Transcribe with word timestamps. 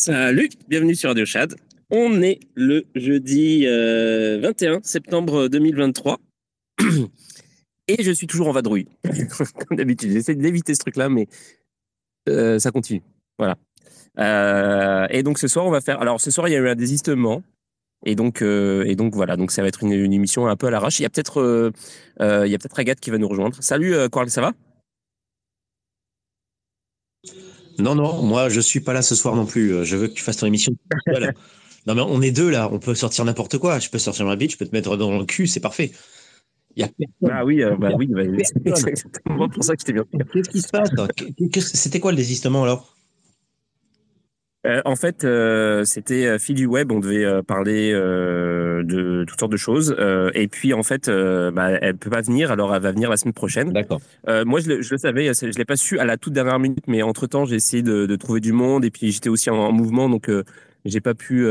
Salut, 0.00 0.48
bienvenue 0.66 0.94
sur 0.94 1.10
Radio 1.10 1.26
Chad. 1.26 1.54
On 1.90 2.22
est 2.22 2.40
le 2.54 2.86
jeudi 2.94 3.66
21 3.66 3.68
euh, 3.70 4.80
septembre 4.82 5.48
2023. 5.48 6.16
Et 7.86 8.02
je 8.02 8.10
suis 8.10 8.26
toujours 8.26 8.48
en 8.48 8.52
vadrouille. 8.52 8.88
Comme 9.68 9.76
d'habitude, 9.76 10.10
j'essaie 10.10 10.34
d'éviter 10.34 10.72
ce 10.72 10.78
truc-là, 10.78 11.10
mais 11.10 11.28
euh, 12.30 12.58
ça 12.58 12.70
continue. 12.70 13.02
Voilà. 13.38 13.58
Euh, 14.18 15.06
et 15.10 15.22
donc 15.22 15.38
ce 15.38 15.48
soir, 15.48 15.66
on 15.66 15.70
va 15.70 15.82
faire. 15.82 16.00
Alors 16.00 16.18
ce 16.18 16.30
soir, 16.30 16.48
il 16.48 16.52
y 16.52 16.56
a 16.56 16.60
eu 16.60 16.68
un 16.70 16.76
désistement. 16.76 17.42
Et 18.06 18.14
donc, 18.14 18.40
et 18.40 18.96
donc 18.96 19.14
voilà, 19.14 19.36
donc 19.36 19.50
ça 19.50 19.60
va 19.60 19.68
être 19.68 19.82
une, 19.82 19.92
émission 19.92 20.46
un 20.46 20.56
peu 20.56 20.68
à 20.68 20.70
l'arrache. 20.70 20.98
Il 20.98 21.02
y 21.02 21.06
a 21.06 21.10
peut-être, 21.10 21.70
peut-être 22.16 22.78
Agathe 22.78 23.00
qui 23.00 23.10
va 23.10 23.18
nous 23.18 23.28
rejoindre. 23.28 23.62
Salut, 23.62 23.94
Coral, 24.08 24.30
ça 24.30 24.40
va? 24.40 24.54
Non, 27.80 27.94
non, 27.94 28.22
moi 28.22 28.48
je 28.48 28.60
suis 28.60 28.80
pas 28.80 28.92
là 28.92 29.02
ce 29.02 29.14
soir 29.14 29.36
non 29.36 29.46
plus. 29.46 29.84
Je 29.84 29.96
veux 29.96 30.08
que 30.08 30.14
tu 30.14 30.22
fasses 30.22 30.38
ton 30.38 30.46
émission. 30.46 30.72
non, 31.86 31.94
mais 31.94 32.02
on 32.02 32.22
est 32.22 32.30
deux 32.30 32.50
là, 32.50 32.68
on 32.72 32.78
peut 32.78 32.94
sortir 32.94 33.24
n'importe 33.24 33.58
quoi. 33.58 33.78
Je 33.78 33.88
peux 33.90 33.98
sortir 33.98 34.26
ma 34.26 34.36
bite, 34.36 34.52
je 34.52 34.58
peux 34.58 34.66
te 34.66 34.74
mettre 34.74 34.96
dans 34.96 35.18
le 35.18 35.24
cul, 35.24 35.46
c'est 35.46 35.60
parfait. 35.60 35.92
Il 36.76 36.82
y 36.82 36.84
a 36.84 36.88
Ah 37.30 37.44
oui, 37.44 37.62
euh, 37.62 37.76
bah 37.76 37.90
oui, 37.96 38.06
bah, 38.06 38.22
c'est 38.44 38.68
exactement 38.68 39.48
pour 39.48 39.64
ça 39.64 39.74
que 39.74 39.80
j'étais 39.80 39.92
bien. 39.92 40.04
Qu'est-ce 40.32 40.50
qui 40.50 40.60
se 40.60 40.68
passe 40.68 40.90
C'était 41.74 42.00
quoi 42.00 42.12
le 42.12 42.16
désistement 42.16 42.62
alors? 42.62 42.96
Euh, 44.66 44.82
en 44.84 44.94
fait, 44.94 45.24
euh, 45.24 45.84
c'était 45.84 46.38
fil 46.38 46.54
du 46.54 46.66
web. 46.66 46.92
On 46.92 47.00
devait 47.00 47.42
parler 47.42 47.92
de 47.92 49.24
toutes 49.26 49.40
sortes 49.40 49.52
de 49.52 49.56
choses. 49.56 49.96
et 50.34 50.48
puis, 50.48 50.74
en 50.74 50.82
fait, 50.82 51.08
bah, 51.08 51.70
elle 51.80 51.96
peut 51.96 52.10
pas 52.10 52.20
venir. 52.20 52.50
Alors, 52.50 52.74
elle 52.74 52.82
va 52.82 52.92
venir 52.92 53.10
la 53.10 53.16
semaine 53.16 53.34
prochaine. 53.34 53.72
D'accord. 53.72 54.00
moi, 54.26 54.60
je 54.60 54.68
le, 54.68 54.82
je 54.82 54.92
le, 54.92 54.98
savais. 54.98 55.32
Je 55.32 55.58
l'ai 55.58 55.64
pas 55.64 55.76
su 55.76 55.98
à 55.98 56.04
la 56.04 56.16
toute 56.16 56.32
dernière 56.32 56.58
minute, 56.58 56.84
mais 56.86 57.02
entre 57.02 57.26
temps, 57.26 57.44
j'ai 57.44 57.56
essayé 57.56 57.82
de, 57.82 58.06
de, 58.06 58.16
trouver 58.16 58.40
du 58.40 58.52
monde. 58.52 58.84
Et 58.84 58.90
puis, 58.90 59.12
j'étais 59.12 59.28
aussi 59.28 59.50
en, 59.50 59.72
mouvement, 59.72 60.08
donc 60.08 60.30
j'ai 60.84 61.00
pas 61.00 61.14
pu 61.14 61.46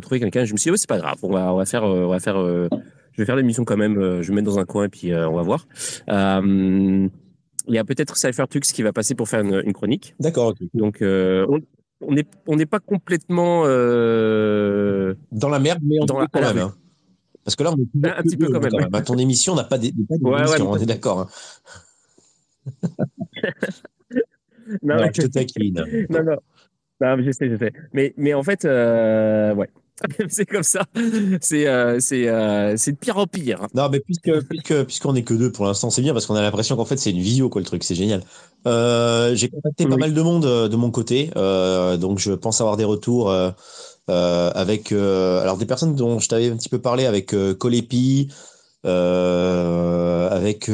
trouver 0.00 0.20
quelqu'un. 0.20 0.44
Je 0.44 0.52
me 0.52 0.58
suis 0.58 0.70
dit, 0.70 0.74
oh, 0.74 0.76
c'est 0.76 0.88
pas 0.88 0.98
grave. 0.98 1.18
On 1.22 1.32
va, 1.32 1.52
on 1.52 1.56
va 1.56 1.64
faire, 1.64 1.84
on 1.84 2.08
va 2.08 2.20
faire. 2.20 2.36
je 2.38 3.18
vais 3.18 3.24
faire 3.24 3.36
l'émission 3.36 3.64
quand 3.64 3.76
même. 3.76 4.22
je 4.22 4.28
vais 4.28 4.34
mettre 4.34 4.46
dans 4.46 4.58
un 4.58 4.66
coin 4.66 4.84
et 4.84 4.88
puis 4.88 5.14
on 5.14 5.34
va 5.34 5.42
voir. 5.42 5.66
il 6.08 7.74
y 7.74 7.78
a 7.78 7.84
peut-être 7.84 8.16
Cyphertux 8.16 8.60
qui 8.60 8.82
va 8.84 8.92
passer 8.92 9.16
pour 9.16 9.28
faire 9.28 9.40
une, 9.40 9.62
une 9.64 9.72
chronique. 9.72 10.14
D'accord. 10.20 10.54
Donc, 10.74 10.98
on, 11.02 11.60
on 12.00 12.12
n'est 12.12 12.26
on 12.46 12.56
n'est 12.56 12.66
pas 12.66 12.80
complètement 12.80 13.62
euh... 13.66 15.14
dans 15.32 15.48
la 15.48 15.58
merde, 15.58 15.80
mais 15.82 15.96
on 16.00 16.06
dans 16.06 16.18
la, 16.18 16.26
quand 16.26 16.40
même. 16.40 16.58
Hein. 16.58 16.74
Parce 17.44 17.56
que 17.56 17.62
là, 17.62 17.72
on 17.72 17.76
est 17.76 18.10
un, 18.10 18.22
petit 18.22 18.36
peu 18.36 18.48
quand 18.48 18.60
même. 18.60 18.90
Même. 18.90 19.04
ton 19.04 19.16
émission 19.18 19.54
n'a 19.54 19.64
pas 19.64 19.78
des, 19.78 19.92
ouais, 20.08 20.48
ouais, 20.48 20.60
on 20.60 20.76
est 20.76 20.86
d'accord. 20.86 21.20
Hein. 21.20 21.28
non, 24.82 24.96
non, 24.96 25.10
je 25.12 25.22
te 25.22 25.26
taquine. 25.26 25.84
Non, 26.10 26.22
non. 26.22 26.36
Non, 27.00 27.16
je 27.22 27.30
sais, 27.32 27.48
je 27.48 27.56
sais. 27.56 27.72
Mais, 27.94 28.12
mais 28.18 28.34
en 28.34 28.42
fait, 28.42 28.64
euh, 28.64 29.54
ouais. 29.54 29.70
c'est 30.28 30.46
comme 30.46 30.62
ça. 30.62 30.84
C'est 31.40 31.66
euh, 31.66 31.98
c'est 32.00 32.28
euh, 32.28 32.74
c'est 32.76 32.92
de 32.92 32.96
pire 32.96 33.18
en 33.18 33.26
pire. 33.26 33.66
Non, 33.74 33.88
mais 33.90 34.00
puisque 34.00 34.30
puisque 34.48 34.84
puisqu'on 34.84 35.14
est 35.14 35.22
que 35.22 35.34
deux 35.34 35.52
pour 35.52 35.66
l'instant, 35.66 35.90
c'est 35.90 36.02
bien 36.02 36.12
parce 36.12 36.26
qu'on 36.26 36.34
a 36.34 36.42
l'impression 36.42 36.76
qu'en 36.76 36.84
fait 36.84 36.96
c'est 36.96 37.10
une 37.10 37.20
vidéo 37.20 37.48
quoi 37.48 37.60
le 37.60 37.66
truc, 37.66 37.84
c'est 37.84 37.94
génial. 37.94 38.22
Euh, 38.66 39.34
j'ai 39.34 39.48
contacté 39.48 39.86
pas 39.86 39.96
mal 39.96 40.12
de 40.14 40.22
monde 40.22 40.44
de 40.68 40.76
mon 40.76 40.90
côté, 40.90 41.30
donc 41.34 42.18
je 42.18 42.32
pense 42.32 42.60
avoir 42.60 42.76
des 42.76 42.84
retours 42.84 43.32
avec 44.08 44.92
alors 44.92 45.56
des 45.56 45.66
personnes 45.66 45.94
dont 45.94 46.18
je 46.18 46.28
t'avais 46.28 46.50
un 46.50 46.56
petit 46.56 46.68
peu 46.68 46.80
parlé 46.80 47.06
avec 47.06 47.34
Colépi, 47.58 48.28
avec 48.84 50.70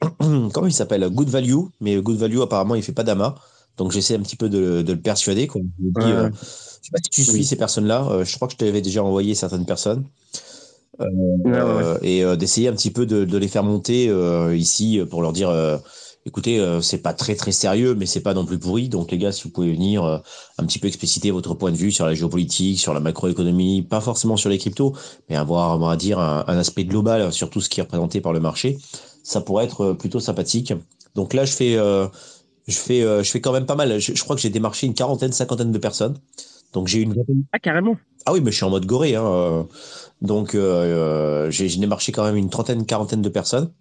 comment 0.18 0.66
il 0.66 0.72
s'appelle? 0.72 1.08
Good 1.08 1.28
Value, 1.28 1.64
mais 1.80 1.96
Good 1.96 2.16
Value 2.16 2.40
apparemment 2.40 2.74
il 2.74 2.82
fait 2.82 2.92
pas 2.92 3.04
d'ama, 3.04 3.34
donc 3.76 3.92
j'essaie 3.92 4.14
un 4.14 4.20
petit 4.20 4.36
peu 4.36 4.48
de, 4.48 4.82
de 4.82 4.92
le 4.92 5.00
persuader. 5.00 5.46
Quoi. 5.46 5.60
Je 5.78 5.90
ne 6.80 6.84
sais 6.84 6.90
pas 6.92 6.98
si 7.02 7.10
tu 7.10 7.24
suis 7.24 7.44
ces 7.44 7.56
personnes-là. 7.56 8.24
je 8.24 8.36
crois 8.36 8.48
que 8.48 8.52
je 8.52 8.58
t'avais 8.58 8.82
déjà 8.82 9.02
envoyé 9.02 9.34
certaines 9.34 9.66
personnes. 9.66 10.04
Euh, 11.00 11.98
et 12.02 12.24
euh, 12.24 12.36
d'essayer 12.36 12.68
un 12.68 12.72
petit 12.72 12.90
peu 12.90 13.06
de, 13.06 13.24
de 13.24 13.38
les 13.38 13.48
faire 13.48 13.64
monter 13.64 14.08
euh, 14.08 14.54
ici 14.54 15.00
pour 15.08 15.22
leur 15.22 15.32
dire 15.32 15.50
écoutez, 16.26 16.62
c'est 16.82 16.98
pas 16.98 17.14
très 17.14 17.34
très 17.34 17.50
sérieux, 17.50 17.94
mais 17.94 18.06
c'est 18.06 18.20
pas 18.20 18.34
non 18.34 18.44
plus 18.44 18.58
pourri. 18.58 18.88
Donc 18.88 19.10
les 19.10 19.18
gars, 19.18 19.32
si 19.32 19.44
vous 19.44 19.50
pouvez 19.50 19.72
venir 19.72 20.04
un 20.04 20.66
petit 20.66 20.78
peu 20.78 20.86
expliciter 20.86 21.30
votre 21.30 21.54
point 21.54 21.72
de 21.72 21.76
vue 21.76 21.92
sur 21.92 22.06
la 22.06 22.14
géopolitique, 22.14 22.78
sur 22.78 22.92
la 22.92 23.00
macroéconomie, 23.00 23.82
pas 23.82 24.00
forcément 24.00 24.36
sur 24.36 24.50
les 24.50 24.58
cryptos, 24.58 24.94
mais 25.28 25.36
avoir, 25.36 25.76
on 25.76 25.86
va 25.86 25.96
dire, 25.96 26.18
un, 26.18 26.44
un, 26.46 26.58
aspect 26.58 26.84
global 26.84 27.32
sur 27.32 27.48
tout 27.48 27.60
ce 27.62 27.70
qui 27.70 27.80
est 27.80 27.82
représenté 27.82 28.20
par 28.20 28.34
le 28.34 28.40
marché, 28.40 28.78
ça 29.24 29.40
pourrait 29.40 29.64
être 29.64 29.94
plutôt 29.94 30.20
sympathique. 30.20 30.74
Donc 31.14 31.32
là, 31.32 31.46
je 31.46 31.52
fais, 31.52 31.76
je 31.76 32.76
fais, 32.76 33.00
je 33.00 33.30
fais 33.30 33.40
quand 33.40 33.52
même 33.52 33.66
pas 33.66 33.76
mal. 33.76 33.98
Je, 33.98 34.14
je 34.14 34.22
crois 34.22 34.36
que 34.36 34.42
j'ai 34.42 34.50
démarché 34.50 34.86
une 34.86 34.94
quarantaine, 34.94 35.32
cinquantaine 35.32 35.72
de 35.72 35.78
personnes. 35.78 36.18
Donc 36.72 36.88
j'ai 36.88 37.00
une. 37.00 37.14
Ah 37.52 37.58
carrément. 37.58 37.96
Ah 38.26 38.32
oui, 38.32 38.40
mais 38.40 38.50
je 38.50 38.56
suis 38.56 38.64
en 38.64 38.70
mode 38.70 38.86
goré. 38.86 39.14
Hein. 39.16 39.66
Donc, 40.20 40.54
euh, 40.54 41.46
euh 41.46 41.50
j'ai 41.50 41.68
démarché 41.76 42.12
quand 42.12 42.24
même 42.24 42.36
une 42.36 42.50
trentaine, 42.50 42.84
quarantaine 42.84 43.22
de 43.22 43.28
personnes. 43.28 43.72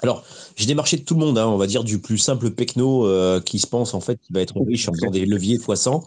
Alors, 0.00 0.24
j'ai 0.56 0.66
démarché 0.66 0.96
de 0.96 1.02
tout 1.02 1.14
le 1.14 1.20
monde, 1.20 1.38
hein, 1.38 1.46
on 1.46 1.56
va 1.56 1.66
dire 1.66 1.82
du 1.82 1.98
plus 1.98 2.18
simple 2.18 2.50
pecno 2.50 3.06
euh, 3.06 3.40
qui 3.40 3.58
se 3.58 3.66
pense 3.66 3.94
en 3.94 4.00
fait 4.00 4.20
qu'il 4.20 4.34
va 4.34 4.40
être 4.40 4.54
riche 4.60 4.88
en 4.88 4.92
faisant 4.92 5.10
des 5.10 5.26
leviers 5.26 5.56
x 5.56 5.74
100 5.74 6.04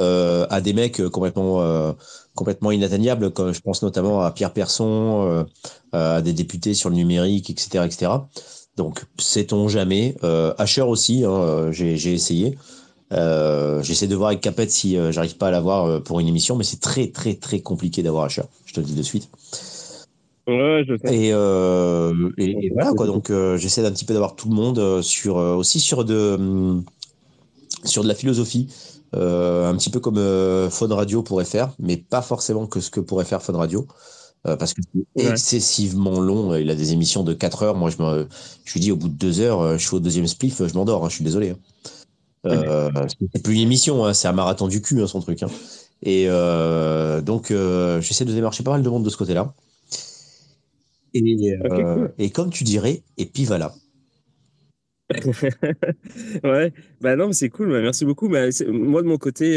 euh, 0.00 0.46
à 0.50 0.60
des 0.60 0.72
mecs 0.72 1.00
complètement 1.08 1.62
euh, 1.62 1.92
complètement 2.34 2.72
inatteignables, 2.72 3.30
comme 3.30 3.52
je 3.52 3.60
pense 3.60 3.82
notamment 3.82 4.22
à 4.22 4.30
Pierre 4.32 4.52
Persson, 4.52 5.46
à 5.92 6.22
des 6.22 6.32
députés 6.32 6.74
sur 6.74 6.88
le 6.88 6.96
numérique, 6.96 7.50
etc., 7.50 7.84
etc. 7.84 8.12
Donc, 8.76 9.04
sait-on 9.18 9.66
jamais. 9.66 10.14
Asher 10.56 10.82
aussi, 10.82 11.24
hein, 11.24 11.72
j'ai 11.72 12.12
essayé. 12.12 12.56
Euh, 13.12 13.82
j'essaie 13.82 14.06
de 14.06 14.14
voir 14.14 14.28
avec 14.28 14.42
Capet 14.42 14.68
si 14.68 14.98
euh, 14.98 15.12
j'arrive 15.12 15.36
pas 15.36 15.48
à 15.48 15.50
l'avoir 15.50 15.86
euh, 15.86 16.00
pour 16.00 16.20
une 16.20 16.28
émission, 16.28 16.56
mais 16.56 16.64
c'est 16.64 16.80
très 16.80 17.08
très 17.08 17.34
très 17.34 17.60
compliqué 17.60 18.02
d'avoir 18.02 18.24
Asher. 18.24 18.42
Je 18.66 18.74
te 18.74 18.80
le 18.80 18.86
dis 18.86 18.94
de 18.94 19.02
suite. 19.02 19.30
Ouais, 20.46 20.84
je 20.86 20.96
sais. 20.96 21.14
Et, 21.14 21.28
et, 21.28 22.70
voilà 22.72 22.92
quoi. 22.92 23.06
Donc 23.06 23.32
j'essaie 23.56 23.82
d'un 23.82 23.90
petit 23.90 24.04
peu 24.04 24.14
d'avoir 24.14 24.34
tout 24.34 24.48
le 24.48 24.54
monde 24.54 25.02
sur 25.02 25.36
aussi 25.36 25.80
sur 25.80 26.04
de 26.04 26.36
hum, 26.38 26.84
sur 27.84 28.02
de 28.02 28.08
la 28.08 28.14
philosophie. 28.14 28.68
un 29.12 29.74
petit 29.76 29.90
peu 29.90 30.00
comme 30.00 30.18
Phone 30.70 30.92
Radio 30.92 31.22
pourrait 31.22 31.44
faire, 31.44 31.72
mais 31.78 31.96
pas 31.96 32.22
forcément 32.22 32.66
que 32.66 32.80
ce 32.80 32.90
que 32.90 33.00
pourrait 33.00 33.26
faire 33.26 33.42
Phone 33.42 33.56
Radio. 33.56 33.86
parce 34.42 34.72
que 34.72 34.80
c'est 35.16 35.26
excessivement 35.26 36.20
long. 36.20 36.54
Il 36.56 36.70
a 36.70 36.74
des 36.74 36.92
émissions 36.92 37.24
de 37.24 37.34
4 37.34 37.62
heures. 37.62 37.74
Moi, 37.74 37.90
je 37.90 38.02
me, 38.02 38.26
je 38.64 38.72
lui 38.72 38.80
dis 38.80 38.90
au 38.90 38.96
bout 38.96 39.08
de 39.08 39.14
2 39.14 39.40
heures, 39.40 39.78
je 39.78 39.86
suis 39.86 39.96
au 39.96 40.00
deuxième 40.00 40.26
spliff, 40.26 40.66
je 40.66 40.74
m'endors. 40.74 41.04
Hein, 41.04 41.08
je 41.10 41.16
suis 41.16 41.24
désolé. 41.24 41.50
Hein. 41.50 41.58
Euh, 42.46 42.90
c'est 43.32 43.42
plus 43.42 43.54
une 43.54 43.60
émission, 43.60 44.04
hein, 44.04 44.14
c'est 44.14 44.28
un 44.28 44.32
marathon 44.32 44.68
du 44.68 44.80
cul, 44.80 45.00
hein, 45.00 45.06
son 45.06 45.20
truc. 45.20 45.42
Hein. 45.42 45.50
Et 46.02 46.26
euh, 46.28 47.20
donc, 47.20 47.50
euh, 47.50 48.00
j'essaie 48.00 48.24
de 48.24 48.32
démarcher 48.32 48.62
pas 48.62 48.70
mal 48.72 48.82
de 48.82 48.88
monde 48.88 49.04
de 49.04 49.10
ce 49.10 49.16
côté-là. 49.16 49.52
Et, 51.14 51.54
et 52.18 52.30
comme 52.30 52.50
tu 52.50 52.64
dirais, 52.64 53.02
et 53.16 53.26
puis 53.26 53.44
voilà. 53.44 53.74
ouais, 56.44 56.72
bah 57.00 57.16
non, 57.16 57.32
c'est 57.32 57.48
cool, 57.48 57.70
bah, 57.70 57.80
merci 57.80 58.04
beaucoup. 58.04 58.28
Bah, 58.28 58.44
moi, 58.68 59.02
de 59.02 59.08
mon 59.08 59.16
côté, 59.16 59.54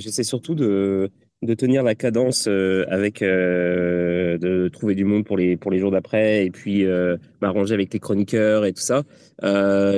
j'essaie 0.00 0.24
surtout 0.24 0.54
de, 0.54 1.10
de 1.44 1.54
tenir 1.54 1.82
la 1.82 1.94
cadence 1.94 2.46
euh, 2.48 2.84
avec 2.88 3.22
euh, 3.22 4.38
de 4.38 4.68
trouver 4.68 4.94
du 4.94 5.04
monde 5.04 5.24
pour 5.24 5.36
les 5.36 5.56
pour 5.56 5.70
les 5.70 5.78
jours 5.78 5.90
d'après 5.90 6.46
et 6.46 6.50
puis 6.50 6.84
euh, 6.84 7.16
m'arranger 7.40 7.74
avec 7.74 7.92
les 7.92 8.00
chroniqueurs 8.00 8.64
et 8.64 8.72
tout 8.72 8.82
ça. 8.82 9.02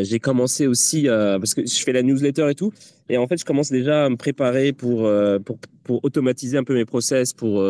j'ai 0.03 0.19
commencé 0.19 0.67
aussi 0.67 1.07
parce 1.07 1.55
que 1.55 1.65
je 1.65 1.83
fais 1.85 1.93
la 1.93 2.03
newsletter 2.03 2.51
et 2.51 2.55
tout 2.55 2.73
et 3.09 3.17
en 3.17 3.27
fait 3.27 3.39
je 3.39 3.45
commence 3.45 3.71
déjà 3.71 4.07
à 4.07 4.09
me 4.09 4.17
préparer 4.17 4.73
pour 4.73 5.09
pour 5.45 5.59
pour 5.85 6.05
automatiser 6.05 6.59
un 6.59 6.65
peu 6.65 6.75
mes 6.75 6.85
process 6.85 7.33
pour 7.33 7.65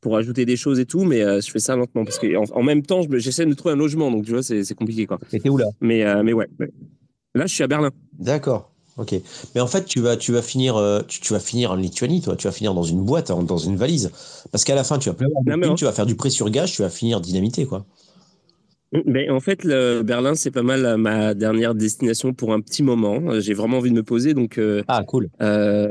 pour 0.00 0.16
ajouter 0.16 0.44
des 0.46 0.56
choses 0.56 0.80
et 0.80 0.86
tout 0.86 1.04
mais 1.04 1.20
je 1.20 1.50
fais 1.50 1.58
ça 1.58 1.76
lentement 1.76 2.04
parce 2.04 2.18
que 2.18 2.34
en, 2.36 2.62
même 2.62 2.82
temps 2.82 3.02
j'essaie 3.16 3.44
de 3.44 3.54
trouver 3.54 3.74
un 3.74 3.78
logement 3.78 4.10
donc 4.10 4.24
tu 4.24 4.32
vois 4.32 4.42
c'est 4.42 4.74
compliqué 4.74 5.06
quoi. 5.06 5.18
Et 5.32 5.40
t'es 5.40 5.48
où 5.50 5.58
là? 5.58 5.66
Mais 5.80 6.04
mais 6.22 6.32
ouais. 6.32 6.48
Là 7.34 7.46
je 7.46 7.54
suis 7.54 7.64
à 7.64 7.66
Berlin. 7.66 7.90
D'accord. 8.18 8.73
Ok. 8.96 9.14
Mais 9.54 9.60
en 9.60 9.66
fait, 9.66 9.84
tu 9.84 10.00
vas, 10.00 10.16
tu 10.16 10.32
vas 10.32 10.42
finir, 10.42 10.76
euh, 10.76 11.00
tu, 11.08 11.32
vas 11.32 11.40
finir 11.40 11.72
en 11.72 11.74
Lituanie, 11.74 12.20
toi. 12.20 12.36
Tu 12.36 12.46
vas 12.46 12.52
finir 12.52 12.74
dans 12.74 12.84
une 12.84 13.02
boîte, 13.02 13.32
dans 13.32 13.58
une 13.58 13.76
valise. 13.76 14.12
Parce 14.52 14.64
qu'à 14.64 14.76
la 14.76 14.84
fin, 14.84 14.98
tu 14.98 15.10
vas, 15.10 15.16
non, 15.56 15.74
tu 15.74 15.84
vas 15.84 15.92
faire 15.92 16.06
du 16.06 16.14
prêt 16.14 16.30
sur 16.30 16.48
gage, 16.48 16.72
tu 16.72 16.82
vas 16.82 16.90
finir 16.90 17.20
dynamité, 17.20 17.66
quoi. 17.66 17.84
Mais 19.04 19.28
en 19.28 19.40
fait, 19.40 19.64
le 19.64 20.02
Berlin, 20.02 20.36
c'est 20.36 20.52
pas 20.52 20.62
mal 20.62 20.86
euh, 20.86 20.96
ma 20.96 21.34
dernière 21.34 21.74
destination 21.74 22.32
pour 22.32 22.52
un 22.52 22.60
petit 22.60 22.84
moment. 22.84 23.40
J'ai 23.40 23.52
vraiment 23.52 23.78
envie 23.78 23.90
de 23.90 23.96
me 23.96 24.04
poser, 24.04 24.34
donc. 24.34 24.58
Euh, 24.58 24.84
ah, 24.86 25.02
cool. 25.02 25.28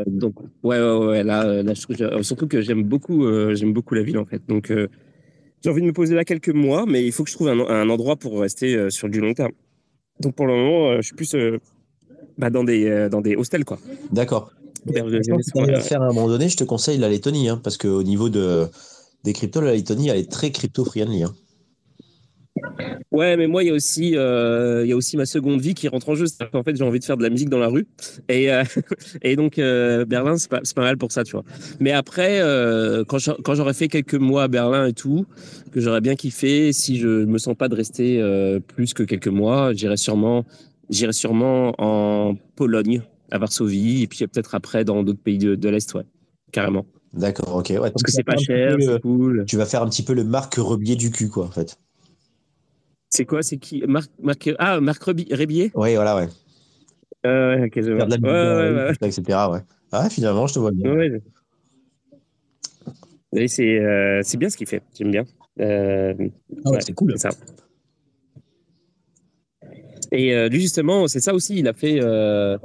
donc, 0.07 0.35
ouais, 0.63 0.79
ouais, 0.79 1.05
ouais. 1.05 1.23
Là, 1.23 1.61
là 1.61 1.73
surtout 1.75 2.47
que 2.47 2.61
j'aime 2.61 2.83
beaucoup, 2.83 3.27
j'aime 3.53 3.73
beaucoup 3.73 3.95
la 3.95 4.03
ville, 4.03 4.17
en 4.17 4.25
fait. 4.25 4.41
Donc, 4.47 4.71
j'ai 5.61 5.69
envie 5.69 5.81
de 5.81 5.87
me 5.87 5.93
poser 5.93 6.15
là 6.15 6.23
quelques 6.23 6.53
mois, 6.53 6.85
mais 6.87 7.03
il 7.05 7.11
faut 7.11 7.25
que 7.25 7.29
je 7.29 7.35
trouve 7.35 7.49
un, 7.49 7.59
un 7.59 7.89
endroit 7.89 8.15
pour 8.15 8.39
rester 8.39 8.89
sur 8.89 9.09
du 9.09 9.19
long 9.19 9.33
terme. 9.33 9.51
Donc, 10.21 10.35
pour 10.35 10.47
le 10.47 10.53
moment, 10.53 10.95
je 10.95 11.01
suis 11.01 11.15
plus 11.15 11.35
bah, 12.37 12.49
dans, 12.49 12.63
des, 12.63 12.85
euh, 12.85 13.09
dans 13.09 13.21
des 13.21 13.35
hostels, 13.35 13.65
quoi. 13.65 13.79
D'accord. 14.11 14.51
faire 14.91 16.01
à 16.01 16.05
un 16.05 16.13
moment 16.13 16.27
donné, 16.27 16.49
je 16.49 16.57
te 16.57 16.63
conseille 16.63 16.97
la 16.97 17.09
Lettonie, 17.09 17.49
hein, 17.49 17.59
parce 17.63 17.77
qu'au 17.77 18.03
niveau 18.03 18.29
de, 18.29 18.67
des 19.23 19.33
cryptos, 19.33 19.61
la 19.61 19.73
Lettonie, 19.73 20.09
elle 20.09 20.17
est 20.17 20.31
très 20.31 20.51
crypto-friendly. 20.51 21.23
Hein. 21.23 21.33
Ouais, 23.11 23.37
mais 23.37 23.47
moi, 23.47 23.63
il 23.63 23.67
y 23.67 23.69
a 23.69 23.73
aussi, 23.73 24.15
euh, 24.15 24.81
il 24.83 24.89
y 24.89 24.91
a 24.91 24.95
aussi 24.95 25.17
ma 25.17 25.25
seconde 25.25 25.61
vie 25.61 25.73
qui 25.73 25.87
rentre 25.87 26.09
en 26.09 26.15
jeu. 26.15 26.25
En 26.53 26.63
fait, 26.63 26.75
j'ai 26.75 26.83
envie 26.83 26.99
de 26.99 27.03
faire 27.03 27.17
de 27.17 27.23
la 27.23 27.29
musique 27.29 27.49
dans 27.49 27.59
la 27.59 27.67
rue. 27.67 27.87
Et, 28.29 28.51
euh, 28.51 28.63
et 29.21 29.35
donc, 29.35 29.59
euh, 29.59 30.05
Berlin, 30.05 30.37
c'est 30.37 30.49
pas, 30.49 30.61
pas, 30.75 30.81
mal 30.81 30.97
pour 30.97 31.11
ça, 31.11 31.23
tu 31.23 31.33
vois. 31.33 31.43
Mais 31.79 31.91
après, 31.91 32.41
euh, 32.41 33.03
quand 33.05 33.53
j'aurais 33.53 33.73
fait 33.73 33.87
quelques 33.87 34.15
mois 34.15 34.43
à 34.43 34.47
Berlin 34.47 34.87
et 34.87 34.93
tout, 34.93 35.25
que 35.71 35.79
j'aurais 35.79 36.01
bien 36.01 36.15
kiffé, 36.15 36.73
si 36.73 36.97
je 36.97 37.07
me 37.07 37.37
sens 37.37 37.55
pas 37.55 37.67
de 37.67 37.75
rester 37.75 38.19
euh, 38.21 38.59
plus 38.59 38.93
que 38.93 39.03
quelques 39.03 39.27
mois, 39.27 39.73
j'irai 39.73 39.97
sûrement, 39.97 40.45
j'irai 40.89 41.13
sûrement 41.13 41.73
en 41.77 42.35
Pologne, 42.55 43.01
à 43.31 43.37
Varsovie, 43.37 44.03
et 44.03 44.07
puis 44.07 44.25
peut-être 44.27 44.55
après 44.55 44.85
dans 44.85 45.03
d'autres 45.03 45.21
pays 45.21 45.37
de, 45.37 45.55
de 45.55 45.69
l'Est, 45.69 45.93
ouais. 45.93 46.03
Carrément. 46.51 46.85
D'accord, 47.13 47.55
ok. 47.55 47.69
Ouais, 47.69 47.91
Parce 47.91 48.03
que 48.03 48.11
c'est 48.11 48.23
pas 48.23 48.37
cher, 48.37 48.75
c'est 48.79 49.01
cool. 49.01 49.45
Tu 49.47 49.57
vas 49.57 49.65
faire 49.65 49.81
un 49.83 49.89
petit 49.89 50.03
peu 50.03 50.13
le 50.13 50.23
Marc 50.23 50.55
Rebier 50.55 50.95
du 50.95 51.11
cul, 51.11 51.29
quoi, 51.29 51.45
en 51.45 51.51
fait. 51.51 51.77
C'est 53.09 53.25
quoi 53.25 53.43
C'est 53.43 53.57
qui? 53.57 53.83
Marc, 53.87 54.09
Marc, 54.21 54.49
Ah, 54.57 54.79
Marc 54.79 55.03
Rébier 55.03 55.71
Oui, 55.75 55.95
voilà, 55.95 56.15
ouais. 56.15 56.27
Euh, 57.25 57.65
ok, 57.65 57.71
je 57.75 57.91
vois. 57.91 57.97
Faire 57.97 58.07
de 58.07 58.11
la 58.11 58.17
musique, 58.17 58.25
ouais, 58.25 58.83
ouais, 58.85 58.97
ouais. 59.01 59.07
etc. 59.09 59.39
Ouais. 59.51 59.59
Ah, 59.91 60.09
finalement, 60.09 60.47
je 60.47 60.55
te 60.55 60.59
vois 60.59 60.71
bien. 60.71 60.91
Ouais. 60.93 61.21
C'est 63.47 63.79
euh, 63.79 64.21
c'est 64.23 64.37
bien 64.37 64.49
ce 64.49 64.57
qu'il 64.57 64.67
fait. 64.67 64.81
J'aime 64.97 65.11
bien. 65.11 65.23
Euh, 65.59 66.13
Ah 66.65 66.71
ouais, 66.71 66.79
c'est 66.81 66.93
cool. 66.93 67.13
c'est 67.17 67.29
ça. 67.29 67.37
Et 70.13 70.33
euh, 70.33 70.47
lui 70.47 70.61
justement, 70.61 71.07
c'est 71.07 71.19
ça 71.19 71.33
aussi. 71.33 71.57
Il 71.57 71.67
a 71.67 71.73
fait, 71.73 71.99
euh, 72.01 72.57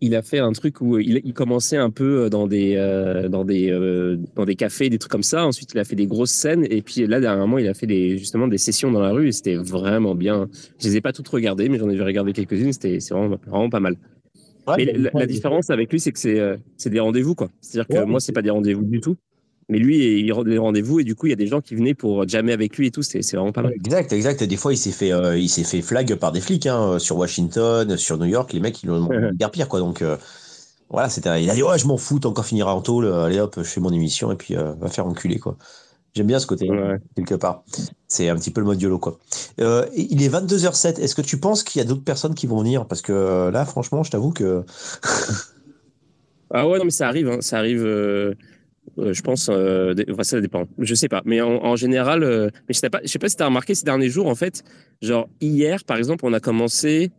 il 0.00 0.14
a 0.14 0.22
fait 0.22 0.38
un 0.38 0.52
truc 0.52 0.80
où 0.80 0.98
il, 0.98 1.20
il 1.24 1.32
commençait 1.34 1.76
un 1.76 1.90
peu 1.90 2.30
dans 2.30 2.46
des, 2.46 2.76
euh, 2.76 3.28
dans 3.28 3.44
des, 3.44 3.70
euh, 3.70 4.16
dans 4.34 4.44
des 4.44 4.54
cafés, 4.54 4.88
des 4.88 4.98
trucs 4.98 5.12
comme 5.12 5.22
ça. 5.22 5.46
Ensuite, 5.46 5.72
il 5.74 5.78
a 5.78 5.84
fait 5.84 5.96
des 5.96 6.06
grosses 6.06 6.32
scènes. 6.32 6.66
Et 6.70 6.82
puis 6.82 7.06
là, 7.06 7.20
dernièrement, 7.20 7.58
il 7.58 7.68
a 7.68 7.74
fait 7.74 7.86
des, 7.86 8.16
justement 8.18 8.48
des 8.48 8.58
sessions 8.58 8.90
dans 8.90 9.00
la 9.00 9.10
rue. 9.10 9.28
Et 9.28 9.32
c'était 9.32 9.56
vraiment 9.56 10.14
bien. 10.14 10.48
Je 10.80 10.88
les 10.88 10.96
ai 10.96 11.00
pas 11.00 11.12
toutes 11.12 11.28
regardées, 11.28 11.68
mais 11.68 11.78
j'en 11.78 11.90
ai 11.90 12.00
regardé 12.00 12.32
quelques-unes. 12.32 12.72
C'était, 12.72 13.00
c'est 13.00 13.14
vraiment, 13.14 13.36
vraiment 13.46 13.70
pas 13.70 13.80
mal. 13.80 13.96
Ouais, 14.66 14.74
mais 14.78 14.92
mais 14.98 15.10
la, 15.14 15.26
différence 15.26 15.70
avec 15.70 15.90
lui, 15.90 15.98
c'est 15.98 16.12
que 16.12 16.18
c'est, 16.18 16.38
euh, 16.38 16.56
c'est 16.76 16.90
des 16.90 17.00
rendez-vous, 17.00 17.34
quoi. 17.34 17.48
C'est-à-dire 17.60 17.88
que 17.88 18.00
Ouais, 18.00 18.06
moi, 18.06 18.20
c'est 18.20 18.32
pas 18.32 18.42
des 18.42 18.50
rendez-vous 18.50 18.84
du 18.84 19.00
tout. 19.00 19.16
Mais 19.70 19.78
lui, 19.78 20.20
il 20.20 20.32
rend 20.32 20.44
des 20.44 20.56
rendez-vous 20.56 21.00
et 21.00 21.04
du 21.04 21.14
coup, 21.14 21.26
il 21.26 21.30
y 21.30 21.32
a 21.34 21.36
des 21.36 21.46
gens 21.46 21.60
qui 21.60 21.74
venaient 21.74 21.92
pour 21.94 22.26
jammer 22.26 22.52
avec 22.52 22.76
lui 22.78 22.86
et 22.86 22.90
tout. 22.90 23.02
C'est 23.02 23.20
vraiment 23.34 23.52
pas 23.52 23.62
mal. 23.62 23.72
Exact, 23.74 24.12
exact. 24.12 24.42
Des 24.42 24.56
fois, 24.56 24.72
il 24.72 24.78
s'est 24.78 24.92
fait, 24.92 25.12
euh, 25.12 25.36
il 25.36 25.48
s'est 25.50 25.64
fait 25.64 25.82
flag 25.82 26.14
par 26.14 26.32
des 26.32 26.40
flics 26.40 26.66
hein, 26.66 26.98
sur 26.98 27.18
Washington, 27.18 27.96
sur 27.98 28.16
New 28.18 28.24
York. 28.26 28.52
Les 28.54 28.60
mecs, 28.60 28.82
ils 28.82 28.86
l'ont 28.88 29.08
bien 29.34 29.48
pire, 29.50 29.68
quoi. 29.68 29.80
Donc, 29.80 30.00
euh, 30.00 30.16
voilà, 30.88 31.10
c'était. 31.10 31.42
Il 31.42 31.50
a 31.50 31.54
dit, 31.54 31.62
ouais, 31.62 31.78
je 31.78 31.86
m'en 31.86 31.98
fous, 31.98 32.18
encore 32.24 32.46
finira 32.46 32.74
en 32.74 32.80
tôle. 32.80 33.12
Allez, 33.12 33.40
hop, 33.40 33.56
je 33.58 33.62
fais 33.62 33.80
mon 33.80 33.92
émission 33.92 34.32
et 34.32 34.36
puis 34.36 34.56
euh, 34.56 34.72
va 34.80 34.88
faire 34.88 35.06
enculer, 35.06 35.38
quoi. 35.38 35.56
J'aime 36.14 36.26
bien 36.28 36.38
ce 36.38 36.46
côté, 36.46 36.68
Ouais. 36.70 36.96
quelque 37.14 37.34
part. 37.34 37.62
C'est 38.08 38.30
un 38.30 38.36
petit 38.36 38.50
peu 38.50 38.62
le 38.62 38.66
mode 38.66 38.80
YOLO, 38.80 38.98
quoi. 38.98 39.18
Euh, 39.60 39.84
il 39.94 40.22
est 40.22 40.30
22h07. 40.30 40.98
Est-ce 40.98 41.14
que 41.14 41.20
tu 41.20 41.36
penses 41.38 41.62
qu'il 41.62 41.78
y 41.78 41.84
a 41.84 41.86
d'autres 41.86 42.02
personnes 42.02 42.34
qui 42.34 42.46
vont 42.46 42.58
venir? 42.60 42.86
Parce 42.86 43.02
que 43.02 43.12
euh, 43.12 43.50
là, 43.50 43.66
franchement, 43.66 44.02
je 44.02 44.10
t'avoue 44.10 44.30
que. 44.32 44.64
Ah 46.50 46.66
ouais, 46.66 46.78
non, 46.78 46.84
mais 46.84 46.90
ça 46.90 47.06
arrive. 47.08 47.28
hein. 47.28 47.38
Ça 47.40 47.58
arrive. 47.58 47.84
euh, 47.84 48.34
je 48.96 49.20
pense. 49.22 49.48
euh, 49.50 49.94
ça 50.22 50.40
dépend. 50.40 50.66
Je 50.78 50.94
sais 50.94 51.08
pas. 51.08 51.22
Mais 51.24 51.40
en, 51.40 51.76
général, 51.76 52.22
euh, 52.22 52.48
mais 52.68 52.74
je 52.74 52.78
sais 52.78 52.90
pas. 52.90 53.00
Je 53.02 53.08
sais 53.08 53.18
pas 53.18 53.28
si 53.28 53.36
t'as 53.36 53.46
remarqué 53.46 53.74
ces 53.74 53.84
derniers 53.84 54.08
jours, 54.08 54.26
en 54.26 54.34
fait. 54.34 54.62
Genre 55.02 55.28
hier, 55.40 55.84
par 55.84 55.96
exemple, 55.96 56.24
on 56.26 56.32
a 56.32 56.40
commencé. 56.40 57.10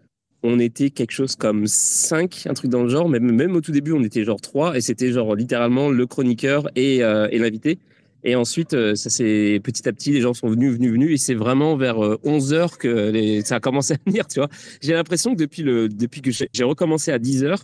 On 0.42 0.58
était 0.60 0.90
quelque 0.90 1.12
chose 1.12 1.36
comme 1.36 1.68
5, 1.68 2.48
un 2.48 2.54
truc 2.54 2.72
dans 2.72 2.84
le 2.84 2.90
genre. 2.90 3.10
Même, 3.10 3.32
même 3.32 3.56
au 3.56 3.62
tout 3.62 3.72
début, 3.72 3.92
on 3.92 4.04
était 4.04 4.24
genre 4.24 4.40
3 4.40 4.78
et 4.78 4.82
c'était 4.82 5.12
genre 5.12 5.36
littéralement 5.36 5.90
le 5.90 6.06
chroniqueur 6.08 6.70
et, 6.76 7.04
euh, 7.04 7.28
et 7.32 7.40
l'invité. 7.40 7.78
Et 8.24 8.36
ensuite, 8.36 8.74
euh, 8.74 8.96
ça 8.96 9.10
c'est 9.10 9.60
petit 9.64 9.88
à 9.88 9.94
petit, 9.94 10.12
les 10.12 10.22
gens 10.22 10.34
sont 10.34 10.50
venus, 10.50 10.74
venus, 10.74 10.92
venus, 10.92 11.12
et 11.14 11.18
c'est 11.18 11.34
vraiment 11.34 11.76
vers 11.78 11.98
11 12.24 12.54
heures 12.54 12.78
que 12.78 13.42
ça 13.46 13.56
a 13.56 13.60
commencé 13.60 13.94
à 13.94 13.98
venir, 14.06 14.28
tu 14.28 14.40
vois. 14.40 14.50
J'ai 14.82 14.94
l'impression 14.94 15.34
que 15.34 15.40
depuis 15.40 15.62
le, 15.62 15.90
depuis 15.90 16.22
que 16.22 16.32
j'ai 16.32 16.64
recommencé 16.64 17.12
à 17.12 17.20
10 17.20 17.44
heures, 17.44 17.64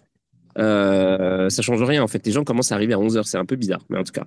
euh, 0.57 1.50
ça 1.50 1.62
change 1.62 1.84
rien 1.84 2.04
en 2.04 2.07
fait. 2.07 2.25
Les 2.25 2.31
gens 2.31 2.44
commencent 2.44 2.72
à 2.72 2.75
arriver 2.75 2.94
à 2.94 3.00
11 3.00 3.18
heures, 3.18 3.28
c'est 3.28 3.38
un 3.38 3.46
peu 3.46 3.56
bizarre, 3.56 3.81
mais 3.90 3.98
en 3.98 4.04
tout 4.04 4.13
cas. 4.13 4.25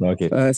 Euh, 0.00 0.52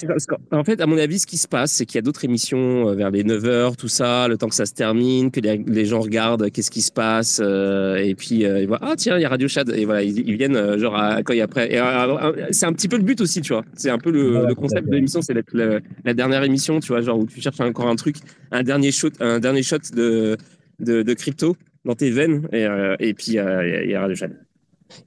en 0.52 0.64
fait, 0.64 0.80
à 0.80 0.86
mon 0.86 0.98
avis, 0.98 1.18
ce 1.18 1.26
qui 1.26 1.38
se 1.38 1.48
passe, 1.48 1.72
c'est 1.72 1.86
qu'il 1.86 1.96
y 1.96 1.98
a 1.98 2.02
d'autres 2.02 2.24
émissions 2.24 2.88
euh, 2.88 2.94
vers 2.94 3.10
les 3.10 3.24
9 3.24 3.44
heures, 3.46 3.76
tout 3.76 3.88
ça, 3.88 4.28
le 4.28 4.36
temps 4.36 4.48
que 4.48 4.54
ça 4.54 4.66
se 4.66 4.74
termine, 4.74 5.30
que 5.30 5.40
les, 5.40 5.58
les 5.66 5.86
gens 5.86 6.00
regardent 6.00 6.50
qu'est-ce 6.50 6.70
qui 6.70 6.82
se 6.82 6.92
passe, 6.92 7.40
euh, 7.42 7.96
et 7.96 8.14
puis 8.14 8.40
ils 8.42 8.66
voient, 8.66 8.78
ah 8.82 8.94
tiens, 8.96 9.16
il 9.16 9.22
y 9.22 9.24
a 9.24 9.28
Radio 9.28 9.48
Chad, 9.48 9.70
et 9.70 9.84
voilà, 9.84 10.02
ils, 10.02 10.18
ils 10.28 10.36
viennent 10.36 10.78
genre 10.78 10.96
à, 10.96 11.22
quand 11.22 11.32
il 11.32 11.38
y 11.38 11.40
a 11.40 11.44
après. 11.44 11.72
Et, 11.72 11.80
c'est 12.52 12.66
un 12.66 12.72
petit 12.72 12.88
peu 12.88 12.96
le 12.96 13.02
but 13.02 13.20
aussi, 13.20 13.40
tu 13.40 13.52
vois. 13.52 13.64
C'est 13.74 13.90
un 13.90 13.98
peu 13.98 14.10
le, 14.10 14.54
concept 14.54 14.88
de 14.88 14.94
l'émission, 14.94 15.22
c'est 15.22 15.34
d'être 15.34 15.54
la 16.04 16.14
dernière 16.14 16.42
émission, 16.42 16.80
tu 16.80 16.88
vois, 16.88 17.00
genre 17.00 17.18
où 17.18 17.26
tu 17.26 17.40
cherches 17.40 17.60
encore 17.60 17.88
un 17.88 17.96
truc, 17.96 18.16
un 18.50 18.62
dernier 18.62 18.92
shot, 18.92 19.10
un 19.20 19.40
dernier 19.40 19.62
shot 19.62 19.78
de, 19.94 20.36
de, 20.80 21.02
de 21.02 21.14
crypto 21.14 21.56
dans 21.84 21.94
tes 21.94 22.10
veines, 22.10 22.48
et, 22.52 22.64
euh, 22.66 22.96
et 23.00 23.14
puis 23.14 23.26
il 23.28 23.34
y 23.34 23.38
a- 23.38 23.84
il 23.84 23.90
y 23.90 23.94
a 23.94 24.00
Radio 24.00 24.16
Chad. 24.16 24.36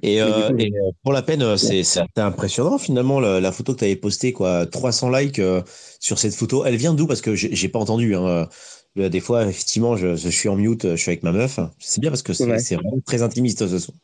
Et, 0.02 0.22
euh, 0.22 0.50
et, 0.58 0.72
euh, 0.72 0.92
pour 1.04 1.12
la 1.12 1.22
peine, 1.22 1.58
c'est 1.58 1.84
impressionnant 2.18 2.78
finalement 2.78 3.20
la, 3.20 3.42
la 3.42 3.52
photo 3.52 3.74
que 3.74 3.80
tu 3.80 3.84
avais 3.86 3.96
postée, 3.98 4.32
quoi. 4.32 4.66
300 4.66 5.10
likes 5.10 5.40
euh, 5.40 5.62
sur 6.00 6.18
cette 6.20 6.36
photo. 6.36 6.64
Elle 6.66 6.78
vient 6.78 6.94
d'où? 6.94 7.06
Parce 7.06 7.22
que 7.22 7.36
j'ai 7.36 7.68
pas 7.70 7.80
entendu. 7.80 8.16
Hein. 8.16 8.48
Des 8.96 9.20
fois, 9.20 9.44
effectivement, 9.44 9.98
je, 9.98 10.16
je 10.16 10.30
suis 10.30 10.48
en 10.50 10.56
mute, 10.56 10.88
je 10.92 10.96
suis 10.96 11.10
avec 11.10 11.24
ma 11.24 11.32
meuf. 11.32 11.60
C'est 11.80 12.00
bien 12.00 12.12
parce 12.12 12.22
que 12.24 12.32
c'est 12.32 12.46
Ouais. 12.46 12.58
vraiment 12.76 13.00
très 13.06 13.24
intimiste 13.24 13.68
ce 13.68 13.80
soir. 13.80 13.98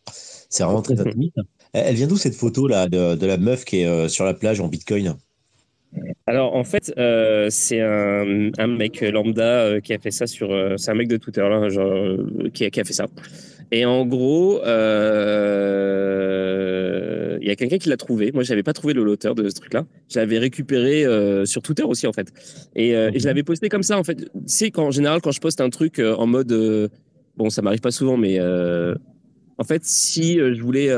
C'est 0.49 0.63
vraiment 0.63 0.81
très 0.81 0.99
intimiste. 0.99 1.35
Elle 1.73 1.85
elle 1.89 1.95
vient 1.95 2.07
d'où 2.07 2.17
cette 2.17 2.35
photo 2.35 2.67
là 2.67 2.87
de, 2.89 3.15
de 3.15 3.25
la 3.25 3.37
meuf 3.37 3.63
qui 3.65 3.81
est 3.81 3.85
euh, 3.85 4.07
sur 4.09 4.25
la 4.25 4.33
plage 4.33 4.59
en 4.59 4.67
Bitcoin? 4.67 5.15
Alors 6.27 6.55
en 6.55 6.63
fait, 6.63 6.93
euh, 6.97 7.47
c'est 7.49 7.81
un, 7.81 8.51
un 8.57 8.67
mec 8.67 9.01
lambda 9.01 9.61
euh, 9.63 9.79
qui 9.79 9.93
a 9.93 9.99
fait 9.99 10.11
ça 10.11 10.27
sur. 10.27 10.51
euh, 10.51 10.77
c'est 10.77 10.91
un 10.91 10.95
mec 10.95 11.07
de 11.07 11.17
Twitter 11.17 11.41
là, 11.41 11.67
genre, 11.69 12.17
qui, 12.53 12.65
a, 12.65 12.69
qui 12.69 12.79
a 12.79 12.83
fait 12.83 12.93
ça. 12.93 13.07
Et 13.71 13.85
en 13.85 14.05
gros, 14.05 14.59
il 17.41 17.47
y 17.47 17.51
a 17.51 17.55
quelqu'un 17.55 17.77
qui 17.77 17.89
l'a 17.89 17.97
trouvé. 17.97 18.31
Moi, 18.31 18.43
j'avais 18.43 18.63
pas 18.63 18.73
trouvé 18.73 18.93
le- 18.93 19.03
l'auteur 19.03 19.35
de 19.35 19.47
ce 19.49 19.55
truc-là. 19.55 19.85
Je 20.09 20.19
l'avais 20.19 20.37
récupéré 20.39 21.05
sur 21.45 21.61
Twitter 21.61 21.83
aussi 21.83 22.05
en 22.07 22.13
fait. 22.13 22.27
Et, 22.75 22.89
et 22.91 23.19
je 23.19 23.25
l'avais 23.25 23.43
posté 23.43 23.69
comme 23.69 23.83
ça 23.83 23.97
en 23.97 24.03
fait. 24.03 24.15
Tu 24.15 24.29
sais, 24.47 24.71
qu'en 24.71 24.91
général, 24.91 25.21
quand 25.21 25.31
je 25.31 25.39
poste 25.39 25.61
un 25.61 25.69
truc 25.69 25.99
en 25.99 26.27
mode, 26.27 26.89
bon, 27.37 27.49
ça 27.49 27.61
m'arrive 27.61 27.81
pas 27.81 27.91
souvent, 27.91 28.17
mais 28.17 28.39
en 28.39 29.63
fait, 29.63 29.83
si 29.85 30.37
je 30.39 30.61
voulais 30.61 30.89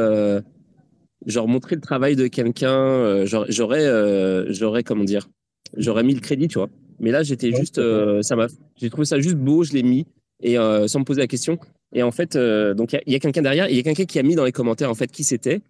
genre 1.26 1.48
montrer 1.48 1.76
le 1.76 1.82
travail 1.82 2.16
de 2.16 2.28
quelqu'un, 2.28 2.74
euh, 2.74 3.26
j'aurais, 3.26 3.86
euh, 3.86 4.52
j'aurais 4.52 4.84
comment 4.84 5.04
dire, 5.04 5.30
j'aurais 5.78 6.04
mis 6.04 6.14
le 6.14 6.20
crédit, 6.22 6.48
tu 6.48 6.58
vois. 6.60 6.70
Mais 7.00 7.12
là, 7.12 7.24
j'étais 7.24 7.52
juste, 7.52 7.78
euh, 7.80 8.22
ça 8.22 8.36
m'a, 8.36 8.48
j'ai 8.80 8.90
trouvé 8.90 9.06
ça 9.06 9.20
juste 9.20 9.36
beau, 9.38 9.64
je 9.64 9.74
l'ai 9.74 9.84
mis 9.84 10.06
et 10.44 10.56
sans 10.88 11.00
me 11.00 11.04
poser 11.04 11.22
la 11.22 11.28
question. 11.28 11.60
Et 11.94 12.02
en 12.04 12.12
fait, 12.12 12.36
donc 12.38 12.94
il 12.94 13.12
y 13.14 13.16
a- 13.16 13.20
quelqu'un 13.20 13.42
derrière, 13.44 13.70
il 13.70 13.76
y 13.76 13.80
a 13.80 13.84
quelqu'un 13.84 14.06
qui 14.06 14.18
a 14.18 14.24
mis 14.24 14.34
dans 14.36 14.46
les 14.46 14.52
commentaires 14.52 14.90
en 14.90 14.96
fait 14.96 15.12
qui 15.12 15.24
c'était. 15.24 15.62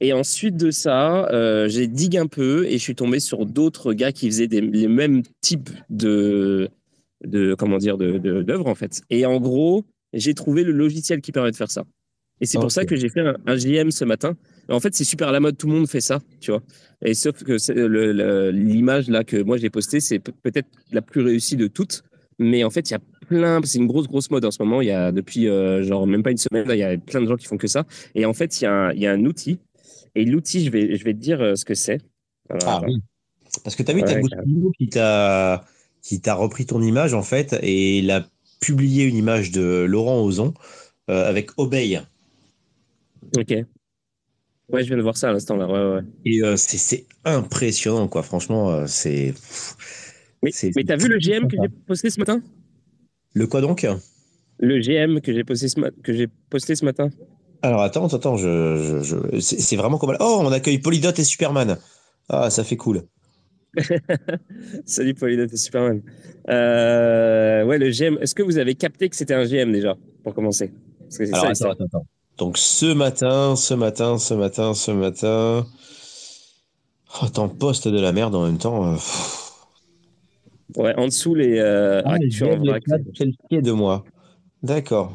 Et 0.00 0.12
ensuite 0.12 0.56
de 0.56 0.70
ça, 0.70 1.28
euh, 1.30 1.68
j'ai 1.68 1.86
digue 1.88 2.16
un 2.16 2.26
peu 2.26 2.66
et 2.66 2.72
je 2.72 2.78
suis 2.78 2.94
tombé 2.94 3.18
sur 3.20 3.46
d'autres 3.46 3.92
gars 3.92 4.12
qui 4.12 4.26
faisaient 4.28 4.46
des, 4.48 4.60
les 4.60 4.86
mêmes 4.88 5.22
types 5.40 5.70
de, 5.90 6.68
de 7.24 7.54
comment 7.54 7.78
dire, 7.78 7.96
de, 7.98 8.18
de- 8.18 8.42
d'œuvres 8.42 8.66
en 8.68 8.74
fait. 8.76 9.02
Et 9.10 9.26
en 9.26 9.40
gros, 9.40 9.84
j'ai 10.12 10.34
trouvé 10.34 10.62
le 10.64 10.72
logiciel 10.72 11.20
qui 11.20 11.32
permet 11.32 11.50
de 11.50 11.56
faire 11.56 11.70
ça. 11.70 11.84
Et 12.40 12.46
c'est 12.46 12.58
pour 12.62 12.70
ça 12.72 12.84
que 12.84 12.94
j'ai 12.96 13.08
fait 13.08 13.20
un, 13.20 13.36
un 13.46 13.56
JM 13.56 13.90
ce 13.90 14.04
matin. 14.04 14.36
En 14.68 14.80
fait, 14.80 14.94
c'est 14.94 15.04
super 15.04 15.28
à 15.28 15.32
la 15.32 15.40
mode, 15.40 15.56
tout 15.56 15.66
le 15.66 15.74
monde 15.74 15.88
fait 15.88 16.00
ça, 16.00 16.20
tu 16.40 16.50
vois. 16.50 16.62
Et 17.02 17.14
sauf 17.14 17.42
que 17.42 17.56
l'image 18.50 19.08
là 19.08 19.24
que 19.24 19.42
moi 19.42 19.56
j'ai 19.56 19.70
postée, 19.70 20.00
c'est 20.00 20.18
pe- 20.18 20.32
peut-être 20.42 20.68
la 20.92 21.00
plus 21.02 21.22
réussie 21.22 21.56
de 21.56 21.66
toutes. 21.66 22.02
Mais 22.38 22.62
en 22.64 22.70
fait, 22.70 22.88
il 22.90 22.92
y 22.92 22.96
a 22.96 23.00
plein, 23.26 23.60
c'est 23.64 23.78
une 23.78 23.86
grosse, 23.88 24.06
grosse 24.06 24.30
mode 24.30 24.44
en 24.44 24.50
ce 24.50 24.62
moment. 24.62 24.80
Il 24.80 24.86
y 24.88 24.90
a 24.92 25.10
depuis 25.10 25.48
euh, 25.48 25.82
genre 25.82 26.06
même 26.06 26.22
pas 26.22 26.30
une 26.30 26.36
semaine, 26.36 26.66
il 26.68 26.76
y 26.78 26.82
a 26.84 26.96
plein 26.96 27.20
de 27.20 27.26
gens 27.26 27.36
qui 27.36 27.46
font 27.46 27.56
que 27.56 27.66
ça. 27.66 27.84
Et 28.14 28.24
en 28.26 28.32
fait, 28.32 28.60
il 28.60 28.64
y 28.64 28.66
a 28.66 28.72
un, 28.72 28.92
il 28.92 29.00
y 29.00 29.06
a 29.06 29.12
un 29.12 29.24
outil. 29.24 29.58
Et 30.14 30.24
l'outil, 30.24 30.64
je 30.64 30.70
vais, 30.70 30.96
je 30.96 31.04
vais 31.04 31.14
te 31.14 31.18
dire 31.18 31.40
euh, 31.40 31.54
ce 31.56 31.64
que 31.64 31.74
c'est. 31.74 31.98
Ah 32.50 32.80
oui. 32.86 32.98
Parce 33.64 33.74
que 33.76 33.82
tu 33.82 33.90
as 33.90 33.94
vu, 33.94 34.02
Ouais, 34.02 34.06
t'as 34.06 34.20
Gustavo 34.20 34.72
qui 34.78 34.88
t'a 34.88 35.64
qui 36.02 36.20
t'a 36.20 36.34
repris 36.34 36.64
ton 36.66 36.80
image 36.80 37.12
en 37.14 37.22
fait 37.22 37.58
et 37.62 37.98
il 37.98 38.10
a 38.10 38.26
publié 38.60 39.04
une 39.04 39.16
image 39.16 39.50
de 39.50 39.84
Laurent 39.88 40.22
Ozon 40.22 40.54
euh, 41.10 41.28
avec 41.28 41.50
Obey. 41.58 42.00
Ok. 43.36 43.54
Ouais, 44.70 44.82
je 44.82 44.88
viens 44.88 44.96
de 44.96 45.02
voir 45.02 45.16
ça 45.16 45.30
à 45.30 45.32
l'instant 45.32 45.56
là. 45.56 45.66
Ouais, 45.66 45.96
ouais. 45.96 46.02
Et 46.24 46.42
euh, 46.42 46.56
c'est 46.56 47.06
impressionnant 47.24 48.08
quoi. 48.08 48.22
Franchement, 48.22 48.70
euh, 48.70 48.86
c'est 48.86 49.34
Mais, 50.42 50.50
t'as 50.84 50.96
vu 50.96 51.08
le 51.08 51.18
GM 51.18 51.48
que 51.48 51.56
j'ai 51.60 51.68
posté 51.68 52.10
ce 52.10 52.18
matin? 52.20 52.40
Le 53.34 53.46
quoi 53.46 53.62
donc? 53.62 53.86
Le 54.58 54.80
GM 54.80 55.20
que 55.20 55.32
j'ai 55.32 55.44
posté 55.44 55.68
ce, 55.68 55.80
ma- 55.80 55.90
que 55.90 56.12
j'ai 56.12 56.26
posté 56.50 56.74
ce 56.74 56.84
matin 56.84 57.08
Alors 57.62 57.82
attends, 57.82 58.06
attends, 58.08 58.36
je, 58.36 59.00
je, 59.02 59.30
je- 59.32 59.40
c'est 59.40 59.76
vraiment 59.76 59.98
comme 59.98 60.16
oh 60.20 60.38
on 60.42 60.52
accueille 60.52 60.78
Polydot 60.78 61.12
et 61.16 61.24
Superman. 61.24 61.78
Ah 62.28 62.50
ça 62.50 62.64
fait 62.64 62.76
cool. 62.76 63.04
Salut 64.86 65.14
Pauline, 65.14 65.46
t'es 65.46 65.56
Superman. 65.56 66.02
Euh, 66.48 67.64
ouais, 67.64 67.78
le 67.78 67.90
GM. 67.90 68.18
Est-ce 68.20 68.34
que 68.34 68.42
vous 68.42 68.58
avez 68.58 68.74
capté 68.74 69.08
que 69.08 69.16
c'était 69.16 69.34
un 69.34 69.44
GM 69.44 69.72
déjà, 69.72 69.96
pour 70.22 70.34
commencer? 70.34 70.72
Parce 71.00 71.18
que 71.18 71.24
Alors 71.32 71.44
ça, 71.56 71.66
attends, 71.66 71.70
attends, 71.70 71.84
attends. 71.86 72.06
Donc 72.38 72.56
ce 72.56 72.86
matin, 72.86 73.56
ce 73.56 73.74
matin, 73.74 74.18
ce 74.18 74.34
matin, 74.34 74.74
ce 74.74 74.90
matin. 74.92 75.66
Oh, 77.20 77.24
attends, 77.24 77.48
poste 77.48 77.88
de 77.88 77.98
la 78.00 78.12
merde 78.12 78.34
en 78.34 78.44
même 78.46 78.58
temps. 78.58 78.94
pff. 78.94 79.44
Ouais, 80.76 80.94
en 80.96 81.06
dessous 81.06 81.34
les 81.34 81.58
euh, 81.58 82.02
Ah, 82.04 82.14
en 82.14 82.18
le 82.18 82.70
vrac. 82.70 82.82
chat 82.88 82.98
selfie 83.16 83.62
de 83.62 83.72
moi. 83.72 84.04
D'accord. 84.62 85.12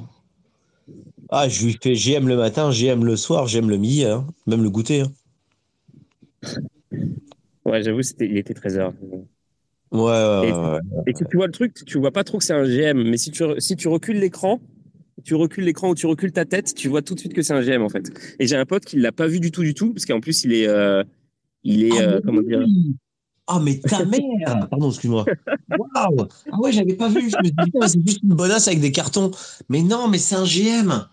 Ah, 1.30 1.48
je 1.48 1.65
lui 1.65 1.77
fais 1.82 1.96
GM 1.96 2.27
le 2.27 2.36
matin, 2.36 2.72
GM 2.72 3.06
le 3.06 3.15
soir, 3.15 3.48
GM 3.48 3.70
le 3.70 3.77
midi, 3.77 4.03
hein. 4.06 4.27
Même 4.48 4.63
le 4.63 4.70
goûter. 4.70 5.01
hein. 5.01 5.12
Ouais, 7.65 7.82
j'avoue, 7.82 8.01
c'était, 8.01 8.25
il 8.25 8.38
était 8.38 8.53
13h. 8.53 8.92
Ouais, 9.92 10.01
ouais, 10.01 10.48
Et, 10.50 10.51
ouais, 10.51 10.58
ouais. 10.74 10.80
et 11.08 11.13
tu, 11.13 11.24
tu 11.30 11.38
vois 11.38 11.46
le 11.46 11.53
truc, 11.53 11.74
tu 11.86 11.98
vois 11.98 12.12
pas 12.12 12.25
trop 12.25 12.38
que 12.39 12.44
c'est 12.44 12.53
un 12.53 12.65
GM, 12.65 13.03
mais 13.10 13.15
si 13.18 13.32
tu, 13.32 13.44
si 13.60 13.77
tu 13.77 13.88
recules 13.88 14.20
l'écran, 14.20 14.60
tu 15.24 15.36
recules 15.36 15.63
l'écran 15.63 15.89
ou 15.89 15.96
tu 15.96 16.06
recules 16.06 16.32
ta 16.32 16.46
tête, 16.46 16.74
tu 16.75 16.88
vois 16.88 17.01
tout 17.01 17.15
de 17.15 17.20
suite 17.20 17.34
que 17.34 17.42
c'est 17.42 17.53
un 17.53 17.62
GM 17.62 17.82
en 17.82 17.89
fait. 17.89 18.12
Et 18.39 18.48
j'ai 18.48 18.56
un 18.56 18.65
pote 18.65 18.86
qui 18.86 18.98
l'a 18.98 19.12
pas 19.12 19.27
vu 19.27 19.39
du 19.39 19.51
tout, 19.51 19.63
du 19.63 19.74
tout, 19.74 19.94
parce 19.94 20.06
qu'en 20.06 20.20
plus 20.20 20.44
il 20.44 20.53
est, 20.53 20.68
euh, 20.68 21.03
il 21.63 21.86
est, 21.86 21.98
Ah, 21.98 22.01
euh, 22.01 22.15
mais 22.15 22.22
comment 22.25 22.42
dire, 22.42 22.65
Ah, 23.48 23.60
mais 23.63 23.80
ta 23.80 24.06
mère 24.06 24.68
Pardon, 24.70 24.89
excuse-moi. 24.89 25.25
Waouh 25.70 26.27
Ah 26.51 26.60
ouais, 26.60 26.72
j'avais 26.72 26.96
pas 26.96 27.10
vu. 27.10 27.30
Je 27.30 27.38
me 27.38 27.44
suis 27.44 27.53
dit, 27.53 27.72
c'est 27.88 28.08
juste 28.08 28.24
une 28.24 28.36
bonasse 28.36 28.68
avec 28.68 28.80
des 28.80 28.92
cartons. 28.92 29.32
Mais 29.70 29.82
non, 29.82 30.08
mais 30.08 30.18
c'est 30.18 30.36
un 30.36 30.46
GM 30.46 31.08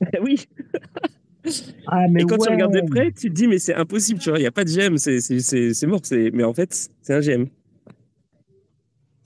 oui. 0.22 0.46
Ah, 1.88 2.06
mais 2.08 2.22
Et 2.22 2.24
quand 2.24 2.38
tu 2.38 2.50
regardes 2.50 2.72
de 2.72 2.88
près, 2.88 3.10
tu 3.10 3.30
te 3.30 3.34
dis 3.34 3.48
mais 3.48 3.58
c'est 3.58 3.74
impossible, 3.74 4.20
tu 4.20 4.30
vois, 4.30 4.38
il 4.38 4.42
y 4.42 4.46
a 4.46 4.52
pas 4.52 4.64
de 4.64 4.70
GM, 4.70 4.96
c'est, 4.96 5.20
c'est, 5.20 5.40
c'est, 5.40 5.74
c'est 5.74 5.86
mort, 5.86 6.00
c'est, 6.04 6.30
mais 6.32 6.44
en 6.44 6.52
fait 6.52 6.88
c'est 7.02 7.14
un 7.14 7.20
GM. 7.20 7.46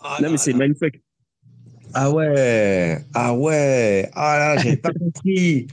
Ah 0.01 0.17
non 0.19 0.25
là 0.25 0.31
mais 0.31 0.37
c'est 0.39 0.53
mindfuck. 0.55 1.02
Ah 1.95 2.11
ouais 2.11 2.99
Ah 3.15 3.35
ouais 3.35 4.11
Ah 4.15 4.39
là, 4.39 4.57
j'avais 4.57 4.77
pas 4.77 4.93
compris 4.93 5.67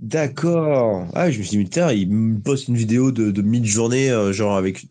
D'accord 0.00 1.06
Ah, 1.14 1.30
je 1.30 1.38
me 1.38 1.44
suis 1.44 1.56
dit, 1.58 1.64
putain, 1.64 1.92
il 1.92 2.10
me 2.10 2.38
poste 2.40 2.68
une 2.68 2.76
vidéo 2.76 3.10
de, 3.10 3.30
de 3.30 3.42
mid-journée, 3.42 4.10
euh, 4.10 4.32
genre 4.32 4.56
avec... 4.56 4.86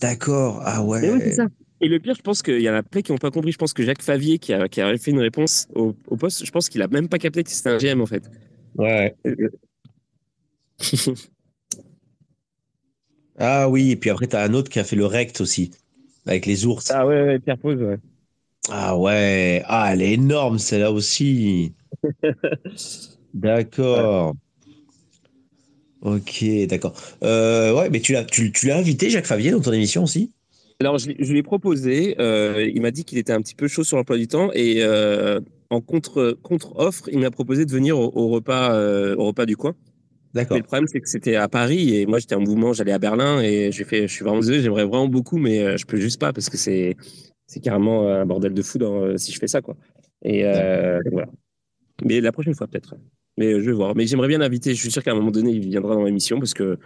D'accord, 0.00 0.62
ah 0.64 0.82
Et 1.02 1.08
ouais 1.08 1.32
ça. 1.32 1.46
Et 1.80 1.88
le 1.88 1.98
pire, 1.98 2.14
je 2.14 2.22
pense 2.22 2.42
qu'il 2.42 2.60
y 2.60 2.70
en 2.70 2.74
a 2.74 2.82
plein 2.82 3.02
qui 3.02 3.12
n'ont 3.12 3.18
pas 3.18 3.30
compris. 3.30 3.52
Je 3.52 3.58
pense 3.58 3.72
que 3.72 3.82
Jacques 3.82 4.02
Favier, 4.02 4.38
qui 4.38 4.52
a, 4.52 4.68
qui 4.68 4.80
a 4.80 4.96
fait 4.96 5.10
une 5.10 5.18
réponse 5.20 5.66
au, 5.74 5.94
au 6.06 6.16
poste, 6.16 6.44
je 6.44 6.50
pense 6.50 6.68
qu'il 6.68 6.82
a 6.82 6.88
même 6.88 7.08
pas 7.08 7.18
capté 7.18 7.42
que 7.42 7.50
c'était 7.50 7.70
un 7.70 7.78
GM 7.78 8.00
en 8.00 8.06
fait. 8.06 8.30
Ouais. 8.76 9.14
Ah 13.38 13.68
oui, 13.68 13.90
et 13.92 13.96
puis 13.96 14.10
après, 14.10 14.26
t'as 14.26 14.44
un 14.44 14.54
autre 14.54 14.70
qui 14.70 14.78
a 14.80 14.84
fait 14.84 14.96
le 14.96 15.06
rect 15.06 15.40
aussi, 15.40 15.70
avec 16.26 16.46
les 16.46 16.66
ours. 16.66 16.90
ah 16.90 17.06
ouais, 17.06 17.22
ouais, 17.22 17.38
Pierre 17.40 17.58
Pose, 17.58 17.80
ouais. 17.82 17.98
Ah 18.70 18.96
ouais, 18.96 19.62
ah, 19.66 19.92
elle 19.92 20.02
est 20.02 20.12
énorme, 20.14 20.58
celle-là 20.58 20.90
aussi. 20.92 21.74
D'accord. 23.34 24.34
Ok, 26.02 26.44
d'accord. 26.68 26.92
Euh, 27.22 27.74
ouais, 27.74 27.88
mais 27.88 28.00
tu 28.00 28.12
l'as, 28.12 28.24
tu, 28.24 28.52
tu 28.52 28.66
l'as 28.66 28.76
invité, 28.76 29.08
Jacques 29.08 29.24
Favier, 29.26 29.50
dans 29.50 29.60
ton 29.60 29.72
émission 29.72 30.02
aussi? 30.04 30.32
Alors, 30.80 30.98
je, 30.98 31.08
lui- 31.08 31.16
je 31.18 31.32
lui 31.32 31.38
ai 31.38 31.42
proposé, 31.42 32.16
euh, 32.20 32.68
il 32.74 32.82
m'a 32.82 32.90
dit 32.90 33.04
qu'il 33.04 33.16
était 33.18 33.32
un 33.32 33.40
petit 33.40 33.54
peu 33.54 33.68
chaud 33.68 33.84
sur 33.84 33.96
l'emploi 33.96 34.18
du 34.18 34.26
temps 34.28 34.50
et 34.52 34.82
euh, 34.82 35.40
en 35.70 35.80
contre, 35.80 36.36
contre-offre, 36.42 37.08
il 37.10 37.20
m'a 37.20 37.30
proposé 37.30 37.64
de 37.64 37.70
venir 37.72 37.98
au, 37.98 38.10
au 38.14 38.28
repas, 38.28 38.76
au 39.16 39.24
repas 39.26 39.46
du 39.46 39.56
coin. 39.56 39.74
Mais 40.50 40.58
le 40.58 40.64
problème, 40.64 40.86
c'est 40.88 41.00
que 41.00 41.08
c'était 41.08 41.36
à 41.36 41.48
Paris 41.48 41.96
et 41.96 42.06
moi, 42.06 42.18
j'étais 42.18 42.34
en 42.34 42.40
mouvement, 42.40 42.72
j'allais 42.72 42.92
à 42.92 42.98
Berlin 42.98 43.40
et 43.40 43.70
j'ai 43.72 43.84
fait, 43.84 44.08
je 44.08 44.12
suis 44.14 44.24
vraiment 44.24 44.40
désolé, 44.40 44.60
j'aimerais 44.62 44.84
vraiment 44.84 45.08
beaucoup, 45.08 45.38
mais 45.38 45.60
euh, 45.62 45.76
je 45.76 45.86
peux 45.86 45.96
juste 45.98 46.20
pas 46.20 46.32
parce 46.32 46.50
que 46.50 46.56
c'est, 46.56 46.96
c'est 47.46 47.60
carrément 47.60 48.08
un 48.08 48.26
bordel 48.26 48.52
de 48.54 48.62
fou 48.62 48.78
dans- 48.78 49.02
euh, 49.02 49.16
si 49.16 49.32
je 49.32 49.38
fais 49.38 49.46
ça, 49.48 49.62
quoi. 49.62 49.76
Et 50.24 50.44
euh, 50.44 50.98
voilà. 51.12 51.28
Mais 52.04 52.20
la 52.20 52.32
prochaine 52.32 52.54
fois, 52.54 52.66
peut-être. 52.68 52.96
Mais 53.38 53.52
euh, 53.54 53.60
je 53.60 53.66
vais 53.66 53.72
voir. 53.72 53.94
Mais 53.96 54.06
j'aimerais 54.06 54.28
bien 54.28 54.38
l'inviter. 54.38 54.74
Je 54.74 54.80
suis 54.80 54.90
sûr 54.90 55.02
qu'à 55.02 55.12
un 55.12 55.14
moment 55.14 55.30
donné, 55.30 55.52
il 55.52 55.60
viendra 55.68 55.94
dans 55.94 56.04
l'émission 56.04 56.38
parce 56.38 56.54
que 56.54 56.78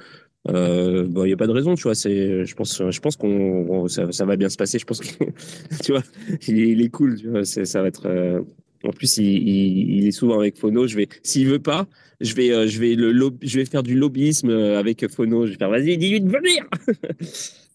euh, 0.49 1.07
bon, 1.09 1.25
il 1.25 1.28
n'y 1.28 1.33
a 1.35 1.37
pas 1.37 1.47
de 1.47 1.52
raison, 1.52 1.75
tu 1.75 1.85
vois. 1.85 1.95
C'est, 1.95 2.45
je 2.47 2.55
pense, 2.55 2.83
je 2.90 3.00
pense 3.00 3.17
qu'on, 3.17 3.28
on- 3.71 3.88
ça, 3.88 4.11
ça 4.12 4.25
va 4.26 4.37
bien 4.37 4.49
se 4.49 4.57
passer. 4.57 4.78
Je 4.78 4.87
pense 4.87 5.00
que, 5.00 5.25
tu 5.85 5.93
vois, 5.93 6.02
il, 6.49 6.59
est- 6.61 6.69
il 6.71 6.83
est 6.83 6.90
cool. 6.90 7.17
Tu 7.19 7.28
vois, 7.31 7.45
c'est, 7.45 7.64
ça 7.67 7.83
va 7.83 7.88
être. 7.88 8.07
euh, 8.07 8.43
En 8.85 8.91
plus, 8.91 9.17
il, 9.19 9.25
il, 9.27 9.97
il 9.99 10.07
est 10.07 10.13
souvent 10.13 10.39
avec 10.39 10.57
Phono. 10.57 10.87
Je 10.87 10.97
vais, 10.97 11.09
s'il 11.23 11.49
veut 11.49 11.59
pas, 11.59 11.87
je 12.21 12.35
vais, 12.35 12.51
euh, 12.53 12.67
je 12.69 12.79
vais 12.81 12.95
le, 12.95 13.13
je 13.43 13.59
vais 13.59 13.65
faire 13.65 13.83
du 13.83 13.95
lobbyisme 13.97 14.51
euh, 14.51 14.79
avec 14.79 15.07
Phono. 15.09 15.47
Je 15.47 15.53
vais 15.53 15.59
faire, 15.59 15.71
vas-y, 15.71 15.99
dis-lui 15.99 16.21
de 16.21 16.29
venir. 16.31 16.65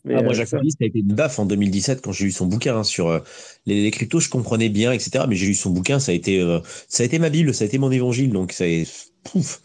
Mais, 0.05 0.15
Ah, 0.17 0.21
moi, 0.21 0.31
euh, 0.31 0.35
Jacques 0.35 0.47
ça- 0.49 0.57
ça 0.57 0.77
a 0.81 0.85
été 0.85 0.99
une 0.99 1.13
baffe 1.15 1.39
en 1.39 1.45
2017 1.45 2.01
quand 2.01 2.11
j'ai 2.11 2.25
lu 2.25 2.31
son 2.31 2.45
bouquin 2.45 2.77
hein, 2.77 2.83
sur 2.83 3.07
euh, 3.07 3.19
les, 3.65 3.81
les 3.83 3.91
cryptos. 3.91 4.19
Je 4.19 4.29
comprenais 4.29 4.67
bien, 4.69 4.91
etc. 4.91 5.25
Mais 5.29 5.35
j'ai 5.35 5.45
lu 5.47 5.53
son 5.55 5.69
bouquin, 5.69 5.99
ça 5.99 6.11
a 6.11 6.15
été, 6.15 6.41
euh, 6.41 6.59
ça 6.89 7.03
a 7.03 7.05
été 7.05 7.19
ma 7.19 7.29
Bible, 7.29 7.53
ça 7.53 7.63
a 7.63 7.67
été 7.67 7.77
mon 7.77 7.89
évangile. 7.91 8.29
Donc, 8.31 8.51
ça 8.51 8.67
est, 8.67 8.85
pouf. 9.23 9.61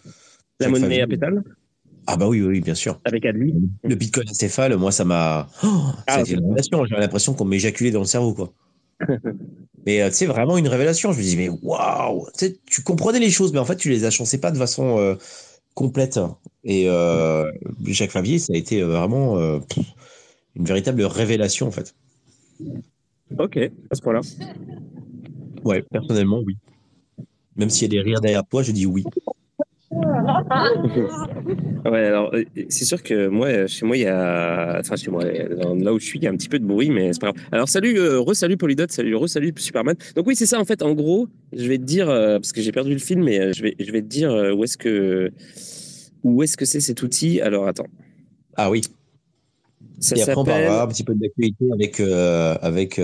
la 0.60 0.66
Jacques 0.66 0.70
monnaie 0.74 0.84
Favier. 0.86 1.02
à 1.02 1.06
pétale? 1.08 1.42
Ah 2.06 2.16
bah 2.16 2.26
oui, 2.28 2.40
oui, 2.40 2.46
oui, 2.48 2.60
bien 2.60 2.74
sûr. 2.76 3.00
avec 3.04 3.26
Adli. 3.26 3.52
Le 3.84 3.94
Bitcoin 3.96 4.28
acéphale, 4.30 4.76
moi, 4.76 4.92
ça 4.92 5.04
m'a, 5.04 5.50
oh, 5.64 5.66
ça 5.66 6.04
Ah, 6.06 6.14
a 6.16 6.20
été 6.20 6.32
ok. 6.34 6.38
une 6.38 6.44
révélation. 6.46 6.84
J'avais 6.86 7.02
l'impression 7.02 7.34
qu'on 7.34 7.44
m'éjaculait 7.44 7.90
dans 7.90 8.00
le 8.00 8.06
cerveau, 8.06 8.32
quoi. 8.32 8.52
Mais 9.86 10.02
euh, 10.02 10.10
c'est 10.12 10.26
vraiment 10.26 10.58
une 10.58 10.68
révélation. 10.68 11.12
Je 11.12 11.18
me 11.18 11.22
dis, 11.22 11.36
mais 11.36 11.48
waouh, 11.48 12.26
Tu 12.36 12.46
sais, 12.46 12.58
tu 12.66 12.82
comprenais 12.82 13.20
les 13.20 13.30
choses, 13.30 13.52
mais 13.52 13.58
en 13.58 13.64
fait, 13.64 13.76
tu 13.76 13.88
les 13.88 14.04
achancais 14.04 14.38
pas 14.38 14.50
de 14.50 14.58
façon 14.58 14.98
euh, 14.98 15.14
complète. 15.74 16.20
Et 16.64 16.88
euh, 16.88 17.50
Jacques 17.86 18.10
Favier, 18.10 18.38
ça 18.38 18.52
a 18.52 18.56
été 18.56 18.82
euh, 18.82 18.86
vraiment 18.86 19.38
une 19.38 20.64
véritable 20.64 21.02
révélation, 21.04 21.68
en 21.68 21.70
fait. 21.70 21.94
Ok, 23.38 23.56
à 23.56 23.94
ce 23.94 24.02
point-là. 24.02 24.20
Ouais, 25.64 25.82
personnellement, 25.90 26.40
oui. 26.44 26.56
Même 27.56 27.70
s'il 27.70 27.82
y 27.92 27.98
a 27.98 28.02
des 28.02 28.08
rires 28.08 28.20
derrière 28.20 28.44
toi, 28.44 28.62
je 28.62 28.72
dis 28.72 28.86
oui. 28.86 29.04
Ouais, 31.84 32.04
alors 32.04 32.34
euh, 32.34 32.44
c'est 32.68 32.84
sûr 32.84 33.02
que 33.02 33.28
moi, 33.28 33.46
euh, 33.46 33.66
chez 33.66 33.86
moi, 33.86 33.96
il 33.96 34.02
y 34.02 34.06
a, 34.06 34.78
enfin 34.80 34.96
chez 34.96 35.10
moi, 35.10 35.24
là 35.24 35.92
où 35.92 35.98
je 35.98 36.04
suis, 36.04 36.18
il 36.18 36.24
y 36.24 36.26
a 36.26 36.30
un 36.30 36.36
petit 36.36 36.48
peu 36.48 36.58
de 36.58 36.66
bruit, 36.66 36.90
mais 36.90 37.12
c'est 37.12 37.20
pas 37.20 37.32
grave. 37.32 37.42
Alors 37.52 37.68
salut, 37.68 37.98
euh, 37.98 38.20
re-salut 38.20 38.56
Polydot, 38.56 38.86
salut, 38.88 39.14
re-salut 39.14 39.54
Superman. 39.56 39.96
Donc 40.14 40.26
oui, 40.26 40.36
c'est 40.36 40.46
ça 40.46 40.60
en 40.60 40.64
fait. 40.64 40.82
En 40.82 40.92
gros, 40.94 41.28
je 41.52 41.66
vais 41.68 41.78
te 41.78 41.84
dire 41.84 42.08
euh, 42.10 42.38
parce 42.38 42.52
que 42.52 42.60
j'ai 42.60 42.72
perdu 42.72 42.92
le 42.92 42.98
film, 42.98 43.24
mais 43.24 43.38
euh, 43.38 43.52
je 43.52 43.62
vais, 43.62 43.74
je 43.78 43.90
vais 43.90 44.02
te 44.02 44.06
dire 44.06 44.30
où 44.56 44.64
est-ce 44.64 44.76
que, 44.76 45.30
où 46.24 46.42
est-ce 46.42 46.56
que 46.56 46.64
c'est 46.64 46.80
cet 46.80 47.02
outil. 47.02 47.40
Alors 47.40 47.66
attends, 47.66 47.86
Ah 48.56 48.70
oui. 48.70 48.82
ça 50.00 50.16
Et 50.16 50.22
après, 50.22 50.36
on 50.36 50.44
parlera 50.44 50.82
un 50.82 50.88
petit 50.88 51.04
peu 51.04 51.14
de 51.14 51.22
l'actualité 51.22 51.66
avec, 51.72 52.00
avec 52.00 53.00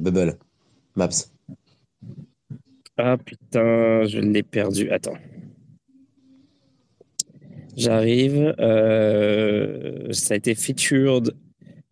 Bubble 0.00 0.36
Maps. 0.96 1.08
Ah 2.98 3.16
putain, 3.16 4.04
je 4.04 4.18
l'ai 4.20 4.42
perdu. 4.42 4.90
Attends. 4.90 5.16
J'arrive. 7.78 8.54
euh, 8.58 10.12
ça 10.12 10.34
a 10.34 10.36
été 10.36 10.54
featured 10.54 11.34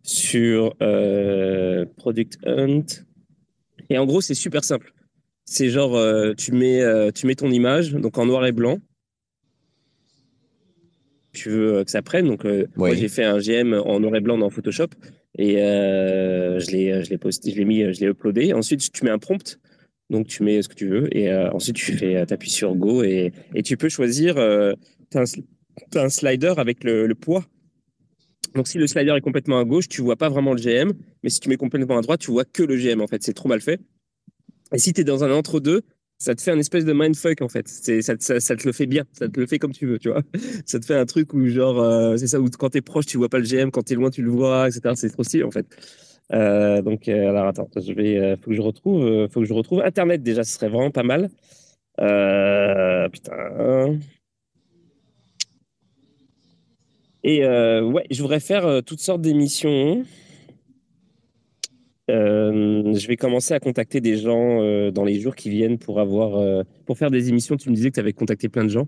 sur 0.03 0.75
euh, 0.81 1.85
Product 1.95 2.37
Hunt. 2.45 2.85
Et 3.89 3.97
en 3.97 4.05
gros, 4.05 4.21
c'est 4.21 4.33
super 4.33 4.63
simple. 4.63 4.93
C'est 5.45 5.69
genre, 5.69 5.95
euh, 5.95 6.33
tu, 6.33 6.51
mets, 6.51 6.83
tu 7.13 7.25
mets 7.25 7.35
ton 7.35 7.49
image, 7.49 7.91
donc 7.93 8.17
en 8.17 8.25
noir 8.25 8.45
et 8.45 8.51
blanc. 8.51 8.79
Tu 11.31 11.49
veux 11.49 11.83
que 11.83 11.91
ça 11.91 12.01
prenne. 12.01 12.27
Donc, 12.27 12.45
moi, 12.75 12.93
j'ai 12.93 13.07
fait 13.07 13.23
un 13.23 13.37
GM 13.37 13.73
en 13.73 13.99
noir 13.99 14.15
et 14.15 14.19
blanc 14.21 14.37
dans 14.37 14.49
Photoshop. 14.49 14.89
Et 15.37 15.55
je 15.55 16.71
l'ai 16.71 17.03
je 17.03 17.09
l'ai 17.09 17.17
posté, 17.17 17.51
je 17.51 17.57
l'ai 17.57 17.65
mis, 17.65 17.81
je 17.93 18.01
l'ai 18.01 18.07
uploadé. 18.07 18.53
Ensuite, 18.53 18.91
tu 18.91 19.05
mets 19.05 19.11
un 19.11 19.19
prompt. 19.19 19.57
Donc, 20.09 20.27
tu 20.27 20.43
mets 20.43 20.61
ce 20.61 20.69
que 20.69 20.75
tu 20.75 20.87
veux. 20.87 21.15
Et 21.15 21.31
euh, 21.31 21.51
ensuite, 21.51 21.75
tu 21.75 21.93
fais, 21.93 22.15
appuies 22.15 22.49
sur 22.49 22.75
Go. 22.75 23.03
Et, 23.03 23.33
et 23.53 23.63
tu 23.63 23.77
peux 23.77 23.89
choisir. 23.89 24.37
Euh, 24.37 24.73
un 25.95 26.09
slider 26.09 26.53
avec 26.57 26.83
le, 26.83 27.13
poids. 27.13 27.45
Donc, 28.55 28.67
si 28.67 28.77
le 28.77 28.87
slider 28.87 29.13
est 29.17 29.21
complètement 29.21 29.59
à 29.59 29.65
gauche, 29.65 29.87
tu 29.87 30.01
vois 30.01 30.15
pas 30.15 30.29
vraiment 30.29 30.53
le 30.53 30.61
GM. 30.61 30.93
Mais 31.23 31.29
si 31.29 31.39
tu 31.39 31.49
mets 31.49 31.57
complètement 31.57 31.97
à 31.97 32.01
droite, 32.01 32.19
tu 32.19 32.31
vois 32.31 32.45
que 32.45 32.63
le 32.63 32.75
GM. 32.75 33.01
En 33.01 33.07
fait, 33.07 33.23
c'est 33.23 33.33
trop 33.33 33.49
mal 33.49 33.61
fait. 33.61 33.79
Et 34.73 34.79
si 34.79 34.93
tu 34.93 35.01
es 35.01 35.03
dans 35.03 35.23
un 35.23 35.31
entre-deux, 35.31 35.83
ça 36.19 36.33
te 36.33 36.41
fait 36.41 36.51
un 36.51 36.57
espèce 36.57 36.83
de 36.83 36.93
mindfuck 36.93 37.41
en 37.41 37.47
fait. 37.47 37.67
C'est, 37.67 38.01
ça, 38.01 38.17
te- 38.17 38.65
le 38.65 38.73
fait 38.73 38.87
bien, 38.87 39.03
ça 39.13 39.29
te 39.29 39.39
le 39.39 39.45
fait 39.45 39.59
comme 39.59 39.71
tu 39.71 39.85
veux, 39.85 39.99
tu 39.99 40.09
vois. 40.09 40.23
Ça 40.65 40.79
te 40.79 40.85
fait 40.85 40.95
un 40.95 41.05
truc 41.05 41.33
où 41.33 41.45
genre, 41.47 41.79
euh, 41.79 42.17
c'est 42.17 42.27
ça, 42.27 42.41
où 42.41 42.49
quand 42.49 42.71
t'es 42.71 42.81
proche, 42.81 43.05
tu 43.05 43.17
vois 43.17 43.29
pas 43.29 43.37
le 43.37 43.45
GM, 43.45 43.69
quand 43.69 43.83
t'es 43.83 43.95
loin, 43.95 44.09
tu 44.09 44.23
le 44.23 44.31
vois, 44.31 44.67
etc. 44.67 44.95
C'est 44.95 45.11
trop 45.11 45.23
stylé 45.23 45.43
en 45.43 45.51
fait. 45.51 45.67
Euh, 46.33 46.81
donc, 46.81 47.07
euh, 47.07 47.29
alors 47.29 47.47
attends, 47.47 47.69
je 47.75 47.93
vais, 47.93 48.17
euh, 48.17 48.35
faut 48.37 48.49
que 48.49 48.55
je 48.55 48.61
retrouve, 48.61 49.27
faut 49.29 49.41
que 49.41 49.45
je 49.45 49.53
retrouve 49.53 49.81
Internet 49.81 50.23
déjà, 50.23 50.43
ce 50.43 50.53
serait 50.53 50.69
vraiment 50.69 50.91
pas 50.91 51.03
mal. 51.03 51.29
Putain. 51.97 53.99
Et 57.23 57.43
euh, 57.43 57.81
ouais, 57.83 58.05
je 58.11 58.21
voudrais 58.21 58.39
faire 58.39 58.65
euh, 58.65 58.81
toutes 58.81 58.99
sortes 58.99 59.21
d'émissions. 59.21 60.03
Euh, 62.09 62.93
je 62.93 63.07
vais 63.07 63.17
commencer 63.17 63.53
à 63.53 63.59
contacter 63.59 63.99
des 63.99 64.17
gens 64.17 64.61
euh, 64.61 64.91
dans 64.91 65.03
les 65.03 65.19
jours 65.19 65.35
qui 65.35 65.49
viennent 65.49 65.77
pour 65.77 65.99
avoir 65.99 66.63
pour 66.85 66.97
faire 66.97 67.11
des 67.11 67.29
émissions. 67.29 67.57
Tu 67.57 67.69
me 67.69 67.75
disais 67.75 67.89
que 67.89 67.95
tu 67.95 67.99
avais 67.99 68.13
contacté 68.13 68.49
plein 68.49 68.63
de 68.63 68.69
gens. 68.69 68.87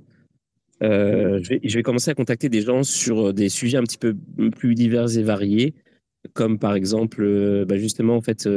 Je, 0.81 1.75
vais, 1.75 1.83
commencer 1.83 2.11
à 2.11 2.13
contacter 2.13 2.47
des 2.47 2.61
gens 2.61 2.83
sur 2.83 3.33
des 3.33 3.49
sujets 3.49 3.77
un 3.77 3.83
petit 3.83 3.97
peu 3.97 4.15
plus 4.55 4.75
divers 4.75 5.17
et 5.17 5.23
variés, 5.23 5.73
comme 6.31 6.57
par 6.57 6.73
exemple, 6.73 7.65
bah 7.67 7.77
justement 7.77 8.15
en 8.15 8.21
fait 8.21 8.47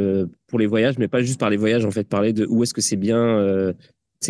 pour 0.46 0.60
les 0.60 0.66
voyages, 0.66 0.98
mais 0.98 1.08
pas 1.08 1.22
juste 1.22 1.40
par 1.40 1.50
les 1.50 1.56
voyages, 1.56 1.84
en 1.84 1.90
fait 1.90 2.06
parler 2.06 2.32
de 2.32 2.46
où 2.46 2.62
est-ce 2.62 2.74
que 2.74 2.80
c'est 2.80 2.94
bien, 2.94 3.74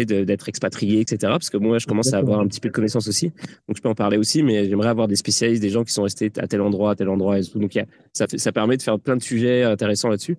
d'être 0.00 0.49
expatrié, 0.49 1.00
etc. 1.00 1.18
Parce 1.32 1.50
que 1.50 1.56
moi, 1.56 1.78
je 1.78 1.87
commence 1.87 2.12
à 2.12 2.18
avoir 2.18 2.40
un 2.40 2.46
petit 2.46 2.61
peu 2.61 2.68
de 2.68 2.75
connaissances 2.75 3.08
aussi. 3.08 3.28
Donc, 3.68 3.76
je 3.76 3.82
peux 3.82 3.88
en 3.88 3.94
parler 3.94 4.16
aussi, 4.16 4.42
mais 4.42 4.68
j'aimerais 4.68 4.88
avoir 4.88 5.08
des 5.08 5.16
spécialistes, 5.16 5.62
des 5.62 5.70
gens 5.70 5.84
qui 5.84 5.92
sont 5.92 6.02
restés 6.02 6.32
à 6.38 6.46
tel 6.46 6.61
endroit, 6.61 6.92
à 6.92 6.94
tel 6.94 7.08
endroit 7.08 7.38
et 7.38 7.44
tout. 7.44 7.58
Donc, 7.58 7.78
ça, 8.12 8.26
ça 8.28 8.52
permet 8.52 8.76
de 8.76 8.82
faire 8.82 8.99
plein 8.99 9.16
de 9.16 9.22
sujets 9.22 9.62
intéressants 9.62 10.08
là-dessus. 10.08 10.37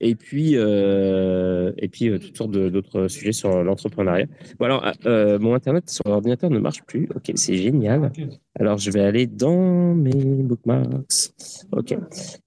Et 0.00 0.16
puis, 0.16 0.56
euh, 0.56 1.72
et 1.78 1.88
puis 1.88 2.08
euh, 2.08 2.18
toutes 2.18 2.36
sortes 2.36 2.50
d'autres 2.50 3.08
sujets 3.08 3.32
sur 3.32 3.62
l'entrepreneuriat. 3.62 4.26
Bon, 4.58 4.66
alors, 4.66 4.92
euh, 5.06 5.38
mon 5.38 5.54
Internet 5.54 5.88
sur 5.88 6.04
l'ordinateur 6.06 6.50
ne 6.50 6.58
marche 6.58 6.82
plus. 6.82 7.08
OK, 7.14 7.32
c'est 7.36 7.56
génial. 7.56 8.12
Alors, 8.58 8.78
je 8.78 8.90
vais 8.90 9.00
aller 9.00 9.26
dans 9.26 9.94
mes 9.94 10.12
bookmarks. 10.12 11.32
OK. 11.72 11.96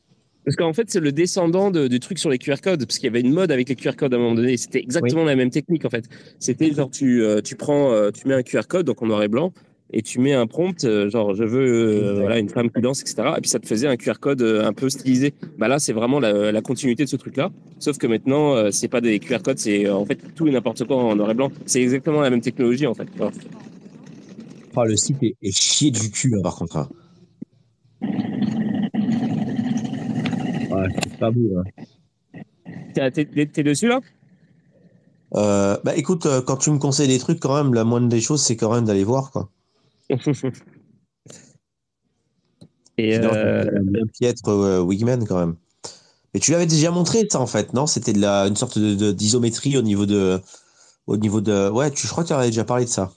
Parce 0.45 0.55
qu'en 0.55 0.74
fait, 0.74 0.89
c'est 0.89 1.00
le 1.00 1.12
descendant 1.12 1.69
du 1.71 2.00
truc 2.00 2.17
sur 2.17 2.29
les 2.29 2.38
QR 2.38 2.55
codes, 2.62 2.86
parce 2.86 2.98
qu'il 2.98 3.05
y 3.05 3.10
avait 3.10 3.21
une 3.21 3.33
mode 3.33 3.51
avec 3.51 3.69
les 3.69 3.75
QR 3.75 3.95
codes 3.95 4.13
à 4.13 4.17
un 4.17 4.19
moment 4.19 4.36
donné. 4.36 4.57
C'était 4.57 4.79
exactement 4.79 5.24
la 5.24 5.36
même 5.36 5.51
technique, 5.51 5.86
en 5.86 5.89
fait. 5.89 6.05
C'était 6.39 6.74
genre, 6.74 6.89
tu, 6.89 7.24
euh, 7.24 7.41
tu 7.41 7.55
prends, 7.55 7.91
euh, 7.91 8.10
tu 8.12 8.27
mets 8.27 8.33
un 8.33 8.43
QR 8.43 8.63
code, 8.67 8.88
donc 8.88 9.01
en 9.03 9.05
noir 9.05 9.21
et 9.21 9.27
blanc, 9.27 9.53
et 9.93 10.01
tu 10.01 10.19
mets 10.19 10.33
un 10.33 10.48
prompt, 10.48 10.83
euh, 10.83 11.10
genre, 11.10 11.36
je 11.36 11.43
veux 11.43 12.19
voilà, 12.19 12.39
une 12.39 12.50
femme 12.50 12.71
qui 12.71 12.81
danse, 12.81 13.01
etc. 13.01 13.33
Et 13.38 13.41
puis 13.41 13.50
ça 13.50 13.60
te 13.60 13.67
faisait 13.67 13.88
un 13.88 13.98
QR 13.98 14.15
code 14.19 14.41
un 14.41 14.74
peu 14.74 14.89
stylisé. 14.89 15.33
Bah 15.60 15.67
là, 15.67 15.77
c'est 15.77 15.93
vraiment 15.93 16.19
la, 16.19 16.51
la, 16.51 16.62
continuité 16.62 17.03
de 17.03 17.10
ce 17.10 17.17
truc-là. 17.17 17.51
Sauf 17.77 18.00
que 18.00 18.07
maintenant, 18.07 18.71
c'est 18.71 18.88
pas 18.88 19.01
des 19.01 19.19
QR 19.19 19.39
codes, 19.43 19.60
c'est 19.60 19.89
en 19.89 20.05
fait 20.05 20.17
tout 20.36 20.48
et 20.48 20.51
n'importe 20.51 20.86
quoi 20.86 20.98
en 20.98 21.15
noir 21.15 21.29
et 21.29 21.36
blanc. 21.36 21.51
C'est 21.65 21.81
exactement 21.81 22.21
la 22.21 22.31
même 22.31 22.41
technologie, 22.41 22.88
en 22.88 22.95
fait. 22.95 23.07
Oh, 24.75 24.86
le 24.86 24.95
site 24.95 25.21
est, 25.21 25.36
est 25.41 25.55
chié 25.55 25.91
du 25.91 26.10
cul, 26.10 26.33
hein, 26.36 26.41
par 26.41 26.55
contre. 26.55 26.77
Hein. 26.77 26.89
C'est 31.03 31.17
pas 31.17 31.31
beau. 31.31 31.57
Hein. 31.57 31.63
T'es 32.93 33.63
dessus 33.63 33.87
là? 33.87 33.99
Euh, 35.35 35.77
Bah 35.83 35.95
écoute, 35.95 36.25
euh, 36.25 36.41
quand 36.41 36.57
tu 36.57 36.71
me 36.71 36.77
conseilles 36.77 37.07
des 37.07 37.19
trucs, 37.19 37.39
quand 37.39 37.55
même, 37.55 37.73
la 37.73 37.83
moindre 37.83 38.09
des 38.09 38.21
choses, 38.21 38.41
c'est 38.41 38.55
quand 38.55 38.73
même 38.73 38.85
d'aller 38.85 39.03
voir. 39.03 39.31
Quoi. 39.31 39.49
Et 42.97 43.17
euh... 43.17 43.65
bien 44.19 44.33
euh, 44.47 44.81
Wigman 44.81 45.25
quand 45.25 45.39
même. 45.39 45.55
Mais 46.33 46.39
tu 46.39 46.51
l'avais 46.51 46.65
déjà 46.67 46.91
montré 46.91 47.27
ça 47.29 47.39
en 47.39 47.47
fait, 47.47 47.73
non? 47.73 47.87
C'était 47.87 48.13
de 48.13 48.19
la 48.19 48.47
une 48.47 48.55
sorte 48.55 48.77
de 48.77 49.11
d'isométrie 49.11 49.77
au 49.77 49.81
niveau 49.81 50.05
de 50.05 50.39
au 51.07 51.17
niveau 51.17 51.41
de 51.41 51.69
ouais, 51.69 51.91
tu 51.91 52.05
je 52.05 52.11
crois 52.11 52.24
que 52.24 52.29
tu 52.29 52.33
avais 52.33 52.48
déjà 52.48 52.63
parlé 52.63 52.85
de 52.85 52.89
ça. 52.89 53.11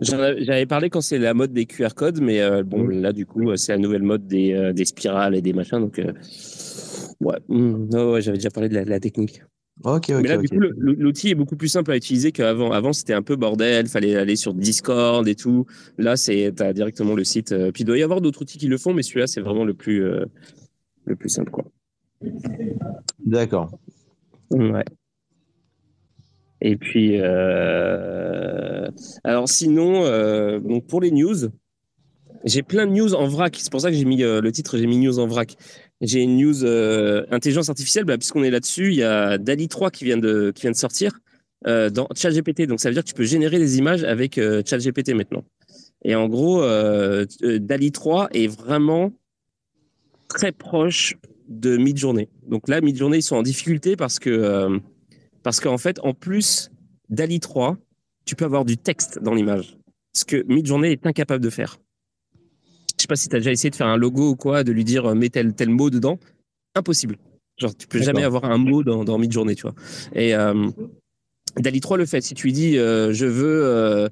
J'avais 0.00 0.66
parlé 0.66 0.90
quand 0.90 1.00
c'est 1.00 1.18
la 1.18 1.34
mode 1.34 1.52
des 1.52 1.66
QR 1.66 1.88
codes, 1.94 2.20
mais 2.20 2.40
euh, 2.40 2.62
bon, 2.62 2.86
là, 2.86 3.12
du 3.12 3.26
coup, 3.26 3.56
c'est 3.56 3.72
la 3.72 3.78
nouvelle 3.78 4.02
mode 4.02 4.26
des, 4.28 4.52
euh, 4.52 4.72
des, 4.72 4.84
spirales 4.84 5.34
et 5.34 5.42
des 5.42 5.52
machins. 5.52 5.80
Donc, 5.80 5.98
euh, 5.98 6.12
ouais, 7.20 7.38
mmh, 7.48 7.94
ouais 8.12 8.22
j'avais 8.22 8.38
déjà 8.38 8.50
parlé 8.50 8.68
de 8.68 8.78
la, 8.78 9.00
technique. 9.00 9.42
Ok, 9.82 10.10
ok. 10.10 10.20
Mais 10.22 10.28
là, 10.28 10.36
du 10.36 10.48
coup, 10.48 10.60
l'outil 10.60 11.30
est 11.30 11.34
beaucoup 11.34 11.56
plus 11.56 11.68
simple 11.68 11.90
à 11.90 11.96
utiliser 11.96 12.30
qu'avant. 12.30 12.70
Avant, 12.70 12.92
c'était 12.92 13.12
un 13.12 13.22
peu 13.22 13.34
bordel, 13.34 13.88
fallait 13.88 14.14
aller 14.14 14.36
sur 14.36 14.54
Discord 14.54 15.26
et 15.26 15.34
tout. 15.34 15.66
Là, 15.98 16.16
c'est 16.16 16.60
as 16.60 16.72
directement 16.72 17.14
le 17.14 17.24
site. 17.24 17.54
Puis 17.72 17.82
il 17.82 17.84
doit 17.84 17.98
y 17.98 18.02
avoir 18.02 18.20
d'autres 18.20 18.42
outils 18.42 18.58
qui 18.58 18.68
le 18.68 18.78
font, 18.78 18.94
mais 18.94 19.02
celui-là, 19.02 19.26
c'est 19.26 19.40
vraiment 19.40 19.64
le 19.64 19.74
plus, 19.74 20.00
le 20.00 21.16
plus 21.16 21.28
simple. 21.28 21.52
D'accord. 23.24 23.78
Ouais. 24.50 24.84
Et 26.60 26.76
puis, 26.76 27.18
euh... 27.20 28.88
alors 29.24 29.48
sinon, 29.48 30.04
euh, 30.04 30.58
donc 30.58 30.86
pour 30.86 31.00
les 31.00 31.10
news, 31.10 31.36
j'ai 32.44 32.62
plein 32.62 32.86
de 32.86 32.92
news 32.92 33.14
en 33.14 33.28
vrac. 33.28 33.56
C'est 33.58 33.70
pour 33.70 33.80
ça 33.80 33.90
que 33.90 33.96
j'ai 33.96 34.04
mis 34.04 34.22
euh, 34.22 34.40
le 34.40 34.50
titre, 34.50 34.76
j'ai 34.78 34.86
mis 34.86 34.98
news 34.98 35.18
en 35.18 35.26
vrac. 35.26 35.56
J'ai 36.00 36.20
une 36.22 36.36
news 36.36 36.64
intelligence 37.30 37.68
artificielle, 37.68 38.04
bah, 38.04 38.16
puisqu'on 38.18 38.44
est 38.44 38.50
là-dessus. 38.50 38.90
Il 38.90 38.96
y 38.96 39.02
a 39.02 39.36
Dali 39.38 39.68
3 39.68 39.90
qui 39.90 40.04
vient 40.04 40.16
de, 40.16 40.52
qui 40.54 40.62
vient 40.62 40.70
de 40.70 40.76
sortir 40.76 41.18
dans 41.64 42.06
ChatGPT. 42.14 42.68
Donc 42.68 42.78
ça 42.78 42.88
veut 42.88 42.94
dire 42.94 43.02
que 43.02 43.08
tu 43.08 43.14
peux 43.14 43.24
générer 43.24 43.58
des 43.58 43.78
images 43.78 44.04
avec 44.04 44.36
ChatGPT 44.36 45.14
maintenant. 45.14 45.42
Et 46.04 46.14
en 46.14 46.28
gros, 46.28 46.62
Dali 47.42 47.90
3 47.90 48.28
est 48.32 48.46
vraiment 48.46 49.12
très 50.28 50.52
proche 50.52 51.16
de 51.48 51.76
Midjourney. 51.76 52.28
Donc 52.46 52.68
là, 52.68 52.80
Midjourney, 52.80 53.18
ils 53.18 53.22
sont 53.22 53.34
en 53.34 53.42
difficulté 53.42 53.96
parce 53.96 54.20
que 54.20 54.80
parce 55.42 55.60
qu'en 55.60 55.78
fait, 55.78 55.98
en 56.00 56.14
plus 56.14 56.70
d'Ali 57.08 57.40
3, 57.40 57.76
tu 58.24 58.36
peux 58.36 58.44
avoir 58.44 58.64
du 58.64 58.76
texte 58.76 59.18
dans 59.22 59.34
l'image. 59.34 59.76
Ce 60.14 60.24
que 60.24 60.44
Midjourney 60.48 60.92
est 60.92 61.06
incapable 61.06 61.42
de 61.42 61.50
faire. 61.50 61.78
Je 62.34 63.02
sais 63.02 63.06
pas 63.06 63.16
si 63.16 63.28
tu 63.28 63.36
as 63.36 63.38
déjà 63.38 63.52
essayé 63.52 63.70
de 63.70 63.76
faire 63.76 63.86
un 63.86 63.96
logo 63.96 64.30
ou 64.30 64.36
quoi, 64.36 64.64
de 64.64 64.72
lui 64.72 64.84
dire 64.84 65.06
euh, 65.06 65.14
mets 65.14 65.28
tel, 65.28 65.54
tel 65.54 65.70
mot 65.70 65.90
dedans. 65.90 66.18
Impossible. 66.74 67.16
Genre, 67.58 67.74
tu 67.76 67.86
peux 67.86 68.00
jamais 68.00 68.24
avoir 68.24 68.44
un 68.44 68.58
mot 68.58 68.82
dans, 68.82 69.04
dans 69.04 69.18
Midjourney, 69.18 69.54
tu 69.54 69.62
vois. 69.62 69.74
Et 70.14 70.34
euh, 70.34 70.68
Dali 71.56 71.80
3 71.80 71.96
le 71.96 72.06
fait. 72.06 72.20
Si 72.20 72.34
tu 72.34 72.46
lui 72.46 72.52
dis 72.52 72.78
euh, 72.78 73.12
je 73.12 73.26
veux. 73.26 73.64
Euh, 73.64 74.08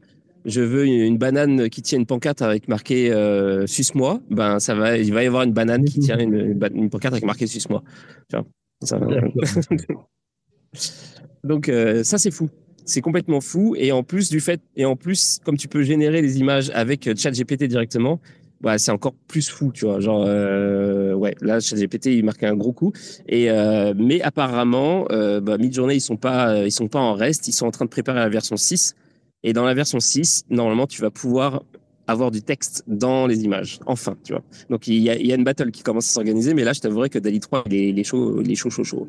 je 0.46 0.60
veux 0.60 0.86
une 0.86 1.18
banane 1.18 1.68
qui 1.68 1.82
tient 1.82 1.98
une 1.98 2.06
pancarte 2.06 2.40
avec 2.40 2.68
marqué 2.68 3.12
euh, 3.12 3.66
suce-moi, 3.66 4.20
ben 4.30 4.60
ça 4.60 4.76
va, 4.76 4.96
il 4.96 5.12
va 5.12 5.24
y 5.24 5.26
avoir 5.26 5.42
une 5.42 5.52
banane 5.52 5.84
qui 5.84 5.98
tient 5.98 6.20
une, 6.20 6.56
une 6.72 6.88
pancarte 6.88 7.14
avec 7.14 7.24
marqué 7.24 7.48
suce-moi. 7.48 7.82
Tu 8.28 8.36
vois, 8.36 8.46
ça, 8.80 9.00
Donc 11.46 11.68
euh, 11.68 12.04
ça 12.04 12.18
c'est 12.18 12.30
fou. 12.30 12.48
C'est 12.86 13.00
complètement 13.00 13.40
fou 13.40 13.74
et 13.76 13.90
en 13.90 14.04
plus 14.04 14.30
du 14.30 14.38
fait 14.38 14.60
et 14.76 14.84
en 14.84 14.94
plus 14.94 15.40
comme 15.44 15.56
tu 15.56 15.66
peux 15.66 15.82
générer 15.82 16.22
les 16.22 16.38
images 16.38 16.70
avec 16.72 17.08
euh, 17.08 17.14
ChatGPT 17.16 17.64
directement, 17.64 18.20
bah, 18.60 18.78
c'est 18.78 18.92
encore 18.92 19.14
plus 19.26 19.48
fou, 19.48 19.72
tu 19.74 19.86
vois. 19.86 19.98
Genre 19.98 20.24
euh, 20.24 21.12
ouais, 21.12 21.34
là 21.40 21.58
ChatGPT 21.58 22.06
il 22.06 22.24
marquait 22.24 22.46
un 22.46 22.54
gros 22.54 22.72
coup 22.72 22.92
et 23.28 23.48
mais 23.96 24.22
apparemment 24.22 25.04
euh, 25.10 25.40
bah, 25.40 25.58
Midjourney 25.58 25.96
ils 25.96 26.00
sont 26.00 26.16
pas 26.16 26.64
ils 26.64 26.70
sont 26.70 26.86
pas 26.86 27.00
en 27.00 27.14
reste, 27.14 27.48
ils 27.48 27.52
sont 27.52 27.66
en 27.66 27.72
train 27.72 27.86
de 27.86 27.90
préparer 27.90 28.20
la 28.20 28.28
version 28.28 28.56
6 28.56 28.94
et 29.42 29.52
dans 29.52 29.64
la 29.64 29.74
version 29.74 29.98
6, 29.98 30.44
normalement 30.50 30.86
tu 30.86 31.02
vas 31.02 31.10
pouvoir 31.10 31.64
avoir 32.06 32.30
du 32.30 32.40
texte 32.40 32.84
dans 32.86 33.26
les 33.26 33.42
images. 33.42 33.80
Enfin, 33.86 34.16
tu 34.22 34.32
vois. 34.32 34.44
Donc 34.70 34.86
il 34.86 34.98
y 34.98 35.10
a, 35.10 35.34
une 35.34 35.42
battle 35.42 35.72
qui 35.72 35.82
commence 35.82 36.08
à 36.08 36.12
s'organiser, 36.12 36.54
mais 36.54 36.62
là 36.62 36.72
je 36.72 36.78
t'avouerai 36.78 37.10
que 37.10 37.18
Dali 37.18 37.40
3 37.40 37.64
il 37.72 37.98
est, 37.98 38.04
chaud, 38.04 38.40
il 38.42 38.56
chaud, 38.56 38.70
chaud, 38.70 38.84
chaud. 38.84 39.08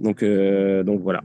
Donc 0.00 0.24
donc 0.24 1.00
voilà. 1.02 1.22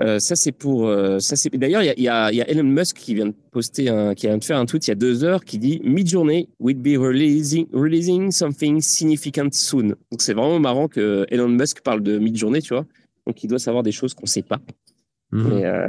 Euh, 0.00 0.18
ça 0.18 0.36
c'est 0.36 0.52
pour 0.52 0.88
euh, 0.88 1.18
ça 1.18 1.36
c'est 1.36 1.54
d'ailleurs 1.54 1.82
il 1.82 2.02
y 2.02 2.08
a, 2.08 2.32
y 2.32 2.40
a, 2.40 2.50
Elon 2.50 2.64
Musk 2.64 2.96
qui 2.96 3.14
vient 3.14 3.26
de 3.26 3.34
poster 3.50 3.90
un, 3.90 4.14
qui 4.14 4.26
vient 4.26 4.38
de 4.38 4.42
faire 4.44 4.56
un 4.56 4.64
tweet 4.64 4.86
il 4.86 4.90
y 4.90 4.92
a 4.92 4.96
deux 4.96 5.22
heures 5.22 5.44
qui 5.44 5.58
dit 5.58 5.82
Midjourney 5.84 6.48
will 6.58 6.78
be 6.78 6.98
releasing 6.98 7.66
releasing 7.74 8.30
something 8.30 8.80
significant 8.80 9.52
soon 9.52 9.88
donc 10.10 10.20
c'est 10.20 10.32
vraiment 10.32 10.58
marrant 10.58 10.88
que 10.88 11.26
Elon 11.28 11.48
Musk 11.48 11.82
parle 11.82 12.02
de 12.02 12.18
Midjourney 12.18 12.62
tu 12.62 12.72
vois. 12.72 12.86
Donc 13.26 13.44
il 13.44 13.48
doit 13.48 13.58
savoir 13.58 13.82
des 13.82 13.92
choses 13.92 14.14
qu'on 14.14 14.26
sait 14.26 14.42
pas. 14.42 14.58
Mmh. 15.30 15.48
Mais, 15.48 15.66
euh... 15.66 15.86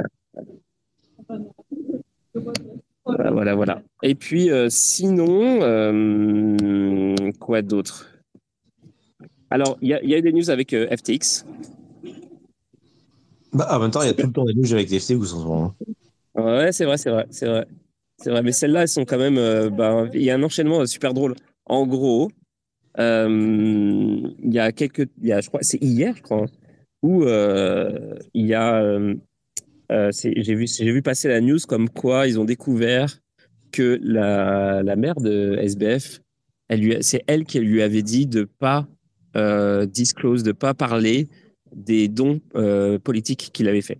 voilà 3.06 3.30
voilà 3.30 3.54
voilà. 3.54 3.82
Et 4.02 4.14
puis 4.14 4.50
sinon 4.68 5.60
quoi 7.40 7.62
d'autre? 7.62 8.10
Alors 9.48 9.78
il 9.80 9.88
y 9.88 9.94
a, 9.94 10.04
y 10.04 10.14
a 10.14 10.18
eu 10.18 10.22
des 10.22 10.32
news 10.32 10.50
avec 10.50 10.76
FTX 10.76 11.44
bah, 13.54 13.68
en 13.70 13.80
même 13.80 13.90
temps, 13.90 14.02
il 14.02 14.06
y 14.06 14.10
a 14.10 14.14
tout 14.14 14.26
le 14.26 14.32
temps 14.32 14.44
des 14.44 14.54
news 14.54 14.72
avec 14.72 14.90
les 14.90 15.00
FTX 15.00 15.14
en 15.14 15.24
ce 15.24 15.34
moment. 15.34 15.74
Ouais, 16.34 16.72
c'est 16.72 16.84
vrai, 16.84 16.96
c'est 16.96 17.10
vrai, 17.10 17.26
c'est 17.30 17.46
vrai. 17.46 17.66
C'est 18.18 18.30
vrai, 18.30 18.42
mais 18.42 18.52
celles-là, 18.52 18.82
elles 18.82 18.88
sont 18.88 19.04
quand 19.04 19.18
même. 19.18 19.38
Euh, 19.38 19.70
bah, 19.70 20.06
il 20.12 20.22
y 20.22 20.30
a 20.30 20.34
un 20.34 20.42
enchaînement 20.42 20.84
super 20.86 21.14
drôle. 21.14 21.34
En 21.66 21.86
gros, 21.86 22.30
il 22.98 24.34
y 24.44 24.58
a 24.58 24.72
quelques, 24.72 25.08
y 25.20 25.32
a, 25.32 25.40
je 25.40 25.48
crois, 25.48 25.62
c'est 25.62 25.82
hier, 25.82 26.14
je 26.16 26.22
crois, 26.22 26.46
où 27.02 27.24
il 27.24 28.46
y 28.46 28.54
a, 28.54 28.98
j'ai 29.90 30.54
vu, 30.54 30.66
j'ai 30.66 30.92
vu 30.92 31.02
passer 31.02 31.28
la 31.28 31.40
news 31.40 31.58
comme 31.66 31.88
quoi 31.88 32.26
ils 32.26 32.38
ont 32.38 32.44
découvert 32.44 33.18
que 33.72 33.98
la, 34.02 34.82
la 34.82 34.96
mère 34.96 35.16
de 35.16 35.58
SBF, 35.60 36.20
elle 36.68 36.80
lui, 36.80 36.96
c'est 37.00 37.22
elle 37.26 37.44
qui 37.44 37.58
lui 37.58 37.82
avait 37.82 38.02
dit 38.02 38.26
de 38.26 38.44
pas 38.44 38.86
euh, 39.36 39.84
disclose, 39.84 40.44
de 40.44 40.52
pas 40.52 40.74
parler 40.74 41.28
des 41.74 42.08
dons 42.08 42.40
euh, 42.56 42.98
politiques 42.98 43.50
qu'il 43.52 43.68
avait 43.68 43.82
fait. 43.82 43.98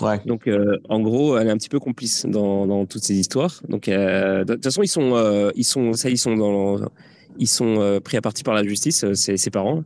Ouais. 0.00 0.20
Donc, 0.26 0.46
euh, 0.46 0.78
en 0.88 1.00
gros, 1.00 1.36
elle 1.38 1.48
est 1.48 1.50
un 1.50 1.56
petit 1.56 1.68
peu 1.68 1.80
complice 1.80 2.24
dans, 2.24 2.66
dans 2.66 2.86
toutes 2.86 3.02
ces 3.02 3.16
histoires. 3.16 3.60
Donc, 3.68 3.88
euh, 3.88 4.44
de 4.44 4.54
toute 4.54 4.64
façon, 4.64 4.82
ils 4.82 4.88
sont, 4.88 5.16
euh, 5.16 5.50
ils 5.56 5.64
sont, 5.64 5.92
ça, 5.94 6.08
ils 6.08 6.18
sont 6.18 6.36
dans, 6.36 6.78
ils 7.38 7.48
sont 7.48 8.00
pris 8.04 8.16
à 8.16 8.20
partie 8.20 8.44
par 8.44 8.54
la 8.54 8.62
justice, 8.62 9.12
ses, 9.14 9.36
ses 9.36 9.50
parents, 9.50 9.82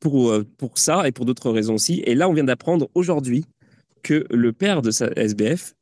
pour 0.00 0.32
pour 0.56 0.78
ça 0.78 1.06
et 1.06 1.12
pour 1.12 1.24
d'autres 1.24 1.50
raisons 1.50 1.74
aussi. 1.74 2.02
Et 2.04 2.14
là, 2.14 2.28
on 2.28 2.32
vient 2.32 2.44
d'apprendre 2.44 2.88
aujourd'hui 2.94 3.44
que 4.02 4.26
le 4.30 4.52
père 4.52 4.82
de 4.82 4.90
sa 4.90 5.08
SBF, 5.16 5.74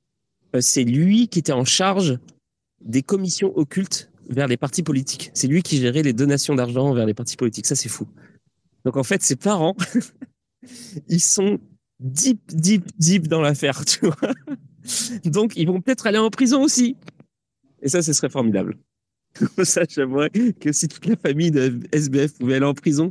c'est 0.60 0.84
lui 0.84 1.28
qui 1.28 1.38
était 1.38 1.52
en 1.52 1.64
charge 1.64 2.18
des 2.82 3.02
commissions 3.02 3.56
occultes 3.56 4.10
vers 4.28 4.48
les 4.48 4.56
partis 4.56 4.82
politiques. 4.82 5.30
C'est 5.34 5.46
lui 5.46 5.62
qui 5.62 5.78
gérait 5.78 6.02
les 6.02 6.12
donations 6.12 6.54
d'argent 6.54 6.92
vers 6.92 7.06
les 7.06 7.14
partis 7.14 7.36
politiques. 7.36 7.66
Ça, 7.66 7.74
c'est 7.74 7.88
fou. 7.88 8.06
Donc, 8.84 8.96
en 8.96 9.02
fait, 9.02 9.22
ses 9.22 9.36
parents, 9.36 9.76
ils 11.08 11.20
sont 11.20 11.58
deep, 12.00 12.40
deep, 12.52 12.84
deep 12.98 13.28
dans 13.28 13.40
l'affaire, 13.40 13.84
tu 13.84 14.00
vois. 14.06 14.16
Donc, 15.24 15.54
ils 15.56 15.66
vont 15.66 15.80
peut-être 15.80 16.06
aller 16.06 16.18
en 16.18 16.30
prison 16.30 16.62
aussi. 16.62 16.96
Et 17.82 17.88
ça, 17.88 18.02
ce 18.02 18.12
serait 18.12 18.30
formidable. 18.30 18.76
ça, 19.64 19.82
j'aimerais 19.88 20.30
que 20.30 20.72
si 20.72 20.88
toute 20.88 21.06
la 21.06 21.16
famille 21.16 21.50
de 21.50 21.80
SBF 21.92 22.38
pouvait 22.38 22.56
aller 22.56 22.66
en 22.66 22.74
prison 22.74 23.10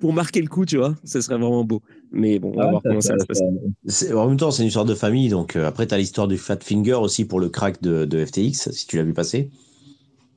pour 0.00 0.12
marquer 0.12 0.42
le 0.42 0.48
coup, 0.48 0.66
tu 0.66 0.78
vois, 0.78 0.96
ce 1.04 1.20
serait 1.20 1.38
vraiment 1.38 1.64
beau. 1.64 1.80
Mais 2.10 2.38
bon, 2.38 2.52
on 2.54 2.56
va 2.56 2.64
ah, 2.66 2.70
voir 2.70 2.82
comment 2.82 3.00
ça, 3.00 3.14
va 3.14 3.20
se 3.20 3.26
passer. 3.26 4.12
En 4.12 4.28
même 4.28 4.36
temps, 4.36 4.50
c'est 4.50 4.62
une 4.62 4.68
histoire 4.68 4.84
de 4.84 4.94
famille. 4.94 5.28
Donc, 5.28 5.56
euh, 5.56 5.66
après, 5.66 5.86
tu 5.86 5.94
as 5.94 5.98
l'histoire 5.98 6.28
du 6.28 6.36
Fat 6.36 6.58
Finger 6.60 6.94
aussi 6.94 7.24
pour 7.24 7.40
le 7.40 7.48
crack 7.48 7.80
de, 7.82 8.04
de 8.04 8.24
FTX, 8.24 8.70
si 8.72 8.86
tu 8.86 8.96
l'as 8.96 9.04
vu 9.04 9.14
passer. 9.14 9.50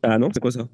Ah 0.04 0.19
non, 0.19 0.30
c'est 0.34 0.39
quoi 0.39 0.51
ça? 0.51 0.67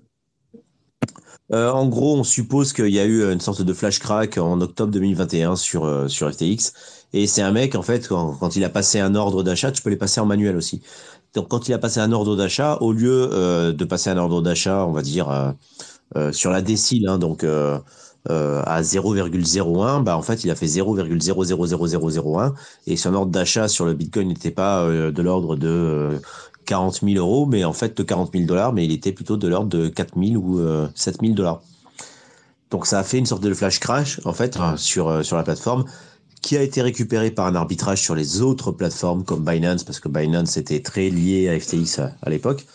Euh, 1.53 1.69
en 1.71 1.87
gros, 1.87 2.17
on 2.17 2.23
suppose 2.23 2.71
qu'il 2.71 2.89
y 2.89 2.99
a 2.99 3.05
eu 3.05 3.29
une 3.29 3.41
sorte 3.41 3.61
de 3.61 3.73
flash 3.73 3.99
crack 3.99 4.37
en 4.37 4.61
octobre 4.61 4.91
2021 4.91 5.55
sur, 5.57 5.85
euh, 5.85 6.07
FTX. 6.07 6.73
Et 7.13 7.27
c'est 7.27 7.41
un 7.41 7.51
mec, 7.51 7.75
en 7.75 7.81
fait, 7.81 8.07
quand, 8.07 8.55
il 8.55 8.63
a 8.63 8.69
passé 8.69 8.99
un 8.99 9.15
ordre 9.15 9.43
d'achat, 9.43 9.71
tu 9.71 9.81
peux 9.81 9.89
les 9.89 9.97
passer 9.97 10.21
en 10.21 10.25
manuel 10.25 10.55
aussi. 10.55 10.81
Donc, 11.33 11.49
quand 11.49 11.67
il 11.67 11.73
a 11.73 11.77
passé 11.77 11.99
un 11.99 12.11
ordre 12.13 12.37
d'achat, 12.37 12.77
au 12.81 12.93
lieu 12.93 13.29
euh, 13.33 13.73
de 13.73 13.85
passer 13.85 14.09
un 14.09 14.17
ordre 14.17 14.41
d'achat, 14.41 14.85
on 14.85 14.93
va 14.93 15.01
dire, 15.01 15.53
sur 16.31 16.51
la 16.51 16.61
décile, 16.61 17.07
hein, 17.07 17.17
donc 17.17 17.43
à 17.43 18.81
0,01, 18.81 20.03
bah, 20.03 20.17
en 20.17 20.21
fait, 20.21 20.43
il 20.45 20.51
a 20.51 20.55
fait 20.55 20.67
0,000001. 20.67 22.53
Et 22.87 22.95
son 22.97 23.13
ordre 23.13 23.31
d'achat 23.31 23.67
sur 23.67 23.85
le 23.85 23.93
Bitcoin 23.93 24.27
n'était 24.29 24.51
pas 24.51 24.87
de 24.87 25.21
l'ordre 25.21 25.55
de 25.57 26.19
40 26.65 27.01
000 27.03 27.15
euros, 27.15 27.45
mais 27.45 27.63
en 27.63 27.73
fait 27.73 27.97
de 27.97 28.03
40 28.03 28.31
000 28.33 28.45
dollars, 28.45 28.73
mais 28.73 28.85
il 28.85 28.91
était 28.91 29.11
plutôt 29.11 29.37
de 29.37 29.47
l'ordre 29.47 29.69
de 29.69 29.89
4 29.89 30.13
000 30.17 30.35
ou 30.35 30.59
7 30.95 31.17
000 31.21 31.33
dollars. 31.33 31.61
Donc 32.71 32.87
ça 32.87 32.99
a 32.99 33.03
fait 33.03 33.19
une 33.19 33.25
sorte 33.25 33.43
de 33.43 33.53
flash 33.53 33.79
crash 33.79 34.19
en 34.25 34.33
fait 34.33 34.57
sur, 34.77 35.09
euh, 35.09 35.23
sur 35.23 35.35
la 35.35 35.43
plateforme 35.43 35.85
qui 36.41 36.57
a 36.57 36.63
été 36.63 36.81
récupéré 36.81 37.29
par 37.29 37.45
un 37.45 37.53
arbitrage 37.53 38.01
sur 38.01 38.15
les 38.15 38.41
autres 38.41 38.71
plateformes 38.71 39.23
comme 39.23 39.45
Binance, 39.45 39.83
parce 39.83 39.99
que 39.99 40.09
Binance 40.09 40.57
était 40.57 40.79
très 40.79 41.09
lié 41.11 41.49
à 41.49 41.59
FTX 41.59 41.99
à, 41.99 42.29
l'époque. 42.31 42.65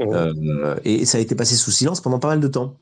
Euh, 0.00 0.74
et 0.84 1.04
ça 1.04 1.18
a 1.18 1.20
été 1.20 1.36
passé 1.36 1.54
sous 1.54 1.70
silence 1.70 2.00
pendant 2.00 2.18
pas 2.18 2.28
mal 2.28 2.40
de 2.40 2.48
temps. 2.48 2.74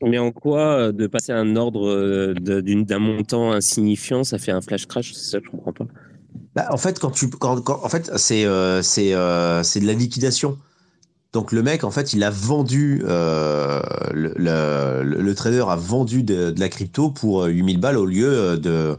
Mais 0.00 0.18
en 0.18 0.30
quoi 0.30 0.60
euh, 0.60 0.92
de 0.92 1.08
passer 1.08 1.32
un 1.32 1.56
ordre 1.56 2.34
d'un 2.34 2.98
montant 3.00 3.50
insignifiant, 3.50 4.22
ça 4.22 4.38
fait 4.38 4.52
un 4.52 4.60
flash 4.60 4.86
crash 4.86 5.12
C'est 5.14 5.30
ça, 5.32 5.38
je 5.42 5.50
comprends 5.50 5.72
pas. 5.72 5.86
Bah, 6.58 6.66
en 6.72 6.76
fait, 6.76 6.98
quand 6.98 7.12
tu, 7.12 7.30
quand, 7.30 7.68
en 7.68 7.88
fait, 7.88 8.10
c'est 8.16 8.44
euh, 8.44 8.82
c'est 8.82 9.14
euh, 9.14 9.62
c'est 9.62 9.78
de 9.78 9.86
la 9.86 9.92
liquidation. 9.92 10.58
Donc 11.32 11.52
le 11.52 11.62
mec, 11.62 11.84
en 11.84 11.92
fait, 11.92 12.14
il 12.14 12.24
a 12.24 12.30
vendu, 12.30 13.00
euh, 13.04 13.80
le, 14.12 14.32
le, 14.34 15.04
le, 15.04 15.34
trader 15.36 15.66
a 15.68 15.76
vendu 15.76 16.24
de, 16.24 16.50
de, 16.50 16.58
la 16.58 16.68
crypto 16.68 17.10
pour 17.10 17.44
8000 17.44 17.78
balles 17.78 17.96
au 17.96 18.06
lieu 18.06 18.58
de, 18.58 18.96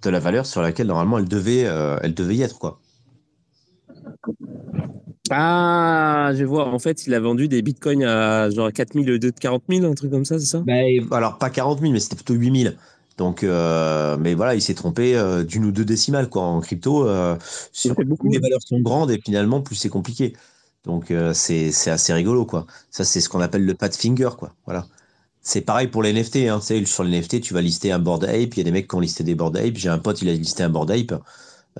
de 0.00 0.10
la 0.10 0.20
valeur 0.20 0.46
sur 0.46 0.62
laquelle 0.62 0.86
normalement 0.86 1.18
elle 1.18 1.28
devait, 1.28 1.68
elle 2.02 2.14
devait 2.14 2.36
y 2.36 2.42
être, 2.42 2.58
quoi. 2.58 2.80
Ah, 5.30 6.32
je 6.34 6.44
vois. 6.44 6.68
En 6.68 6.78
fait, 6.78 7.06
il 7.06 7.12
a 7.12 7.20
vendu 7.20 7.46
des 7.46 7.60
bitcoins 7.60 8.04
à 8.04 8.48
genre 8.48 8.72
4000 8.72 9.10
au 9.10 9.12
lieu 9.12 9.18
de 9.18 9.30
40 9.30 9.64
000, 9.68 9.84
un 9.84 9.94
truc 9.94 10.10
comme 10.10 10.24
ça, 10.24 10.38
c'est 10.38 10.46
ça? 10.46 10.62
Bah, 10.66 10.72
Alors, 11.10 11.36
pas 11.36 11.50
40 11.50 11.80
000, 11.80 11.92
mais 11.92 12.00
c'était 12.00 12.16
plutôt 12.16 12.34
8000. 12.34 12.78
Donc, 13.22 13.44
euh, 13.44 14.16
mais 14.18 14.34
voilà, 14.34 14.56
il 14.56 14.60
s'est 14.60 14.74
trompé 14.74 15.14
euh, 15.14 15.44
d'une 15.44 15.64
ou 15.64 15.70
deux 15.70 15.84
décimales 15.84 16.28
quoi. 16.28 16.42
En 16.42 16.60
crypto, 16.60 17.06
euh, 17.06 17.36
beaucoup. 18.04 18.28
les 18.28 18.40
valeurs 18.40 18.60
sont 18.66 18.80
grandes 18.80 19.12
et 19.12 19.20
finalement 19.24 19.60
plus 19.60 19.76
c'est 19.76 19.88
compliqué. 19.88 20.32
Donc 20.84 21.14
c'est 21.34 21.70
assez 21.86 22.12
rigolo 22.12 22.44
quoi. 22.44 22.66
Ça 22.90 23.04
c'est 23.04 23.20
ce 23.20 23.28
qu'on 23.28 23.40
appelle 23.40 23.64
le 23.64 23.74
pat 23.74 23.94
finger 23.94 24.30
quoi. 24.36 24.54
Voilà. 24.66 24.86
C'est 25.40 25.60
pareil 25.60 25.86
pour 25.86 26.02
les 26.02 26.12
NFT. 26.12 26.48
Hein. 26.48 26.58
Tu 26.58 26.66
sais, 26.66 26.84
sur 26.84 27.04
les 27.04 27.16
NFT, 27.20 27.40
tu 27.40 27.54
vas 27.54 27.60
lister 27.60 27.92
un 27.92 28.00
board 28.00 28.24
ape. 28.24 28.54
Il 28.54 28.58
y 28.58 28.60
a 28.60 28.64
des 28.64 28.72
mecs 28.72 28.88
qui 28.88 28.96
ont 28.96 29.00
listé 29.00 29.22
des 29.22 29.36
board 29.36 29.56
ape. 29.56 29.76
J'ai 29.76 29.88
un 29.88 29.98
pote, 29.98 30.20
il 30.22 30.28
a 30.28 30.32
listé 30.32 30.64
un 30.64 30.68
board 30.68 30.90
ape. 30.90 31.12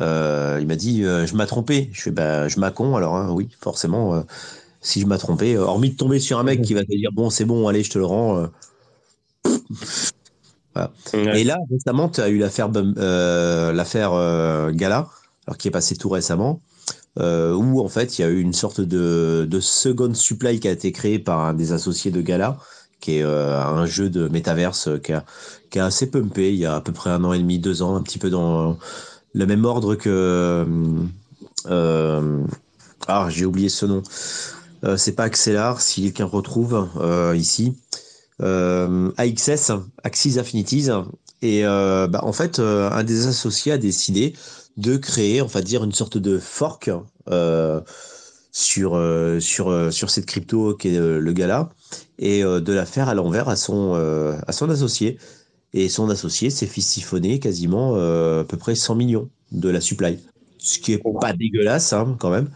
il 0.01 0.67
m'a 0.69 0.77
dit, 0.77 1.03
je 1.03 1.37
m'ai 1.37 1.47
trompé. 1.47 1.91
Je 1.93 2.03
fais, 2.03 2.11
bah, 2.13 2.47
je 2.47 2.61
m'accon. 2.61 2.95
Alors 2.95 3.17
hein, 3.17 3.33
oui, 3.33 3.49
forcément, 3.61 4.25
si 4.81 5.01
je 5.01 5.07
m'ai 5.07 5.19
trompé, 5.19 5.59
hormis 5.59 5.91
de 5.91 5.97
tomber 5.97 6.21
sur 6.21 6.39
un 6.39 6.45
mec 6.45 6.63
qui 6.67 6.75
va 6.75 6.85
te 6.85 6.97
dire, 6.97 7.11
bon, 7.13 7.31
c'est 7.31 7.45
bon, 7.45 7.67
allez, 7.67 7.83
je 7.83 7.91
te 7.91 7.99
le 7.99 8.05
rends. 8.07 8.47
Et 11.15 11.45
là, 11.45 11.59
récemment, 11.71 12.09
tu 12.09 12.21
as 12.21 12.29
eu 12.29 12.39
l'affaire 12.39 12.71
euh, 12.75 13.73
l'affaire 13.73 14.13
euh, 14.15 14.71
Gala, 14.73 15.09
alors 15.47 15.59
qui 15.59 15.69
est 15.69 15.71
passée 15.71 15.97
tout 15.97 16.09
récemment, 16.09 16.61
euh, 17.19 17.53
où 17.55 17.81
en 17.81 17.89
fait 17.89 18.19
il 18.19 18.23
y 18.23 18.25
a 18.25 18.29
eu 18.29 18.41
une 18.41 18.53
sorte 18.53 18.81
de, 18.81 19.47
de 19.49 19.61
second 19.61 20.15
supply 20.15 20.61
qui 20.61 20.69
a 20.69 20.71
été 20.71 20.93
créé 20.93 21.19
par 21.19 21.41
un 21.41 21.55
des 21.55 21.73
associés 21.73 22.11
de 22.11 22.21
Gala, 22.21 22.59
qui 23.01 23.19
est 23.19 23.23
un 23.23 23.85
jeu 23.85 24.09
de 24.09 24.29
métaverse 24.29 24.89
qui 25.03 25.13
a, 25.13 25.25
qui 25.71 25.81
a 25.81 25.87
assez 25.87 26.09
pumpé 26.09 26.53
il 26.53 26.59
y 26.61 26.67
a 26.67 26.77
à 26.77 26.81
peu 26.81 26.93
près 26.93 27.11
un 27.11 27.25
an 27.25 27.33
et 27.33 27.39
demi, 27.39 27.59
deux 27.59 27.83
ans, 27.83 27.97
un 27.97 28.03
petit 28.03 28.19
peu 28.19 28.31
dans 28.31 28.79
le 29.35 29.47
même 29.47 29.65
ordre 29.65 29.97
que 29.97 30.65
ah 33.09 33.27
j'ai 33.29 33.45
oublié 33.45 33.69
ce 33.69 33.87
nom. 33.87 34.03
c'est 34.97 35.17
pas 35.17 35.25
Axelar, 35.25 35.81
si 35.81 36.03
quelqu'un 36.03 36.27
retrouve 36.27 36.89
ici 37.35 37.75
AXS, 38.41 39.73
Axis 40.03 40.39
Affinities. 40.39 40.89
Et 41.43 41.65
euh, 41.65 42.07
bah, 42.07 42.21
en 42.23 42.33
fait, 42.33 42.59
euh, 42.59 42.91
un 42.91 43.05
des 43.05 43.27
associés 43.27 43.73
a 43.73 43.79
décidé 43.79 44.35
de 44.77 44.97
créer, 44.97 45.43
on 45.43 45.47
va 45.47 45.61
dire, 45.61 45.85
une 45.85 45.93
sorte 45.93 46.19
de 46.19 46.39
fork 46.39 46.91
sur, 48.53 49.01
sur, 49.41 49.93
sur 49.93 50.11
cette 50.11 50.27
crypto 50.27 50.75
qui 50.75 50.89
est 50.89 50.99
le 50.99 51.33
Gala 51.33 51.71
et 52.19 52.43
de 52.43 52.73
la 52.73 52.87
faire 52.87 53.09
à 53.09 53.15
l'envers 53.15 53.49
à 53.49 53.57
son, 53.57 53.95
à 53.95 54.53
son 54.53 54.71
associé. 54.71 55.19
Et 55.75 55.89
son 55.89 56.11
associé 56.11 56.51
s'est 56.51 56.67
fait 56.67 56.81
siphonner 56.81 57.39
quasiment 57.39 57.95
à 57.95 58.45
peu 58.45 58.57
près 58.57 58.75
100 58.75 58.95
millions 58.95 59.31
de 59.53 59.69
la 59.69 59.81
supply. 59.81 60.19
Ce 60.59 60.79
qui 60.79 60.93
est 60.93 61.03
pas 61.21 61.33
dégueulasse, 61.33 61.93
hein, 61.93 62.17
quand 62.19 62.31
même. 62.31 62.51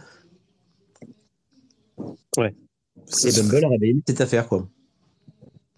Ouais. 2.37 2.55
C'est 3.05 3.35
Bumble 3.35 3.65
a 3.65 3.69
révélé 3.69 4.01
cette 4.07 4.21
affaire, 4.21 4.47
quoi. 4.47 4.67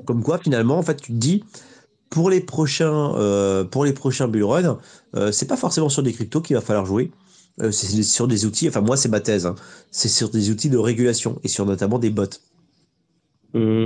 Comme 0.10 0.24
quoi, 0.24 0.40
finalement, 0.40 0.80
en 0.80 0.82
fait, 0.82 1.00
tu 1.00 1.12
te 1.12 1.18
dis, 1.18 1.44
pour 2.10 2.32
les 2.32 2.42
prochains, 2.42 3.14
euh, 3.18 3.64
pour 3.64 3.86
les 3.86 3.94
prochains 3.94 4.28
bull 4.28 4.44
runs, 4.44 4.80
euh, 5.16 5.32
c'est 5.32 5.46
pas 5.46 5.56
forcément 5.56 5.88
sur 5.88 6.02
des 6.02 6.14
cryptos 6.14 6.42
qu'il 6.42 6.56
va 6.56 6.64
falloir 6.64 6.84
jouer. 6.84 7.12
Euh, 7.62 7.70
c'est 7.70 8.02
sur 8.02 8.28
des 8.28 8.48
outils, 8.48 8.68
enfin, 8.68 8.82
moi, 8.82 8.98
c'est 8.98 9.08
ma 9.08 9.20
thèse, 9.20 9.46
hein. 9.46 9.54
c'est 9.92 10.08
sur 10.08 10.32
des 10.32 10.50
outils 10.50 10.72
de 10.72 10.80
régulation 10.80 11.40
et 11.44 11.48
sur 11.48 11.64
notamment 11.68 12.00
des 12.00 12.10
bots. 12.10 12.26
Mmh. 13.54 13.86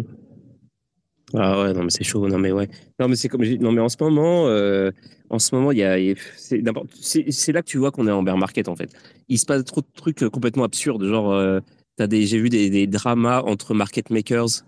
Ah 1.34 1.62
ouais, 1.62 1.74
non, 1.74 1.84
mais 1.84 1.90
c'est 1.90 2.06
chaud. 2.06 2.26
Non, 2.30 2.40
mais 2.40 2.54
ouais. 2.54 2.70
Non, 3.02 3.10
mais 3.10 3.18
c'est 3.18 3.28
comme 3.28 3.44
Non, 3.44 3.74
mais 3.74 3.82
en 3.82 3.90
ce 3.90 3.98
moment, 4.00 4.48
euh, 4.48 4.92
en 5.30 5.40
ce 5.40 5.54
moment, 5.54 5.74
il 5.74 5.80
y 5.80 5.84
a. 5.84 5.98
C'est 6.40 7.52
là 7.52 7.62
que 7.62 7.68
tu 7.68 7.80
vois 7.80 7.92
qu'on 7.92 8.08
est 8.08 8.12
en 8.12 8.24
bear 8.24 8.38
market, 8.38 8.70
en 8.70 8.78
fait. 8.78 8.94
Il 9.28 9.38
se 9.38 9.46
passe 9.46 9.66
trop 9.66 9.82
de 9.82 9.88
trucs 9.94 10.24
complètement 10.30 10.64
absurdes. 10.64 11.04
Genre, 11.04 11.34
euh, 11.34 11.60
des... 12.00 12.26
j'ai 12.26 12.40
vu 12.40 12.48
des, 12.48 12.88
dramas 12.88 13.42
entre 13.42 13.74
market 13.74 14.10
makers 14.10 14.64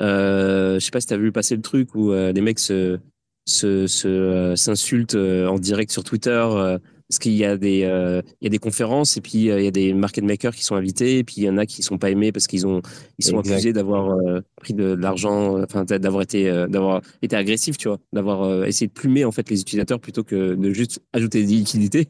euh, 0.00 0.78
je 0.78 0.84
sais 0.84 0.90
pas 0.90 1.00
si 1.00 1.06
tu 1.06 1.14
as 1.14 1.18
vu 1.18 1.32
passer 1.32 1.56
le 1.56 1.62
truc 1.62 1.94
où 1.94 2.12
euh, 2.12 2.32
les 2.32 2.40
mecs 2.40 2.58
se 2.58 2.98
euh, 3.64 4.56
s'insultent 4.56 5.16
en 5.16 5.58
direct 5.58 5.90
sur 5.90 6.04
Twitter 6.04 6.46
parce 7.08 7.18
qu'il 7.18 7.32
y 7.32 7.44
a 7.44 7.56
des 7.56 7.78
il 8.40 8.44
y 8.44 8.46
a 8.46 8.50
des 8.50 8.58
conférences 8.58 9.16
et 9.16 9.20
puis 9.20 9.46
il 9.46 9.62
y 9.62 9.66
a 9.66 9.70
des 9.72 9.92
market 9.92 10.22
makers 10.22 10.54
qui 10.54 10.64
sont 10.64 10.76
invités 10.76 11.18
et 11.18 11.24
puis 11.24 11.36
il 11.38 11.44
y 11.44 11.50
en 11.50 11.58
a 11.58 11.66
qui 11.66 11.82
sont 11.82 11.98
pas 11.98 12.10
aimés 12.10 12.30
parce 12.30 12.46
qu'ils 12.46 12.66
ont 12.66 12.82
ils 13.18 13.24
sont 13.24 13.38
accusés 13.38 13.72
d'avoir 13.72 14.16
pris 14.56 14.74
de, 14.74 14.92
l'argent 14.92 15.60
enfin 15.62 15.84
d'avoir 15.84 16.22
été 16.22 16.44
d'avoir 16.68 17.00
été 17.22 17.34
agressif 17.34 17.76
tu 17.76 17.88
vois 17.88 17.98
d'avoir 18.12 18.64
essayé 18.64 18.86
de 18.86 18.92
plumer 18.92 19.24
en 19.24 19.32
fait 19.32 19.50
les 19.50 19.60
utilisateurs 19.60 19.98
plutôt 19.98 20.22
que 20.22 20.54
de 20.54 20.70
juste 20.70 21.00
ajouter 21.12 21.42
des 21.42 21.54
liquidités 21.54 22.08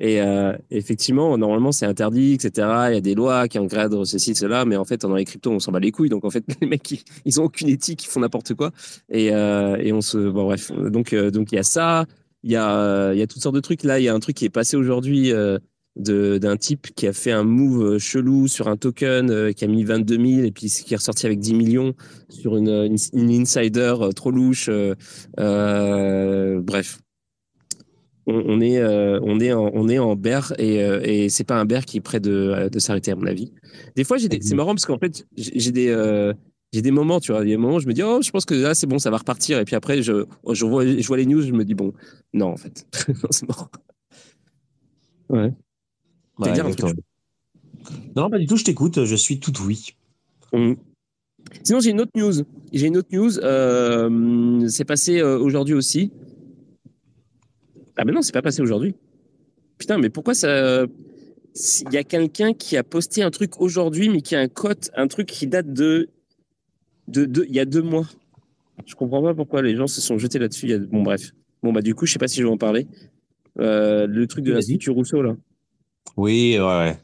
Et 0.00 0.20
euh, 0.20 0.52
effectivement, 0.70 1.36
normalement, 1.36 1.72
c'est 1.72 1.86
interdit, 1.86 2.34
etc. 2.34 2.68
Il 2.90 2.94
y 2.94 2.96
a 2.96 3.00
des 3.00 3.14
lois 3.14 3.48
qui 3.48 3.58
encadrent 3.58 4.06
ceci, 4.06 4.34
cela, 4.34 4.64
mais 4.64 4.76
en 4.76 4.84
fait, 4.84 5.00
dans 5.02 5.14
les 5.14 5.24
cryptos, 5.24 5.50
on 5.50 5.58
s'en 5.58 5.72
bat 5.72 5.80
les 5.80 5.90
couilles. 5.90 6.08
Donc, 6.08 6.24
en 6.24 6.30
fait, 6.30 6.44
les 6.60 6.66
mecs, 6.66 6.90
ils, 6.90 7.02
ils 7.24 7.40
ont 7.40 7.44
aucune 7.44 7.68
éthique, 7.68 8.04
ils 8.04 8.08
font 8.08 8.20
n'importe 8.20 8.54
quoi. 8.54 8.70
Et, 9.10 9.32
euh, 9.32 9.76
et 9.78 9.92
on 9.92 10.00
se, 10.00 10.18
bon, 10.18 10.44
bref. 10.44 10.70
Donc, 10.72 11.12
euh, 11.12 11.30
donc 11.30 11.52
il 11.52 11.56
y 11.56 11.58
a 11.58 11.64
ça. 11.64 12.06
Il 12.44 12.52
y 12.52 12.56
a, 12.56 13.12
il 13.12 13.18
y 13.18 13.22
a 13.22 13.26
toutes 13.26 13.42
sortes 13.42 13.56
de 13.56 13.60
trucs. 13.60 13.82
Là, 13.82 13.98
il 13.98 14.04
y 14.04 14.08
a 14.08 14.14
un 14.14 14.20
truc 14.20 14.36
qui 14.36 14.44
est 14.44 14.50
passé 14.50 14.76
aujourd'hui. 14.76 15.32
Euh, 15.32 15.58
d'un 15.98 16.56
type 16.56 16.94
qui 16.94 17.06
a 17.06 17.12
fait 17.12 17.32
un 17.32 17.42
move 17.42 17.98
chelou 17.98 18.46
sur 18.46 18.68
un 18.68 18.76
token 18.76 19.30
euh, 19.30 19.52
qui 19.52 19.64
a 19.64 19.68
mis 19.68 19.84
22 19.84 20.14
000 20.16 20.46
et 20.46 20.52
puis 20.52 20.68
qui 20.68 20.94
est 20.94 20.96
ressorti 20.96 21.26
avec 21.26 21.40
10 21.40 21.54
millions 21.54 21.94
sur 22.28 22.56
une, 22.56 22.68
une, 22.68 22.96
une 23.12 23.30
insider 23.30 23.94
euh, 24.00 24.12
trop 24.12 24.30
louche. 24.30 24.68
Euh, 24.68 24.94
euh 25.40 26.60
bref, 26.60 27.00
on, 28.28 28.60
est, 28.60 28.78
euh, 28.78 29.18
on, 29.22 29.40
est 29.40 29.52
en, 29.52 29.70
on 29.72 29.88
est 29.88 29.98
en 29.98 30.14
bear 30.14 30.52
et, 30.58 30.82
euh, 30.82 31.00
et 31.02 31.28
c'est 31.28 31.44
pas 31.44 31.58
un 31.58 31.64
bear 31.64 31.84
qui 31.84 31.96
est 31.96 32.00
prêt 32.00 32.20
de, 32.20 32.68
de 32.70 32.78
s'arrêter, 32.78 33.10
à 33.10 33.16
mon 33.16 33.26
avis. 33.26 33.52
Des 33.96 34.04
fois, 34.04 34.18
j'ai 34.18 34.28
c'est 34.40 34.54
marrant 34.54 34.74
parce 34.74 34.86
qu'en 34.86 34.98
fait, 34.98 35.26
j'ai 35.36 35.72
des, 35.72 35.88
euh, 35.88 36.34
j'ai 36.72 36.82
des 36.82 36.90
moments, 36.90 37.20
tu 37.20 37.32
vois, 37.32 37.44
des 37.44 37.56
moments 37.56 37.76
où 37.76 37.80
je 37.80 37.86
me 37.86 37.94
dis, 37.94 38.02
oh, 38.02 38.20
je 38.22 38.30
pense 38.30 38.44
que 38.44 38.54
là, 38.54 38.74
c'est 38.74 38.86
bon, 38.86 38.98
ça 38.98 39.10
va 39.10 39.16
repartir. 39.16 39.58
Et 39.58 39.64
puis 39.64 39.76
après, 39.76 40.02
je, 40.02 40.26
je, 40.50 40.64
vois, 40.66 40.86
je 40.86 41.06
vois 41.06 41.16
les 41.16 41.26
news, 41.26 41.42
je 41.42 41.52
me 41.52 41.64
dis, 41.64 41.74
bon, 41.74 41.92
non, 42.34 42.48
en 42.48 42.56
fait, 42.56 42.86
c'est 43.30 43.48
mort. 43.48 43.70
Ouais. 45.30 45.52
ouais 46.38 46.52
dire 46.52 46.66
un 46.66 46.72
truc? 46.72 46.96
Non, 48.14 48.28
pas 48.28 48.38
du 48.38 48.46
tout, 48.46 48.56
je 48.56 48.64
t'écoute, 48.64 49.04
je 49.04 49.16
suis 49.16 49.40
tout 49.40 49.52
oui. 49.64 49.94
Mmh. 50.52 50.74
Sinon, 51.62 51.80
j'ai 51.80 51.90
une 51.90 52.00
autre 52.00 52.12
news. 52.14 52.32
J'ai 52.72 52.86
une 52.86 52.96
autre 52.96 53.08
news. 53.12 53.38
Euh, 53.38 54.68
c'est 54.68 54.84
passé 54.84 55.20
euh, 55.20 55.38
aujourd'hui 55.38 55.74
aussi. 55.74 56.12
Ah 57.98 58.04
mais 58.04 58.12
non, 58.12 58.22
c'est 58.22 58.32
pas 58.32 58.42
passé 58.42 58.62
aujourd'hui. 58.62 58.94
Putain, 59.76 59.98
mais 59.98 60.08
pourquoi 60.08 60.34
ça 60.34 60.84
Il 60.84 61.92
y 61.92 61.96
a 61.96 62.04
quelqu'un 62.04 62.54
qui 62.54 62.76
a 62.76 62.84
posté 62.84 63.22
un 63.22 63.30
truc 63.30 63.60
aujourd'hui, 63.60 64.08
mais 64.08 64.22
qui 64.22 64.36
a 64.36 64.40
un 64.40 64.48
cote, 64.48 64.90
un 64.94 65.08
truc 65.08 65.26
qui 65.26 65.46
date 65.46 65.72
de 65.72 66.08
de, 67.08 67.24
de 67.24 67.44
il 67.48 67.54
y 67.54 67.60
a 67.60 67.64
deux 67.64 67.82
mois. 67.82 68.06
Je 68.86 68.94
comprends 68.94 69.22
pas 69.22 69.34
pourquoi 69.34 69.62
les 69.62 69.74
gens 69.74 69.88
se 69.88 70.00
sont 70.00 70.16
jetés 70.16 70.38
là-dessus. 70.38 70.72
A... 70.72 70.78
Bon 70.78 71.02
bref. 71.02 71.32
Bon 71.62 71.72
bah 71.72 71.82
du 71.82 71.94
coup, 71.94 72.06
je 72.06 72.12
sais 72.12 72.20
pas 72.20 72.28
si 72.28 72.38
je 72.40 72.44
vais 72.44 72.52
en 72.52 72.56
parler. 72.56 72.86
Euh, 73.58 74.06
le 74.06 74.26
truc 74.28 74.44
de 74.44 74.52
l'Institut 74.52 74.90
Rousseau 74.90 75.20
là. 75.20 75.36
Oui, 76.16 76.56
ouais. 76.58 76.64
ouais. 76.64 76.96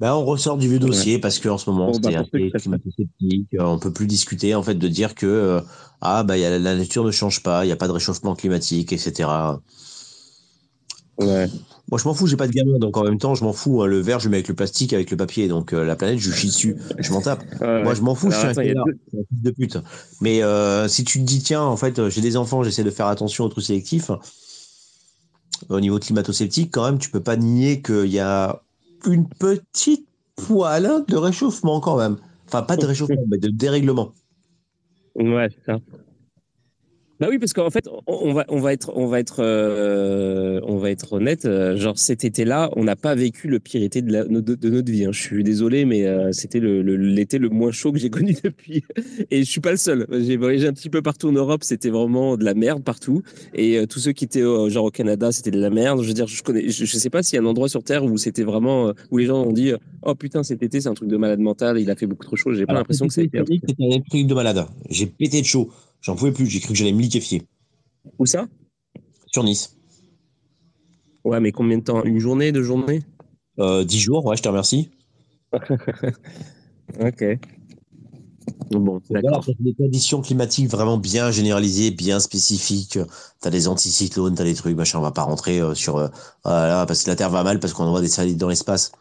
Ben, 0.00 0.14
on 0.14 0.24
ressort 0.24 0.58
du 0.58 0.68
vieux 0.68 0.78
dossier 0.78 1.14
ouais. 1.14 1.20
parce 1.20 1.40
qu'en 1.40 1.58
ce 1.58 1.68
moment, 1.68 1.90
bon, 1.90 1.98
bah, 1.98 2.10
c'est 2.32 2.50
climato-sceptique. 2.50 3.48
On 3.58 3.78
peut 3.78 3.92
plus 3.92 4.06
discuter 4.06 4.54
en 4.54 4.62
fait 4.62 4.76
de 4.76 4.88
dire 4.88 5.14
que 5.14 5.26
euh, 5.26 5.60
ah 6.00 6.22
bah 6.22 6.38
y 6.38 6.44
a, 6.44 6.58
la 6.58 6.76
nature 6.76 7.04
ne 7.04 7.10
change 7.10 7.42
pas, 7.42 7.64
il 7.64 7.66
n'y 7.66 7.72
a 7.72 7.76
pas 7.76 7.88
de 7.88 7.92
réchauffement 7.92 8.36
climatique, 8.36 8.92
etc. 8.92 9.28
Ouais. 11.18 11.48
Moi, 11.90 11.98
je 11.98 12.04
m'en 12.04 12.14
fous, 12.14 12.28
j'ai 12.28 12.36
pas 12.36 12.46
de 12.46 12.52
gamin, 12.52 12.78
donc 12.78 12.96
en 12.96 13.02
même 13.02 13.18
temps, 13.18 13.34
je 13.34 13.42
m'en 13.42 13.52
fous. 13.52 13.82
Hein, 13.82 13.86
le 13.86 13.98
verre, 13.98 14.20
je 14.20 14.26
le 14.26 14.30
mets 14.30 14.36
avec 14.36 14.48
le 14.48 14.54
plastique, 14.54 14.92
avec 14.92 15.10
le 15.10 15.16
papier, 15.16 15.48
donc 15.48 15.72
euh, 15.72 15.84
la 15.84 15.96
planète, 15.96 16.18
je 16.18 16.30
chie 16.30 16.48
dessus, 16.48 16.76
je 16.98 17.12
m'en 17.12 17.20
tape. 17.20 17.42
Ouais, 17.60 17.82
Moi, 17.82 17.94
je 17.94 18.02
m'en 18.02 18.14
fous, 18.14 18.30
je 18.30 18.36
suis 18.36 18.46
un 18.46 18.54
fils 18.54 18.74
de 19.32 19.50
pute. 19.50 19.78
Mais 20.20 20.42
euh, 20.42 20.86
si 20.86 21.02
tu 21.02 21.18
te 21.18 21.24
dis, 21.24 21.42
tiens, 21.42 21.62
en 21.62 21.76
fait, 21.76 22.08
j'ai 22.08 22.20
des 22.20 22.36
enfants, 22.36 22.62
j'essaie 22.62 22.84
de 22.84 22.90
faire 22.90 23.06
attention 23.06 23.44
au 23.44 23.48
trou 23.48 23.60
sélectif. 23.60 24.12
Au 25.70 25.80
niveau 25.80 25.98
climato-sceptique, 25.98 26.70
quand 26.70 26.84
même, 26.84 26.98
tu 26.98 27.10
peux 27.10 27.22
pas 27.22 27.36
nier 27.36 27.82
qu'il 27.82 28.06
y 28.06 28.20
a 28.20 28.62
une 29.06 29.28
petite 29.28 30.06
poêle 30.36 31.04
de 31.08 31.16
réchauffement 31.16 31.80
quand 31.80 31.96
même. 31.96 32.16
Enfin, 32.46 32.62
pas 32.62 32.76
de 32.76 32.86
réchauffement, 32.86 33.24
mais 33.28 33.38
de 33.38 33.48
dérèglement. 33.48 34.12
Ouais, 35.14 35.48
c'est 35.50 35.72
ça. 35.72 35.78
Bah 37.20 37.26
oui, 37.28 37.38
parce 37.40 37.52
qu'en 37.52 37.70
fait, 37.70 37.88
on 38.06 38.32
va, 38.32 38.44
on 38.48 38.60
va 38.60 38.72
être, 38.72 38.92
on 38.94 39.06
va 39.06 39.18
être, 39.18 39.40
euh, 39.40 40.60
on 40.62 40.76
va 40.76 40.90
être 40.90 41.14
honnête. 41.14 41.46
Euh, 41.46 41.76
genre 41.76 41.98
cet 41.98 42.24
été-là, 42.24 42.70
on 42.76 42.84
n'a 42.84 42.94
pas 42.94 43.16
vécu 43.16 43.48
le 43.48 43.58
pire 43.58 43.82
été 43.82 44.02
de, 44.02 44.12
la, 44.12 44.24
de, 44.24 44.54
de 44.54 44.70
notre 44.70 44.92
vie. 44.92 45.04
Hein. 45.04 45.10
Je 45.10 45.20
suis 45.20 45.42
désolé, 45.42 45.84
mais 45.84 46.06
euh, 46.06 46.30
c'était 46.30 46.60
l'été 46.60 47.38
le, 47.38 47.48
le, 47.48 47.48
le, 47.48 47.54
moins 47.54 47.72
chaud 47.72 47.90
que 47.90 47.98
j'ai 47.98 48.10
connu 48.10 48.36
depuis. 48.44 48.84
Et 49.32 49.42
je 49.42 49.50
suis 49.50 49.60
pas 49.60 49.72
le 49.72 49.76
seul. 49.76 50.06
J'ai 50.12 50.36
voyagé 50.36 50.68
un 50.68 50.72
petit 50.72 50.90
peu 50.90 51.02
partout 51.02 51.28
en 51.28 51.32
Europe. 51.32 51.64
C'était 51.64 51.90
vraiment 51.90 52.36
de 52.36 52.44
la 52.44 52.54
merde 52.54 52.84
partout. 52.84 53.22
Et 53.52 53.78
euh, 53.78 53.86
tous 53.86 53.98
ceux 53.98 54.12
qui 54.12 54.24
étaient 54.24 54.42
genre 54.42 54.84
au 54.84 54.90
Canada, 54.92 55.32
c'était 55.32 55.50
de 55.50 55.60
la 55.60 55.70
merde. 55.70 56.00
Je 56.02 56.06
veux 56.06 56.14
dire, 56.14 56.28
je 56.28 56.40
connais, 56.44 56.68
je, 56.68 56.84
je 56.84 56.96
sais 56.98 57.10
pas 57.10 57.24
s'il 57.24 57.34
y 57.34 57.38
a 57.40 57.42
un 57.42 57.46
endroit 57.46 57.68
sur 57.68 57.82
Terre 57.82 58.04
où 58.04 58.16
c'était 58.16 58.44
vraiment, 58.44 58.92
où 59.10 59.18
les 59.18 59.26
gens 59.26 59.42
ont 59.42 59.52
dit, 59.52 59.72
oh 60.02 60.14
putain, 60.14 60.44
cet 60.44 60.62
été 60.62 60.80
c'est 60.80 60.88
un 60.88 60.94
truc 60.94 61.08
de 61.08 61.16
malade 61.16 61.40
mental. 61.40 61.80
Il 61.80 61.90
a 61.90 61.96
fait 61.96 62.06
beaucoup 62.06 62.26
trop 62.26 62.36
chaud. 62.36 62.52
J'ai 62.54 62.64
pas 62.66 62.74
l'impression 62.74 63.08
que 63.08 63.12
c'était 63.12 63.38
un 63.38 63.44
truc 64.08 64.26
de 64.26 64.34
malade. 64.34 64.66
J'ai 64.88 65.06
pété 65.06 65.40
de 65.40 65.46
chaud. 65.46 65.68
J'en 66.00 66.16
pouvais 66.16 66.32
plus, 66.32 66.46
j'ai 66.46 66.60
cru 66.60 66.70
que 66.70 66.78
j'allais 66.78 66.92
me 66.92 67.00
liquéfier. 67.00 67.42
Où 68.18 68.26
ça? 68.26 68.46
Sur 69.26 69.44
Nice. 69.44 69.76
Ouais, 71.24 71.40
mais 71.40 71.52
combien 71.52 71.78
de 71.78 71.82
temps? 71.82 72.02
Une 72.04 72.18
journée, 72.18 72.52
deux 72.52 72.62
journées? 72.62 73.02
Euh, 73.58 73.84
Dix 73.84 74.00
jours, 74.00 74.24
ouais, 74.24 74.36
je 74.36 74.42
te 74.42 74.48
remercie. 74.48 74.90
ok. 77.00 77.24
Bon, 78.70 79.00
d'accord. 79.10 79.44
des 79.60 79.74
conditions 79.74 80.20
climatiques 80.20 80.68
vraiment 80.68 80.98
bien 80.98 81.30
généralisées, 81.30 81.90
bien 81.90 82.20
spécifiques. 82.20 82.98
T'as 83.40 83.50
des 83.50 83.68
anticyclones, 83.68 84.34
t'as 84.34 84.44
des 84.44 84.54
trucs, 84.54 84.76
machin. 84.76 84.98
On 84.98 85.02
va 85.02 85.10
pas 85.10 85.22
rentrer 85.22 85.60
euh, 85.60 85.74
sur 85.74 85.96
euh, 85.96 86.08
voilà, 86.44 86.84
parce 86.86 87.02
que 87.02 87.10
la 87.10 87.16
Terre 87.16 87.30
va 87.30 87.42
mal 87.44 87.60
parce 87.60 87.72
qu'on 87.72 87.84
envoie 87.84 88.00
des 88.00 88.08
satellites 88.08 88.38
dans 88.38 88.48
l'espace. 88.48 88.92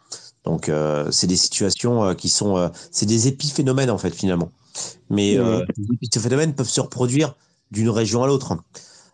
Donc 0.45 0.69
euh, 0.69 1.09
c'est 1.11 1.27
des 1.27 1.35
situations 1.35 2.15
qui 2.15 2.29
sont, 2.29 2.71
c'est 2.91 3.05
des 3.05 3.27
épiphénomènes 3.27 3.89
en 3.89 3.97
fait 3.97 4.11
finalement. 4.11 4.51
Mais 5.09 5.37
mmh. 5.37 5.65
ces 6.11 6.19
phénomènes 6.19 6.53
peuvent 6.53 6.69
se 6.69 6.81
reproduire 6.81 7.35
d'une 7.71 7.89
région 7.89 8.23
à 8.23 8.27
l'autre. 8.27 8.57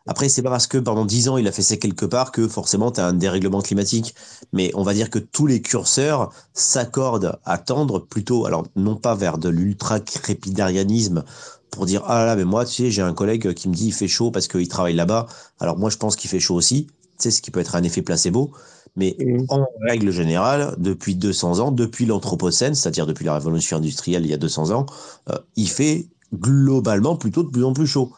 Après, 0.05 0.27
c'est 0.27 0.41
pas 0.41 0.49
parce 0.49 0.67
que 0.67 0.77
pendant 0.77 1.05
dix 1.05 1.29
ans 1.29 1.37
il 1.37 1.47
a 1.47 1.51
fait 1.53 1.61
ça 1.61 1.77
quelque 1.77 2.05
part 2.05 2.33
que 2.33 2.47
forcément 2.47 2.91
tu 2.91 2.99
as 2.99 3.07
un 3.07 3.13
dérèglement 3.13 3.61
climatique. 3.61 4.15
Mais 4.51 4.71
on 4.75 4.83
va 4.83 4.93
dire 4.93 5.09
que 5.09 5.19
tous 5.19 5.47
les 5.47 5.61
curseurs 5.61 6.33
s'accordent 6.53 7.39
à 7.45 7.57
tendre 7.57 7.99
plutôt, 7.99 8.45
alors 8.45 8.67
non 8.75 8.97
pas 8.97 9.15
vers 9.15 9.37
de 9.37 9.47
l'ultra-crépidarianisme 9.47 11.23
pour 11.71 11.85
dire 11.85 12.03
ah 12.05 12.25
là 12.25 12.35
mais 12.35 12.43
moi 12.43 12.65
tu 12.65 12.83
sais 12.83 12.91
j'ai 12.91 13.01
un 13.01 13.13
collègue 13.13 13.53
qui 13.53 13.67
me 13.67 13.73
dit 13.73 13.87
il 13.87 13.93
fait 13.93 14.07
chaud 14.07 14.29
parce 14.29 14.47
qu'il 14.47 14.67
travaille 14.67 14.93
là-bas. 14.93 15.27
Alors 15.59 15.77
moi 15.77 15.89
je 15.89 15.97
pense 15.97 16.17
qu'il 16.17 16.29
fait 16.29 16.39
chaud 16.39 16.55
aussi. 16.55 16.87
Tu 17.17 17.23
sais 17.23 17.31
ce 17.31 17.41
qui 17.41 17.49
peut 17.49 17.61
être 17.61 17.75
un 17.75 17.83
effet 17.83 18.01
placebo. 18.01 18.51
Mais 18.95 19.15
mmh. 19.19 19.45
en 19.49 19.65
règle 19.81 20.11
générale, 20.11 20.75
depuis 20.77 21.15
200 21.15 21.59
ans, 21.59 21.71
depuis 21.71 22.05
l'Anthropocène, 22.05 22.75
c'est-à-dire 22.75 23.07
depuis 23.07 23.25
la 23.25 23.33
révolution 23.33 23.77
industrielle 23.77 24.23
il 24.25 24.29
y 24.29 24.33
a 24.33 24.37
200 24.37 24.71
ans, 24.71 24.85
euh, 25.29 25.37
il 25.55 25.69
fait 25.69 26.07
globalement 26.33 27.15
plutôt 27.15 27.43
de 27.43 27.49
plus 27.49 27.63
en 27.63 27.73
plus 27.73 27.87
chaud. 27.87 28.11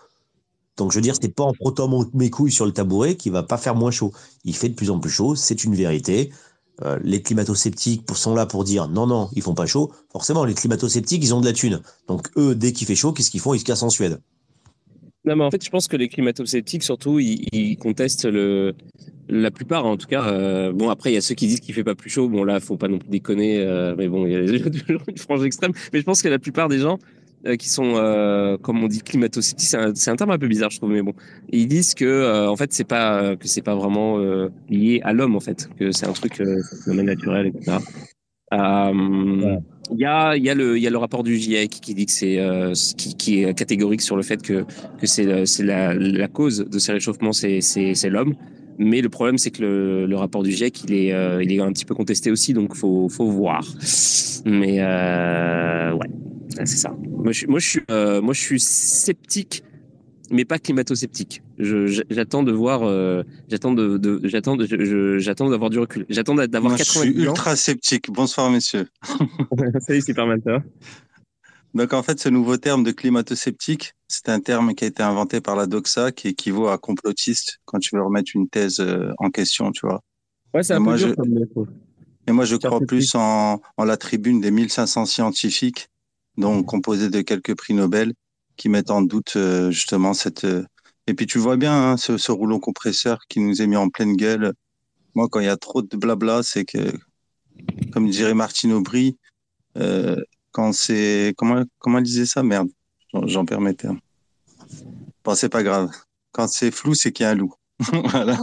Donc 0.77 0.91
je 0.91 0.97
veux 0.97 1.01
dire, 1.01 1.15
c'est 1.19 1.33
pas 1.33 1.43
en 1.43 1.53
frottant 1.53 1.89
mes 2.13 2.29
couilles 2.29 2.51
sur 2.51 2.65
le 2.65 2.73
tabouret 2.73 3.15
qui 3.15 3.29
va 3.29 3.43
pas 3.43 3.57
faire 3.57 3.75
moins 3.75 3.91
chaud. 3.91 4.11
Il 4.43 4.55
fait 4.55 4.69
de 4.69 4.75
plus 4.75 4.89
en 4.89 4.99
plus 4.99 5.09
chaud, 5.09 5.35
c'est 5.35 5.63
une 5.63 5.75
vérité. 5.75 6.31
Euh, 6.83 6.99
les 7.01 7.21
climato-sceptiques 7.21 8.03
sont 8.13 8.35
là 8.35 8.45
pour 8.45 8.65
dire 8.65 8.89
non, 8.89 9.07
non, 9.07 9.29
ils 9.33 9.41
font 9.41 9.53
pas 9.53 9.65
chaud. 9.65 9.93
Forcément, 10.11 10.43
les 10.43 10.53
climato-sceptiques, 10.53 11.23
ils 11.23 11.33
ont 11.33 11.39
de 11.39 11.45
la 11.45 11.53
thune. 11.53 11.81
Donc 12.09 12.29
eux, 12.35 12.55
dès 12.55 12.73
qu'il 12.73 12.85
fait 12.87 12.95
chaud, 12.95 13.13
qu'est-ce 13.13 13.31
qu'ils 13.31 13.39
font? 13.39 13.53
Ils 13.53 13.59
se 13.59 13.65
cassent 13.65 13.83
en 13.83 13.89
Suède. 13.89 14.19
Non, 15.25 15.35
mais 15.35 15.43
en 15.43 15.51
fait, 15.51 15.63
je 15.63 15.69
pense 15.69 15.87
que 15.87 15.97
les 15.97 16.07
climato-sceptiques, 16.07 16.83
surtout, 16.83 17.19
ils, 17.19 17.47
ils, 17.51 17.77
contestent 17.77 18.25
le, 18.25 18.73
la 19.27 19.51
plupart, 19.51 19.85
en 19.85 19.97
tout 19.97 20.07
cas. 20.07 20.23
Euh, 20.27 20.71
bon, 20.71 20.89
après, 20.89 21.11
il 21.11 21.15
y 21.15 21.17
a 21.17 21.21
ceux 21.21 21.35
qui 21.35 21.47
disent 21.47 21.59
qu'il 21.59 21.73
fait 21.73 21.83
pas 21.83 21.95
plus 21.95 22.09
chaud. 22.09 22.29
Bon, 22.29 22.43
là, 22.43 22.59
faut 22.59 22.77
pas 22.77 22.87
non 22.87 22.99
plus 22.99 23.09
déconner. 23.09 23.59
Euh, 23.59 23.95
mais 23.97 24.07
bon, 24.07 24.25
il 24.27 24.33
y 24.33 24.35
a 24.35 24.69
toujours 24.69 25.01
une 25.07 25.17
frange 25.17 25.43
extrême. 25.43 25.71
Mais 25.93 25.99
je 25.99 26.05
pense 26.05 26.21
que 26.21 26.27
la 26.27 26.39
plupart 26.39 26.69
des 26.69 26.79
gens 26.79 26.99
euh, 27.47 27.55
qui 27.55 27.69
sont, 27.69 27.95
euh, 27.95 28.57
comme 28.57 28.83
on 28.83 28.87
dit, 28.87 29.01
climato-sceptiques, 29.01 29.67
c'est 29.67 29.77
un, 29.77 30.13
un, 30.13 30.15
terme 30.15 30.31
un 30.31 30.37
peu 30.37 30.47
bizarre, 30.47 30.69
je 30.69 30.77
trouve. 30.77 30.91
Mais 30.91 31.01
bon, 31.01 31.13
ils 31.49 31.67
disent 31.67 31.95
que, 31.95 32.05
euh, 32.05 32.49
en 32.49 32.55
fait, 32.55 32.71
c'est 32.71 32.87
pas 32.87 33.35
que 33.35 33.47
c'est 33.47 33.63
pas 33.63 33.75
vraiment 33.75 34.19
lié 34.69 35.01
à 35.03 35.13
l'homme, 35.13 35.35
en 35.35 35.39
fait, 35.39 35.69
que 35.79 35.91
c'est 35.91 36.07
un 36.07 36.13
truc, 36.13 36.41
phénomène 36.83 37.07
naturel, 37.07 37.47
etc. 37.47 37.79
Euh, 38.53 39.57
il 39.91 39.99
y 39.99 40.05
a, 40.05 40.35
y, 40.35 40.49
a 40.49 40.55
le, 40.55 40.79
y 40.79 40.87
a 40.87 40.89
le 40.89 40.97
rapport 40.97 41.23
du 41.23 41.37
GIEC 41.37 41.69
qui 41.69 41.93
dit 41.93 42.05
que 42.05 42.11
c'est 42.11 42.39
euh, 42.39 42.73
qui, 42.97 43.15
qui, 43.15 43.43
est 43.43 43.53
catégorique 43.53 44.01
sur 44.01 44.15
le 44.15 44.23
fait 44.23 44.41
que, 44.41 44.65
que 44.99 45.07
c'est 45.07 45.45
c'est 45.45 45.63
la, 45.63 45.93
la 45.93 46.27
cause 46.27 46.65
de 46.67 46.79
ces 46.79 46.91
réchauffements, 46.91 47.33
c'est 47.33 48.09
l'homme. 48.09 48.35
Mais 48.77 49.01
le 49.01 49.09
problème, 49.09 49.37
c'est 49.37 49.51
que 49.51 49.61
le, 49.61 50.05
le, 50.05 50.15
rapport 50.17 50.43
du 50.43 50.51
GIEC, 50.51 50.83
il 50.83 50.93
est, 50.93 51.13
euh, 51.13 51.41
il 51.41 51.51
est 51.53 51.61
un 51.61 51.71
petit 51.71 51.85
peu 51.85 51.95
contesté 51.95 52.29
aussi, 52.29 52.53
donc 52.53 52.75
faut, 52.75 53.07
faut 53.07 53.29
voir. 53.29 53.63
Mais 54.45 54.77
euh, 54.79 55.93
ouais, 55.93 56.07
c'est 56.57 56.65
ça. 56.65 56.93
Moi, 57.09 57.31
je, 57.31 57.47
moi, 57.47 57.59
je 57.59 57.69
suis, 57.69 57.81
euh, 57.89 58.21
moi, 58.21 58.33
je 58.33 58.41
suis 58.41 58.59
sceptique 58.59 59.63
mais 60.31 60.45
pas 60.45 60.59
climato-sceptique. 60.59 61.41
J'attends 61.57 62.43
de 62.43 62.51
voir, 62.51 62.83
euh, 62.83 63.23
j'attends 63.47 63.73
de, 63.73 63.97
de 63.97 64.21
j'attends, 64.23 64.57
j'attends 65.17 65.49
d'avoir 65.49 65.69
du 65.69 65.79
recul. 65.79 66.05
J'attends 66.09 66.35
d'avoir 66.35 66.75
80 66.75 67.05
Je 67.05 67.11
suis 67.11 67.21
ultra 67.21 67.55
sceptique. 67.55 68.11
Bonsoir, 68.11 68.49
messieurs. 68.49 68.87
Salut, 69.79 70.01
Superman, 70.01 70.41
Donc, 71.73 71.93
en 71.93 72.03
fait, 72.03 72.19
ce 72.19 72.29
nouveau 72.29 72.57
terme 72.57 72.83
de 72.83 72.91
climato-sceptique, 72.91 73.93
c'est 74.07 74.29
un 74.29 74.39
terme 74.39 74.73
qui 74.75 74.85
a 74.85 74.87
été 74.87 75.03
inventé 75.03 75.41
par 75.41 75.55
la 75.55 75.65
doxa, 75.65 76.11
qui 76.11 76.29
équivaut 76.29 76.67
à 76.67 76.77
complotiste 76.77 77.59
quand 77.65 77.79
tu 77.79 77.95
veux 77.95 78.03
remettre 78.03 78.31
une 78.35 78.47
thèse 78.47 78.79
euh, 78.79 79.11
en 79.17 79.29
question, 79.29 79.71
tu 79.71 79.85
vois. 79.85 80.01
Ouais, 80.53 80.63
c'est 80.63 80.73
un 80.73 80.83
peu 80.83 80.95
dur, 80.95 81.13
je... 81.17 81.61
Et 82.27 82.31
moi, 82.31 82.45
je 82.45 82.55
crois 82.55 82.79
plus 82.79 83.13
en, 83.13 83.61
en 83.77 83.83
la 83.83 83.97
tribune 83.97 84.41
des 84.41 84.49
1500 84.49 85.05
scientifiques, 85.05 85.89
donc 86.37 86.65
composée 86.65 87.09
de 87.09 87.21
quelques 87.21 87.55
prix 87.55 87.75
Nobel, 87.75 88.13
qui 88.55 88.69
mettent 88.69 88.91
en 88.91 89.01
doute 89.01 89.33
euh, 89.35 89.71
justement 89.71 90.13
cette. 90.13 90.45
Euh, 90.45 90.65
et 91.07 91.13
puis 91.13 91.27
tu 91.27 91.37
vois 91.37 91.57
bien 91.57 91.91
hein, 91.91 91.97
ce, 91.97 92.31
rouleau 92.31 92.59
compresseur 92.59 93.19
qui 93.29 93.39
nous 93.39 93.61
est 93.61 93.67
mis 93.67 93.75
en 93.75 93.89
pleine 93.89 94.15
gueule 94.15 94.53
Moi, 95.13 95.27
quand 95.29 95.39
il 95.39 95.45
y 95.45 95.49
a 95.49 95.57
trop 95.57 95.81
de 95.81 95.97
blabla, 95.97 96.41
c'est 96.43 96.65
que, 96.65 96.93
comme 97.91 98.09
dirait 98.09 98.33
Martine 98.33 98.73
Aubry, 98.73 99.17
euh, 99.77 100.15
quand 100.51 100.73
c'est 100.73 101.33
comment 101.37 101.63
comment 101.79 101.99
elle 101.99 102.03
disait 102.03 102.25
ça? 102.25 102.43
Merde, 102.43 102.69
j'en 103.25 103.45
perds 103.45 103.61
mes 103.61 103.75
termes. 103.75 103.99
Bon, 105.23 105.35
c'est 105.35 105.49
pas 105.49 105.63
grave. 105.63 105.91
Quand 106.31 106.47
c'est 106.47 106.71
flou, 106.71 106.95
c'est 106.95 107.11
qu'il 107.11 107.23
y 107.23 107.27
a 107.27 107.31
un 107.31 107.35
loup. 107.35 107.53
voilà. 107.79 108.37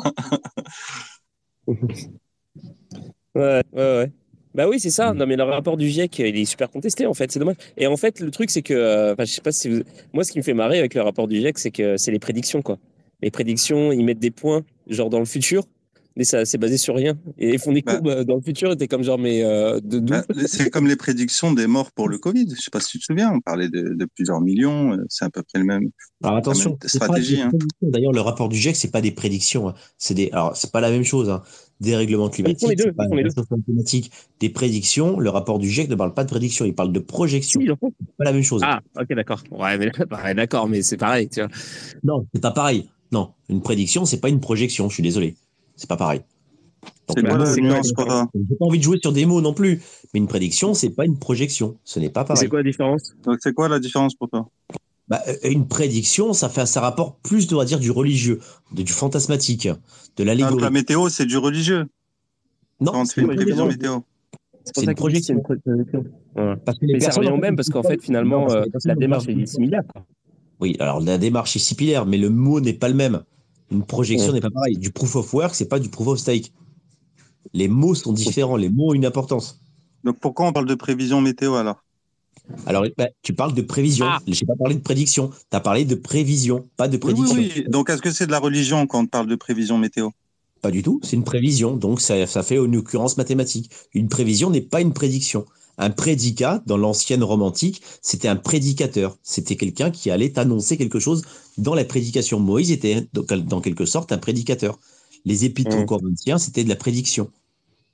ouais, 1.66 1.77
ouais, 3.35 3.62
ouais. 3.72 4.12
Bah 4.55 4.69
oui, 4.69 4.79
c'est 4.79 4.91
ça. 4.91 5.15
Non, 5.15 5.27
mais 5.27 5.37
le 5.37 5.45
rapport 5.45 5.77
du 5.77 5.88
GIEC, 5.88 6.19
il 6.19 6.37
est 6.37 6.45
super 6.45 6.71
contesté, 6.71 7.07
en 7.07 7.15
fait. 7.15 7.33
C'est 7.33 7.38
dommage. 7.38 7.57
Et 7.77 7.87
en 7.87 7.97
fait, 7.97 8.21
le 8.21 8.31
truc, 8.31 8.51
c'est 8.51 8.62
que, 8.62 8.75
euh, 8.75 9.15
je 9.19 9.25
sais 9.25 9.41
pas 9.41 9.53
si 9.53 9.69
vous... 9.69 9.83
moi, 10.12 10.25
ce 10.25 10.33
qui 10.33 10.38
me 10.38 10.43
fait 10.43 10.55
marrer 10.55 10.79
avec 10.79 10.95
le 10.95 11.03
rapport 11.03 11.27
du 11.27 11.37
GIEC, 11.37 11.59
c'est 11.59 11.71
que 11.71 11.97
c'est 11.97 12.11
les 12.11 12.19
prédictions, 12.19 12.61
quoi. 12.61 12.79
Les 13.23 13.31
prédictions, 13.31 13.93
ils 13.93 14.05
mettent 14.05 14.19
des 14.19 14.31
points, 14.31 14.62
genre 14.88 15.09
dans 15.09 15.21
le 15.21 15.25
futur, 15.25 15.65
mais 16.16 16.25
ça 16.25 16.44
c'est 16.44 16.59
basé 16.59 16.79
sur 16.79 16.94
rien. 16.94 17.18
Et 17.38 17.51
ils 17.51 17.59
font 17.59 17.72
des 17.72 17.83
bah. 17.83 17.94
courbes 17.94 18.09
euh, 18.09 18.25
dans 18.25 18.37
le 18.37 18.42
futur, 18.42 18.75
et 18.79 18.88
comme 18.88 19.03
genre, 19.03 19.18
mais 19.18 19.42
euh, 19.42 19.81
de 19.83 19.98
bah, 20.01 20.25
C'est 20.46 20.70
comme 20.70 20.87
les 20.87 20.96
prédictions 20.96 21.53
des 21.53 21.66
morts 21.66 21.92
pour 21.92 22.09
le 22.09 22.18
Covid. 22.18 22.46
Je 22.51 22.61
sais 22.61 22.70
pas 22.70 22.81
si 22.81 22.92
tu 22.92 22.98
te 22.98 23.05
souviens, 23.05 23.33
on 23.33 23.40
parlait 23.40 23.68
de, 23.68 23.94
de 23.94 24.07
plusieurs 24.14 24.40
millions. 24.40 24.92
Euh, 24.92 25.05
c'est 25.09 25.25
à 25.25 25.31
peu 25.31 25.42
près 25.42 25.59
le 25.59 25.64
même. 25.64 25.90
Alors 26.22 26.37
attention, 26.37 26.79
stratégie. 26.85 27.40
Hein. 27.40 27.51
D'ailleurs, 27.81 28.12
le 28.12 28.20
rapport 28.20 28.48
du 28.48 28.57
GIEC, 28.57 28.77
c'est 28.77 28.90
pas 28.90 29.01
des 29.01 29.12
prédictions. 29.12 29.68
Hein. 29.68 29.75
C'est 29.98 30.14
des. 30.14 30.31
Alors 30.33 30.57
c'est 30.57 30.72
pas 30.72 30.81
la 30.81 30.90
même 30.90 31.05
chose. 31.05 31.31
Hein. 31.31 31.42
Des 31.81 31.96
règlements 31.96 32.29
climatiques, 32.29 32.79
c'est 32.79 32.92
pas 32.92 33.07
climatique. 33.66 34.12
Des 34.38 34.51
prédictions. 34.51 35.18
Le 35.18 35.31
rapport 35.31 35.59
du 35.59 35.68
GIEC 35.68 35.88
ne 35.88 35.96
parle 35.96 36.14
pas 36.14 36.22
de 36.22 36.29
prédictions, 36.29 36.64
il 36.64 36.75
parle 36.75 36.92
de 36.92 37.01
projections. 37.01 37.61
c'est 37.61 38.16
pas 38.16 38.25
la 38.25 38.33
même 38.33 38.44
chose. 38.44 38.61
Ah, 38.64 38.81
ok, 39.01 39.14
d'accord. 39.14 39.42
Ouais, 39.51 39.77
mais 39.79 39.90
d'accord, 40.35 40.68
mais 40.68 40.83
c'est 40.83 40.96
pareil. 40.96 41.29
Tu 41.29 41.40
vois. 41.40 41.51
Non, 42.05 42.27
c'est 42.33 42.40
pas 42.40 42.53
pareil. 42.53 42.88
Non, 43.11 43.33
une 43.48 43.61
prédiction, 43.62 44.05
c'est 44.05 44.20
pas 44.20 44.29
une 44.29 44.40
projection. 44.40 44.88
Je 44.88 44.94
suis 44.94 45.03
désolé. 45.03 45.37
C'est 45.83 45.88
pas 45.88 45.97
pareil. 45.97 46.21
C'est 47.12 47.23
la 47.23 47.57
nuance, 47.57 47.90
quoi 47.92 48.29
J'ai 48.33 48.55
pas 48.55 48.64
envie 48.64 48.79
de 48.79 48.85
jouer 48.85 48.99
sur 49.03 49.12
des 49.12 49.27
mots 49.27 49.40
non 49.40 49.53
plus. 49.53 49.83
Mais 50.14 50.21
une 50.21 50.29
prédiction, 50.29 50.75
c'est 50.75 50.90
pas 50.90 51.05
une 51.05 51.18
projection. 51.18 51.77
Ce 51.83 51.99
n'est 51.99 52.09
pas 52.09 52.23
pareil. 52.23 52.40
C'est 52.40 52.49
quoi 52.49 52.61
la 52.61 52.71
différence? 52.71 53.16
Donc, 53.25 53.38
c'est 53.40 53.53
quoi 53.53 53.68
la 53.68 53.81
différence 53.81 54.14
pour 54.14 54.29
toi? 54.29 54.49
Bah, 55.09 55.21
euh, 55.27 55.35
une 55.51 55.66
prédiction, 55.66 56.35
ça 56.35 56.49
fait, 56.49 56.66
ça 56.66 56.81
rapporte 56.81 57.18
plus, 57.25 57.53
on 57.53 57.57
va 57.57 57.64
dire, 57.64 57.81
du 57.81 57.90
religieux, 57.90 58.38
de, 58.71 58.85
du 58.85 58.92
fantasmatique, 58.92 59.68
de 60.16 60.23
l'allégorie. 60.23 60.62
la 60.62 60.71
météo, 60.71 61.09
c'est 61.09 61.27
du 61.27 61.37
religieux? 61.37 61.87
Non, 62.81 63.05
c'est 63.05 63.23
une 63.23 63.35
prévision 63.35 63.66
météo. 63.66 63.99
C'est 64.64 64.85
une 64.85 64.95
projection. 64.95 65.42
Parce 66.64 66.79
que 66.79 66.87
les 66.87 66.99
personnes 66.99 67.25
ça 67.25 67.37
même 67.38 67.57
parce 67.57 67.71
qu'en 67.71 67.83
fait, 67.83 68.01
finalement, 68.01 68.49
euh, 68.53 68.66
la 68.85 68.95
démarche 68.95 69.27
est 69.27 69.47
similaire. 69.47 69.83
Oui, 70.61 70.77
alors 70.79 71.01
la 71.01 71.18
démarche 71.18 71.57
est 71.57 71.59
similaire, 71.59 72.07
mais 72.07 72.18
le 72.18 72.31
mot 72.31 72.61
n'est 72.61 72.73
pas 72.73 72.88
le 72.88 72.95
même. 72.95 73.25
Une 73.73 73.85
projection 73.85 74.33
n'est 74.33 74.41
pas 74.41 74.51
pareil. 74.51 74.77
Du 74.77 74.91
proof 74.91 75.17
of 75.17 75.33
work, 75.33 75.55
c'est 75.55 75.69
pas 75.69 75.79
du 75.79 75.89
proof 75.89 76.09
of 76.09 76.19
stake. 76.19 76.53
Les 77.55 77.69
mots 77.69 77.95
sont 77.95 78.13
différents, 78.13 78.57
les 78.57 78.69
mots 78.69 78.91
ont 78.91 78.95
une 78.95 79.07
importance. 79.07 79.61
Donc 80.05 80.19
pourquoi 80.21 80.47
on 80.47 80.53
parle 80.53 80.67
de 80.67 80.75
prévision 80.75 81.21
météo 81.21 81.55
alors? 81.55 81.83
Alors, 82.67 82.85
bah, 82.99 83.09
tu 83.23 83.35
parles 83.35 83.55
de 83.55 83.63
prévision. 83.63 84.07
Ah. 84.09 84.19
Je 84.27 84.33
n'ai 84.33 84.47
pas 84.47 84.57
parlé 84.57 84.75
de 84.75 84.81
prédiction. 84.81 85.29
Tu 85.29 85.57
as 85.57 85.61
parlé 85.61 85.85
de 85.85 85.95
prévision, 85.95 86.69
pas 86.77 86.89
de 86.89 86.97
prédiction. 86.97 87.37
Oui, 87.37 87.53
oui, 87.57 87.65
Donc, 87.69 87.89
est-ce 87.89 88.03
que 88.03 88.11
c'est 88.11 88.27
de 88.27 88.33
la 88.33 88.41
religion 88.41 88.87
quand 88.87 89.01
on 89.01 89.07
parle 89.07 89.27
de 89.27 89.37
prévision 89.37 89.79
météo? 89.79 90.11
Pas 90.61 90.71
du 90.71 90.83
tout. 90.83 91.01
C'est 91.03 91.17
une 91.17 91.25
prévision. 91.25 91.77
Donc, 91.77 92.01
ça, 92.01 92.27
ça 92.27 92.43
fait 92.43 92.57
une 92.57 92.77
occurrence 92.77 93.17
mathématique. 93.17 93.71
Une 93.95 94.09
prévision 94.09 94.51
n'est 94.51 94.61
pas 94.61 94.81
une 94.81 94.93
prédiction. 94.93 95.47
Un 95.79 95.91
prédicat, 95.91 96.63
dans 96.67 96.77
l'ancienne 96.77 97.25
romantique, 97.25 97.83
c'était 98.03 98.29
un 98.29 98.37
prédicateur. 98.37 99.17
C'était 99.23 99.57
quelqu'un 99.57 99.91
qui 99.91 100.11
allait 100.11 100.39
annoncer 100.39 100.77
quelque 100.77 100.99
chose 100.99 101.23
dans 101.59 101.75
la 101.75 101.85
prédication. 101.85 102.41
Moïse 102.41 102.71
était, 102.71 103.09
dans 103.13 103.61
quelque 103.61 103.87
sorte, 103.87 104.13
un 104.13 104.19
prédicateur. 104.19 104.79
Les 105.25 105.45
épîtres 105.45 105.79
mmh. 105.79 105.87
corinthiens, 105.87 106.39
c'était 106.39 106.65
de 106.65 106.69
la 106.69 106.77
prédiction. 106.77 107.31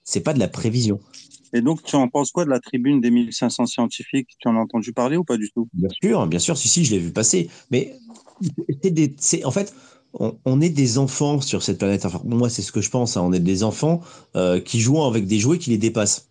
C'est 0.03 0.21
pas 0.21 0.35
de 0.35 0.38
la 0.38 0.49
prévision. 0.49 1.01
Et 1.53 1.61
donc, 1.61 1.83
tu 1.83 1.97
en 1.97 2.09
penses 2.09 2.31
quoi 2.31 2.45
de 2.45 2.51
la 2.51 2.61
tribune 2.61 3.01
des 3.01 3.11
1500 3.11 3.67
scientifiques? 3.67 4.29
Tu 4.38 4.49
en 4.49 4.57
as 4.57 4.61
entendu 4.61 4.93
parler 4.93 5.17
ou 5.17 5.25
pas 5.25 5.37
du 5.37 5.51
tout? 5.51 5.69
Bien 5.73 5.88
sûr, 6.03 6.27
bien 6.27 6.38
sûr, 6.38 6.57
si, 6.59 6.69
si, 6.69 6.85
je 6.85 6.93
l'ai 6.93 6.99
vu 6.99 7.12
passer. 7.12 7.49
Mais 7.71 7.97
c'est 9.19 9.45
en 9.45 9.51
fait, 9.51 9.75
on, 10.14 10.61
est 10.61 10.71
des 10.71 10.99
enfants 10.99 11.41
sur 11.41 11.62
cette 11.62 11.79
planète. 11.79 12.05
Enfin, 12.05 12.21
moi, 12.25 12.49
c'est 12.51 12.62
ce 12.62 12.73
que 12.73 12.81
je 12.81 12.91
pense. 12.91 13.17
Hein. 13.17 13.23
On 13.25 13.33
est 13.33 13.41
des 13.41 13.62
enfants 13.62 14.01
euh, 14.37 14.61
qui 14.61 14.81
jouent 14.81 15.03
avec 15.03 15.27
des 15.27 15.38
jouets 15.38 15.59
qui 15.59 15.71
les 15.71 15.79
dépassent. 15.79 16.28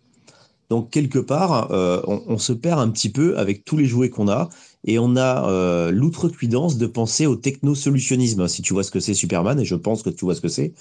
Donc, 0.70 0.90
quelque 0.90 1.18
part, 1.18 1.70
euh, 1.72 2.02
on, 2.06 2.38
se 2.38 2.52
perd 2.52 2.78
un 2.78 2.90
petit 2.90 3.08
peu 3.08 3.38
avec 3.38 3.64
tous 3.64 3.76
les 3.78 3.86
jouets 3.86 4.10
qu'on 4.10 4.28
a. 4.28 4.50
Et 4.84 4.98
on 4.98 5.16
a 5.16 5.48
euh, 5.50 5.90
l'outrecuidance 5.90 6.76
de 6.76 6.86
penser 6.86 7.26
au 7.26 7.36
technosolutionnisme. 7.36 8.46
Si 8.48 8.62
tu 8.62 8.74
vois 8.74 8.84
ce 8.84 8.90
que 8.90 9.00
c'est 9.00 9.14
Superman, 9.14 9.58
et 9.58 9.64
je 9.64 9.74
pense 9.74 10.02
que 10.02 10.10
tu 10.10 10.24
vois 10.24 10.34
ce 10.34 10.40
que 10.40 10.48
c'est, 10.48 10.74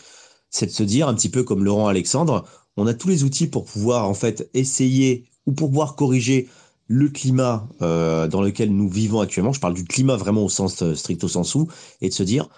c'est 0.50 0.66
de 0.66 0.72
se 0.72 0.84
dire 0.84 1.08
un 1.08 1.14
petit 1.14 1.30
peu 1.30 1.44
comme 1.44 1.64
Laurent 1.64 1.88
Alexandre, 1.88 2.46
on 2.76 2.86
a 2.86 2.94
tous 2.94 3.08
les 3.08 3.24
outils 3.24 3.48
pour 3.48 3.66
pouvoir 3.66 4.08
en 4.08 4.14
fait 4.14 4.50
essayer 4.54 5.26
ou 5.46 5.54
pour 5.54 5.70
pouvoir 5.70 5.96
corriger 5.96 6.48
le 6.88 7.10
climat 7.10 7.68
euh, 7.82 8.28
dans 8.28 8.42
lequel 8.42 8.72
nous 8.76 8.90
vivons 8.90 9.20
actuellement. 9.22 9.52
Je 9.54 9.60
parle 9.60 9.74
du 9.74 9.84
climat 9.84 10.16
vraiment 10.16 10.44
au 10.44 10.50
sens 10.50 10.94
stricto 10.94 11.28
sensu 11.28 11.60
et 12.02 12.10
de 12.10 12.14
se 12.14 12.24
dire 12.24 12.50